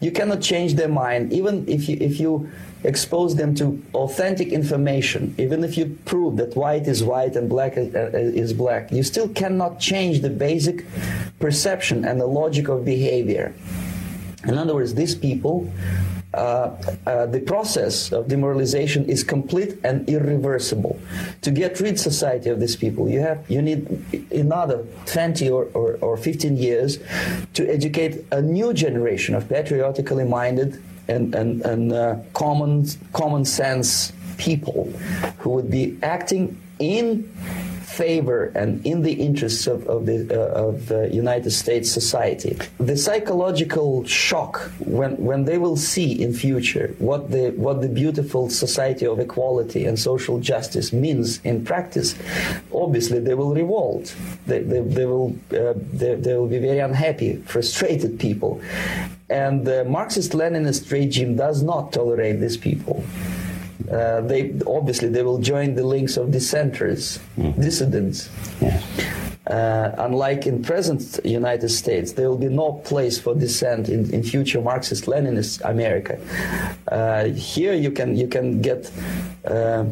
You 0.00 0.12
cannot 0.12 0.40
change 0.40 0.74
their 0.74 0.88
mind, 0.88 1.32
even 1.32 1.68
if 1.68 1.88
you 1.88 1.96
if 2.00 2.20
you 2.20 2.48
expose 2.84 3.36
them 3.36 3.54
to 3.56 3.82
authentic 3.94 4.48
information, 4.48 5.34
even 5.38 5.62
if 5.64 5.76
you 5.76 5.98
prove 6.04 6.36
that 6.36 6.56
white 6.56 6.86
is 6.86 7.04
white 7.04 7.36
and 7.36 7.48
black 7.48 7.76
is, 7.76 7.94
uh, 7.94 8.10
is, 8.14 8.52
black, 8.52 8.90
you 8.90 9.02
still 9.02 9.28
cannot 9.28 9.78
change 9.78 10.20
the 10.20 10.30
basic 10.30 10.86
perception 11.38 12.04
and 12.04 12.20
the 12.20 12.26
logic 12.26 12.68
of 12.68 12.84
behavior. 12.84 13.54
In 14.44 14.56
other 14.56 14.74
words, 14.74 14.94
these 14.94 15.14
people, 15.14 15.70
uh, 16.32 16.70
uh, 17.06 17.26
the 17.26 17.40
process 17.40 18.12
of 18.12 18.28
demoralization 18.28 19.04
is 19.06 19.22
complete 19.22 19.76
and 19.84 20.08
irreversible. 20.08 20.98
To 21.42 21.50
get 21.50 21.80
rid 21.80 21.98
society 21.98 22.48
of 22.48 22.60
these 22.60 22.76
people, 22.76 23.10
you 23.10 23.20
have 23.20 23.44
you 23.50 23.60
need 23.60 23.82
another 24.30 24.86
20 25.06 25.50
or, 25.50 25.64
or, 25.74 25.96
or 25.96 26.16
15 26.16 26.56
years 26.56 26.98
to 27.54 27.68
educate 27.68 28.24
a 28.30 28.40
new 28.40 28.72
generation 28.72 29.34
of 29.34 29.48
patriotically 29.48 30.24
minded 30.24 30.80
and, 31.10 31.34
and, 31.34 31.62
and 31.62 31.92
uh, 31.92 32.16
common, 32.32 32.86
common 33.12 33.44
sense 33.44 34.12
people 34.38 34.90
who 35.38 35.50
would 35.50 35.70
be 35.70 35.98
acting 36.02 36.60
in 36.78 37.30
favor 38.00 38.40
and 38.60 38.70
in 38.92 38.98
the 39.08 39.14
interests 39.26 39.64
of, 39.74 39.78
of 39.94 40.00
the 40.08 40.18
uh, 40.30 40.66
of 40.68 40.74
the 40.92 41.02
United 41.24 41.52
States 41.62 41.88
society. 42.00 42.52
The 42.92 42.96
psychological 43.06 43.88
shock 44.24 44.54
when 45.00 45.12
when 45.28 45.40
they 45.48 45.58
will 45.64 45.78
see 45.92 46.10
in 46.24 46.30
future 46.44 46.86
what 47.10 47.22
the 47.34 47.44
what 47.64 47.76
the 47.84 47.92
beautiful 48.02 48.44
society 48.64 49.06
of 49.12 49.16
equality 49.28 49.82
and 49.88 49.94
social 50.10 50.36
justice 50.52 50.88
means 51.04 51.26
in 51.50 51.56
practice, 51.72 52.08
obviously 52.84 53.18
they 53.26 53.36
will 53.40 53.54
revolt. 53.62 54.04
They, 54.46 54.60
they, 54.70 54.80
they 54.96 55.06
will 55.12 55.30
uh, 55.52 55.74
they, 56.00 56.12
they 56.24 56.34
will 56.38 56.52
be 56.56 56.62
very 56.70 56.82
unhappy, 56.90 57.30
frustrated 57.54 58.12
people, 58.26 58.52
and 59.28 59.54
the 59.70 59.84
Marxist-Leninist 59.98 60.82
regime 60.90 61.32
does 61.36 61.58
not 61.62 61.92
tolerate 61.92 62.36
these 62.44 62.56
people. 62.68 62.96
Uh, 63.88 64.20
they 64.22 64.52
obviously 64.66 65.08
they 65.08 65.22
will 65.22 65.38
join 65.38 65.74
the 65.74 65.84
links 65.84 66.16
of 66.16 66.30
dissenters, 66.30 67.18
mm. 67.38 67.54
dissidents. 67.60 68.28
Yeah. 68.60 68.82
Uh, 69.46 69.92
unlike 69.98 70.46
in 70.46 70.62
present 70.62 71.18
United 71.24 71.70
States, 71.70 72.12
there 72.12 72.28
will 72.28 72.38
be 72.38 72.48
no 72.48 72.74
place 72.84 73.18
for 73.18 73.34
dissent 73.34 73.88
in, 73.88 74.08
in 74.14 74.22
future 74.22 74.60
Marxist-Leninist 74.60 75.60
America. 75.68 76.20
Uh, 76.86 77.24
here 77.24 77.72
you 77.72 77.90
can 77.90 78.16
you 78.16 78.28
can 78.28 78.60
get 78.60 78.92
uh, 79.44 79.84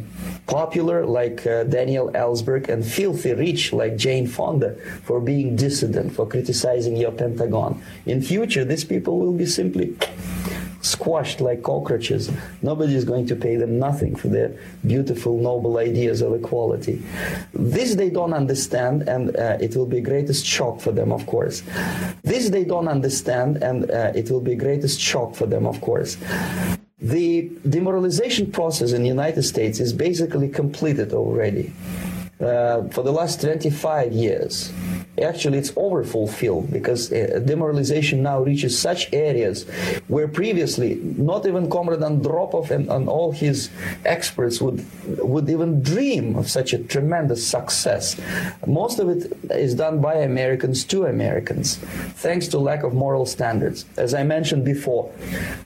popular 0.47 1.05
like 1.05 1.45
uh, 1.47 1.65
Daniel 1.65 2.11
Ellsberg 2.13 2.69
and 2.69 2.85
filthy 2.85 3.33
rich 3.33 3.73
like 3.73 3.97
Jane 3.97 4.29
Fonda 4.29 4.77
for 5.03 5.19
being 5.19 5.57
dissident, 5.57 6.15
for 6.15 6.25
criticizing 6.25 6.97
your 6.97 7.11
Pentagon. 7.11 7.83
In 8.07 8.23
future, 8.23 8.65
these 8.65 8.85
people 8.85 9.19
will 9.19 9.33
be 9.33 9.47
simply 9.47 9.97
squashed 10.81 11.41
like 11.41 11.63
cockroaches. 11.63 12.31
Nobody 12.63 12.95
is 12.95 13.05
going 13.05 13.27
to 13.27 13.37
pay 13.37 13.57
them 13.57 13.79
nothing 13.79 14.15
for 14.15 14.29
their 14.29 14.57
beautiful, 14.87 15.39
noble 15.39 15.79
ideas 15.79 16.23
of 16.23 16.35
equality. 16.35 17.03
This 17.53 17.95
they 17.95 18.11
don't 18.11 18.33
understand, 18.33 19.09
and 19.09 19.37
uh, 19.37 19.59
it 19.61 19.77
will 19.77 19.87
be 19.87 20.01
greatest 20.01 20.47
shock 20.47 20.81
for 20.81 20.93
them, 20.93 21.13
of 21.13 21.27
course. 21.27 21.63
This 22.23 22.51
they 22.51 22.65
don't 22.65 22.89
understand, 22.89 23.63
and 23.63 23.91
uh, 23.91 24.13
it 24.15 24.31
will 24.31 24.41
be 24.41 24.55
greatest 24.55 25.01
shock 25.01 25.35
for 25.35 25.47
them, 25.47 25.67
of 25.67 25.81
course. 25.81 26.17
The 27.01 27.51
demoralization 27.69 28.51
process 28.51 28.93
in 28.93 29.03
the 29.03 29.09
United 29.09 29.45
States 29.45 29.79
is 29.79 29.93
basically 29.93 30.49
completed 30.49 31.13
already. 31.13 31.73
Uh, 32.41 32.87
for 32.91 33.03
the 33.03 33.11
last 33.11 33.41
25 33.41 34.13
years 34.13 34.73
actually 35.23 35.59
it's 35.59 35.73
overfulfilled 35.77 36.71
because 36.73 37.13
uh, 37.13 37.41
demoralization 37.45 38.23
now 38.23 38.41
reaches 38.41 38.79
such 38.79 39.13
areas 39.13 39.65
where 40.09 40.29
previously 40.29 40.97
not 41.17 41.47
even 41.47 41.71
Comrade 41.71 42.01
Andropov 42.01 42.71
and, 42.71 42.89
and 42.89 43.09
all 43.09 43.33
his 43.33 43.71
experts 44.05 44.61
would 44.61 44.85
would 45.19 45.49
even 45.49 45.83
dream 45.83 46.37
of 46.37 46.51
such 46.51 46.73
a 46.73 46.79
tremendous 46.79 47.47
success. 47.47 48.21
Most 48.67 48.99
of 48.99 49.09
it 49.09 49.33
is 49.51 49.75
done 49.75 50.01
by 50.01 50.15
Americans 50.15 50.85
to 50.85 51.07
Americans, 51.07 51.77
thanks 52.17 52.49
to 52.49 52.59
lack 52.59 52.83
of 52.83 52.95
moral 52.95 53.27
standards. 53.27 53.85
As 53.97 54.15
I 54.15 54.23
mentioned 54.23 54.65
before, 54.65 55.11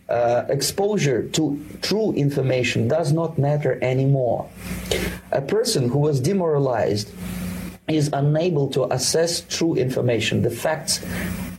uh, 0.08 0.44
exposure 0.48 1.28
to 1.28 1.64
true 1.80 2.12
information 2.12 2.88
does 2.88 3.12
not 3.12 3.38
matter 3.38 3.78
anymore. 3.82 4.48
A 5.32 5.40
person 5.40 5.88
who 5.88 5.98
was 5.98 6.20
demoralized 6.20 7.10
is 7.96 8.10
unable 8.12 8.68
to 8.70 8.92
assess 8.92 9.40
true 9.42 9.74
information. 9.74 10.42
The 10.42 10.50
facts 10.50 11.04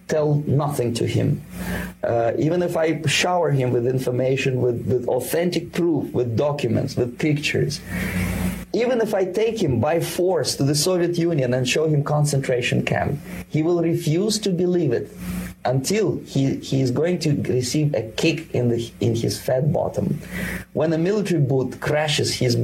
tell 0.08 0.36
nothing 0.46 0.94
to 0.96 1.08
him. 1.08 1.42
Uh, 2.04 2.34
even 2.38 2.62
if 2.62 2.76
I 2.78 3.02
shower 3.04 3.52
him 3.52 3.72
with 3.72 3.88
information, 3.88 4.62
with, 4.62 4.86
with 4.86 5.08
authentic 5.08 5.72
proof, 5.72 6.12
with 6.14 6.36
documents, 6.36 6.96
with 6.96 7.18
pictures, 7.18 7.80
even 8.74 9.02
if 9.02 9.14
I 9.14 9.26
take 9.26 9.62
him 9.62 9.80
by 9.80 10.00
force 10.00 10.56
to 10.56 10.64
the 10.64 10.76
Soviet 10.76 11.18
Union 11.18 11.54
and 11.54 11.68
show 11.68 11.86
him 11.86 12.04
concentration 12.04 12.84
camp, 12.84 13.20
he 13.48 13.62
will 13.62 13.82
refuse 13.82 14.40
to 14.40 14.50
believe 14.50 14.92
it 14.92 15.12
until 15.66 16.18
he, 16.26 16.56
he 16.58 16.82
is 16.82 16.92
going 16.92 17.20
to 17.20 17.42
receive 17.44 17.94
a 17.94 18.02
kick 18.18 18.54
in 18.54 18.70
the 18.70 18.92
in 19.00 19.16
his 19.16 19.40
fat 19.40 19.72
bottom. 19.72 20.20
When 20.74 20.92
a 20.92 20.98
military 20.98 21.40
boot 21.40 21.80
crashes 21.80 22.34
his 22.34 22.58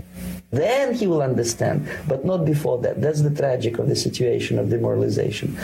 then 0.51 0.93
he 0.95 1.05
will 1.05 1.21
understand, 1.21 1.87
but 2.07 2.25
not 2.25 2.43
before 2.43 2.79
that. 2.79 3.01
That's 3.01 3.21
the 3.21 3.29
tragic 3.29 3.77
of 3.77 3.87
the 3.87 3.95
situation 3.95 4.57
of 4.57 4.69
demoralization. 4.69 5.55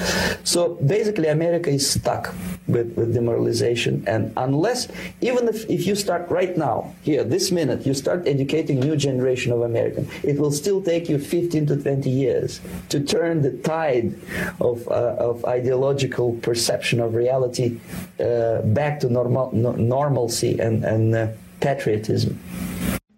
So 0.44 0.76
basically, 0.76 1.28
America 1.28 1.72
is 1.72 1.90
stuck 1.90 2.34
with, 2.68 2.96
with 2.96 3.14
demoralization, 3.14 4.04
and 4.06 4.32
unless, 4.38 4.88
even 5.22 5.48
if, 5.48 5.68
if 5.70 5.88
you 5.88 5.96
start 5.96 6.30
right 6.30 6.56
now, 6.56 6.94
here, 7.02 7.24
this 7.24 7.52
minute, 7.52 7.86
you 7.86 7.94
start 7.96 8.28
educating 8.28 8.80
new 8.80 8.96
generation 8.96 9.52
of 9.52 9.62
Americans, 9.62 10.12
it 10.24 10.40
will 10.40 10.52
still 10.52 10.82
take 10.82 11.10
you 11.10 11.18
15 11.18 11.66
to 11.68 11.78
20 11.78 12.10
years 12.10 12.62
to 12.90 13.00
turn 13.00 13.42
the 13.42 13.52
tide 13.58 14.14
of, 14.62 14.88
uh, 14.88 15.16
of 15.18 15.44
ideological 15.46 16.34
perception 16.44 17.00
of 17.00 17.16
reality 17.16 17.80
uh, 18.20 18.62
back 18.62 19.00
to 19.00 19.10
normal, 19.10 19.50
no, 19.52 19.72
normalcy 19.72 20.60
and, 20.60 20.84
and 20.84 21.16
uh, 21.16 21.28
patriotism. 21.60 22.40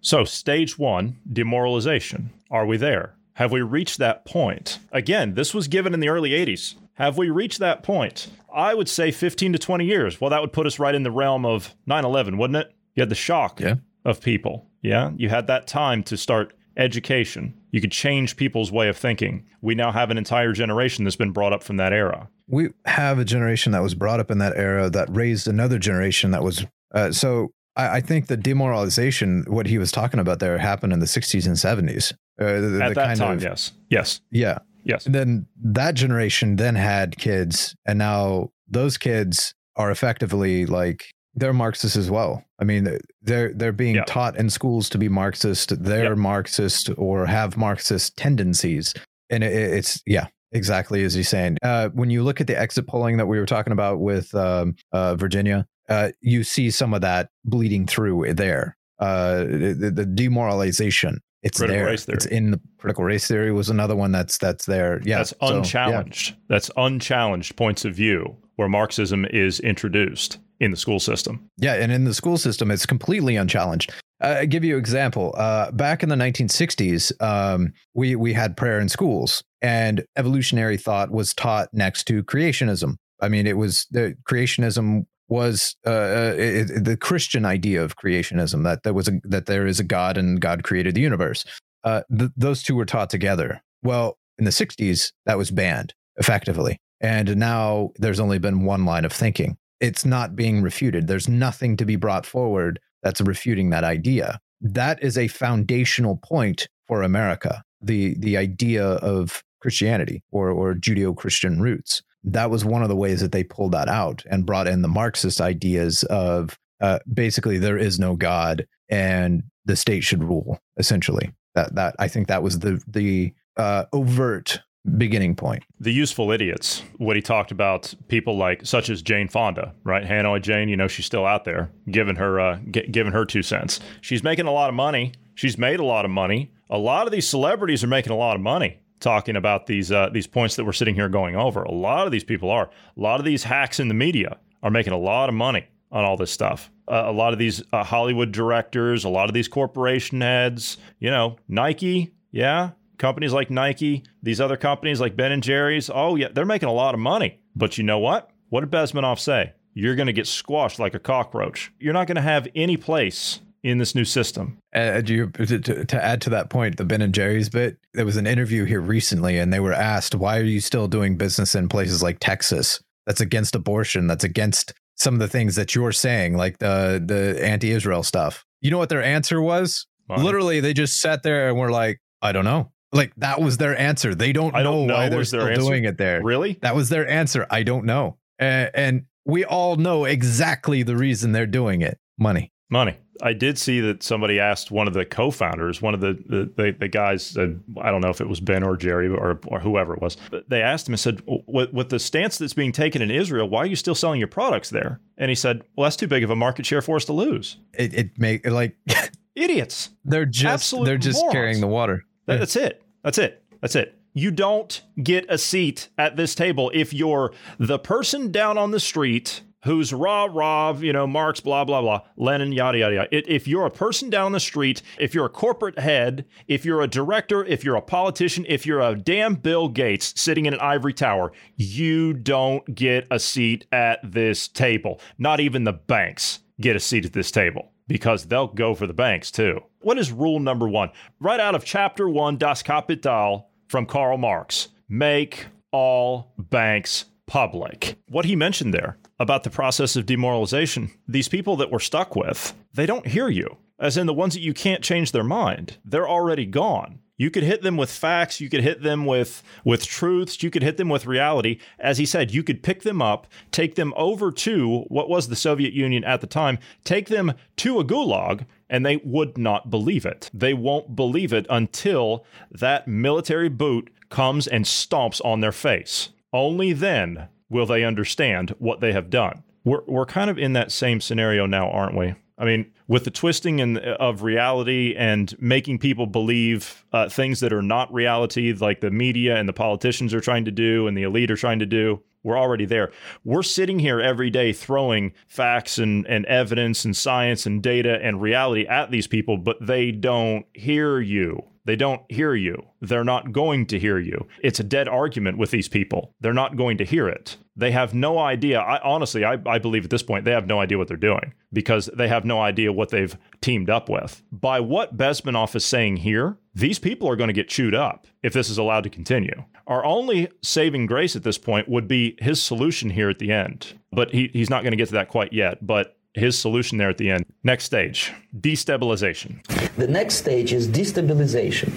So, 0.08 0.24
stage 0.24 0.80
one, 0.80 1.18
demoralization. 1.34 2.30
Are 2.50 2.66
we 2.66 2.78
there? 2.78 3.16
Have 3.34 3.52
we 3.52 3.60
reached 3.60 3.98
that 3.98 4.24
point? 4.24 4.80
Again, 4.94 5.34
this 5.34 5.54
was 5.54 5.68
given 5.68 5.94
in 5.94 6.00
the 6.00 6.08
early 6.08 6.30
80s. 6.30 6.76
Have 6.94 7.18
we 7.18 7.30
reached 7.30 7.60
that 7.60 7.84
point? 7.84 8.30
I 8.50 8.74
would 8.74 8.88
say 8.88 9.12
15 9.12 9.52
to 9.52 9.60
20 9.60 9.84
years. 9.84 10.22
Well, 10.22 10.30
that 10.30 10.40
would 10.40 10.54
put 10.54 10.66
us 10.66 10.80
right 10.80 10.96
in 10.96 11.04
the 11.04 11.12
realm 11.12 11.46
of 11.46 11.76
9 11.88 12.06
11, 12.06 12.38
wouldn't 12.38 12.56
it? 12.56 12.74
You 12.96 13.02
had 13.02 13.10
the 13.10 13.16
shock 13.16 13.60
yeah. 13.60 13.76
of 14.06 14.22
people. 14.22 14.66
Yeah. 14.82 15.12
You 15.18 15.28
had 15.28 15.48
that 15.48 15.68
time 15.68 16.04
to 16.04 16.16
start 16.16 16.54
education. 16.78 17.54
You 17.72 17.82
could 17.82 17.92
change 17.92 18.38
people's 18.38 18.72
way 18.72 18.88
of 18.88 18.96
thinking. 18.96 19.46
We 19.60 19.76
now 19.76 19.92
have 19.92 20.10
an 20.10 20.18
entire 20.18 20.54
generation 20.54 21.04
that's 21.04 21.18
been 21.18 21.34
brought 21.34 21.52
up 21.52 21.64
from 21.64 21.76
that 21.78 21.92
era. 21.92 22.30
We 22.48 22.70
have 22.86 23.20
a 23.20 23.26
generation 23.26 23.74
that 23.74 23.84
was 23.84 23.94
brought 23.94 24.22
up 24.22 24.32
in 24.32 24.38
that 24.38 24.56
era 24.56 24.90
that 24.90 25.10
raised 25.14 25.50
another 25.50 25.78
generation 25.78 26.32
that 26.32 26.44
was. 26.44 26.66
Uh, 26.94 27.12
so 27.12 27.52
I, 27.78 27.98
I, 27.98 28.02
think 28.02 28.28
the 28.28 28.38
demoralization, 28.38 29.46
what 29.48 29.68
he 29.68 29.78
was 29.78 29.92
talking 29.92 30.20
about 30.20 30.40
there, 30.40 30.58
happened 30.58 30.92
in 30.92 31.00
the 31.00 31.06
60s 31.06 31.46
and 31.46 31.56
70s. 31.56 32.14
Uh, 32.40 32.46
the, 32.46 32.80
At 32.84 32.90
the 32.90 32.94
that 32.96 33.18
time, 33.18 33.38
of, 33.38 33.44
yes, 33.44 33.72
yes, 33.90 34.22
yeah, 34.32 34.60
yes. 34.84 35.06
And 35.06 35.16
then 35.16 35.48
that 35.64 35.96
generation 35.96 36.58
then 36.58 36.76
had 36.76 37.18
kids, 37.18 37.76
and 37.86 37.98
now 37.98 38.50
those 38.68 38.98
kids 38.98 39.54
are 39.76 39.92
effectively 39.92 40.66
like 40.66 41.06
they're 41.34 41.54
Marxists 41.54 41.96
as 41.96 42.12
well. 42.12 42.44
I 42.60 42.64
mean, 42.64 43.00
they're 43.22 43.54
they're 43.54 43.72
being 43.72 43.96
yeah. 43.96 44.04
taught 44.06 44.38
in 44.38 44.50
schools 44.50 44.90
to 44.90 44.98
be 44.98 45.10
Marxist. 45.10 45.84
They're 45.84 46.16
Marxist 46.16 46.90
or 46.98 47.26
have 47.26 47.58
Marxist 47.58 48.18
tendencies, 48.18 48.94
and 49.30 49.44
it, 49.44 49.54
it's 49.54 50.02
yeah, 50.06 50.28
exactly 50.52 51.04
as 51.04 51.14
he's 51.14 51.30
saying. 51.30 51.58
Uh, 51.64 51.90
when 51.90 52.10
you 52.10 52.24
look 52.24 52.42
at 52.42 52.48
the 52.48 52.60
exit 52.60 52.88
polling 52.88 53.18
that 53.18 53.28
we 53.28 53.40
were 53.40 53.46
talking 53.46 53.74
about 53.74 54.00
with 54.00 54.34
um, 54.36 54.76
uh, 54.92 55.16
Virginia, 55.16 55.68
uh, 55.90 56.10
you 56.22 56.44
see 56.44 56.70
some 56.72 56.94
of 56.94 57.02
that 57.02 57.30
bleeding 57.46 57.86
through 57.86 58.34
there. 58.34 58.78
Uh, 59.00 59.44
the, 59.44 59.92
the, 59.94 60.06
demoralization. 60.06 61.20
It's 61.44 61.60
critical 61.60 61.86
there. 61.86 61.94
It's 61.94 62.26
in 62.26 62.50
the 62.52 62.60
critical 62.80 63.04
race 63.04 63.28
theory 63.28 63.52
was 63.52 63.70
another 63.70 63.96
one 63.96 64.12
that's 64.12 64.40
that's 64.40 64.66
there. 64.66 65.02
Yeah, 65.04 65.18
that's 65.18 65.36
unchallenged. 65.40 66.30
So, 66.30 66.32
yeah. 66.34 66.40
That's 66.50 66.72
unchallenged 66.78 67.56
points 67.56 67.86
of 67.86 67.94
view 67.94 68.36
where 68.56 68.68
Marxism 68.68 69.26
is 69.26 69.60
introduced 69.60 70.40
in 70.60 70.72
the 70.72 70.78
school 70.78 71.00
system. 71.00 71.48
Yeah, 71.58 71.76
and 71.76 71.92
in 71.92 72.06
the 72.06 72.14
school 72.14 72.38
system, 72.38 72.72
it's 72.72 72.88
completely 72.88 73.36
unchallenged. 73.36 73.92
Uh, 74.22 74.38
I'll 74.40 74.48
give 74.48 74.64
you 74.64 74.74
an 74.74 74.80
example. 74.80 75.36
Uh, 75.38 75.72
back 75.72 76.02
in 76.02 76.10
the 76.10 76.16
1960s, 76.16 77.12
um, 77.22 77.74
we 77.94 78.16
we 78.16 78.34
had 78.34 78.58
prayer 78.58 78.80
in 78.80 78.90
schools, 78.90 79.44
and 79.62 80.04
evolutionary 80.18 80.78
thought 80.78 81.12
was 81.12 81.34
taught 81.34 81.70
next 81.72 82.06
to 82.06 82.24
creationism. 82.24 82.96
I 83.22 83.30
mean, 83.30 83.48
it 83.48 83.58
was 83.58 83.86
the 83.92 84.16
creationism 84.28 85.06
was 85.30 85.76
uh, 85.86 85.90
uh 85.90 86.34
it, 86.38 86.70
it, 86.70 86.84
the 86.86 86.98
Christian 86.98 87.46
idea 87.46 87.84
of 87.84 87.98
creationism 87.98 88.64
that 88.64 88.84
there 88.84 88.94
was 88.94 89.08
a, 89.08 89.20
that 89.24 89.46
there 89.46 89.68
is 89.68 89.80
a 89.80 89.84
God 89.84 90.18
and 90.18 90.40
God 90.40 90.64
created 90.64 90.96
the 90.96 91.02
universe. 91.02 91.46
Uh, 91.84 92.02
th- 92.18 92.32
those 92.36 92.64
two 92.64 92.76
were 92.76 92.86
taught 92.86 93.10
together. 93.10 93.62
Well, 93.84 94.18
in 94.38 94.46
the 94.46 94.52
60s, 94.52 95.12
that 95.26 95.38
was 95.38 95.52
banned 95.52 95.94
effectively, 96.18 96.80
and 97.02 97.36
now 97.38 97.92
there's 97.98 98.20
only 98.20 98.40
been 98.40 98.66
one 98.66 98.86
line 98.86 99.06
of 99.06 99.14
thinking. 99.14 99.58
It's 99.80 100.06
not 100.06 100.36
being 100.36 100.62
refuted. 100.62 101.08
There's 101.08 101.28
nothing 101.30 101.78
to 101.78 101.86
be 101.86 101.96
brought 101.96 102.26
forward 102.26 102.80
that's 103.04 103.22
refuting 103.22 103.70
that 103.70 103.84
idea. 103.84 104.40
That 104.60 105.02
is 105.04 105.18
a 105.18 105.28
foundational 105.28 106.18
point 106.18 106.68
for 106.88 107.04
America. 107.04 107.64
The 107.82 108.16
the 108.18 108.38
idea 108.38 108.84
of 108.86 109.44
Christianity 109.62 110.24
or 110.32 110.50
or 110.50 110.74
Judeo 110.74 111.16
Christian 111.16 111.62
roots 111.62 112.02
that 112.24 112.50
was 112.50 112.66
one 112.66 112.84
of 112.84 112.90
the 112.90 112.96
ways 112.96 113.22
that 113.22 113.32
they 113.32 113.44
pulled 113.44 113.72
that 113.72 113.88
out 113.88 114.24
and 114.30 114.46
brought 114.46 114.68
in 114.68 114.82
the 114.82 114.88
Marxist 114.88 115.42
ideas 115.42 116.04
of 116.04 116.58
uh, 116.82 117.00
basically 117.12 117.58
there 117.58 117.78
is 117.78 118.00
no 118.00 118.16
God 118.16 118.68
and 118.90 119.44
the 119.66 119.76
state 119.76 120.04
should 120.04 120.24
rule. 120.24 120.60
Essentially, 120.78 121.32
that 121.56 121.76
that 121.76 121.96
I 122.00 122.08
think 122.08 122.28
that 122.28 122.44
was 122.44 122.60
the 122.60 122.82
the 122.88 123.34
uh, 123.58 123.86
overt 123.94 124.60
beginning 124.98 125.36
point. 125.36 125.64
The 125.80 125.92
useful 125.92 126.32
idiots. 126.32 126.84
What 126.98 127.16
he 127.16 127.22
talked 127.22 127.52
about, 127.52 127.94
people 128.08 128.38
like 128.38 128.66
such 128.66 128.90
as 128.90 129.02
Jane 129.02 129.28
Fonda, 129.28 129.74
right? 129.84 130.04
Hanoi 130.04 130.42
Jane. 130.42 130.70
You 130.70 130.78
know, 130.78 130.88
she's 130.88 131.06
still 131.06 131.26
out 131.26 131.46
there, 131.46 131.72
giving 131.90 132.16
her 132.16 132.40
uh, 132.40 132.60
g- 132.72 132.88
giving 132.88 133.14
her 133.14 133.26
two 133.26 133.44
cents. 133.44 133.80
She's 134.02 134.24
making 134.24 134.48
a 134.48 134.54
lot 134.54 134.70
of 134.70 134.76
money. 134.76 135.14
She's 135.36 135.58
made 135.58 135.80
a 135.80 135.86
lot 135.86 136.06
of 136.06 136.12
money. 136.12 136.52
A 136.70 136.78
lot 136.78 137.06
of 137.08 137.12
these 137.12 137.28
celebrities 137.28 137.84
are 137.84 137.88
making 137.88 138.12
a 138.12 138.18
lot 138.18 138.36
of 138.36 138.42
money 138.42 138.80
talking 139.00 139.36
about 139.36 139.68
these 139.68 139.92
uh, 139.92 140.10
these 140.12 140.28
points 140.28 140.56
that 140.56 140.66
we're 140.66 140.74
sitting 140.74 140.96
here 140.96 141.10
going 141.10 141.36
over. 141.36 141.64
A 141.64 141.72
lot 141.72 142.06
of 142.06 142.12
these 142.12 142.24
people 142.24 142.50
are. 142.50 142.66
A 142.66 143.00
lot 143.00 143.20
of 143.20 143.26
these 143.26 143.44
hacks 143.44 143.80
in 143.80 143.88
the 143.88 143.94
media 143.94 144.38
are 144.64 144.72
making 144.72 144.94
a 144.94 144.98
lot 144.98 145.30
of 145.30 145.36
money 145.36 145.68
on 145.92 146.04
all 146.04 146.18
this 146.18 146.32
stuff. 146.32 146.72
Uh, 146.88 147.04
a 147.06 147.12
lot 147.12 147.34
of 147.34 147.40
these 147.40 147.62
uh, 147.74 147.84
Hollywood 147.84 148.32
directors, 148.32 149.04
a 149.04 149.10
lot 149.10 149.30
of 149.30 149.34
these 149.34 149.48
corporation 149.48 150.22
heads, 150.22 150.78
you 151.00 151.10
know, 151.10 151.38
Nike, 151.48 152.14
yeah, 152.32 152.72
companies 152.98 153.34
like 153.34 153.50
Nike, 153.50 154.04
these 154.24 154.42
other 154.42 154.58
companies 154.58 155.00
like 155.00 155.16
Ben 155.16 155.32
and 155.32 155.44
Jerry's, 155.44 155.90
oh 155.94 156.16
yeah, 156.16 156.30
they're 156.34 156.46
making 156.46 156.70
a 156.70 156.74
lot 156.74 156.94
of 156.94 157.00
money. 157.00 157.40
But 157.56 157.78
you 157.78 157.84
know 157.84 158.00
what? 158.00 158.30
What 158.50 158.62
did 158.62 158.72
Bezmenov 158.72 159.20
say? 159.20 159.54
You're 159.74 159.96
going 159.96 160.08
to 160.08 160.14
get 160.14 160.28
squashed 160.28 160.80
like 160.80 160.96
a 160.96 161.00
cockroach. 161.00 161.72
You're 161.80 161.94
not 161.94 162.08
going 162.08 162.16
to 162.16 162.22
have 162.22 162.48
any 162.56 162.78
place 162.78 163.42
in 163.64 163.78
this 163.78 163.96
new 163.96 164.06
system. 164.06 164.58
Uh, 164.76 165.02
you, 165.06 165.30
to, 165.30 165.86
to, 165.86 166.04
add 166.04 166.22
to 166.22 166.30
that 166.30 166.50
point, 166.50 166.78
the 166.78 166.86
Ben 166.86 167.02
and 167.02 167.14
Jerry's 167.14 167.50
bit, 167.50 167.78
there 167.94 168.06
was 168.06 168.18
an 168.18 168.28
interview 168.28 168.66
here 168.66 168.82
recently, 168.82 169.38
and 169.38 169.52
they 169.52 169.60
were 169.60 169.74
asked, 169.74 170.16
"Why 170.16 170.38
are 170.38 170.44
you 170.44 170.60
still 170.60 170.88
doing 170.88 171.18
business 171.18 171.56
in 171.56 171.70
places 171.70 172.04
like 172.04 172.18
Texas? 172.20 172.82
That's 173.06 173.22
against 173.22 173.56
abortion. 173.56 174.08
That's 174.08 174.24
against 174.24 174.74
some 174.96 175.14
of 175.14 175.20
the 175.20 175.28
things 175.28 175.56
that 175.56 175.76
you're 175.76 175.92
saying, 175.92 176.36
like 176.36 176.60
the 176.60 177.04
the 177.06 177.44
anti-Israel 177.44 178.04
stuff." 178.04 178.46
You 178.62 178.72
know 178.72 178.78
what 178.78 178.90
their 178.90 179.04
answer 179.04 179.42
was? 179.42 179.88
Money. 180.10 180.24
Literally, 180.24 180.60
they 180.60 180.74
just 180.74 181.00
sat 181.00 181.24
there 181.24 181.50
and 181.50 181.58
were 181.58 181.72
like, 181.72 182.00
"I 182.22 182.32
don't 182.32 182.46
know." 182.46 182.72
Like 182.94 183.14
that 183.18 183.42
was 183.42 183.58
their 183.58 183.78
answer. 183.78 184.16
They 184.16 184.32
don't, 184.32 184.54
know, 184.54 184.64
don't 184.64 184.88
know, 184.88 184.94
why 184.94 185.10
they're 185.10 185.26
still 185.26 185.54
doing 185.54 185.84
it 185.84 185.98
there. 185.98 186.24
Really? 186.24 186.58
That 186.62 186.76
was 186.76 186.90
their 186.90 187.08
answer. 187.08 187.46
I 187.50 187.64
don't 187.64 187.86
know. 187.86 188.18
and, 188.40 188.72
and 188.74 189.06
we 189.28 189.44
all 189.44 189.76
know 189.76 190.06
exactly 190.06 190.84
the 190.84 190.96
reason 190.96 191.34
they're 191.34 191.46
doing 191.46 191.82
it. 191.82 192.00
Money. 192.18 192.54
Money. 192.70 192.98
I 193.22 193.34
did 193.34 193.58
see 193.58 193.80
that 193.82 194.04
somebody 194.04 194.40
asked 194.40 194.72
one 194.72 194.88
of 194.88 194.94
the 194.94 195.06
co-founders, 195.06 195.82
one 195.82 195.94
of 195.94 196.02
the 196.02 196.14
the, 196.26 196.52
the, 196.56 196.76
the 196.80 196.88
guys, 196.88 197.38
uh, 197.38 197.54
I 197.82 197.92
don't 197.92 198.02
know 198.02 198.10
if 198.10 198.22
it 198.22 198.30
was 198.30 198.40
Ben 198.40 198.64
or 198.64 198.78
Jerry 198.78 199.08
or, 199.08 199.40
or 199.48 199.60
whoever 199.60 199.94
it 199.94 200.02
was, 200.02 200.18
but 200.30 200.50
they 200.50 200.62
asked 200.62 200.88
him 200.88 200.94
and 200.94 201.00
said, 201.00 201.22
with, 201.26 201.74
with 201.74 201.90
the 201.90 202.00
stance 202.00 202.38
that's 202.38 202.54
being 202.54 202.72
taken 202.72 203.02
in 203.02 203.12
Israel, 203.12 203.48
why 203.50 203.60
are 203.60 203.66
you 203.66 203.76
still 203.76 203.96
selling 203.96 204.20
your 204.20 204.28
products 204.28 204.70
there? 204.70 205.00
And 205.18 205.30
he 205.30 205.36
said, 205.36 205.64
well, 205.76 205.86
that's 205.86 205.96
too 205.96 206.08
big 206.08 206.24
of 206.24 206.30
a 206.30 206.36
market 206.36 206.66
share 206.66 206.82
for 206.82 206.96
us 206.96 207.06
to 207.06 207.14
lose. 207.14 207.58
It, 207.74 207.94
it 207.94 208.20
make 208.20 208.46
like 208.46 208.76
idiots. 209.36 209.90
They're 210.06 210.26
just 210.26 210.46
Absolute 210.54 210.86
they're 210.86 210.98
just 210.98 211.20
morons. 211.20 211.34
carrying 211.34 211.62
the 211.62 211.68
water. 211.68 212.04
That, 212.26 212.40
that's 212.40 212.56
it. 212.56 212.82
That's 213.04 213.18
it. 213.18 213.44
That's 213.62 213.76
it. 213.76 213.94
You 214.14 214.32
don't 214.32 214.82
get 215.02 215.26
a 215.30 215.38
seat 215.38 215.90
at 215.98 216.16
this 216.16 216.34
table 216.34 216.72
if 216.74 216.92
you're 216.94 217.34
the 217.60 217.78
person 217.78 218.32
down 218.32 218.58
on 218.58 218.72
the 218.72 218.80
street 218.80 219.42
who's 219.64 219.94
rah 219.94 220.26
rah, 220.26 220.74
you 220.78 220.94
know, 220.94 221.08
Marx, 221.08 221.40
blah 221.40 221.64
blah 221.64 221.82
blah, 221.82 222.02
Lenin, 222.16 222.52
yada 222.52 222.78
yada 222.78 222.96
yada. 222.96 223.34
If 223.34 223.48
you're 223.48 223.66
a 223.66 223.72
person 223.72 224.10
down 224.10 224.32
the 224.32 224.40
street, 224.40 224.82
if 225.00 225.14
you're 225.14 225.26
a 225.26 225.30
corporate 225.30 225.80
head, 225.80 226.26
if 226.48 226.66
you're 226.66 226.82
a 226.82 226.88
director, 226.88 227.44
if 227.46 227.64
you're 227.64 227.76
a 227.76 227.82
politician, 227.82 228.46
if 228.48 228.66
you're 228.66 228.82
a 228.82 228.96
damn 228.96 229.36
Bill 229.36 229.68
Gates 229.68 230.14
sitting 230.20 230.46
in 230.46 230.54
an 230.54 230.60
ivory 230.60 230.94
tower, 230.94 231.32
you 231.56 232.14
don't 232.14 232.76
get 232.76 233.08
a 233.12 233.20
seat 233.20 233.66
at 233.72 234.00
this 234.04 234.48
table. 234.48 235.00
Not 235.18 235.40
even 235.40 235.64
the 235.64 235.74
banks 235.74 236.40
get 236.60 236.76
a 236.76 236.80
seat 236.80 237.06
at 237.06 237.14
this 237.14 237.32
table 237.32 237.72
because 237.88 238.26
they'll 238.26 238.48
go 238.48 238.76
for 238.76 238.88
the 238.88 238.94
banks 238.94 239.32
too. 239.32 239.60
What 239.82 239.98
is 239.98 240.12
rule 240.12 240.40
number 240.40 240.68
one? 240.68 240.92
Right 241.20 241.40
out 241.40 241.56
of 241.56 241.64
chapter 241.64 242.10
one, 242.10 242.38
Das 242.38 242.62
Kapital 242.62 243.50
from 243.68 243.86
Karl 243.86 244.18
Marx. 244.18 244.70
Make 244.90 245.48
all 245.72 246.34
banks 246.38 247.06
public. 247.26 247.98
What 248.10 248.26
he 248.26 248.36
mentioned 248.36 248.74
there 248.74 248.98
about 249.20 249.44
the 249.44 249.50
process 249.50 249.96
of 249.96 250.06
demoralization, 250.06 250.92
these 251.08 251.28
people 251.28 251.56
that 251.58 251.72
we're 251.72 251.80
stuck 251.80 252.16
with, 252.16 252.54
they 252.74 252.86
don't 252.86 253.08
hear 253.08 253.30
you. 253.30 253.58
As 253.80 253.98
in 253.98 254.08
the 254.08 254.14
ones 254.14 254.34
that 254.34 254.42
you 254.42 254.54
can't 254.54 254.84
change 254.84 255.12
their 255.12 255.24
mind, 255.24 255.78
they're 255.86 256.10
already 256.10 256.46
gone. 256.46 257.00
You 257.20 257.32
could 257.32 257.44
hit 257.44 257.64
them 257.64 257.78
with 257.78 257.90
facts, 257.90 258.40
you 258.40 258.48
could 258.48 258.62
hit 258.62 258.84
them 258.84 259.06
with 259.06 259.42
with 259.64 259.88
truths, 259.88 260.44
you 260.44 260.52
could 260.52 260.62
hit 260.62 260.78
them 260.78 260.88
with 260.88 261.08
reality. 261.08 261.60
As 261.80 261.98
he 261.98 262.06
said, 262.06 262.32
you 262.32 262.44
could 262.44 262.62
pick 262.62 262.84
them 262.84 263.02
up, 263.02 263.26
take 263.52 263.74
them 263.74 263.92
over 263.98 264.32
to 264.32 264.82
what 264.88 265.10
was 265.10 265.28
the 265.28 265.36
Soviet 265.36 265.74
Union 265.74 266.04
at 266.04 266.22
the 266.22 266.28
time, 266.28 266.60
take 266.84 267.08
them 267.08 267.34
to 267.58 267.80
a 267.80 267.84
gulag, 267.84 268.46
and 268.70 268.86
they 268.86 268.98
would 268.98 269.36
not 269.36 269.72
believe 269.72 270.06
it. 270.06 270.30
They 270.32 270.54
won't 270.54 270.96
believe 270.96 271.34
it 271.34 271.48
until 271.50 272.24
that 272.52 272.88
military 272.88 273.50
boot 273.50 273.92
comes 274.10 274.46
and 274.46 274.66
stomps 274.66 275.20
on 275.26 275.42
their 275.42 275.52
face. 275.52 276.10
Only 276.32 276.74
then 276.74 277.30
will 277.50 277.66
they 277.66 277.84
understand 277.84 278.56
what 278.60 278.80
they 278.80 278.94
have 278.94 279.10
done. 279.10 279.44
We're, 279.64 279.84
we're 279.86 280.06
kind 280.06 280.30
of 280.30 280.38
in 280.38 280.54
that 280.54 280.72
same 280.72 281.02
scenario 281.02 281.46
now, 281.46 281.70
aren't 281.70 281.96
we? 281.96 282.16
I 282.38 282.46
mean, 282.46 282.72
with 282.88 283.04
the 283.04 283.12
twisting 283.12 283.60
in, 283.60 283.78
of 283.78 284.22
reality 284.22 284.94
and 284.96 285.36
making 285.42 285.80
people 285.80 286.06
believe 286.06 286.86
uh, 286.94 287.10
things 287.10 287.40
that 287.40 287.52
are 287.52 287.64
not 287.64 287.92
reality, 287.92 288.54
like 288.54 288.82
the 288.82 288.92
media 288.92 289.38
and 289.38 289.50
the 289.50 289.54
politicians 289.54 290.14
are 290.14 290.22
trying 290.22 290.46
to 290.46 290.52
do 290.52 290.88
and 290.88 290.96
the 290.96 291.04
elite 291.04 291.32
are 291.32 291.36
trying 291.36 291.60
to 291.60 291.66
do, 291.66 292.02
we're 292.24 292.38
already 292.38 292.66
there. 292.66 292.92
We're 293.24 293.44
sitting 293.44 293.80
here 293.80 294.00
every 294.00 294.30
day 294.30 294.54
throwing 294.54 295.14
facts 295.28 295.80
and, 295.80 296.06
and 296.08 296.26
evidence 296.26 296.86
and 296.86 296.96
science 296.96 297.46
and 297.46 297.64
data 297.64 298.00
and 298.02 298.22
reality 298.22 298.68
at 298.68 298.92
these 298.92 299.08
people, 299.08 299.38
but 299.38 299.58
they 299.66 299.92
don't 299.92 300.46
hear 300.54 301.00
you. 301.00 301.44
They 301.68 301.76
don't 301.76 302.02
hear 302.10 302.34
you. 302.34 302.66
They're 302.80 303.04
not 303.04 303.34
going 303.34 303.66
to 303.68 303.78
hear 303.78 304.00
you. 304.00 304.26
It's 304.42 304.62
a 304.62 304.64
dead 304.64 304.88
argument 304.88 305.38
with 305.38 305.52
these 305.52 305.68
people. 305.68 306.16
They're 306.22 306.34
not 306.34 306.56
going 306.56 306.78
to 306.78 306.86
hear 306.86 307.10
it. 307.10 307.36
They 307.58 307.72
have 307.72 307.94
no 307.94 308.20
idea. 308.20 308.60
I 308.62 308.80
honestly, 308.82 309.26
I, 309.26 309.38
I 309.46 309.58
believe 309.58 309.84
at 309.84 309.90
this 309.90 310.02
point, 310.02 310.24
they 310.24 310.32
have 310.32 310.48
no 310.48 310.62
idea 310.62 310.78
what 310.78 310.88
they're 310.88 310.96
doing 310.96 311.34
because 311.52 311.90
they 311.94 312.08
have 312.08 312.24
no 312.24 312.40
idea 312.40 312.72
what 312.72 312.90
they've 312.90 313.18
teamed 313.42 313.70
up 313.70 313.90
with. 313.90 314.24
By 314.32 314.62
what 314.62 314.96
Bezmenov 314.96 315.58
is 315.58 315.66
saying 315.66 315.98
here, 315.98 316.38
these 316.56 316.80
people 316.80 317.10
are 317.10 317.18
going 317.18 317.28
to 317.28 317.34
get 317.34 317.50
chewed 317.50 317.76
up 317.76 318.08
if 318.24 318.32
this 318.32 318.50
is 318.50 318.58
allowed 318.58 318.86
to 318.86 318.90
continue. 318.90 319.44
Our 319.68 319.84
only 319.84 320.30
saving 320.42 320.86
grace 320.86 321.18
at 321.18 321.24
this 321.24 321.38
point 321.38 321.68
would 321.68 321.90
be 321.90 322.16
his 322.20 322.42
solution 322.42 322.92
here 322.92 323.10
at 323.10 323.20
the 323.20 323.34
end. 323.34 323.74
But 323.92 324.12
he, 324.12 324.30
he's 324.32 324.50
not 324.50 324.64
going 324.64 324.72
to 324.72 324.78
get 324.78 324.88
to 324.88 324.94
that 324.94 325.10
quite 325.10 325.34
yet. 325.34 325.66
But 325.68 325.97
his 326.18 326.38
solution 326.38 326.78
there 326.78 326.90
at 326.90 326.98
the 326.98 327.10
end. 327.10 327.26
Next 327.44 327.66
stage 327.66 328.14
destabilization. 328.42 329.44
The 329.78 329.88
next 329.88 330.16
stage 330.16 330.54
is 330.54 330.68
destabilization. 330.68 331.72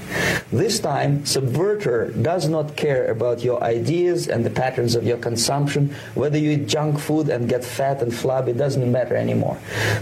This 0.50 0.80
time, 0.80 1.20
subverter 1.20 2.10
does 2.22 2.48
not 2.48 2.76
care 2.76 3.10
about 3.10 3.42
your 3.42 3.62
ideas 3.62 4.28
and 4.28 4.44
the 4.44 4.50
patterns 4.50 4.94
of 4.94 5.04
your 5.04 5.16
consumption. 5.18 5.94
Whether 6.14 6.38
you 6.38 6.50
eat 6.52 6.66
junk 6.66 6.98
food 6.98 7.28
and 7.28 7.48
get 7.48 7.64
fat 7.64 8.02
and 8.02 8.14
flabby 8.14 8.52
doesn't 8.52 8.90
matter 8.90 9.16
anymore. 9.16 9.58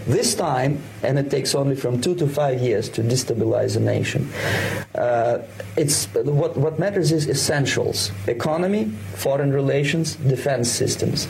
This 0.06 0.34
time, 0.34 0.82
and 1.02 1.18
it 1.18 1.30
takes 1.30 1.54
only 1.54 1.76
from 1.76 2.00
two 2.00 2.14
to 2.16 2.26
five 2.26 2.60
years 2.60 2.88
to 2.90 3.02
destabilize 3.02 3.76
a 3.76 3.80
nation. 3.80 4.30
Uh, 4.94 5.42
it's 5.76 6.06
what 6.14 6.56
what 6.56 6.78
matters 6.78 7.12
is 7.12 7.28
essentials: 7.28 8.10
economy, 8.26 8.86
foreign 9.14 9.52
relations, 9.52 10.16
defense 10.16 10.70
systems. 10.70 11.28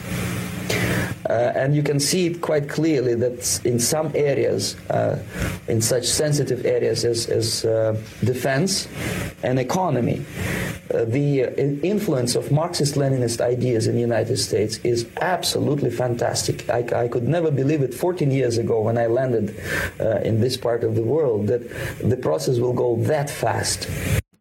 Uh, 1.28 1.52
and 1.54 1.74
you 1.74 1.82
can 1.82 2.00
see 2.00 2.26
it 2.26 2.40
quite 2.40 2.68
clearly 2.68 3.14
that 3.14 3.60
in 3.64 3.78
some 3.78 4.10
areas, 4.14 4.76
uh, 4.90 5.18
in 5.68 5.80
such 5.80 6.06
sensitive 6.06 6.64
areas 6.64 7.04
as, 7.04 7.26
as 7.26 7.64
uh, 7.64 8.00
defense 8.24 8.88
and 9.42 9.58
economy, 9.58 10.24
uh, 10.94 11.04
the 11.04 11.42
influence 11.82 12.34
of 12.34 12.50
Marxist 12.50 12.94
Leninist 12.94 13.40
ideas 13.40 13.86
in 13.86 13.94
the 13.94 14.00
United 14.00 14.38
States 14.38 14.78
is 14.78 15.06
absolutely 15.20 15.90
fantastic. 15.90 16.68
I, 16.70 17.04
I, 17.04 17.08
could 17.08 17.28
never 17.28 17.50
believe 17.50 17.82
it 17.82 17.92
14 17.92 18.30
years 18.30 18.56
ago 18.56 18.80
when 18.80 18.96
I 18.96 19.06
landed 19.06 19.54
uh, 20.00 20.20
in 20.20 20.40
this 20.40 20.56
part 20.56 20.84
of 20.84 20.94
the 20.94 21.02
world 21.02 21.48
that 21.48 21.68
the 22.00 22.16
process 22.16 22.58
will 22.58 22.72
go 22.72 22.96
that 23.02 23.28
fast. 23.28 23.88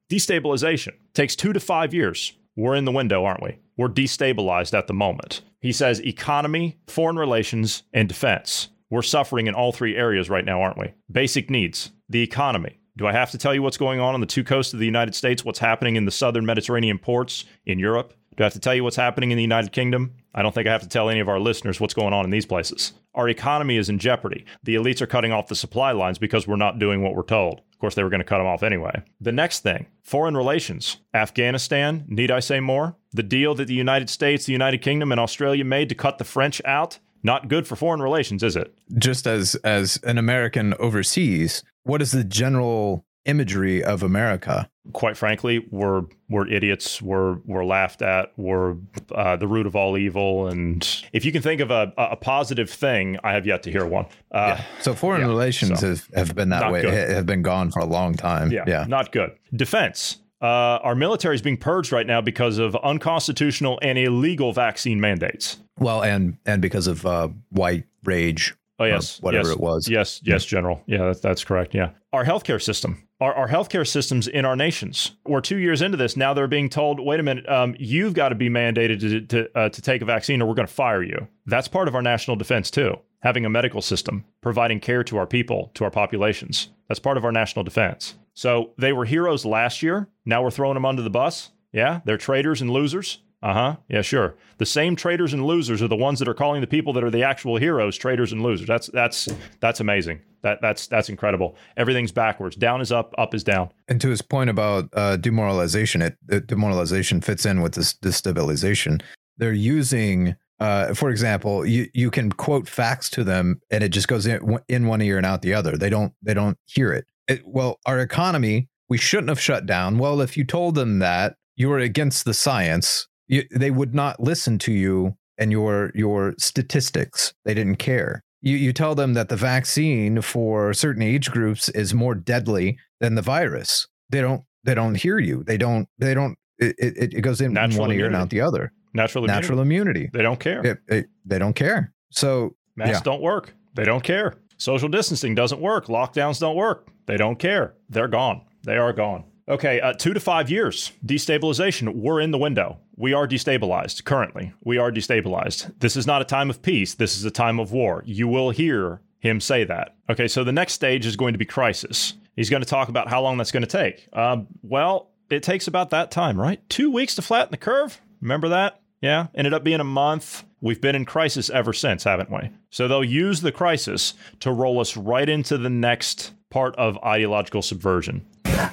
Destabilization 0.10 0.94
takes 1.14 1.36
two 1.36 1.52
to 1.52 1.60
five 1.60 1.94
years. 1.94 2.34
We're 2.58 2.76
in 2.76 2.86
the 2.86 2.92
window, 2.92 3.24
aren't 3.24 3.44
we? 3.44 3.60
We're 3.78 3.88
destabilized 3.88 4.76
at 4.76 4.88
the 4.88 4.94
moment. 4.94 5.42
He 5.62 5.72
says 5.72 6.02
economy, 6.02 6.80
foreign 6.88 7.18
relations, 7.18 7.84
and 7.94 8.10
defense. 8.10 8.70
We're 8.90 9.04
suffering 9.04 9.46
in 9.46 9.54
all 9.54 9.72
three 9.72 9.96
areas 9.96 10.28
right 10.28 10.44
now, 10.44 10.62
aren't 10.62 10.80
we? 10.80 10.94
Basic 11.12 11.52
needs, 11.52 11.92
the 12.10 12.24
economy. 12.24 12.80
Do 12.98 13.06
I 13.06 13.12
have 13.12 13.30
to 13.30 13.38
tell 13.38 13.54
you 13.54 13.62
what's 13.62 13.78
going 13.78 14.00
on 14.00 14.16
on 14.16 14.22
the 14.22 14.26
two 14.26 14.44
coasts 14.44 14.74
of 14.74 14.80
the 14.80 14.88
United 14.88 15.14
States, 15.14 15.46
what's 15.46 15.60
happening 15.60 15.98
in 15.98 16.06
the 16.06 16.12
southern 16.12 16.48
Mediterranean 16.48 16.98
ports 16.98 17.46
in 17.68 17.78
Europe? 17.78 18.16
Do 18.36 18.44
I 18.44 18.46
have 18.46 18.54
to 18.54 18.60
tell 18.60 18.74
you 18.74 18.84
what's 18.84 18.96
happening 18.96 19.30
in 19.30 19.38
the 19.38 19.44
United 19.44 19.72
Kingdom? 19.72 20.16
I 20.34 20.42
don't 20.42 20.54
think 20.54 20.68
I 20.68 20.72
have 20.72 20.82
to 20.82 20.90
tell 20.90 21.10
any 21.10 21.20
of 21.20 21.30
our 21.30 21.40
listeners 21.40 21.80
what's 21.80 21.94
going 21.94 22.14
on 22.14 22.26
in 22.26 22.32
these 22.32 22.46
places. 22.46 22.94
Our 23.14 23.30
economy 23.30 23.78
is 23.78 23.90
in 23.90 24.00
jeopardy. 24.00 24.46
The 24.64 24.76
elites 24.76 25.02
are 25.02 25.08
cutting 25.08 25.32
off 25.32 25.48
the 25.48 25.56
supply 25.56 25.92
lines 25.92 26.18
because 26.18 26.48
we're 26.48 26.56
not 26.56 26.80
doing 26.80 27.04
what 27.04 27.16
we're 27.16 27.24
told. 27.24 27.62
Of 27.78 27.82
course, 27.82 27.94
they 27.94 28.02
were 28.02 28.10
going 28.10 28.22
to 28.22 28.26
cut 28.26 28.40
them 28.40 28.48
off 28.48 28.64
anyway. 28.64 29.04
The 29.22 29.32
next 29.32 29.60
thing 29.60 29.86
foreign 30.02 30.36
relations. 30.36 30.98
Afghanistan, 31.14 32.06
need 32.08 32.32
I 32.32 32.40
say 32.40 32.60
more? 32.60 32.96
The 33.14 33.22
deal 33.22 33.54
that 33.54 33.68
the 33.68 33.76
United 33.76 34.10
States, 34.10 34.46
the 34.46 34.52
United 34.52 34.80
Kingdom, 34.80 35.12
and 35.12 35.22
Australia 35.22 35.64
made 35.64 35.90
to 35.90 35.96
cut 35.96 36.18
the 36.18 36.24
French 36.24 36.60
out. 36.66 36.98
Not 37.22 37.50
good 37.50 37.68
for 37.68 37.76
foreign 37.76 38.02
relations, 38.02 38.42
is 38.42 38.56
it? 38.56 38.74
Just 38.98 39.28
as 39.28 39.54
as 39.64 40.00
an 40.04 40.18
American 40.18 40.74
overseas, 40.80 41.64
what 41.84 42.02
is 42.02 42.14
the 42.14 42.24
general 42.24 43.06
imagery 43.28 43.84
of 43.84 44.02
America. 44.02 44.70
Quite 44.94 45.18
frankly, 45.18 45.68
we're 45.70 46.04
we're 46.30 46.48
idiots. 46.48 47.02
We're 47.02 47.36
we're 47.46 47.66
laughed 47.66 48.02
at. 48.02 48.32
We're 48.38 48.78
uh, 49.14 49.36
the 49.36 49.48
root 49.48 49.68
of 49.68 49.76
all 49.76 49.98
evil. 49.98 50.48
And 50.48 50.88
if 51.12 51.26
you 51.26 51.32
can 51.32 51.42
think 51.42 51.60
of 51.60 51.70
a, 51.70 51.94
a 51.98 52.16
positive 52.16 52.70
thing, 52.70 53.18
I 53.24 53.34
have 53.34 53.46
yet 53.46 53.64
to 53.64 53.72
hear 53.72 53.86
one. 53.86 54.06
Uh, 54.32 54.56
yeah. 54.58 54.64
So 54.82 54.94
foreign 54.94 55.22
yeah, 55.22 55.28
relations 55.28 55.82
so 55.82 55.90
have, 55.90 56.10
have 56.16 56.36
been 56.36 56.50
that 56.50 56.72
way. 56.72 56.82
Good. 56.84 57.10
Have 57.10 57.26
been 57.26 57.42
gone 57.42 57.70
for 57.70 57.80
a 57.80 57.86
long 57.86 58.16
time. 58.16 58.52
Yeah, 58.52 58.64
yeah. 58.66 58.86
not 58.88 59.12
good. 59.12 59.38
Defense. 59.54 60.20
Uh, 60.42 60.80
our 60.84 60.96
military 60.96 61.36
is 61.36 61.42
being 61.42 61.58
purged 61.58 61.92
right 61.92 62.06
now 62.06 62.22
because 62.22 62.60
of 62.60 62.76
unconstitutional 62.78 63.80
and 63.82 63.98
illegal 63.98 64.54
vaccine 64.54 65.02
mandates. 65.02 65.58
Well, 65.80 66.04
and 66.04 66.38
and 66.46 66.62
because 66.62 66.88
of 66.88 67.06
uh, 67.06 67.30
white 67.50 67.86
rage 68.04 68.56
Oh 68.80 68.86
yes, 68.86 69.20
whatever 69.22 69.50
yes, 69.50 69.56
it 69.56 69.60
was. 69.60 69.90
Yes, 69.90 70.22
yes, 70.24 70.46
General. 70.46 70.82
Yeah, 70.86 71.06
that's, 71.06 71.20
that's 71.20 71.44
correct. 71.44 71.74
Yeah, 71.74 71.92
our 72.18 72.26
healthcare 72.26 72.62
system, 72.62 73.08
our, 73.22 73.32
our 73.34 73.48
healthcare 73.48 73.88
systems 73.88 74.28
in 74.28 74.44
our 74.44 74.56
nations. 74.56 75.12
We're 75.24 75.40
two 75.40 75.58
years 75.58 75.84
into 75.84 75.98
this 75.98 76.18
now. 76.18 76.34
They're 76.34 76.48
being 76.48 76.68
told, 76.68 77.00
wait 77.00 77.20
a 77.20 77.24
minute, 77.24 77.48
um, 77.48 77.76
you've 77.78 78.16
got 78.16 78.30
to 78.30 78.36
be 78.36 78.50
mandated 78.50 79.00
to 79.02 79.22
to, 79.22 79.58
uh, 79.58 79.70
to 79.70 79.82
take 79.82 80.02
a 80.02 80.06
vaccine, 80.06 80.42
or 80.42 80.48
we're 80.48 80.56
going 80.56 80.68
to 80.68 80.74
fire 80.74 81.04
you. 81.04 81.28
That's 81.46 81.68
part 81.68 81.88
of 81.88 81.94
our 81.94 82.02
national 82.02 82.36
defense 82.36 82.72
too. 82.72 82.96
Having 83.20 83.46
a 83.46 83.50
medical 83.50 83.82
system, 83.82 84.26
providing 84.42 84.80
care 84.80 85.04
to 85.04 85.18
our 85.18 85.28
people, 85.28 85.72
to 85.76 85.84
our 85.84 85.92
populations. 85.92 86.70
That's 86.88 87.00
part 87.00 87.18
of 87.18 87.26
our 87.26 87.32
national 87.32 87.64
defense. 87.64 88.16
So 88.34 88.72
they 88.78 88.94
were 88.94 89.06
heroes 89.06 89.46
last 89.46 89.84
year. 89.84 90.08
Now 90.26 90.44
we're 90.44 90.52
throwing 90.52 90.76
them 90.76 90.86
under 90.86 91.02
the 91.02 91.10
bus. 91.10 91.52
Yeah, 91.72 92.02
they're 92.06 92.18
traitors 92.18 92.62
and 92.62 92.72
losers. 92.72 93.20
Uh 93.44 93.54
huh. 93.54 93.76
Yeah, 93.88 94.02
sure. 94.02 94.36
The 94.58 94.66
same 94.66 94.96
traitors 94.96 95.34
and 95.34 95.46
losers 95.46 95.82
are 95.84 95.88
the 95.88 95.96
ones 95.96 96.18
that 96.20 96.28
are 96.28 96.34
calling 96.34 96.62
the 96.62 96.68
people 96.68 96.92
that 96.94 97.04
are 97.04 97.12
the 97.12 97.24
actual 97.24 97.58
heroes 97.58 97.96
traitors 97.96 98.32
and 98.32 98.42
losers. 98.42 98.68
That's 98.68 98.88
that's 98.88 99.30
that's 99.60 99.80
amazing. 99.80 100.22
That 100.42 100.60
that's 100.62 100.88
that's 100.88 101.10
incredible. 101.10 101.56
Everything's 101.78 102.12
backwards. 102.12 102.56
Down 102.56 102.82
is 102.82 102.92
up. 102.92 103.14
Up 103.18 103.36
is 103.36 103.44
down. 103.44 103.70
And 103.88 104.02
to 104.02 104.10
his 104.10 104.24
point 104.24 104.50
about 104.50 104.90
uh, 104.94 105.18
demoralization, 105.18 106.02
it, 106.02 106.18
it, 106.30 106.48
demoralization 106.48 107.22
fits 107.22 107.46
in 107.46 107.62
with 107.62 107.76
this 107.76 107.94
destabilization. 107.94 109.04
They're 109.38 109.54
using, 109.54 110.36
uh, 110.60 110.96
for 110.96 111.12
example, 111.12 111.64
you 111.64 111.90
you 111.94 112.10
can 112.10 112.32
quote 112.32 112.68
facts 112.68 113.08
to 113.12 113.24
them, 113.24 113.62
and 113.70 113.84
it 113.84 113.90
just 113.90 114.08
goes 114.08 114.26
in 114.26 114.60
in 114.68 114.88
one 114.88 115.02
ear 115.02 115.18
and 115.18 115.28
out 115.28 115.44
the 115.44 115.54
other. 115.54 115.78
They 115.78 115.92
don't 115.92 116.14
they 116.24 116.34
don't 116.34 116.58
hear 116.66 116.92
it. 116.92 117.06
it 117.28 117.44
well, 117.46 117.80
our 117.86 118.00
economy 118.00 118.68
we 118.90 118.98
shouldn't 118.98 119.30
have 119.30 119.40
shut 119.40 119.68
down. 119.68 120.00
Well, 120.00 120.22
if 120.22 120.38
you 120.38 120.44
told 120.44 120.76
them 120.76 121.00
that 121.00 121.36
you 121.56 121.70
were 121.70 121.80
against 121.80 122.26
the 122.26 122.34
science 122.34 123.08
you, 123.28 123.44
they 123.52 123.72
would 123.72 123.94
not 123.94 124.20
listen 124.20 124.58
to 124.60 124.72
you 124.72 125.16
and 125.38 125.52
your 125.52 125.92
your 125.94 126.34
statistics. 126.38 127.34
They 127.46 127.54
didn't 127.54 127.78
care. 127.78 128.24
You 128.42 128.58
you 128.58 128.74
tell 128.74 128.96
them 128.96 129.14
that 129.14 129.30
the 129.30 129.36
vaccine 129.36 130.22
for 130.22 130.74
certain 130.74 131.02
age 131.02 131.32
groups 131.32 131.70
is 131.70 131.94
more 131.94 132.16
deadly 132.16 132.78
than 133.00 133.16
the 133.16 133.22
virus. 133.22 133.88
They 134.10 134.22
don't 134.22 134.44
they 134.64 134.74
don't 134.74 134.96
hear 134.96 135.20
you. 135.20 135.44
They 135.44 135.58
don't 135.58 135.88
they 135.98 136.14
don't. 136.14 136.38
It 136.60 136.76
it, 136.78 137.14
it 137.14 137.22
goes 137.22 137.42
in 137.42 137.54
Natural 137.54 137.82
one 137.82 137.92
immunity. 137.92 138.02
ear 138.02 138.08
and 138.08 138.16
out 138.16 138.30
the 138.30 138.42
other. 138.42 138.72
Natural 138.94 139.26
immunity. 139.26 139.42
natural 139.42 139.62
immunity. 139.62 140.10
They 140.14 140.22
don't 140.22 140.40
care. 140.40 140.66
It, 140.66 140.80
it, 140.88 141.06
they 141.26 141.38
don't 141.38 141.54
care. 141.54 141.94
So 142.12 142.56
masks 142.76 142.94
yeah. 142.94 143.02
don't 143.04 143.22
work. 143.22 143.54
They 143.76 143.84
don't 143.84 144.04
care. 144.04 144.36
Social 144.58 144.90
distancing 144.90 145.36
doesn't 145.36 145.62
work. 145.62 145.86
Lockdowns 145.86 146.40
don't 146.40 146.56
work. 146.56 146.88
They 147.06 147.18
don't 147.18 147.38
care. 147.38 147.76
They're 147.90 148.08
gone. 148.08 148.42
They 148.64 148.78
are 148.78 148.92
gone. 148.94 149.24
Okay, 149.50 149.80
uh, 149.80 149.94
two 149.94 150.14
to 150.14 150.20
five 150.20 150.50
years 150.50 150.92
destabilization. 151.06 151.96
We're 151.96 152.20
in 152.20 152.32
the 152.32 152.38
window. 152.38 152.80
We 152.98 153.14
are 153.14 153.28
destabilized 153.28 154.04
currently. 154.04 154.52
We 154.64 154.78
are 154.78 154.92
destabilized. 154.92 155.74
This 155.80 155.96
is 155.96 156.06
not 156.06 156.22
a 156.22 156.26
time 156.26 156.50
of 156.50 156.62
peace. 156.62 156.96
This 156.96 157.16
is 157.16 157.24
a 157.24 157.32
time 157.32 157.60
of 157.60 157.72
war. 157.72 158.04
You 158.06 158.28
will 158.28 158.50
hear 158.50 159.02
him 159.20 159.40
say 159.40 159.64
that. 159.64 159.96
Okay, 160.10 160.28
so 160.28 160.44
the 160.44 160.52
next 160.52 160.74
stage 160.74 161.06
is 161.06 161.16
going 161.16 161.34
to 161.34 161.40
be 161.40 161.46
crisis. 161.46 162.14
He's 162.36 162.50
going 162.50 162.62
to 162.62 162.70
talk 162.70 162.90
about 162.90 163.08
how 163.08 163.22
long 163.22 163.38
that's 163.38 163.52
going 163.52 163.66
to 163.66 163.68
take. 163.68 164.08
Uh, 164.12 164.42
well, 164.64 165.12
it 165.30 165.44
takes 165.44 165.68
about 165.68 165.92
that 165.92 166.12
time, 166.12 166.40
right? 166.40 166.62
Two 166.70 166.92
weeks 166.92 167.16
to 167.16 167.22
flatten 167.22 167.52
the 167.52 167.58
curve. 167.58 168.02
Remember 168.22 168.50
that? 168.50 168.82
Yeah, 169.02 169.28
ended 169.34 169.54
up 169.54 169.64
being 169.64 169.80
a 169.80 169.86
month. 169.86 170.44
We've 170.60 170.82
been 170.82 170.96
in 170.96 171.06
crisis 171.06 171.50
ever 171.50 171.72
since, 171.72 172.04
haven't 172.04 172.32
we? 172.32 172.50
So 172.70 172.88
they'll 172.88 173.04
use 173.04 173.42
the 173.42 173.52
crisis 173.52 174.14
to 174.40 174.52
roll 174.52 174.80
us 174.80 174.98
right 174.98 175.30
into 175.30 175.58
the 175.58 175.70
next 175.70 176.34
part 176.50 176.76
of 176.78 176.98
ideological 177.04 177.62
subversion. 177.62 178.26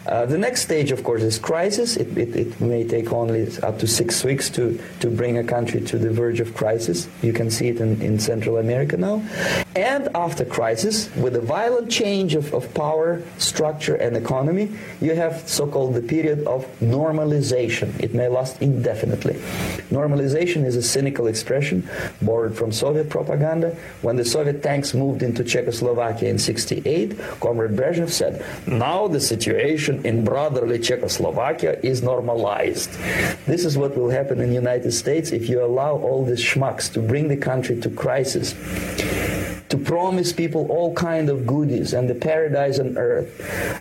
Uh, 0.06 0.26
the 0.26 0.38
next 0.38 0.62
stage, 0.62 0.90
of 0.92 1.02
course, 1.02 1.22
is 1.22 1.38
crisis. 1.38 1.96
It, 1.96 2.16
it, 2.16 2.36
it, 2.36 2.60
may 2.60 2.86
take 2.86 3.12
only 3.12 3.48
up 3.62 3.78
to 3.78 3.86
six 3.86 4.22
weeks 4.22 4.48
to, 4.50 4.78
to 5.00 5.10
bring 5.10 5.38
a 5.38 5.44
country 5.44 5.80
to 5.80 5.98
the 5.98 6.10
verge 6.10 6.40
of 6.40 6.54
crisis. 6.54 7.08
You 7.22 7.32
can 7.32 7.50
see 7.50 7.68
it 7.68 7.80
in, 7.80 8.00
in 8.00 8.18
Central 8.18 8.58
America 8.58 8.96
now. 8.96 9.22
And 9.74 10.08
after 10.14 10.44
crisis, 10.44 11.14
with 11.16 11.36
a 11.36 11.40
violent 11.40 11.90
change 11.90 12.34
of, 12.34 12.52
of 12.54 12.72
power, 12.74 13.22
structure, 13.38 13.96
and 13.96 14.16
economy, 14.16 14.70
you 15.00 15.14
have 15.14 15.48
so-called 15.48 15.94
the 15.94 16.02
period 16.02 16.46
of 16.46 16.66
normalization. 16.80 17.98
It 18.00 18.14
may 18.14 18.28
last 18.28 18.62
indefinitely. 18.62 19.34
Normalization 19.90 20.64
is 20.64 20.76
a 20.76 20.82
cynical 20.82 21.26
expression 21.26 21.88
borrowed 22.22 22.56
from 22.56 22.72
Soviet 22.72 23.10
propaganda. 23.10 23.76
When 24.02 24.16
the 24.16 24.24
Soviet 24.24 24.62
tanks 24.62 24.94
moved 24.94 25.22
into 25.22 25.42
Czechoslovakia 25.42 26.28
in 26.28 26.38
68, 26.38 27.18
Comrade 27.40 27.76
Brezhnev 27.76 28.10
said, 28.10 28.44
now 28.66 29.08
the 29.08 29.20
situation 29.20 29.63
situation 29.64 30.04
in 30.04 30.24
brotherly 30.24 30.78
Czechoslovakia 30.78 31.78
is 31.82 32.02
normalized. 32.02 32.90
This 33.46 33.64
is 33.64 33.78
what 33.78 33.96
will 33.96 34.10
happen 34.10 34.40
in 34.40 34.48
the 34.48 34.54
United 34.54 34.92
States 34.92 35.32
if 35.32 35.48
you 35.48 35.64
allow 35.64 35.96
all 35.96 36.24
these 36.24 36.44
schmucks 36.44 36.92
to 36.92 37.00
bring 37.00 37.28
the 37.28 37.36
country 37.36 37.80
to 37.80 37.88
crisis 37.88 38.54
to 39.70 39.78
promise 39.78 40.32
people 40.32 40.66
all 40.70 40.94
kind 40.94 41.28
of 41.28 41.46
goodies 41.46 41.94
and 41.94 42.08
the 42.08 42.14
paradise 42.14 42.78
on 42.78 42.96
earth, 42.96 43.30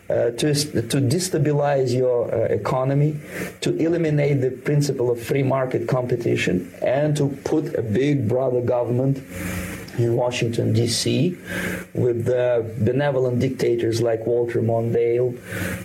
uh, 0.09 0.31
to, 0.31 0.53
to 0.53 0.97
destabilize 0.97 1.93
your 1.93 2.33
uh, 2.33 2.37
economy, 2.45 3.15
to 3.61 3.75
eliminate 3.77 4.41
the 4.41 4.49
principle 4.49 5.11
of 5.11 5.21
free 5.21 5.43
market 5.43 5.87
competition, 5.87 6.73
and 6.81 7.15
to 7.15 7.27
put 7.43 7.75
a 7.75 7.81
big 7.81 8.27
brother 8.27 8.61
government 8.61 9.17
in 9.97 10.15
Washington, 10.15 10.73
D.C., 10.73 11.37
with 11.93 12.27
uh, 12.27 12.63
benevolent 12.79 13.39
dictators 13.39 14.01
like 14.01 14.25
Walter 14.25 14.61
Mondale, 14.61 15.37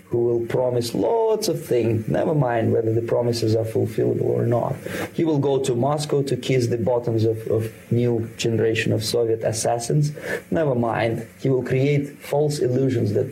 who 0.06 0.18
will 0.24 0.46
promise 0.46 0.94
lots 0.94 1.48
of 1.48 1.64
things, 1.64 2.08
never 2.08 2.34
mind 2.34 2.72
whether 2.72 2.92
the 2.92 3.02
promises 3.02 3.54
are 3.54 3.64
fulfillable 3.64 4.22
or 4.22 4.46
not. 4.46 4.74
He 5.12 5.24
will 5.24 5.38
go 5.38 5.62
to 5.62 5.74
Moscow 5.74 6.22
to 6.22 6.36
kiss 6.36 6.68
the 6.68 6.78
bottoms 6.78 7.24
of, 7.24 7.46
of 7.48 7.72
new 7.90 8.30
generation 8.36 8.92
of 8.92 9.04
Soviet 9.04 9.42
assassins, 9.42 10.12
never 10.50 10.74
mind. 10.74 11.26
He 11.40 11.48
will 11.48 11.62
create 11.62 12.18
false 12.18 12.58
illusions 12.60 13.12
that 13.12 13.28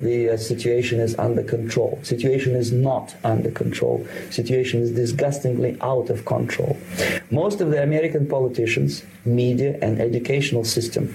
the 0.00 0.30
uh, 0.30 0.36
situation 0.36 1.00
is 1.00 1.18
under 1.18 1.42
control. 1.42 1.98
Situation 2.02 2.54
is 2.54 2.72
not 2.72 3.16
under 3.24 3.50
control. 3.50 4.06
Situation 4.30 4.80
is 4.80 4.90
disgustingly 4.92 5.76
out 5.80 6.10
of 6.10 6.24
control. 6.24 6.76
Most 7.30 7.60
of 7.60 7.70
the 7.70 7.82
American 7.82 8.26
politicians, 8.26 9.04
media, 9.24 9.78
and 9.80 10.00
educational 10.18 10.64
system 10.64 11.14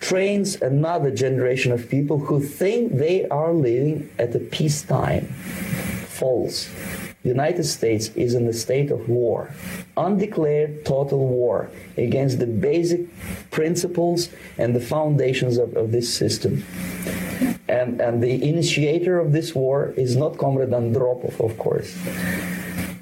trains 0.00 0.60
another 0.62 1.10
generation 1.10 1.70
of 1.70 1.88
people 1.88 2.18
who 2.18 2.40
think 2.40 2.92
they 2.96 3.28
are 3.28 3.52
living 3.52 4.08
at 4.18 4.34
a 4.34 4.38
peacetime. 4.38 5.26
False. 6.08 6.70
The 7.22 7.28
United 7.28 7.64
States 7.64 8.08
is 8.16 8.34
in 8.34 8.48
a 8.48 8.52
state 8.52 8.90
of 8.90 9.08
war, 9.08 9.50
undeclared 9.96 10.84
total 10.84 11.28
war 11.28 11.70
against 11.96 12.40
the 12.40 12.46
basic 12.46 13.02
principles 13.50 14.28
and 14.58 14.74
the 14.74 14.80
foundations 14.80 15.56
of, 15.56 15.76
of 15.76 15.92
this 15.92 16.12
system. 16.12 16.64
And, 17.68 18.00
and 18.00 18.22
the 18.22 18.34
initiator 18.42 19.20
of 19.20 19.32
this 19.32 19.54
war 19.54 19.94
is 19.96 20.16
not 20.16 20.36
Comrade 20.36 20.70
Andropov, 20.70 21.38
of 21.38 21.56
course. 21.58 21.96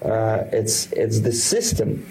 Uh, 0.03 0.49
it's, 0.53 0.93
it's 0.93 1.21
the 1.21 1.33
system 1.33 2.07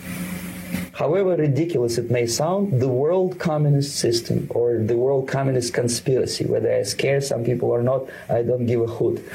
However 1.00 1.38
ridiculous 1.38 1.98
it 1.98 2.12
may 2.12 2.28
sound, 2.28 2.82
the 2.82 2.90
world 2.90 3.40
communist 3.40 3.96
system 3.96 4.48
or 4.50 4.80
the 4.80 4.98
world 4.98 5.30
communist 5.30 5.74
conspiracy, 5.74 6.44
whether 6.46 6.70
I 6.74 6.84
scare 6.84 7.22
some 7.22 7.46
people 7.46 7.70
or 7.72 7.82
not, 7.82 8.02
I 8.28 8.42
don't 8.42 8.66
give 8.66 8.82
a 8.82 8.88
hoot. 8.88 9.26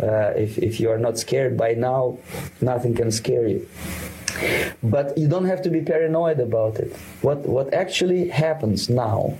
Uh, 0.00 0.30
if, 0.36 0.58
if 0.58 0.78
you 0.78 0.88
are 0.92 0.98
not 1.06 1.18
scared 1.18 1.56
by 1.56 1.74
now, 1.74 2.18
nothing 2.60 2.94
can 2.94 3.10
scare 3.10 3.48
you. 3.48 3.68
But 4.80 5.18
you 5.18 5.26
don't 5.26 5.46
have 5.46 5.60
to 5.62 5.70
be 5.70 5.80
paranoid 5.80 6.38
about 6.38 6.76
it. 6.76 6.94
What, 7.22 7.38
what 7.38 7.74
actually 7.74 8.28
happens 8.28 8.88
now, 8.88 9.36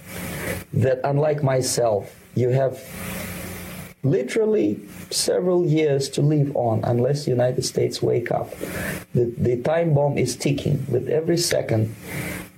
that 0.73 0.99
unlike 1.05 1.45
myself, 1.45 2.13
you 2.35 2.49
have 2.49 2.83
literally 4.03 4.81
several 5.11 5.67
years 5.67 6.09
to 6.11 6.23
live 6.23 6.55
on 6.57 6.85
unless 6.85 7.25
the 7.25 7.31
United 7.31 7.65
States 7.65 8.01
wake 8.03 8.31
up. 8.31 8.51
The, 9.15 9.33
the 9.37 9.61
time 9.63 9.95
bomb 9.95 10.19
is 10.19 10.37
ticking 10.37 10.85
with 10.89 11.09
every 11.09 11.39
second. 11.39 11.95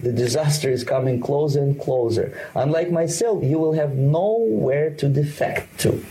The 0.01 0.13
disaster 0.13 0.71
is 0.71 0.85
coming 0.85 1.21
closer 1.21 1.63
and 1.63 1.81
closer. 1.81 2.39
Unlike 2.55 2.91
myself, 2.91 3.45
you 3.45 3.59
will 3.59 3.73
have 3.73 3.97
nowhere 3.97 4.91
to 4.97 5.09
defect 5.09 5.81
to 5.81 6.05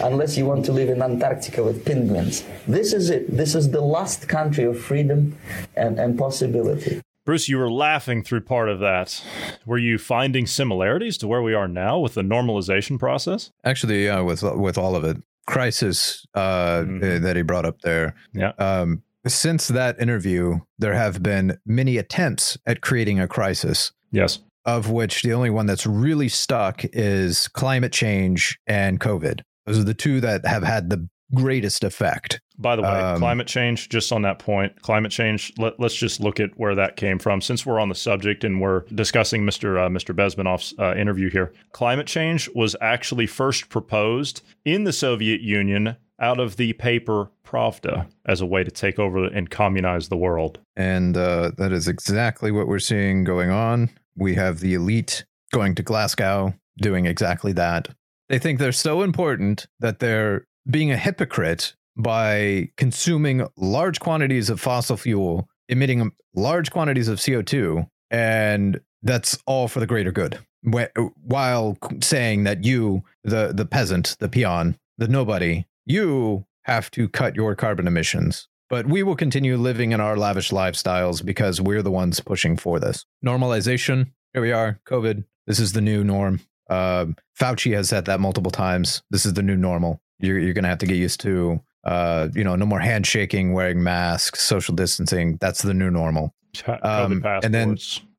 unless 0.00 0.36
you 0.36 0.46
want 0.46 0.64
to 0.64 0.72
live 0.72 0.88
in 0.88 1.02
Antarctica 1.02 1.62
with 1.62 1.84
penguins. 1.84 2.44
This 2.66 2.92
is 2.92 3.10
it. 3.10 3.36
This 3.36 3.54
is 3.54 3.70
the 3.70 3.80
last 3.80 4.28
country 4.28 4.64
of 4.64 4.80
freedom 4.80 5.36
and, 5.76 5.98
and 5.98 6.18
possibility. 6.18 7.02
Bruce, 7.30 7.48
you 7.48 7.58
were 7.58 7.70
laughing 7.70 8.24
through 8.24 8.40
part 8.40 8.68
of 8.68 8.80
that. 8.80 9.22
Were 9.64 9.78
you 9.78 9.98
finding 9.98 10.48
similarities 10.48 11.16
to 11.18 11.28
where 11.28 11.42
we 11.42 11.54
are 11.54 11.68
now 11.68 11.96
with 11.96 12.14
the 12.14 12.22
normalization 12.22 12.98
process? 12.98 13.52
Actually, 13.62 14.06
yeah, 14.06 14.18
with 14.18 14.42
with 14.42 14.76
all 14.76 14.96
of 14.96 15.04
it, 15.04 15.16
crisis 15.46 16.26
uh, 16.34 16.80
mm-hmm. 16.80 17.22
that 17.22 17.36
he 17.36 17.42
brought 17.42 17.64
up 17.64 17.82
there. 17.82 18.16
Yeah. 18.32 18.50
Um, 18.58 19.04
since 19.28 19.68
that 19.68 20.00
interview, 20.00 20.58
there 20.80 20.94
have 20.94 21.22
been 21.22 21.56
many 21.64 21.98
attempts 21.98 22.58
at 22.66 22.80
creating 22.80 23.20
a 23.20 23.28
crisis. 23.28 23.92
Yes. 24.10 24.40
Of 24.64 24.90
which 24.90 25.22
the 25.22 25.32
only 25.32 25.50
one 25.50 25.66
that's 25.66 25.86
really 25.86 26.28
stuck 26.28 26.84
is 26.86 27.46
climate 27.46 27.92
change 27.92 28.58
and 28.66 28.98
COVID. 28.98 29.42
Those 29.66 29.78
are 29.78 29.84
the 29.84 29.94
two 29.94 30.20
that 30.20 30.44
have 30.46 30.64
had 30.64 30.90
the 30.90 31.08
greatest 31.32 31.84
effect. 31.84 32.40
By 32.60 32.76
the 32.76 32.82
way, 32.82 32.88
um, 32.88 33.18
climate 33.18 33.46
change, 33.46 33.88
just 33.88 34.12
on 34.12 34.22
that 34.22 34.38
point, 34.38 34.82
climate 34.82 35.10
change, 35.10 35.52
let, 35.56 35.80
us 35.80 35.94
just 35.94 36.20
look 36.20 36.38
at 36.38 36.50
where 36.58 36.74
that 36.74 36.96
came 36.96 37.18
from. 37.18 37.40
Since 37.40 37.64
we're 37.64 37.80
on 37.80 37.88
the 37.88 37.94
subject 37.94 38.44
and 38.44 38.60
we're 38.60 38.80
discussing 38.94 39.44
Mr. 39.44 39.78
Uh, 39.78 39.88
Mr. 39.88 40.14
Bezmenov's 40.14 40.74
uh, 40.78 40.94
interview 40.94 41.30
here, 41.30 41.54
climate 41.72 42.06
change 42.06 42.50
was 42.54 42.76
actually 42.82 43.26
first 43.26 43.70
proposed 43.70 44.42
in 44.66 44.84
the 44.84 44.92
Soviet 44.92 45.40
Union 45.40 45.96
out 46.20 46.38
of 46.38 46.56
the 46.56 46.74
paper 46.74 47.30
Pravda 47.46 48.06
as 48.26 48.42
a 48.42 48.46
way 48.46 48.62
to 48.62 48.70
take 48.70 48.98
over 48.98 49.24
and 49.24 49.48
communize 49.48 50.08
the 50.08 50.18
world. 50.18 50.58
And 50.76 51.16
uh, 51.16 51.52
that 51.56 51.72
is 51.72 51.88
exactly 51.88 52.52
what 52.52 52.68
we're 52.68 52.78
seeing 52.78 53.24
going 53.24 53.50
on. 53.50 53.88
We 54.16 54.34
have 54.34 54.60
the 54.60 54.74
elite 54.74 55.24
going 55.50 55.74
to 55.76 55.82
Glasgow 55.82 56.54
doing 56.78 57.06
exactly 57.06 57.52
that. 57.54 57.88
They 58.28 58.38
think 58.38 58.58
they're 58.58 58.70
so 58.70 59.02
important 59.02 59.66
that 59.80 59.98
they're 59.98 60.46
being 60.68 60.92
a 60.92 60.96
hypocrite 60.96 61.74
by 61.96 62.70
consuming 62.76 63.46
large 63.56 64.00
quantities 64.00 64.50
of 64.50 64.60
fossil 64.60 64.96
fuel, 64.96 65.48
emitting 65.68 66.12
large 66.34 66.70
quantities 66.70 67.08
of 67.08 67.18
CO2, 67.18 67.88
and 68.10 68.80
that's 69.02 69.38
all 69.46 69.68
for 69.68 69.80
the 69.80 69.86
greater 69.86 70.12
good. 70.12 70.38
While 70.62 71.78
saying 72.02 72.44
that 72.44 72.64
you, 72.64 73.02
the 73.24 73.52
the 73.54 73.64
peasant, 73.64 74.16
the 74.20 74.28
peon, 74.28 74.76
the 74.98 75.08
nobody, 75.08 75.64
you 75.86 76.44
have 76.64 76.90
to 76.92 77.08
cut 77.08 77.34
your 77.34 77.54
carbon 77.54 77.86
emissions. 77.86 78.46
But 78.68 78.86
we 78.86 79.02
will 79.02 79.16
continue 79.16 79.56
living 79.56 79.90
in 79.90 80.00
our 80.00 80.16
lavish 80.16 80.50
lifestyles 80.50 81.24
because 81.24 81.60
we're 81.60 81.82
the 81.82 81.90
ones 81.90 82.20
pushing 82.20 82.56
for 82.56 82.78
this. 82.78 83.04
Normalization. 83.24 84.12
Here 84.32 84.42
we 84.42 84.52
are. 84.52 84.78
COVID. 84.86 85.24
This 85.48 85.58
is 85.58 85.72
the 85.72 85.80
new 85.80 86.04
norm. 86.04 86.40
Uh, 86.68 87.06
Fauci 87.38 87.74
has 87.74 87.88
said 87.88 88.04
that 88.04 88.20
multiple 88.20 88.52
times. 88.52 89.02
This 89.10 89.26
is 89.26 89.34
the 89.34 89.42
new 89.42 89.56
normal. 89.56 90.00
You're, 90.20 90.38
you're 90.38 90.52
going 90.52 90.62
to 90.62 90.68
have 90.68 90.78
to 90.78 90.86
get 90.86 90.96
used 90.96 91.18
to, 91.22 91.60
uh, 91.84 92.28
you 92.34 92.44
know, 92.44 92.56
no 92.56 92.66
more 92.66 92.80
handshaking, 92.80 93.52
wearing 93.52 93.82
masks, 93.82 94.42
social 94.42 94.74
distancing. 94.74 95.38
That's 95.40 95.62
the 95.62 95.74
new 95.74 95.90
normal. 95.90 96.34
Um, 96.82 97.24
and 97.24 97.54
then 97.54 97.76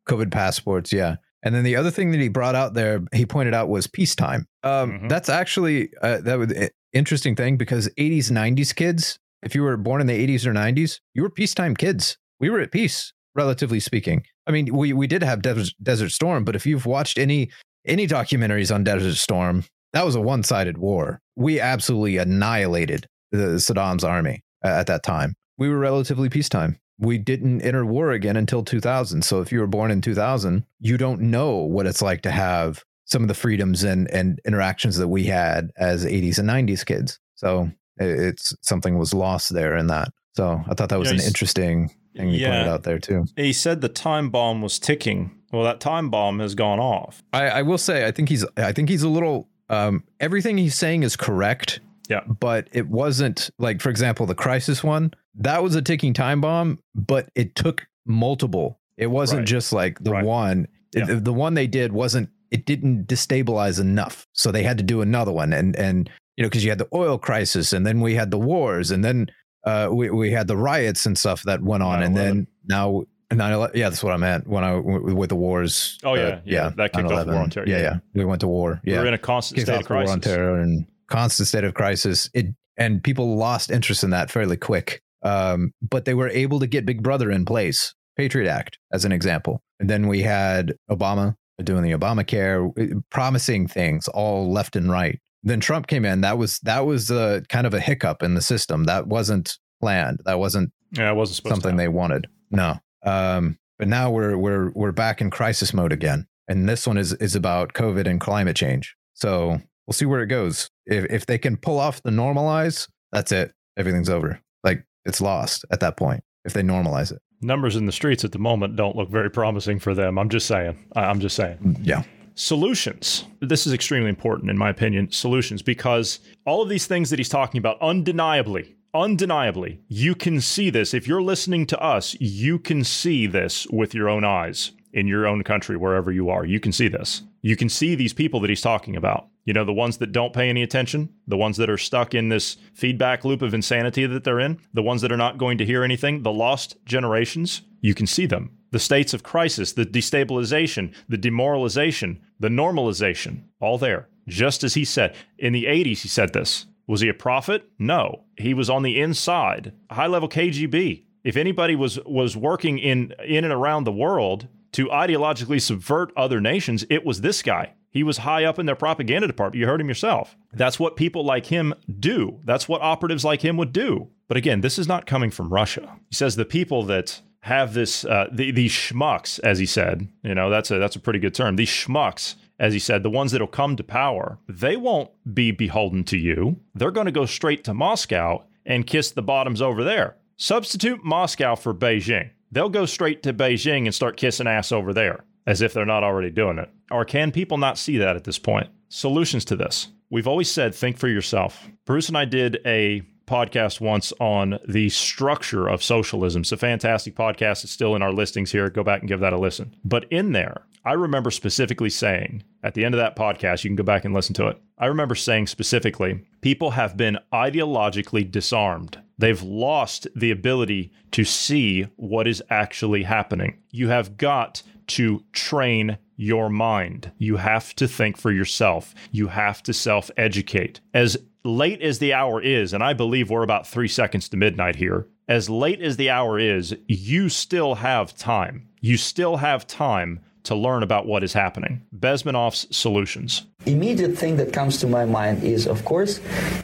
COVID 0.07 0.31
passports. 0.31 0.91
Yeah. 0.91 1.17
And 1.43 1.55
then 1.55 1.63
the 1.63 1.75
other 1.75 1.91
thing 1.91 2.11
that 2.11 2.19
he 2.19 2.27
brought 2.27 2.55
out 2.55 2.73
there, 2.73 3.01
he 3.13 3.25
pointed 3.25 3.53
out 3.53 3.69
was 3.69 3.87
peacetime. 3.87 4.45
Um, 4.63 4.91
mm-hmm. 4.91 5.07
That's 5.07 5.29
actually 5.29 5.89
uh, 6.01 6.21
that 6.21 6.37
was 6.37 6.53
interesting 6.93 7.35
thing 7.35 7.57
because 7.57 7.89
80s, 7.97 8.31
90s 8.31 8.75
kids, 8.75 9.17
if 9.43 9.55
you 9.55 9.63
were 9.63 9.77
born 9.77 10.01
in 10.01 10.07
the 10.07 10.27
80s 10.27 10.45
or 10.45 10.53
90s, 10.53 10.99
you 11.13 11.23
were 11.23 11.29
peacetime 11.29 11.75
kids. 11.75 12.17
We 12.39 12.49
were 12.49 12.59
at 12.59 12.71
peace, 12.71 13.11
relatively 13.35 13.79
speaking. 13.79 14.23
I 14.47 14.51
mean, 14.51 14.75
we 14.75 14.93
we 14.93 15.07
did 15.07 15.23
have 15.23 15.41
Desert, 15.41 15.73
Desert 15.81 16.09
Storm, 16.09 16.43
but 16.43 16.55
if 16.55 16.65
you've 16.65 16.85
watched 16.85 17.17
any 17.17 17.49
any 17.85 18.07
documentaries 18.07 18.73
on 18.73 18.83
Desert 18.83 19.15
Storm, 19.15 19.63
that 19.93 20.05
was 20.05 20.15
a 20.15 20.21
one 20.21 20.43
sided 20.43 20.77
war. 20.77 21.21
We 21.35 21.59
absolutely 21.59 22.17
annihilated 22.17 23.07
Saddam's 23.33 24.03
army 24.03 24.43
at 24.63 24.87
that 24.87 25.03
time. 25.03 25.35
We 25.57 25.69
were 25.69 25.77
relatively 25.77 26.29
peacetime. 26.29 26.79
We 26.99 27.17
didn't 27.17 27.61
enter 27.61 27.85
war 27.85 28.11
again 28.11 28.37
until 28.37 28.63
2000. 28.63 29.23
So 29.23 29.41
if 29.41 29.51
you 29.51 29.59
were 29.59 29.67
born 29.67 29.91
in 29.91 30.01
2000, 30.01 30.65
you 30.79 30.97
don't 30.97 31.21
know 31.21 31.57
what 31.57 31.87
it's 31.87 32.01
like 32.01 32.21
to 32.23 32.31
have 32.31 32.83
some 33.05 33.23
of 33.23 33.27
the 33.27 33.33
freedoms 33.33 33.83
and, 33.83 34.09
and 34.11 34.39
interactions 34.45 34.97
that 34.97 35.07
we 35.07 35.25
had 35.25 35.71
as 35.77 36.05
80s 36.05 36.37
and 36.39 36.49
90s 36.49 36.85
kids. 36.85 37.19
So 37.35 37.71
it's 37.97 38.55
something 38.61 38.97
was 38.97 39.13
lost 39.13 39.53
there 39.53 39.75
in 39.75 39.87
that. 39.87 40.09
So 40.33 40.63
I 40.67 40.73
thought 40.75 40.89
that 40.89 40.99
was 40.99 41.11
an 41.11 41.19
interesting 41.19 41.91
thing 42.15 42.29
you 42.29 42.39
yeah, 42.39 42.49
pointed 42.49 42.67
out 42.67 42.83
there 42.83 42.99
too. 42.99 43.25
He 43.35 43.53
said 43.53 43.81
the 43.81 43.89
time 43.89 44.29
bomb 44.29 44.61
was 44.61 44.79
ticking. 44.79 45.31
Well, 45.51 45.63
that 45.63 45.79
time 45.79 46.09
bomb 46.09 46.39
has 46.39 46.55
gone 46.55 46.79
off. 46.79 47.21
I, 47.33 47.49
I 47.49 47.61
will 47.63 47.77
say 47.77 48.07
I 48.07 48.11
think 48.11 48.29
he's 48.29 48.45
I 48.55 48.71
think 48.71 48.89
he's 48.89 49.03
a 49.03 49.09
little 49.09 49.49
um, 49.69 50.03
everything 50.19 50.57
he's 50.57 50.75
saying 50.75 51.03
is 51.03 51.15
correct. 51.15 51.79
Yeah. 52.11 52.25
But 52.27 52.67
it 52.73 52.89
wasn't 52.89 53.49
like, 53.57 53.79
for 53.79 53.89
example, 53.89 54.25
the 54.25 54.35
crisis 54.35 54.83
one, 54.83 55.13
that 55.35 55.63
was 55.63 55.75
a 55.75 55.81
ticking 55.81 56.13
time 56.13 56.41
bomb, 56.41 56.79
but 56.93 57.29
it 57.35 57.55
took 57.55 57.87
multiple. 58.05 58.81
It 58.97 59.07
wasn't 59.07 59.39
right. 59.39 59.47
just 59.47 59.71
like 59.71 59.97
the 60.03 60.11
right. 60.11 60.25
one. 60.25 60.67
Yeah. 60.93 61.09
It, 61.09 61.23
the 61.23 61.31
one 61.31 61.53
they 61.53 61.67
did 61.67 61.93
wasn't, 61.93 62.29
it 62.51 62.65
didn't 62.65 63.07
destabilize 63.07 63.79
enough. 63.79 64.27
So 64.33 64.51
they 64.51 64.63
had 64.63 64.77
to 64.77 64.83
do 64.83 64.99
another 64.99 65.31
one. 65.31 65.53
And, 65.53 65.73
and, 65.77 66.09
you 66.35 66.43
know, 66.43 66.49
because 66.49 66.65
you 66.65 66.69
had 66.69 66.79
the 66.79 66.89
oil 66.93 67.17
crisis 67.17 67.71
and 67.71 67.87
then 67.87 68.01
we 68.01 68.13
had 68.15 68.29
the 68.29 68.37
wars 68.37 68.91
and 68.91 69.05
then 69.05 69.31
uh, 69.63 69.87
we, 69.89 70.09
we 70.09 70.31
had 70.31 70.47
the 70.47 70.57
riots 70.57 71.05
and 71.05 71.17
stuff 71.17 71.43
that 71.43 71.63
went 71.63 71.81
on. 71.81 72.03
And 72.03 72.17
then 72.17 72.47
now 72.67 73.05
9 73.31 73.69
yeah, 73.73 73.87
that's 73.87 74.03
what 74.03 74.11
I 74.11 74.17
meant 74.17 74.47
when 74.47 74.65
I 74.65 74.75
with 74.75 75.29
the 75.29 75.37
wars. 75.37 75.97
Oh 76.03 76.15
yeah, 76.15 76.21
uh, 76.21 76.25
yeah, 76.25 76.63
yeah, 76.63 76.69
that 76.75 76.91
kicked 76.91 77.09
off 77.09 77.25
the 77.25 77.31
war 77.31 77.41
on 77.41 77.49
terror. 77.49 77.65
Yeah, 77.65 77.79
yeah, 77.79 77.99
we 78.13 78.25
went 78.25 78.41
to 78.41 78.47
war. 78.49 78.81
Yeah, 78.83 78.97
we 78.97 79.05
are 79.05 79.07
in 79.07 79.13
a 79.13 79.17
constant 79.17 79.55
kicked 79.55 79.67
state 79.67 79.79
of 79.79 79.85
crisis. 79.85 80.07
War 80.07 80.13
on 80.13 80.19
terror 80.19 80.59
and 80.59 80.85
constant 81.11 81.47
state 81.47 81.63
of 81.63 81.73
crisis. 81.73 82.29
It 82.33 82.47
and 82.77 83.03
people 83.03 83.35
lost 83.37 83.69
interest 83.69 84.03
in 84.03 84.09
that 84.11 84.31
fairly 84.31 84.57
quick. 84.57 85.01
Um, 85.23 85.71
but 85.81 86.05
they 86.05 86.15
were 86.15 86.29
able 86.29 86.59
to 86.59 86.67
get 86.67 86.85
Big 86.85 87.03
Brother 87.03 87.29
in 87.29 87.45
place, 87.45 87.93
Patriot 88.17 88.49
Act 88.49 88.79
as 88.91 89.05
an 89.05 89.11
example, 89.11 89.61
and 89.79 89.87
then 89.87 90.07
we 90.07 90.23
had 90.23 90.73
Obama 90.89 91.35
doing 91.63 91.83
the 91.83 91.91
Obamacare, 91.91 92.71
uh, 92.79 92.99
promising 93.11 93.67
things 93.67 94.07
all 94.07 94.51
left 94.51 94.75
and 94.75 94.89
right. 94.89 95.19
Then 95.43 95.59
Trump 95.59 95.85
came 95.87 96.05
in. 96.05 96.21
That 96.21 96.37
was 96.37 96.59
that 96.63 96.85
was 96.85 97.11
a 97.11 97.43
kind 97.49 97.67
of 97.67 97.73
a 97.73 97.79
hiccup 97.79 98.23
in 98.23 98.33
the 98.33 98.41
system. 98.41 98.85
That 98.85 99.07
wasn't 99.07 99.57
planned. 99.79 100.21
That 100.25 100.39
wasn't 100.39 100.71
yeah, 100.97 101.11
it 101.11 101.15
wasn't 101.15 101.47
something 101.47 101.77
they 101.77 101.87
wanted. 101.87 102.27
No. 102.49 102.79
Um, 103.03 103.57
But 103.77 103.87
now 103.87 104.11
we're 104.11 104.37
we're 104.37 104.71
we're 104.75 104.91
back 104.91 105.21
in 105.21 105.29
crisis 105.29 105.73
mode 105.73 105.91
again. 105.91 106.27
And 106.47 106.69
this 106.69 106.85
one 106.87 106.97
is 106.97 107.13
is 107.13 107.35
about 107.35 107.73
COVID 107.73 108.07
and 108.07 108.19
climate 108.19 108.55
change. 108.55 108.95
So 109.13 109.61
we'll 109.91 109.97
see 109.97 110.05
where 110.05 110.23
it 110.23 110.27
goes. 110.27 110.69
If 110.85 111.03
if 111.11 111.25
they 111.25 111.37
can 111.37 111.57
pull 111.57 111.77
off 111.77 112.01
the 112.01 112.11
normalize, 112.11 112.87
that's 113.11 113.33
it. 113.33 113.51
Everything's 113.75 114.07
over. 114.07 114.39
Like 114.63 114.85
it's 115.03 115.19
lost 115.19 115.65
at 115.69 115.81
that 115.81 115.97
point 115.97 116.23
if 116.45 116.53
they 116.53 116.61
normalize 116.61 117.11
it. 117.11 117.19
Numbers 117.41 117.75
in 117.75 117.87
the 117.87 117.91
streets 117.91 118.23
at 118.23 118.31
the 118.31 118.39
moment 118.39 118.77
don't 118.77 118.95
look 118.95 119.09
very 119.09 119.29
promising 119.29 119.79
for 119.79 119.93
them. 119.93 120.17
I'm 120.17 120.29
just 120.29 120.47
saying. 120.47 120.77
I'm 120.95 121.19
just 121.19 121.35
saying. 121.35 121.57
Mm, 121.57 121.79
yeah. 121.81 122.03
Solutions. 122.35 123.25
This 123.41 123.67
is 123.67 123.73
extremely 123.73 124.07
important, 124.07 124.49
in 124.49 124.57
my 124.57 124.69
opinion. 124.69 125.11
Solutions, 125.11 125.61
because 125.61 126.19
all 126.45 126.61
of 126.61 126.69
these 126.69 126.87
things 126.87 127.09
that 127.09 127.19
he's 127.19 127.27
talking 127.27 127.59
about, 127.59 127.77
undeniably, 127.81 128.77
undeniably, 128.93 129.81
you 129.89 130.15
can 130.15 130.39
see 130.39 130.69
this. 130.69 130.93
If 130.93 131.05
you're 131.05 131.21
listening 131.21 131.65
to 131.67 131.79
us, 131.81 132.15
you 132.21 132.59
can 132.59 132.85
see 132.85 133.27
this 133.27 133.67
with 133.67 133.93
your 133.93 134.07
own 134.07 134.23
eyes 134.23 134.71
in 134.93 135.07
your 135.07 135.27
own 135.27 135.43
country, 135.43 135.77
wherever 135.77 136.11
you 136.11 136.29
are. 136.29 136.45
You 136.45 136.59
can 136.59 136.71
see 136.71 136.87
this. 136.87 137.23
You 137.41 137.55
can 137.55 137.69
see 137.69 137.95
these 137.95 138.13
people 138.13 138.39
that 138.41 138.49
he's 138.49 138.61
talking 138.61 138.95
about. 138.95 139.27
You 139.45 139.53
know, 139.53 139.65
the 139.65 139.73
ones 139.73 139.97
that 139.97 140.11
don't 140.11 140.33
pay 140.33 140.49
any 140.49 140.61
attention, 140.61 141.09
the 141.27 141.37
ones 141.37 141.57
that 141.57 141.69
are 141.69 141.77
stuck 141.77 142.13
in 142.13 142.29
this 142.29 142.57
feedback 142.73 143.25
loop 143.25 143.41
of 143.41 143.53
insanity 143.53 144.05
that 144.05 144.23
they're 144.23 144.39
in, 144.39 144.59
the 144.73 144.83
ones 144.83 145.01
that 145.01 145.11
are 145.11 145.17
not 145.17 145.37
going 145.37 145.57
to 145.57 145.65
hear 145.65 145.83
anything, 145.83 146.23
the 146.23 146.31
lost 146.31 146.77
generations, 146.85 147.61
you 147.81 147.95
can 147.95 148.05
see 148.05 148.25
them. 148.25 148.55
The 148.71 148.79
states 148.79 149.13
of 149.13 149.23
crisis, 149.23 149.73
the 149.73 149.85
destabilization, 149.85 150.93
the 151.09 151.17
demoralization, 151.17 152.21
the 152.39 152.49
normalization, 152.49 153.43
all 153.59 153.77
there. 153.77 154.07
Just 154.27 154.63
as 154.63 154.75
he 154.75 154.85
said. 154.85 155.15
In 155.37 155.51
the 155.53 155.65
80s, 155.65 156.01
he 156.01 156.07
said 156.07 156.33
this. 156.33 156.67
Was 156.87 157.01
he 157.01 157.09
a 157.09 157.13
prophet? 157.13 157.69
No. 157.79 158.23
He 158.37 158.53
was 158.53 158.69
on 158.69 158.83
the 158.83 158.99
inside, 158.99 159.73
high 159.89 160.07
level 160.07 160.29
KGB. 160.29 161.05
If 161.23 161.37
anybody 161.37 161.75
was 161.75 161.99
was 162.05 162.35
working 162.35 162.79
in 162.79 163.13
in 163.25 163.43
and 163.43 163.53
around 163.53 163.83
the 163.83 163.91
world 163.91 164.47
to 164.73 164.87
ideologically 164.87 165.61
subvert 165.61 166.11
other 166.15 166.39
nations, 166.39 166.85
it 166.89 167.05
was 167.05 167.21
this 167.21 167.41
guy. 167.41 167.73
He 167.89 168.03
was 168.03 168.19
high 168.19 168.45
up 168.45 168.57
in 168.57 168.65
their 168.65 168.75
propaganda 168.75 169.27
department. 169.27 169.59
You 169.59 169.67
heard 169.67 169.81
him 169.81 169.89
yourself. 169.89 170.37
That's 170.53 170.79
what 170.79 170.95
people 170.95 171.25
like 171.25 171.47
him 171.47 171.73
do. 171.99 172.39
That's 172.45 172.67
what 172.67 172.81
operatives 172.81 173.25
like 173.25 173.41
him 173.41 173.57
would 173.57 173.73
do. 173.73 174.09
But 174.29 174.37
again, 174.37 174.61
this 174.61 174.79
is 174.79 174.87
not 174.87 175.05
coming 175.05 175.29
from 175.29 175.53
Russia. 175.53 175.99
He 176.09 176.15
says 176.15 176.37
the 176.37 176.45
people 176.45 176.83
that 176.83 177.21
have 177.41 177.73
this, 177.73 178.05
uh, 178.05 178.27
the, 178.31 178.51
these 178.51 178.71
schmucks, 178.71 179.39
as 179.41 179.59
he 179.59 179.65
said, 179.65 180.07
you 180.23 180.33
know, 180.33 180.49
that's 180.49 180.71
a 180.71 180.79
that's 180.79 180.95
a 180.95 181.01
pretty 181.01 181.19
good 181.19 181.33
term. 181.33 181.57
These 181.57 181.69
schmucks, 181.69 182.35
as 182.59 182.71
he 182.71 182.79
said, 182.79 183.03
the 183.03 183.09
ones 183.09 183.33
that'll 183.33 183.47
come 183.47 183.75
to 183.75 183.83
power, 183.83 184.39
they 184.47 184.77
won't 184.77 185.09
be 185.33 185.51
beholden 185.51 186.05
to 186.05 186.17
you. 186.17 186.61
They're 186.73 186.91
going 186.91 187.07
to 187.07 187.11
go 187.11 187.25
straight 187.25 187.65
to 187.65 187.73
Moscow 187.73 188.45
and 188.65 188.87
kiss 188.87 189.11
the 189.11 189.21
bottoms 189.21 189.61
over 189.61 189.83
there. 189.83 190.15
Substitute 190.37 191.03
Moscow 191.03 191.55
for 191.55 191.73
Beijing. 191.73 192.29
They'll 192.51 192.69
go 192.69 192.85
straight 192.85 193.23
to 193.23 193.33
Beijing 193.33 193.85
and 193.85 193.95
start 193.95 194.17
kissing 194.17 194.47
ass 194.47 194.71
over 194.71 194.93
there 194.93 195.23
as 195.47 195.61
if 195.61 195.73
they're 195.73 195.85
not 195.85 196.03
already 196.03 196.29
doing 196.29 196.59
it. 196.59 196.69
Or 196.91 197.05
can 197.05 197.31
people 197.31 197.57
not 197.57 197.77
see 197.77 197.97
that 197.97 198.15
at 198.15 198.25
this 198.25 198.39
point? 198.39 198.69
Solutions 198.89 199.45
to 199.45 199.55
this. 199.55 199.87
We've 200.09 200.27
always 200.27 200.51
said 200.51 200.75
think 200.75 200.97
for 200.97 201.07
yourself. 201.07 201.69
Bruce 201.85 202.09
and 202.09 202.17
I 202.17 202.25
did 202.25 202.59
a 202.65 203.01
podcast 203.25 203.79
once 203.79 204.11
on 204.19 204.59
the 204.67 204.89
structure 204.89 205.67
of 205.67 205.81
socialism. 205.81 206.41
It's 206.41 206.51
a 206.51 206.57
fantastic 206.57 207.15
podcast. 207.15 207.63
It's 207.63 207.71
still 207.71 207.95
in 207.95 208.01
our 208.01 208.11
listings 208.11 208.51
here. 208.51 208.69
Go 208.69 208.83
back 208.83 208.99
and 208.99 209.07
give 209.07 209.21
that 209.21 209.31
a 209.31 209.39
listen. 209.39 209.73
But 209.85 210.05
in 210.11 210.33
there, 210.33 210.65
I 210.83 210.93
remember 210.93 211.31
specifically 211.31 211.89
saying 211.89 212.43
at 212.61 212.73
the 212.73 212.83
end 212.83 212.93
of 212.93 212.99
that 212.99 213.15
podcast, 213.15 213.63
you 213.63 213.69
can 213.69 213.77
go 213.77 213.83
back 213.83 214.03
and 214.03 214.13
listen 214.13 214.33
to 214.35 214.47
it. 214.47 214.61
I 214.77 214.87
remember 214.87 215.15
saying 215.15 215.47
specifically, 215.47 216.25
people 216.41 216.71
have 216.71 216.97
been 216.97 217.19
ideologically 217.31 218.29
disarmed. 218.29 218.99
They've 219.21 219.43
lost 219.43 220.07
the 220.15 220.31
ability 220.31 220.91
to 221.11 221.23
see 221.23 221.83
what 221.95 222.27
is 222.27 222.41
actually 222.49 223.03
happening. 223.03 223.59
You 223.69 223.89
have 223.89 224.17
got 224.17 224.63
to 224.87 225.23
train 225.31 225.99
your 226.15 226.49
mind. 226.49 227.11
You 227.19 227.37
have 227.37 227.75
to 227.75 227.87
think 227.87 228.17
for 228.17 228.31
yourself. 228.31 228.95
You 229.11 229.27
have 229.27 229.61
to 229.63 229.73
self 229.73 230.09
educate. 230.17 230.79
As 230.91 231.17
late 231.43 231.83
as 231.83 231.99
the 231.99 232.13
hour 232.13 232.41
is, 232.41 232.73
and 232.73 232.83
I 232.83 232.93
believe 232.93 233.29
we're 233.29 233.43
about 233.43 233.67
three 233.67 233.87
seconds 233.87 234.27
to 234.29 234.37
midnight 234.37 234.77
here, 234.77 235.05
as 235.27 235.51
late 235.51 235.81
as 235.81 235.97
the 235.97 236.09
hour 236.09 236.39
is, 236.39 236.75
you 236.87 237.29
still 237.29 237.75
have 237.75 238.17
time. 238.17 238.67
You 238.79 238.97
still 238.97 239.37
have 239.37 239.67
time 239.67 240.19
to 240.45 240.55
learn 240.55 240.81
about 240.81 241.05
what 241.05 241.23
is 241.23 241.33
happening. 241.33 241.83
Bezmenov's 241.95 242.65
solutions. 242.75 243.45
Immediate 243.65 244.17
thing 244.17 244.37
that 244.37 244.53
comes 244.53 244.79
to 244.79 244.87
my 244.87 245.05
mind 245.05 245.43
is, 245.43 245.67
of 245.67 245.85
course, 245.85 246.19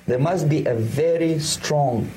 there 0.07 0.17
must 0.17 0.49
be 0.49 0.65
a 0.65 0.73
very 0.73 1.37
strong 1.37 2.09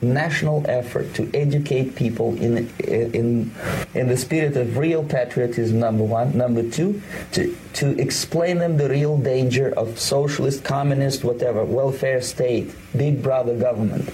national 0.00 0.64
effort 0.68 1.12
to 1.14 1.28
educate 1.34 1.96
people 1.96 2.36
in 2.40 2.68
in 2.78 3.50
in 3.94 4.06
the 4.06 4.16
spirit 4.16 4.56
of 4.56 4.76
real 4.78 5.02
patriotism. 5.02 5.80
Number 5.80 6.04
one, 6.04 6.36
number 6.36 6.62
two, 6.62 7.02
to 7.32 7.56
to 7.74 7.98
explain 8.00 8.58
them 8.58 8.76
the 8.76 8.88
real 8.88 9.18
danger 9.18 9.72
of 9.76 9.98
socialist, 9.98 10.62
communist, 10.62 11.24
whatever 11.24 11.64
welfare 11.64 12.20
state, 12.20 12.72
big 12.96 13.22
brother 13.22 13.56
government. 13.56 14.08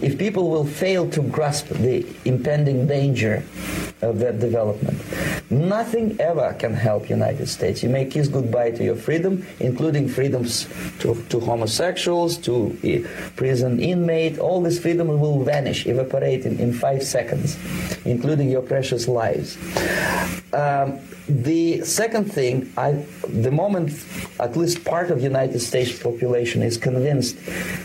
If 0.00 0.18
people 0.18 0.48
will 0.50 0.64
fail 0.64 1.10
to 1.10 1.20
grasp 1.20 1.68
the 1.68 2.06
impending 2.24 2.86
danger 2.86 3.44
of 4.00 4.18
that 4.20 4.40
development, 4.40 4.98
nothing 5.50 6.18
ever 6.18 6.54
can 6.58 6.72
help 6.72 7.10
United 7.10 7.48
States. 7.48 7.82
You 7.82 7.90
may 7.90 8.06
kiss 8.06 8.26
goodbye 8.26 8.70
to 8.72 8.84
your 8.84 8.96
freedom, 8.96 9.44
including 9.58 10.08
freedoms 10.08 10.68
to, 11.00 11.22
to 11.28 11.40
homosexuals, 11.40 12.38
to 12.38 12.72
uh, 12.82 13.30
prison 13.36 13.78
inmate. 13.78 14.38
All 14.38 14.62
this 14.62 14.78
freedom 14.78 15.08
will 15.08 15.44
vanish, 15.44 15.86
evaporate 15.86 16.46
in, 16.46 16.58
in 16.58 16.72
five 16.72 17.02
seconds, 17.02 17.58
including 18.06 18.50
your 18.50 18.62
precious 18.62 19.06
lives. 19.06 19.58
Um, 20.54 20.98
the 21.30 21.84
second 21.84 22.32
thing, 22.32 22.72
I, 22.76 22.92
the 23.28 23.50
moment 23.50 24.04
at 24.40 24.56
least 24.56 24.84
part 24.84 25.10
of 25.10 25.22
United 25.22 25.60
States 25.60 25.96
population 26.02 26.62
is 26.62 26.76
convinced 26.76 27.36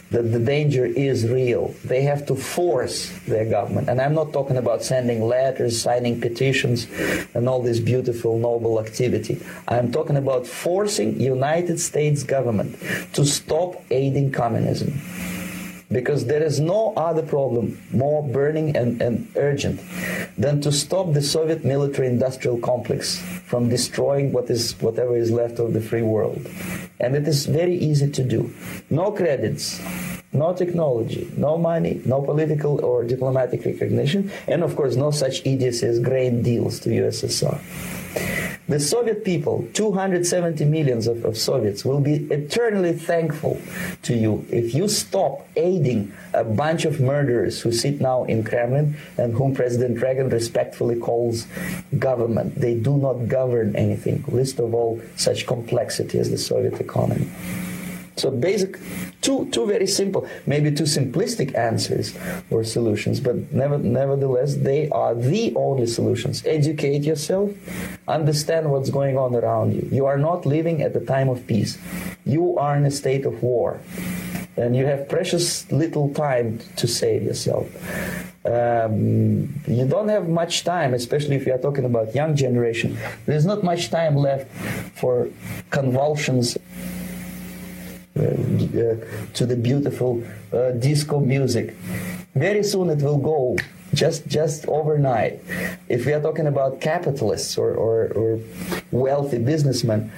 that 0.10 0.32
the 0.32 0.40
danger 0.40 0.86
is 0.86 1.28
real, 1.28 1.76
they 1.84 2.02
have 2.02 2.26
to 2.26 2.36
force 2.36 3.12
their 3.28 3.46
government. 3.46 3.90
And 3.90 4.02
I'm 4.02 4.16
not 4.16 4.34
talking 4.34 4.58
about 4.58 4.84
sending 4.84 5.22
letters, 5.22 5.80
signing 5.80 6.20
petitions, 6.20 6.88
and 7.36 7.48
all 7.48 7.62
this 7.62 7.80
beautiful, 7.80 8.40
noble 8.40 8.80
activity. 8.80 9.40
I'm 9.68 9.92
talking 9.92 10.18
about 10.18 10.48
forcing 10.48 11.20
United 11.20 11.80
States 11.80 12.24
government 12.24 12.78
to 13.14 13.26
stop 13.26 13.84
aiding 13.92 14.32
communism 14.32 15.00
because 15.92 16.26
there 16.26 16.44
is 16.44 16.60
no 16.60 16.94
other 16.98 17.22
problem 17.22 17.80
more 17.92 18.24
burning 18.28 18.76
and, 18.76 19.02
and 19.02 19.28
urgent 19.36 19.80
than 20.38 20.62
to 20.62 20.72
stop 20.72 21.14
the 21.14 21.22
Soviet 21.22 21.64
military 21.64 22.08
industrial 22.08 22.58
complex 22.60 23.20
from 23.46 23.70
destroying 23.70 24.32
what 24.32 24.50
is 24.50 24.80
whatever 24.82 25.16
is 25.16 25.32
left 25.32 25.60
of 25.60 25.74
the 25.74 25.82
free 25.82 26.02
world. 26.02 26.48
And 27.00 27.16
it 27.16 27.28
is 27.28 27.46
very 27.46 27.76
easy 27.76 28.10
to 28.10 28.24
do. 28.24 28.54
No 28.90 29.12
credits, 29.12 29.82
no 30.34 30.54
technology, 30.54 31.32
no 31.38 31.58
money, 31.58 32.02
no 32.06 32.22
political 32.22 32.84
or 32.84 33.04
diplomatic 33.04 33.66
recognition, 33.66 34.32
and 34.48 34.64
of 34.64 34.76
course 34.76 34.96
no 34.96 35.12
such 35.12 35.46
idiocy 35.46 35.86
as 35.88 36.00
grain 36.00 36.42
deals 36.42 36.80
to 36.82 36.90
USSR. 36.90 37.60
The 38.68 38.80
Soviet 38.80 39.24
people, 39.24 39.68
270 39.74 40.66
millions 40.66 41.06
of, 41.06 41.24
of, 41.24 41.38
Soviets, 41.38 41.86
will 41.86 42.00
be 42.00 42.16
eternally 42.32 42.94
thankful 42.94 43.62
to 44.02 44.16
you 44.16 44.44
if 44.50 44.74
you 44.74 44.88
stop 44.88 45.48
aiding 45.56 46.12
a 46.34 46.44
bunch 46.44 46.84
of 46.86 47.00
murderers 47.00 47.62
who 47.62 47.72
sit 47.72 48.02
now 48.02 48.24
in 48.24 48.44
Kremlin 48.44 48.98
and 49.20 49.36
whom 49.36 49.54
President 49.54 50.02
Reagan 50.02 50.30
respectfully 50.30 50.96
calls 50.96 51.46
government. 52.00 52.56
They 52.56 52.74
do 52.74 52.98
not 52.98 53.28
govern 53.28 53.76
anything, 53.76 54.24
least 54.28 54.58
of 54.58 54.74
all 54.74 55.00
such 55.16 55.46
complexity 55.46 56.18
as 56.18 56.32
the 56.32 56.38
Soviet 56.40 56.82
economy. 56.82 57.30
So 58.18 58.32
basic, 58.32 58.80
two 59.22 59.50
two 59.52 59.66
very 59.68 59.88
simple, 59.88 60.28
maybe 60.46 60.72
two 60.72 60.86
simplistic 60.86 61.54
answers 61.54 62.18
or 62.50 62.64
solutions, 62.64 63.20
but 63.20 63.52
never, 63.52 63.78
nevertheless 63.78 64.56
they 64.56 64.88
are 64.90 65.14
the 65.14 65.54
only 65.56 65.86
solutions. 65.86 66.42
Educate 66.46 67.04
yourself, 67.04 67.52
understand 68.08 68.72
what's 68.72 68.90
going 68.90 69.18
on 69.18 69.36
around 69.36 69.76
you. 69.76 69.88
You 69.92 70.06
are 70.06 70.18
not 70.18 70.46
living 70.46 70.82
at 70.82 70.94
the 70.94 71.02
time 71.02 71.28
of 71.28 71.46
peace. 71.46 71.78
You 72.26 72.58
are 72.58 72.78
in 72.78 72.86
a 72.86 72.92
state 72.92 73.26
of 73.26 73.44
war, 73.44 73.82
and 74.56 74.78
you 74.78 74.86
have 74.86 75.10
precious 75.10 75.70
little 75.72 76.14
time 76.14 76.60
to 76.78 76.88
save 76.88 77.24
yourself. 77.24 77.68
Um, 78.46 79.52
you 79.68 79.88
don't 79.88 80.08
have 80.08 80.30
much 80.30 80.64
time, 80.64 80.94
especially 80.94 81.36
if 81.36 81.48
you 81.48 81.54
are 81.54 81.58
talking 81.58 81.84
about 81.84 82.14
young 82.14 82.36
generation. 82.36 82.98
There's 83.26 83.46
not 83.46 83.64
much 83.64 83.90
time 83.90 84.16
left 84.16 84.48
for 84.94 85.30
convulsions 85.72 86.56
to 88.16 89.46
the 89.46 89.56
beautiful 89.56 90.24
uh, 90.54 90.72
disco 90.72 91.20
music. 91.20 91.76
Very 92.34 92.64
soon 92.64 92.90
it 92.90 93.02
will 93.02 93.18
go 93.18 93.58
just 93.94 94.28
just 94.28 94.68
overnight. 94.68 95.42
If 95.90 96.06
we 96.06 96.14
are 96.14 96.22
talking 96.22 96.48
about 96.48 96.82
capitalists 96.82 97.58
or, 97.58 97.74
or, 97.74 98.08
or, 98.14 98.40
wealthy 98.92 99.40
businessmen, 99.40 100.12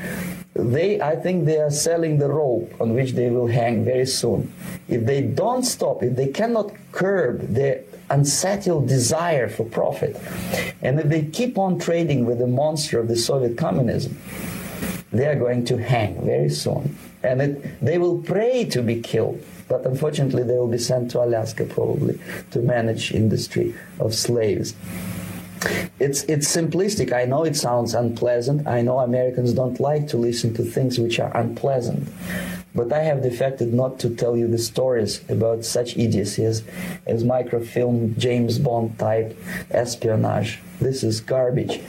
they 0.53 1.02
I 1.02 1.15
think 1.15 1.45
they 1.45 1.57
are 1.57 1.72
selling 1.72 2.18
the 2.19 2.30
rope 2.30 2.74
on 2.80 2.94
which 2.94 3.14
they 3.14 3.30
will 3.30 3.48
hang 3.48 3.84
very 3.84 4.06
soon. 4.06 4.52
If 4.88 5.06
they 5.06 5.22
don't 5.22 5.64
stop, 5.64 6.03
if 6.03 6.15
they 6.15 6.28
cannot 6.28 6.72
curb 6.91 7.53
their 7.53 7.84
unsettled 8.10 8.88
desire 8.88 9.49
for 9.49 9.65
profit. 9.65 10.15
And 10.82 10.99
if 10.99 11.10
they 11.10 11.26
keep 11.26 11.57
on 11.57 11.80
trading 11.80 12.26
with 12.26 12.40
the 12.40 12.48
monster 12.48 12.99
of 12.99 13.07
the 13.07 13.18
Soviet 13.18 13.57
communism, 13.57 14.18
they 15.11 15.26
are 15.26 15.36
going 15.36 15.65
to 15.65 15.78
hang 15.78 16.26
very 16.26 16.49
soon. 16.49 16.95
And 17.23 17.41
it, 17.41 17.85
they 17.85 17.98
will 17.98 18.19
pray 18.22 18.65
to 18.65 18.81
be 18.81 19.02
killed. 19.02 19.44
But 19.68 19.85
unfortunately, 19.85 20.44
they 20.44 20.53
will 20.53 20.68
be 20.68 20.77
sent 20.77 21.11
to 21.11 21.23
Alaska 21.23 21.65
probably 21.65 22.19
to 22.52 22.60
manage 22.60 23.11
industry 23.11 23.76
of 23.99 24.14
slaves. 24.15 24.76
It's 25.99 26.23
it's 26.23 26.48
simplistic. 26.56 27.11
I 27.11 27.26
know 27.26 27.44
it 27.44 27.56
sounds 27.56 27.95
unpleasant. 27.95 28.68
I 28.68 28.81
know 28.81 28.99
Americans 28.99 29.53
don't 29.53 29.80
like 29.80 30.07
to 30.10 30.18
listen 30.18 30.53
to 30.53 30.64
things 30.64 30.99
which 30.99 31.19
are 31.19 31.35
unpleasant. 31.35 32.07
But 32.76 32.94
I 32.94 33.02
have 33.02 33.23
defected 33.23 33.73
not 33.73 33.98
to 34.02 34.10
tell 34.11 34.38
you 34.38 34.48
the 34.48 34.60
stories 34.60 35.27
about 35.30 35.65
such 35.65 35.98
idiocy 35.98 36.45
as, 36.45 36.64
as 37.07 37.23
microfilm, 37.23 38.14
James 38.19 38.60
Bond 38.60 38.99
type 38.99 39.35
espionage. 39.72 40.60
This 40.80 41.03
is 41.03 41.19
garbage. 41.19 41.81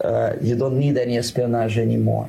Uh, 0.00 0.32
you 0.42 0.56
don't 0.56 0.80
need 0.80 0.98
any 0.98 1.16
espionage 1.16 1.78
anymore. 1.78 2.28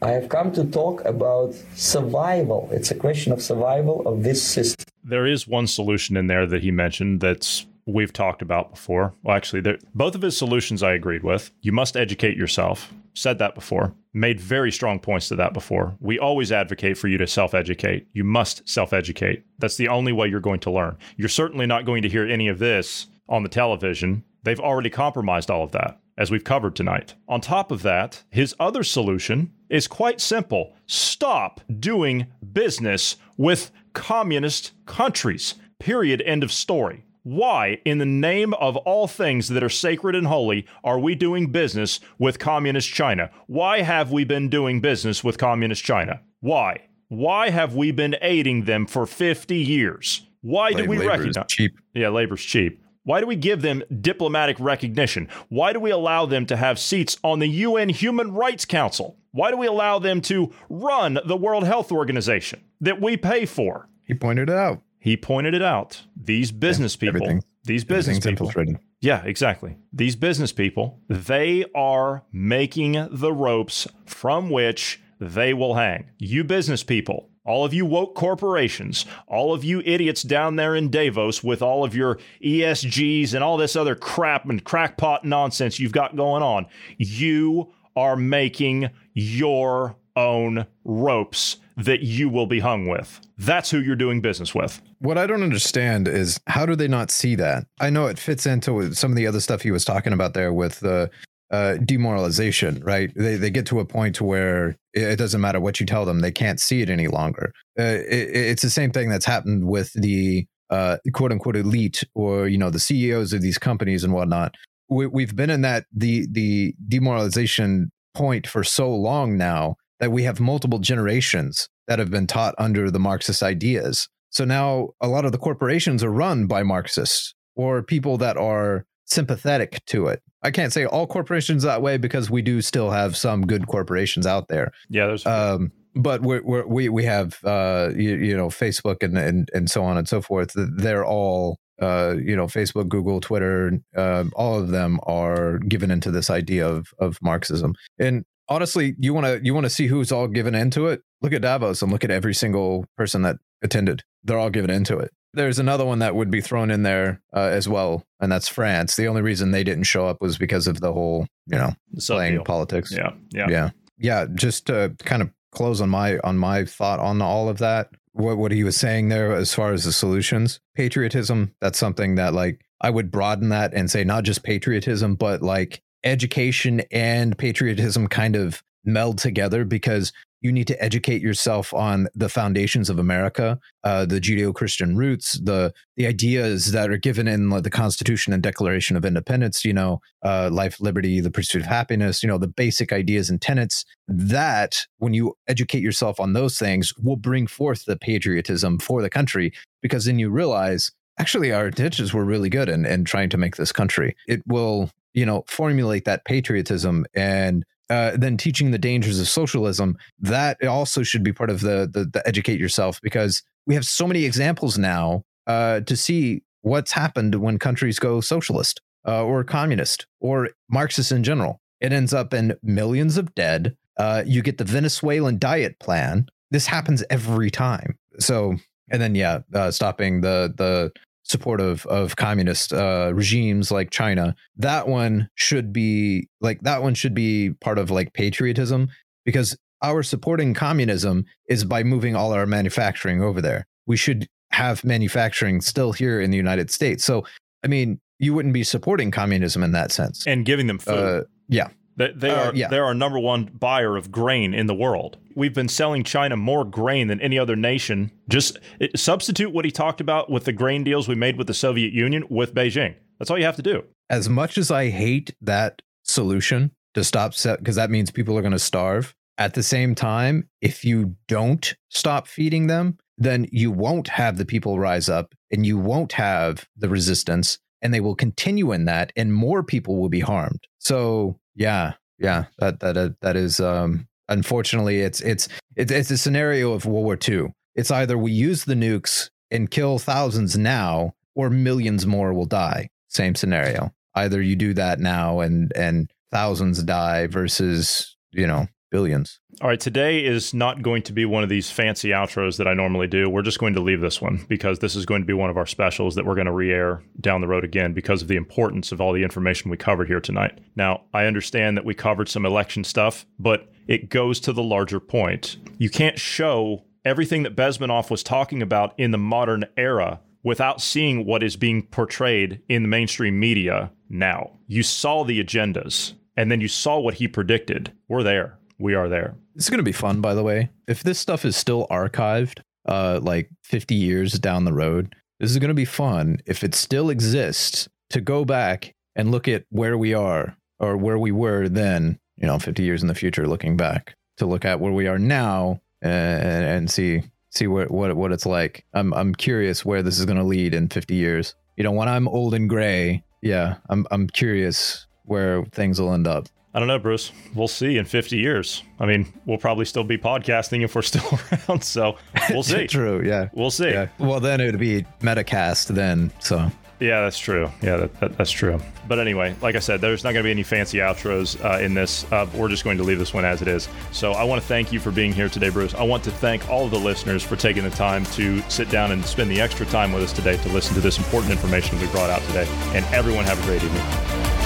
I 0.00 0.10
have 0.12 0.28
come 0.28 0.52
to 0.52 0.64
talk 0.64 1.04
about 1.04 1.54
survival. 1.74 2.68
It's 2.70 2.90
a 2.90 2.94
question 2.94 3.32
of 3.32 3.42
survival 3.42 4.06
of 4.06 4.22
this 4.22 4.40
system. 4.40 4.86
There 5.02 5.26
is 5.26 5.48
one 5.48 5.66
solution 5.66 6.16
in 6.16 6.28
there 6.28 6.46
that 6.46 6.62
he 6.62 6.70
mentioned 6.70 7.20
that's 7.20 7.66
we've 7.84 8.12
talked 8.12 8.42
about 8.42 8.70
before. 8.70 9.14
Well, 9.22 9.36
actually, 9.36 9.76
both 9.94 10.14
of 10.14 10.22
his 10.22 10.36
solutions 10.36 10.82
I 10.82 10.92
agreed 10.92 11.24
with. 11.24 11.50
You 11.62 11.72
must 11.72 11.96
educate 11.96 12.36
yourself. 12.36 12.92
Said 13.14 13.38
that 13.38 13.56
before. 13.56 13.94
Made 14.12 14.40
very 14.40 14.70
strong 14.70 15.00
points 15.00 15.28
to 15.28 15.36
that 15.36 15.52
before. 15.52 15.96
We 15.98 16.20
always 16.20 16.52
advocate 16.52 16.96
for 16.96 17.08
you 17.08 17.18
to 17.18 17.26
self 17.26 17.52
educate. 17.52 18.06
You 18.12 18.22
must 18.22 18.68
self 18.68 18.92
educate. 18.92 19.42
That's 19.58 19.76
the 19.76 19.88
only 19.88 20.12
way 20.12 20.28
you're 20.28 20.38
going 20.38 20.60
to 20.60 20.70
learn. 20.70 20.96
You're 21.16 21.28
certainly 21.28 21.66
not 21.66 21.84
going 21.84 22.02
to 22.02 22.08
hear 22.08 22.24
any 22.24 22.46
of 22.46 22.60
this 22.60 23.08
on 23.28 23.42
the 23.42 23.48
television. 23.48 24.22
They've 24.44 24.60
already 24.60 24.90
compromised 24.90 25.50
all 25.50 25.64
of 25.64 25.72
that, 25.72 25.98
as 26.16 26.30
we've 26.30 26.44
covered 26.44 26.76
tonight. 26.76 27.14
On 27.26 27.40
top 27.40 27.72
of 27.72 27.82
that, 27.82 28.22
his 28.30 28.54
other 28.60 28.84
solution 28.84 29.50
is 29.68 29.86
quite 29.86 30.20
simple 30.20 30.74
stop 30.86 31.60
doing 31.78 32.26
business 32.52 33.16
with 33.36 33.70
communist 33.92 34.72
countries. 34.86 35.54
Period. 35.78 36.22
End 36.22 36.42
of 36.42 36.52
story. 36.52 37.04
Why, 37.22 37.80
in 37.84 37.98
the 37.98 38.06
name 38.06 38.54
of 38.54 38.76
all 38.76 39.06
things 39.06 39.48
that 39.48 39.62
are 39.62 39.68
sacred 39.68 40.14
and 40.14 40.26
holy, 40.26 40.66
are 40.82 40.98
we 40.98 41.14
doing 41.14 41.52
business 41.52 42.00
with 42.18 42.38
Communist 42.38 42.88
China? 42.88 43.30
Why 43.46 43.82
have 43.82 44.10
we 44.10 44.24
been 44.24 44.48
doing 44.48 44.80
business 44.80 45.22
with 45.22 45.36
Communist 45.36 45.84
China? 45.84 46.22
Why? 46.40 46.88
Why 47.08 47.50
have 47.50 47.74
we 47.74 47.90
been 47.90 48.16
aiding 48.22 48.64
them 48.64 48.86
for 48.86 49.04
50 49.04 49.56
years? 49.56 50.26
Why 50.40 50.72
do 50.72 50.86
we 50.86 51.06
recognize 51.06 51.44
cheap? 51.48 51.78
Yeah, 51.92 52.08
labor's 52.08 52.42
cheap. 52.42 52.82
Why 53.08 53.20
do 53.22 53.26
we 53.26 53.36
give 53.36 53.62
them 53.62 53.82
diplomatic 54.02 54.60
recognition? 54.60 55.30
Why 55.48 55.72
do 55.72 55.80
we 55.80 55.90
allow 55.90 56.26
them 56.26 56.44
to 56.44 56.58
have 56.58 56.78
seats 56.78 57.16
on 57.24 57.38
the 57.38 57.48
UN 57.48 57.88
Human 57.88 58.32
Rights 58.32 58.66
Council? 58.66 59.16
Why 59.30 59.50
do 59.50 59.56
we 59.56 59.66
allow 59.66 59.98
them 59.98 60.20
to 60.22 60.52
run 60.68 61.18
the 61.24 61.34
World 61.34 61.64
Health 61.64 61.90
Organization 61.90 62.60
that 62.82 63.00
we 63.00 63.16
pay 63.16 63.46
for? 63.46 63.88
He 64.04 64.12
pointed 64.12 64.50
it 64.50 64.56
out. 64.56 64.82
He 64.98 65.16
pointed 65.16 65.54
it 65.54 65.62
out. 65.62 66.02
These 66.22 66.52
business 66.52 66.98
yeah, 67.00 67.12
people, 67.12 67.40
these 67.64 67.82
business 67.82 68.20
people, 68.20 68.52
yeah, 69.00 69.24
exactly. 69.24 69.78
These 69.90 70.16
business 70.16 70.52
people, 70.52 71.00
they 71.08 71.64
are 71.74 72.24
making 72.30 73.08
the 73.10 73.32
ropes 73.32 73.88
from 74.04 74.50
which 74.50 75.00
they 75.18 75.54
will 75.54 75.76
hang. 75.76 76.10
You 76.18 76.44
business 76.44 76.84
people, 76.84 77.30
all 77.48 77.64
of 77.64 77.72
you 77.72 77.86
woke 77.86 78.14
corporations, 78.14 79.06
all 79.26 79.54
of 79.54 79.64
you 79.64 79.80
idiots 79.80 80.22
down 80.22 80.56
there 80.56 80.76
in 80.76 80.90
Davos 80.90 81.42
with 81.42 81.62
all 81.62 81.82
of 81.82 81.96
your 81.96 82.18
ESGs 82.44 83.32
and 83.32 83.42
all 83.42 83.56
this 83.56 83.74
other 83.74 83.94
crap 83.94 84.44
and 84.50 84.62
crackpot 84.62 85.24
nonsense 85.24 85.80
you've 85.80 85.92
got 85.92 86.14
going 86.14 86.42
on, 86.42 86.66
you 86.98 87.72
are 87.96 88.16
making 88.16 88.90
your 89.14 89.96
own 90.14 90.66
ropes 90.84 91.56
that 91.78 92.02
you 92.02 92.28
will 92.28 92.46
be 92.46 92.60
hung 92.60 92.86
with. 92.86 93.18
That's 93.38 93.70
who 93.70 93.80
you're 93.80 93.96
doing 93.96 94.20
business 94.20 94.54
with. 94.54 94.82
What 94.98 95.16
I 95.16 95.26
don't 95.26 95.42
understand 95.42 96.06
is 96.06 96.38
how 96.48 96.66
do 96.66 96.76
they 96.76 96.88
not 96.88 97.10
see 97.10 97.34
that? 97.36 97.64
I 97.80 97.88
know 97.88 98.08
it 98.08 98.18
fits 98.18 98.44
into 98.44 98.92
some 98.94 99.12
of 99.12 99.16
the 99.16 99.26
other 99.26 99.40
stuff 99.40 99.62
he 99.62 99.70
was 99.70 99.86
talking 99.86 100.12
about 100.12 100.34
there 100.34 100.52
with 100.52 100.80
the 100.80 101.08
uh, 101.50 101.74
demoralization, 101.84 102.80
right? 102.84 103.10
They, 103.16 103.36
they 103.36 103.50
get 103.50 103.66
to 103.66 103.80
a 103.80 103.84
point 103.84 104.20
where 104.20 104.76
it 104.92 105.16
doesn't 105.16 105.40
matter 105.40 105.60
what 105.60 105.80
you 105.80 105.86
tell 105.86 106.04
them, 106.04 106.20
they 106.20 106.32
can't 106.32 106.60
see 106.60 106.82
it 106.82 106.90
any 106.90 107.08
longer. 107.08 107.52
Uh, 107.78 107.82
it, 107.82 108.30
it's 108.34 108.62
the 108.62 108.70
same 108.70 108.90
thing 108.90 109.08
that's 109.08 109.24
happened 109.24 109.66
with 109.66 109.92
the 109.94 110.46
uh, 110.70 110.98
quote 111.14 111.32
unquote 111.32 111.56
elite 111.56 112.04
or, 112.14 112.48
you 112.48 112.58
know, 112.58 112.70
the 112.70 112.78
CEOs 112.78 113.32
of 113.32 113.40
these 113.40 113.58
companies 113.58 114.04
and 114.04 114.12
whatnot. 114.12 114.54
We, 114.90 115.06
we've 115.06 115.34
been 115.34 115.50
in 115.50 115.62
that 115.62 115.84
the 115.92 116.26
the 116.30 116.74
demoralization 116.86 117.90
point 118.14 118.46
for 118.46 118.64
so 118.64 118.94
long 118.94 119.36
now 119.36 119.76
that 120.00 120.12
we 120.12 120.24
have 120.24 120.40
multiple 120.40 120.78
generations 120.78 121.68
that 121.86 121.98
have 121.98 122.10
been 122.10 122.26
taught 122.26 122.54
under 122.58 122.90
the 122.90 122.98
Marxist 122.98 123.42
ideas. 123.42 124.08
So 124.30 124.44
now 124.44 124.90
a 125.00 125.08
lot 125.08 125.24
of 125.24 125.32
the 125.32 125.38
corporations 125.38 126.04
are 126.04 126.10
run 126.10 126.46
by 126.46 126.62
Marxists 126.62 127.34
or 127.56 127.82
people 127.82 128.18
that 128.18 128.36
are 128.36 128.84
sympathetic 129.08 129.84
to 129.86 130.06
it. 130.06 130.22
I 130.42 130.50
can't 130.50 130.72
say 130.72 130.84
all 130.84 131.06
corporations 131.06 131.64
that 131.64 131.82
way 131.82 131.96
because 131.96 132.30
we 132.30 132.42
do 132.42 132.62
still 132.62 132.90
have 132.90 133.16
some 133.16 133.46
good 133.46 133.66
corporations 133.66 134.26
out 134.26 134.48
there. 134.48 134.72
Yeah, 134.88 135.06
there's. 135.06 135.26
Um, 135.26 135.72
but 135.94 136.22
we're, 136.22 136.42
we're, 136.44 136.66
we 136.66 136.88
we 136.88 137.04
have 137.04 137.42
uh, 137.44 137.90
you, 137.96 138.16
you 138.16 138.36
know 138.36 138.48
Facebook 138.48 139.02
and, 139.02 139.18
and 139.18 139.50
and 139.52 139.70
so 139.70 139.82
on 139.82 139.98
and 139.98 140.08
so 140.08 140.22
forth. 140.22 140.52
They're 140.54 141.04
all 141.04 141.58
uh, 141.80 142.14
you 142.22 142.36
know 142.36 142.46
Facebook, 142.46 142.88
Google, 142.88 143.20
Twitter, 143.20 143.80
uh, 143.96 144.24
all 144.34 144.58
of 144.58 144.68
them 144.68 145.00
are 145.04 145.58
given 145.58 145.90
into 145.90 146.10
this 146.10 146.30
idea 146.30 146.68
of 146.68 146.88
of 146.98 147.18
Marxism. 147.20 147.74
And 147.98 148.24
honestly, 148.48 148.94
you 148.98 149.14
want 149.14 149.26
to 149.26 149.40
you 149.42 149.54
want 149.54 149.64
to 149.64 149.70
see 149.70 149.86
who's 149.86 150.12
all 150.12 150.28
given 150.28 150.54
into 150.54 150.86
it. 150.86 151.02
Look 151.20 151.32
at 151.32 151.42
Davos 151.42 151.82
and 151.82 151.90
look 151.90 152.04
at 152.04 152.10
every 152.10 152.34
single 152.34 152.86
person 152.96 153.22
that 153.22 153.36
attended. 153.62 154.02
They're 154.22 154.38
all 154.38 154.50
given 154.50 154.70
into 154.70 154.98
it. 154.98 155.10
There's 155.38 155.60
another 155.60 155.84
one 155.84 156.00
that 156.00 156.14
would 156.16 156.30
be 156.30 156.40
thrown 156.40 156.70
in 156.70 156.82
there 156.82 157.22
uh, 157.32 157.40
as 157.40 157.68
well, 157.68 158.04
and 158.20 158.30
that's 158.30 158.48
France. 158.48 158.96
The 158.96 159.06
only 159.06 159.22
reason 159.22 159.52
they 159.52 159.62
didn't 159.62 159.84
show 159.84 160.06
up 160.06 160.20
was 160.20 160.36
because 160.36 160.66
of 160.66 160.80
the 160.80 160.92
whole, 160.92 161.26
you 161.46 161.56
know, 161.56 161.74
playing 162.00 162.34
deal. 162.34 162.44
politics. 162.44 162.92
Yeah, 162.92 163.12
yeah, 163.30 163.46
yeah, 163.48 163.70
yeah. 163.98 164.26
Just 164.34 164.66
to 164.66 164.96
kind 165.04 165.22
of 165.22 165.30
close 165.52 165.80
on 165.80 165.90
my 165.90 166.18
on 166.18 166.38
my 166.38 166.64
thought 166.64 166.98
on 166.98 167.22
all 167.22 167.48
of 167.48 167.58
that. 167.58 167.90
What 168.12 168.36
what 168.36 168.50
he 168.50 168.64
was 168.64 168.76
saying 168.76 169.10
there 169.10 169.32
as 169.32 169.54
far 169.54 169.72
as 169.72 169.84
the 169.84 169.92
solutions, 169.92 170.58
patriotism. 170.74 171.54
That's 171.60 171.78
something 171.78 172.16
that 172.16 172.34
like 172.34 172.60
I 172.80 172.90
would 172.90 173.10
broaden 173.12 173.50
that 173.50 173.72
and 173.74 173.88
say 173.88 174.02
not 174.02 174.24
just 174.24 174.42
patriotism, 174.42 175.14
but 175.14 175.40
like 175.40 175.82
education 176.02 176.82
and 176.90 177.38
patriotism 177.38 178.08
kind 178.08 178.34
of 178.34 178.62
meld 178.84 179.18
together 179.18 179.64
because 179.64 180.12
you 180.40 180.52
need 180.52 180.66
to 180.68 180.82
educate 180.82 181.20
yourself 181.20 181.74
on 181.74 182.08
the 182.14 182.28
foundations 182.28 182.88
of 182.88 182.98
America, 182.98 183.58
uh, 183.84 184.06
the 184.06 184.20
Judeo-Christian 184.20 184.96
roots, 184.96 185.32
the 185.32 185.72
the 185.96 186.06
ideas 186.06 186.72
that 186.72 186.90
are 186.90 186.96
given 186.96 187.26
in 187.26 187.48
the 187.48 187.70
Constitution 187.70 188.32
and 188.32 188.42
Declaration 188.42 188.96
of 188.96 189.04
Independence. 189.04 189.64
You 189.64 189.72
know, 189.72 190.00
uh, 190.24 190.48
life, 190.52 190.80
liberty, 190.80 191.20
the 191.20 191.30
pursuit 191.30 191.62
of 191.62 191.66
happiness. 191.66 192.22
You 192.22 192.28
know, 192.28 192.38
the 192.38 192.48
basic 192.48 192.92
ideas 192.92 193.30
and 193.30 193.40
tenets. 193.40 193.84
That 194.06 194.86
when 194.98 195.14
you 195.14 195.36
educate 195.48 195.82
yourself 195.82 196.20
on 196.20 196.32
those 196.32 196.58
things, 196.58 196.94
will 196.96 197.16
bring 197.16 197.46
forth 197.46 197.84
the 197.84 197.96
patriotism 197.96 198.78
for 198.78 199.02
the 199.02 199.10
country 199.10 199.52
because 199.82 200.04
then 200.04 200.18
you 200.18 200.30
realize 200.30 200.90
actually 201.18 201.52
our 201.52 201.66
intentions 201.66 202.14
were 202.14 202.24
really 202.24 202.48
good 202.48 202.68
in, 202.68 202.86
in 202.86 203.04
trying 203.04 203.28
to 203.28 203.36
make 203.36 203.56
this 203.56 203.72
country. 203.72 204.16
It 204.26 204.42
will 204.46 204.90
you 205.14 205.26
know, 205.26 205.42
formulate 205.48 206.04
that 206.04 206.24
patriotism 206.24 207.04
and 207.14 207.64
uh, 207.90 208.12
then 208.16 208.36
teaching 208.36 208.70
the 208.70 208.78
dangers 208.78 209.18
of 209.20 209.28
socialism, 209.28 209.96
that 210.18 210.62
also 210.64 211.02
should 211.02 211.22
be 211.22 211.32
part 211.32 211.50
of 211.50 211.60
the, 211.60 211.88
the, 211.90 212.04
the 212.04 212.22
educate 212.26 212.60
yourself 212.60 213.00
because 213.02 213.42
we 213.66 213.74
have 213.74 213.86
so 213.86 214.06
many 214.06 214.24
examples 214.24 214.78
now 214.78 215.24
uh, 215.46 215.80
to 215.80 215.96
see 215.96 216.42
what's 216.62 216.92
happened 216.92 217.34
when 217.36 217.58
countries 217.58 217.98
go 217.98 218.20
socialist 218.20 218.80
uh, 219.06 219.24
or 219.24 219.44
communist 219.44 220.06
or 220.20 220.50
Marxist 220.68 221.12
in 221.12 221.24
general. 221.24 221.60
It 221.80 221.92
ends 221.92 222.12
up 222.12 222.34
in 222.34 222.54
millions 222.62 223.16
of 223.16 223.34
dead. 223.34 223.76
Uh, 223.96 224.22
you 224.26 224.42
get 224.42 224.58
the 224.58 224.64
Venezuelan 224.64 225.38
diet 225.38 225.78
plan. 225.78 226.26
This 226.50 226.66
happens 226.66 227.04
every 227.10 227.50
time. 227.50 227.98
So, 228.18 228.56
and 228.90 229.00
then 229.00 229.14
yeah, 229.14 229.40
uh, 229.54 229.70
stopping 229.70 230.20
the 230.20 230.52
the 230.56 230.92
support 231.28 231.60
of, 231.60 231.86
of 231.86 232.16
communist 232.16 232.72
uh, 232.72 233.12
regimes 233.14 233.70
like 233.70 233.90
China, 233.90 234.34
that 234.56 234.88
one 234.88 235.28
should 235.34 235.72
be 235.72 236.28
like 236.40 236.60
that 236.62 236.82
one 236.82 236.94
should 236.94 237.14
be 237.14 237.50
part 237.60 237.78
of 237.78 237.90
like 237.90 238.12
patriotism 238.12 238.88
because 239.24 239.56
our 239.82 240.02
supporting 240.02 240.54
communism 240.54 241.24
is 241.48 241.64
by 241.64 241.82
moving 241.82 242.16
all 242.16 242.32
our 242.32 242.46
manufacturing 242.46 243.22
over 243.22 243.40
there. 243.40 243.66
We 243.86 243.96
should 243.96 244.28
have 244.50 244.84
manufacturing 244.84 245.60
still 245.60 245.92
here 245.92 246.20
in 246.20 246.30
the 246.30 246.36
United 246.36 246.70
States. 246.70 247.04
So, 247.04 247.24
I 247.64 247.68
mean, 247.68 248.00
you 248.18 248.34
wouldn't 248.34 248.54
be 248.54 248.64
supporting 248.64 249.10
communism 249.10 249.62
in 249.62 249.72
that 249.72 249.92
sense 249.92 250.26
and 250.26 250.44
giving 250.44 250.66
them 250.66 250.78
food. 250.78 250.94
Uh, 250.94 251.22
yeah. 251.48 251.68
They, 251.98 252.12
they 252.14 252.30
Uh, 252.30 252.50
are 252.50 252.54
yeah. 252.54 252.68
they're 252.68 252.84
our 252.84 252.94
number 252.94 253.18
one 253.18 253.50
buyer 253.58 253.96
of 253.96 254.10
grain 254.10 254.54
in 254.54 254.66
the 254.66 254.74
world. 254.74 255.18
We've 255.34 255.54
been 255.54 255.68
selling 255.68 256.04
China 256.04 256.36
more 256.36 256.64
grain 256.64 257.08
than 257.08 257.20
any 257.20 257.38
other 257.38 257.56
nation. 257.56 258.10
Just 258.28 258.58
it, 258.80 258.98
substitute 258.98 259.52
what 259.52 259.64
he 259.64 259.70
talked 259.70 260.00
about 260.00 260.30
with 260.30 260.44
the 260.44 260.52
grain 260.52 260.84
deals 260.84 261.08
we 261.08 261.14
made 261.14 261.36
with 261.36 261.46
the 261.46 261.54
Soviet 261.54 261.92
Union 261.92 262.24
with 262.30 262.54
Beijing. 262.54 262.94
That's 263.18 263.30
all 263.30 263.38
you 263.38 263.44
have 263.44 263.56
to 263.56 263.62
do. 263.62 263.84
As 264.08 264.28
much 264.28 264.56
as 264.56 264.70
I 264.70 264.88
hate 264.88 265.34
that 265.42 265.82
solution 266.04 266.70
to 266.94 267.04
stop 267.04 267.34
because 267.42 267.76
that 267.76 267.90
means 267.90 268.10
people 268.10 268.36
are 268.38 268.42
going 268.42 268.52
to 268.52 268.58
starve. 268.58 269.14
At 269.36 269.54
the 269.54 269.62
same 269.62 269.94
time, 269.94 270.48
if 270.60 270.84
you 270.84 271.14
don't 271.28 271.74
stop 271.90 272.26
feeding 272.26 272.66
them, 272.66 272.98
then 273.18 273.46
you 273.52 273.70
won't 273.70 274.08
have 274.08 274.36
the 274.36 274.44
people 274.44 274.78
rise 274.78 275.08
up 275.08 275.34
and 275.52 275.64
you 275.66 275.78
won't 275.78 276.12
have 276.12 276.66
the 276.76 276.88
resistance 276.88 277.58
and 277.82 277.94
they 277.94 278.00
will 278.00 278.16
continue 278.16 278.72
in 278.72 278.84
that 278.86 279.12
and 279.16 279.32
more 279.32 279.62
people 279.62 280.00
will 280.00 280.08
be 280.08 280.20
harmed. 280.20 280.66
So, 280.78 281.38
yeah, 281.58 281.94
yeah, 282.18 282.44
that 282.58 282.80
that 282.80 282.96
uh, 282.96 283.10
that 283.20 283.36
is 283.36 283.60
um 283.60 284.06
unfortunately 284.28 285.00
it's 285.00 285.20
it's 285.20 285.48
it's 285.76 285.92
it's 285.92 286.10
a 286.10 286.16
scenario 286.16 286.72
of 286.72 286.86
World 286.86 287.04
War 287.04 287.18
II. 287.28 287.52
It's 287.74 287.90
either 287.90 288.16
we 288.16 288.32
use 288.32 288.64
the 288.64 288.74
nukes 288.74 289.30
and 289.50 289.70
kill 289.70 289.98
thousands 289.98 290.56
now 290.56 291.14
or 291.34 291.50
millions 291.50 292.06
more 292.06 292.32
will 292.32 292.46
die. 292.46 292.88
Same 293.08 293.34
scenario. 293.34 293.92
Either 294.14 294.40
you 294.40 294.56
do 294.56 294.72
that 294.74 295.00
now 295.00 295.40
and 295.40 295.72
and 295.76 296.10
thousands 296.30 296.82
die 296.82 297.26
versus, 297.26 298.16
you 298.32 298.46
know, 298.46 298.68
billions. 298.90 299.40
All 299.60 299.68
right, 299.68 299.80
today 299.80 300.24
is 300.24 300.54
not 300.54 300.82
going 300.82 301.02
to 301.02 301.12
be 301.12 301.24
one 301.24 301.42
of 301.42 301.48
these 301.48 301.70
fancy 301.70 302.10
outros 302.10 302.56
that 302.58 302.68
I 302.68 302.74
normally 302.74 303.06
do. 303.06 303.28
We're 303.28 303.42
just 303.42 303.58
going 303.58 303.74
to 303.74 303.80
leave 303.80 304.00
this 304.00 304.20
one 304.20 304.44
because 304.48 304.78
this 304.78 304.94
is 304.94 305.06
going 305.06 305.22
to 305.22 305.26
be 305.26 305.32
one 305.32 305.50
of 305.50 305.56
our 305.56 305.66
specials 305.66 306.14
that 306.14 306.24
we're 306.24 306.34
going 306.34 306.46
to 306.46 306.52
re 306.52 306.72
air 306.72 307.02
down 307.20 307.40
the 307.40 307.48
road 307.48 307.64
again 307.64 307.92
because 307.92 308.22
of 308.22 308.28
the 308.28 308.36
importance 308.36 308.92
of 308.92 309.00
all 309.00 309.12
the 309.12 309.22
information 309.22 309.70
we 309.70 309.76
covered 309.76 310.08
here 310.08 310.20
tonight. 310.20 310.58
Now, 310.76 311.02
I 311.12 311.26
understand 311.26 311.76
that 311.76 311.84
we 311.84 311.94
covered 311.94 312.28
some 312.28 312.46
election 312.46 312.84
stuff, 312.84 313.26
but 313.38 313.70
it 313.86 314.10
goes 314.10 314.40
to 314.40 314.52
the 314.52 314.62
larger 314.62 315.00
point. 315.00 315.56
You 315.78 315.90
can't 315.90 316.18
show 316.18 316.84
everything 317.04 317.42
that 317.42 317.56
Bezmenov 317.56 318.10
was 318.10 318.22
talking 318.22 318.62
about 318.62 318.94
in 318.98 319.10
the 319.10 319.18
modern 319.18 319.64
era 319.76 320.20
without 320.42 320.80
seeing 320.80 321.24
what 321.24 321.42
is 321.42 321.56
being 321.56 321.82
portrayed 321.82 322.60
in 322.68 322.82
the 322.82 322.88
mainstream 322.88 323.40
media 323.40 323.90
now. 324.08 324.52
You 324.66 324.82
saw 324.82 325.24
the 325.24 325.42
agendas 325.42 326.14
and 326.36 326.50
then 326.50 326.60
you 326.60 326.68
saw 326.68 326.98
what 326.98 327.14
he 327.14 327.26
predicted. 327.26 327.92
We're 328.08 328.22
there. 328.22 328.58
We 328.78 328.94
are 328.94 329.08
there. 329.08 329.34
It's 329.56 329.70
going 329.70 329.78
to 329.78 329.84
be 329.84 329.92
fun, 329.92 330.20
by 330.20 330.34
the 330.34 330.42
way. 330.42 330.70
If 330.86 331.02
this 331.02 331.18
stuff 331.18 331.44
is 331.44 331.56
still 331.56 331.86
archived, 331.90 332.60
uh, 332.86 333.20
like 333.22 333.50
50 333.64 333.94
years 333.94 334.32
down 334.34 334.64
the 334.64 334.72
road, 334.72 335.14
this 335.40 335.50
is 335.50 335.58
going 335.58 335.68
to 335.68 335.74
be 335.74 335.84
fun. 335.84 336.38
If 336.46 336.64
it 336.64 336.74
still 336.74 337.10
exists, 337.10 337.88
to 338.10 338.20
go 338.20 338.44
back 338.44 338.94
and 339.16 339.30
look 339.30 339.48
at 339.48 339.64
where 339.70 339.98
we 339.98 340.14
are 340.14 340.56
or 340.80 340.96
where 340.96 341.18
we 341.18 341.32
were 341.32 341.68
then, 341.68 342.18
you 342.36 342.46
know, 342.46 342.58
50 342.58 342.82
years 342.82 343.02
in 343.02 343.08
the 343.08 343.14
future, 343.14 343.46
looking 343.46 343.76
back 343.76 344.14
to 344.36 344.46
look 344.46 344.64
at 344.64 344.80
where 344.80 344.92
we 344.92 345.06
are 345.06 345.18
now 345.18 345.80
and, 346.00 346.64
and 346.64 346.90
see 346.90 347.22
see 347.50 347.66
what 347.66 347.90
what 347.90 348.14
what 348.16 348.32
it's 348.32 348.46
like. 348.46 348.84
I'm 348.94 349.12
I'm 349.14 349.34
curious 349.34 349.84
where 349.84 350.02
this 350.02 350.18
is 350.18 350.26
going 350.26 350.38
to 350.38 350.44
lead 350.44 350.74
in 350.74 350.88
50 350.88 351.14
years. 351.14 351.54
You 351.76 351.84
know, 351.84 351.92
when 351.92 352.08
I'm 352.08 352.28
old 352.28 352.54
and 352.54 352.68
gray, 352.68 353.24
yeah, 353.42 353.76
I'm 353.88 354.06
I'm 354.10 354.28
curious 354.28 355.06
where 355.24 355.64
things 355.64 356.00
will 356.00 356.14
end 356.14 356.26
up. 356.26 356.48
I 356.78 356.80
don't 356.80 356.86
know, 356.86 357.00
Bruce. 357.00 357.32
We'll 357.56 357.66
see 357.66 357.98
in 357.98 358.04
50 358.04 358.36
years. 358.36 358.84
I 359.00 359.06
mean, 359.06 359.32
we'll 359.46 359.58
probably 359.58 359.84
still 359.84 360.04
be 360.04 360.16
podcasting 360.16 360.84
if 360.84 360.94
we're 360.94 361.02
still 361.02 361.40
around. 361.68 361.82
So 361.82 362.18
we'll 362.50 362.62
see. 362.62 362.86
True. 362.86 363.20
Yeah. 363.26 363.48
We'll 363.52 363.72
see. 363.72 363.88
Yeah. 363.88 364.06
Well, 364.18 364.38
then 364.38 364.60
it 364.60 364.66
would 364.66 364.78
be 364.78 365.04
Metacast 365.20 365.88
then. 365.88 366.30
So. 366.38 366.70
Yeah, 367.00 367.22
that's 367.22 367.36
true. 367.36 367.68
Yeah, 367.82 367.96
that, 367.96 368.20
that, 368.20 368.38
that's 368.38 368.52
true. 368.52 368.78
But 369.08 369.18
anyway, 369.18 369.56
like 369.60 369.74
I 369.74 369.80
said, 369.80 370.00
there's 370.00 370.22
not 370.22 370.34
going 370.34 370.44
to 370.44 370.46
be 370.46 370.52
any 370.52 370.62
fancy 370.62 370.98
outros 370.98 371.60
uh, 371.64 371.82
in 371.82 371.94
this. 371.94 372.24
Uh, 372.30 372.48
we're 372.54 372.68
just 372.68 372.84
going 372.84 372.98
to 372.98 373.04
leave 373.04 373.18
this 373.18 373.34
one 373.34 373.44
as 373.44 373.60
it 373.60 373.66
is. 373.66 373.88
So 374.12 374.30
I 374.30 374.44
want 374.44 374.62
to 374.62 374.68
thank 374.68 374.92
you 374.92 375.00
for 375.00 375.10
being 375.10 375.32
here 375.32 375.48
today, 375.48 375.70
Bruce. 375.70 375.96
I 375.96 376.04
want 376.04 376.22
to 376.24 376.30
thank 376.30 376.68
all 376.68 376.84
of 376.84 376.92
the 376.92 377.00
listeners 377.00 377.42
for 377.42 377.56
taking 377.56 377.82
the 377.82 377.90
time 377.90 378.24
to 378.26 378.62
sit 378.70 378.88
down 378.88 379.10
and 379.10 379.24
spend 379.24 379.50
the 379.50 379.60
extra 379.60 379.84
time 379.86 380.12
with 380.12 380.22
us 380.22 380.32
today 380.32 380.58
to 380.58 380.68
listen 380.68 380.94
to 380.94 381.00
this 381.00 381.18
important 381.18 381.50
information 381.50 381.98
we 381.98 382.06
brought 382.06 382.30
out 382.30 382.42
today. 382.42 382.68
And 382.94 383.04
everyone 383.06 383.46
have 383.46 383.60
a 383.60 383.66
great 383.66 383.82
evening. 383.82 384.57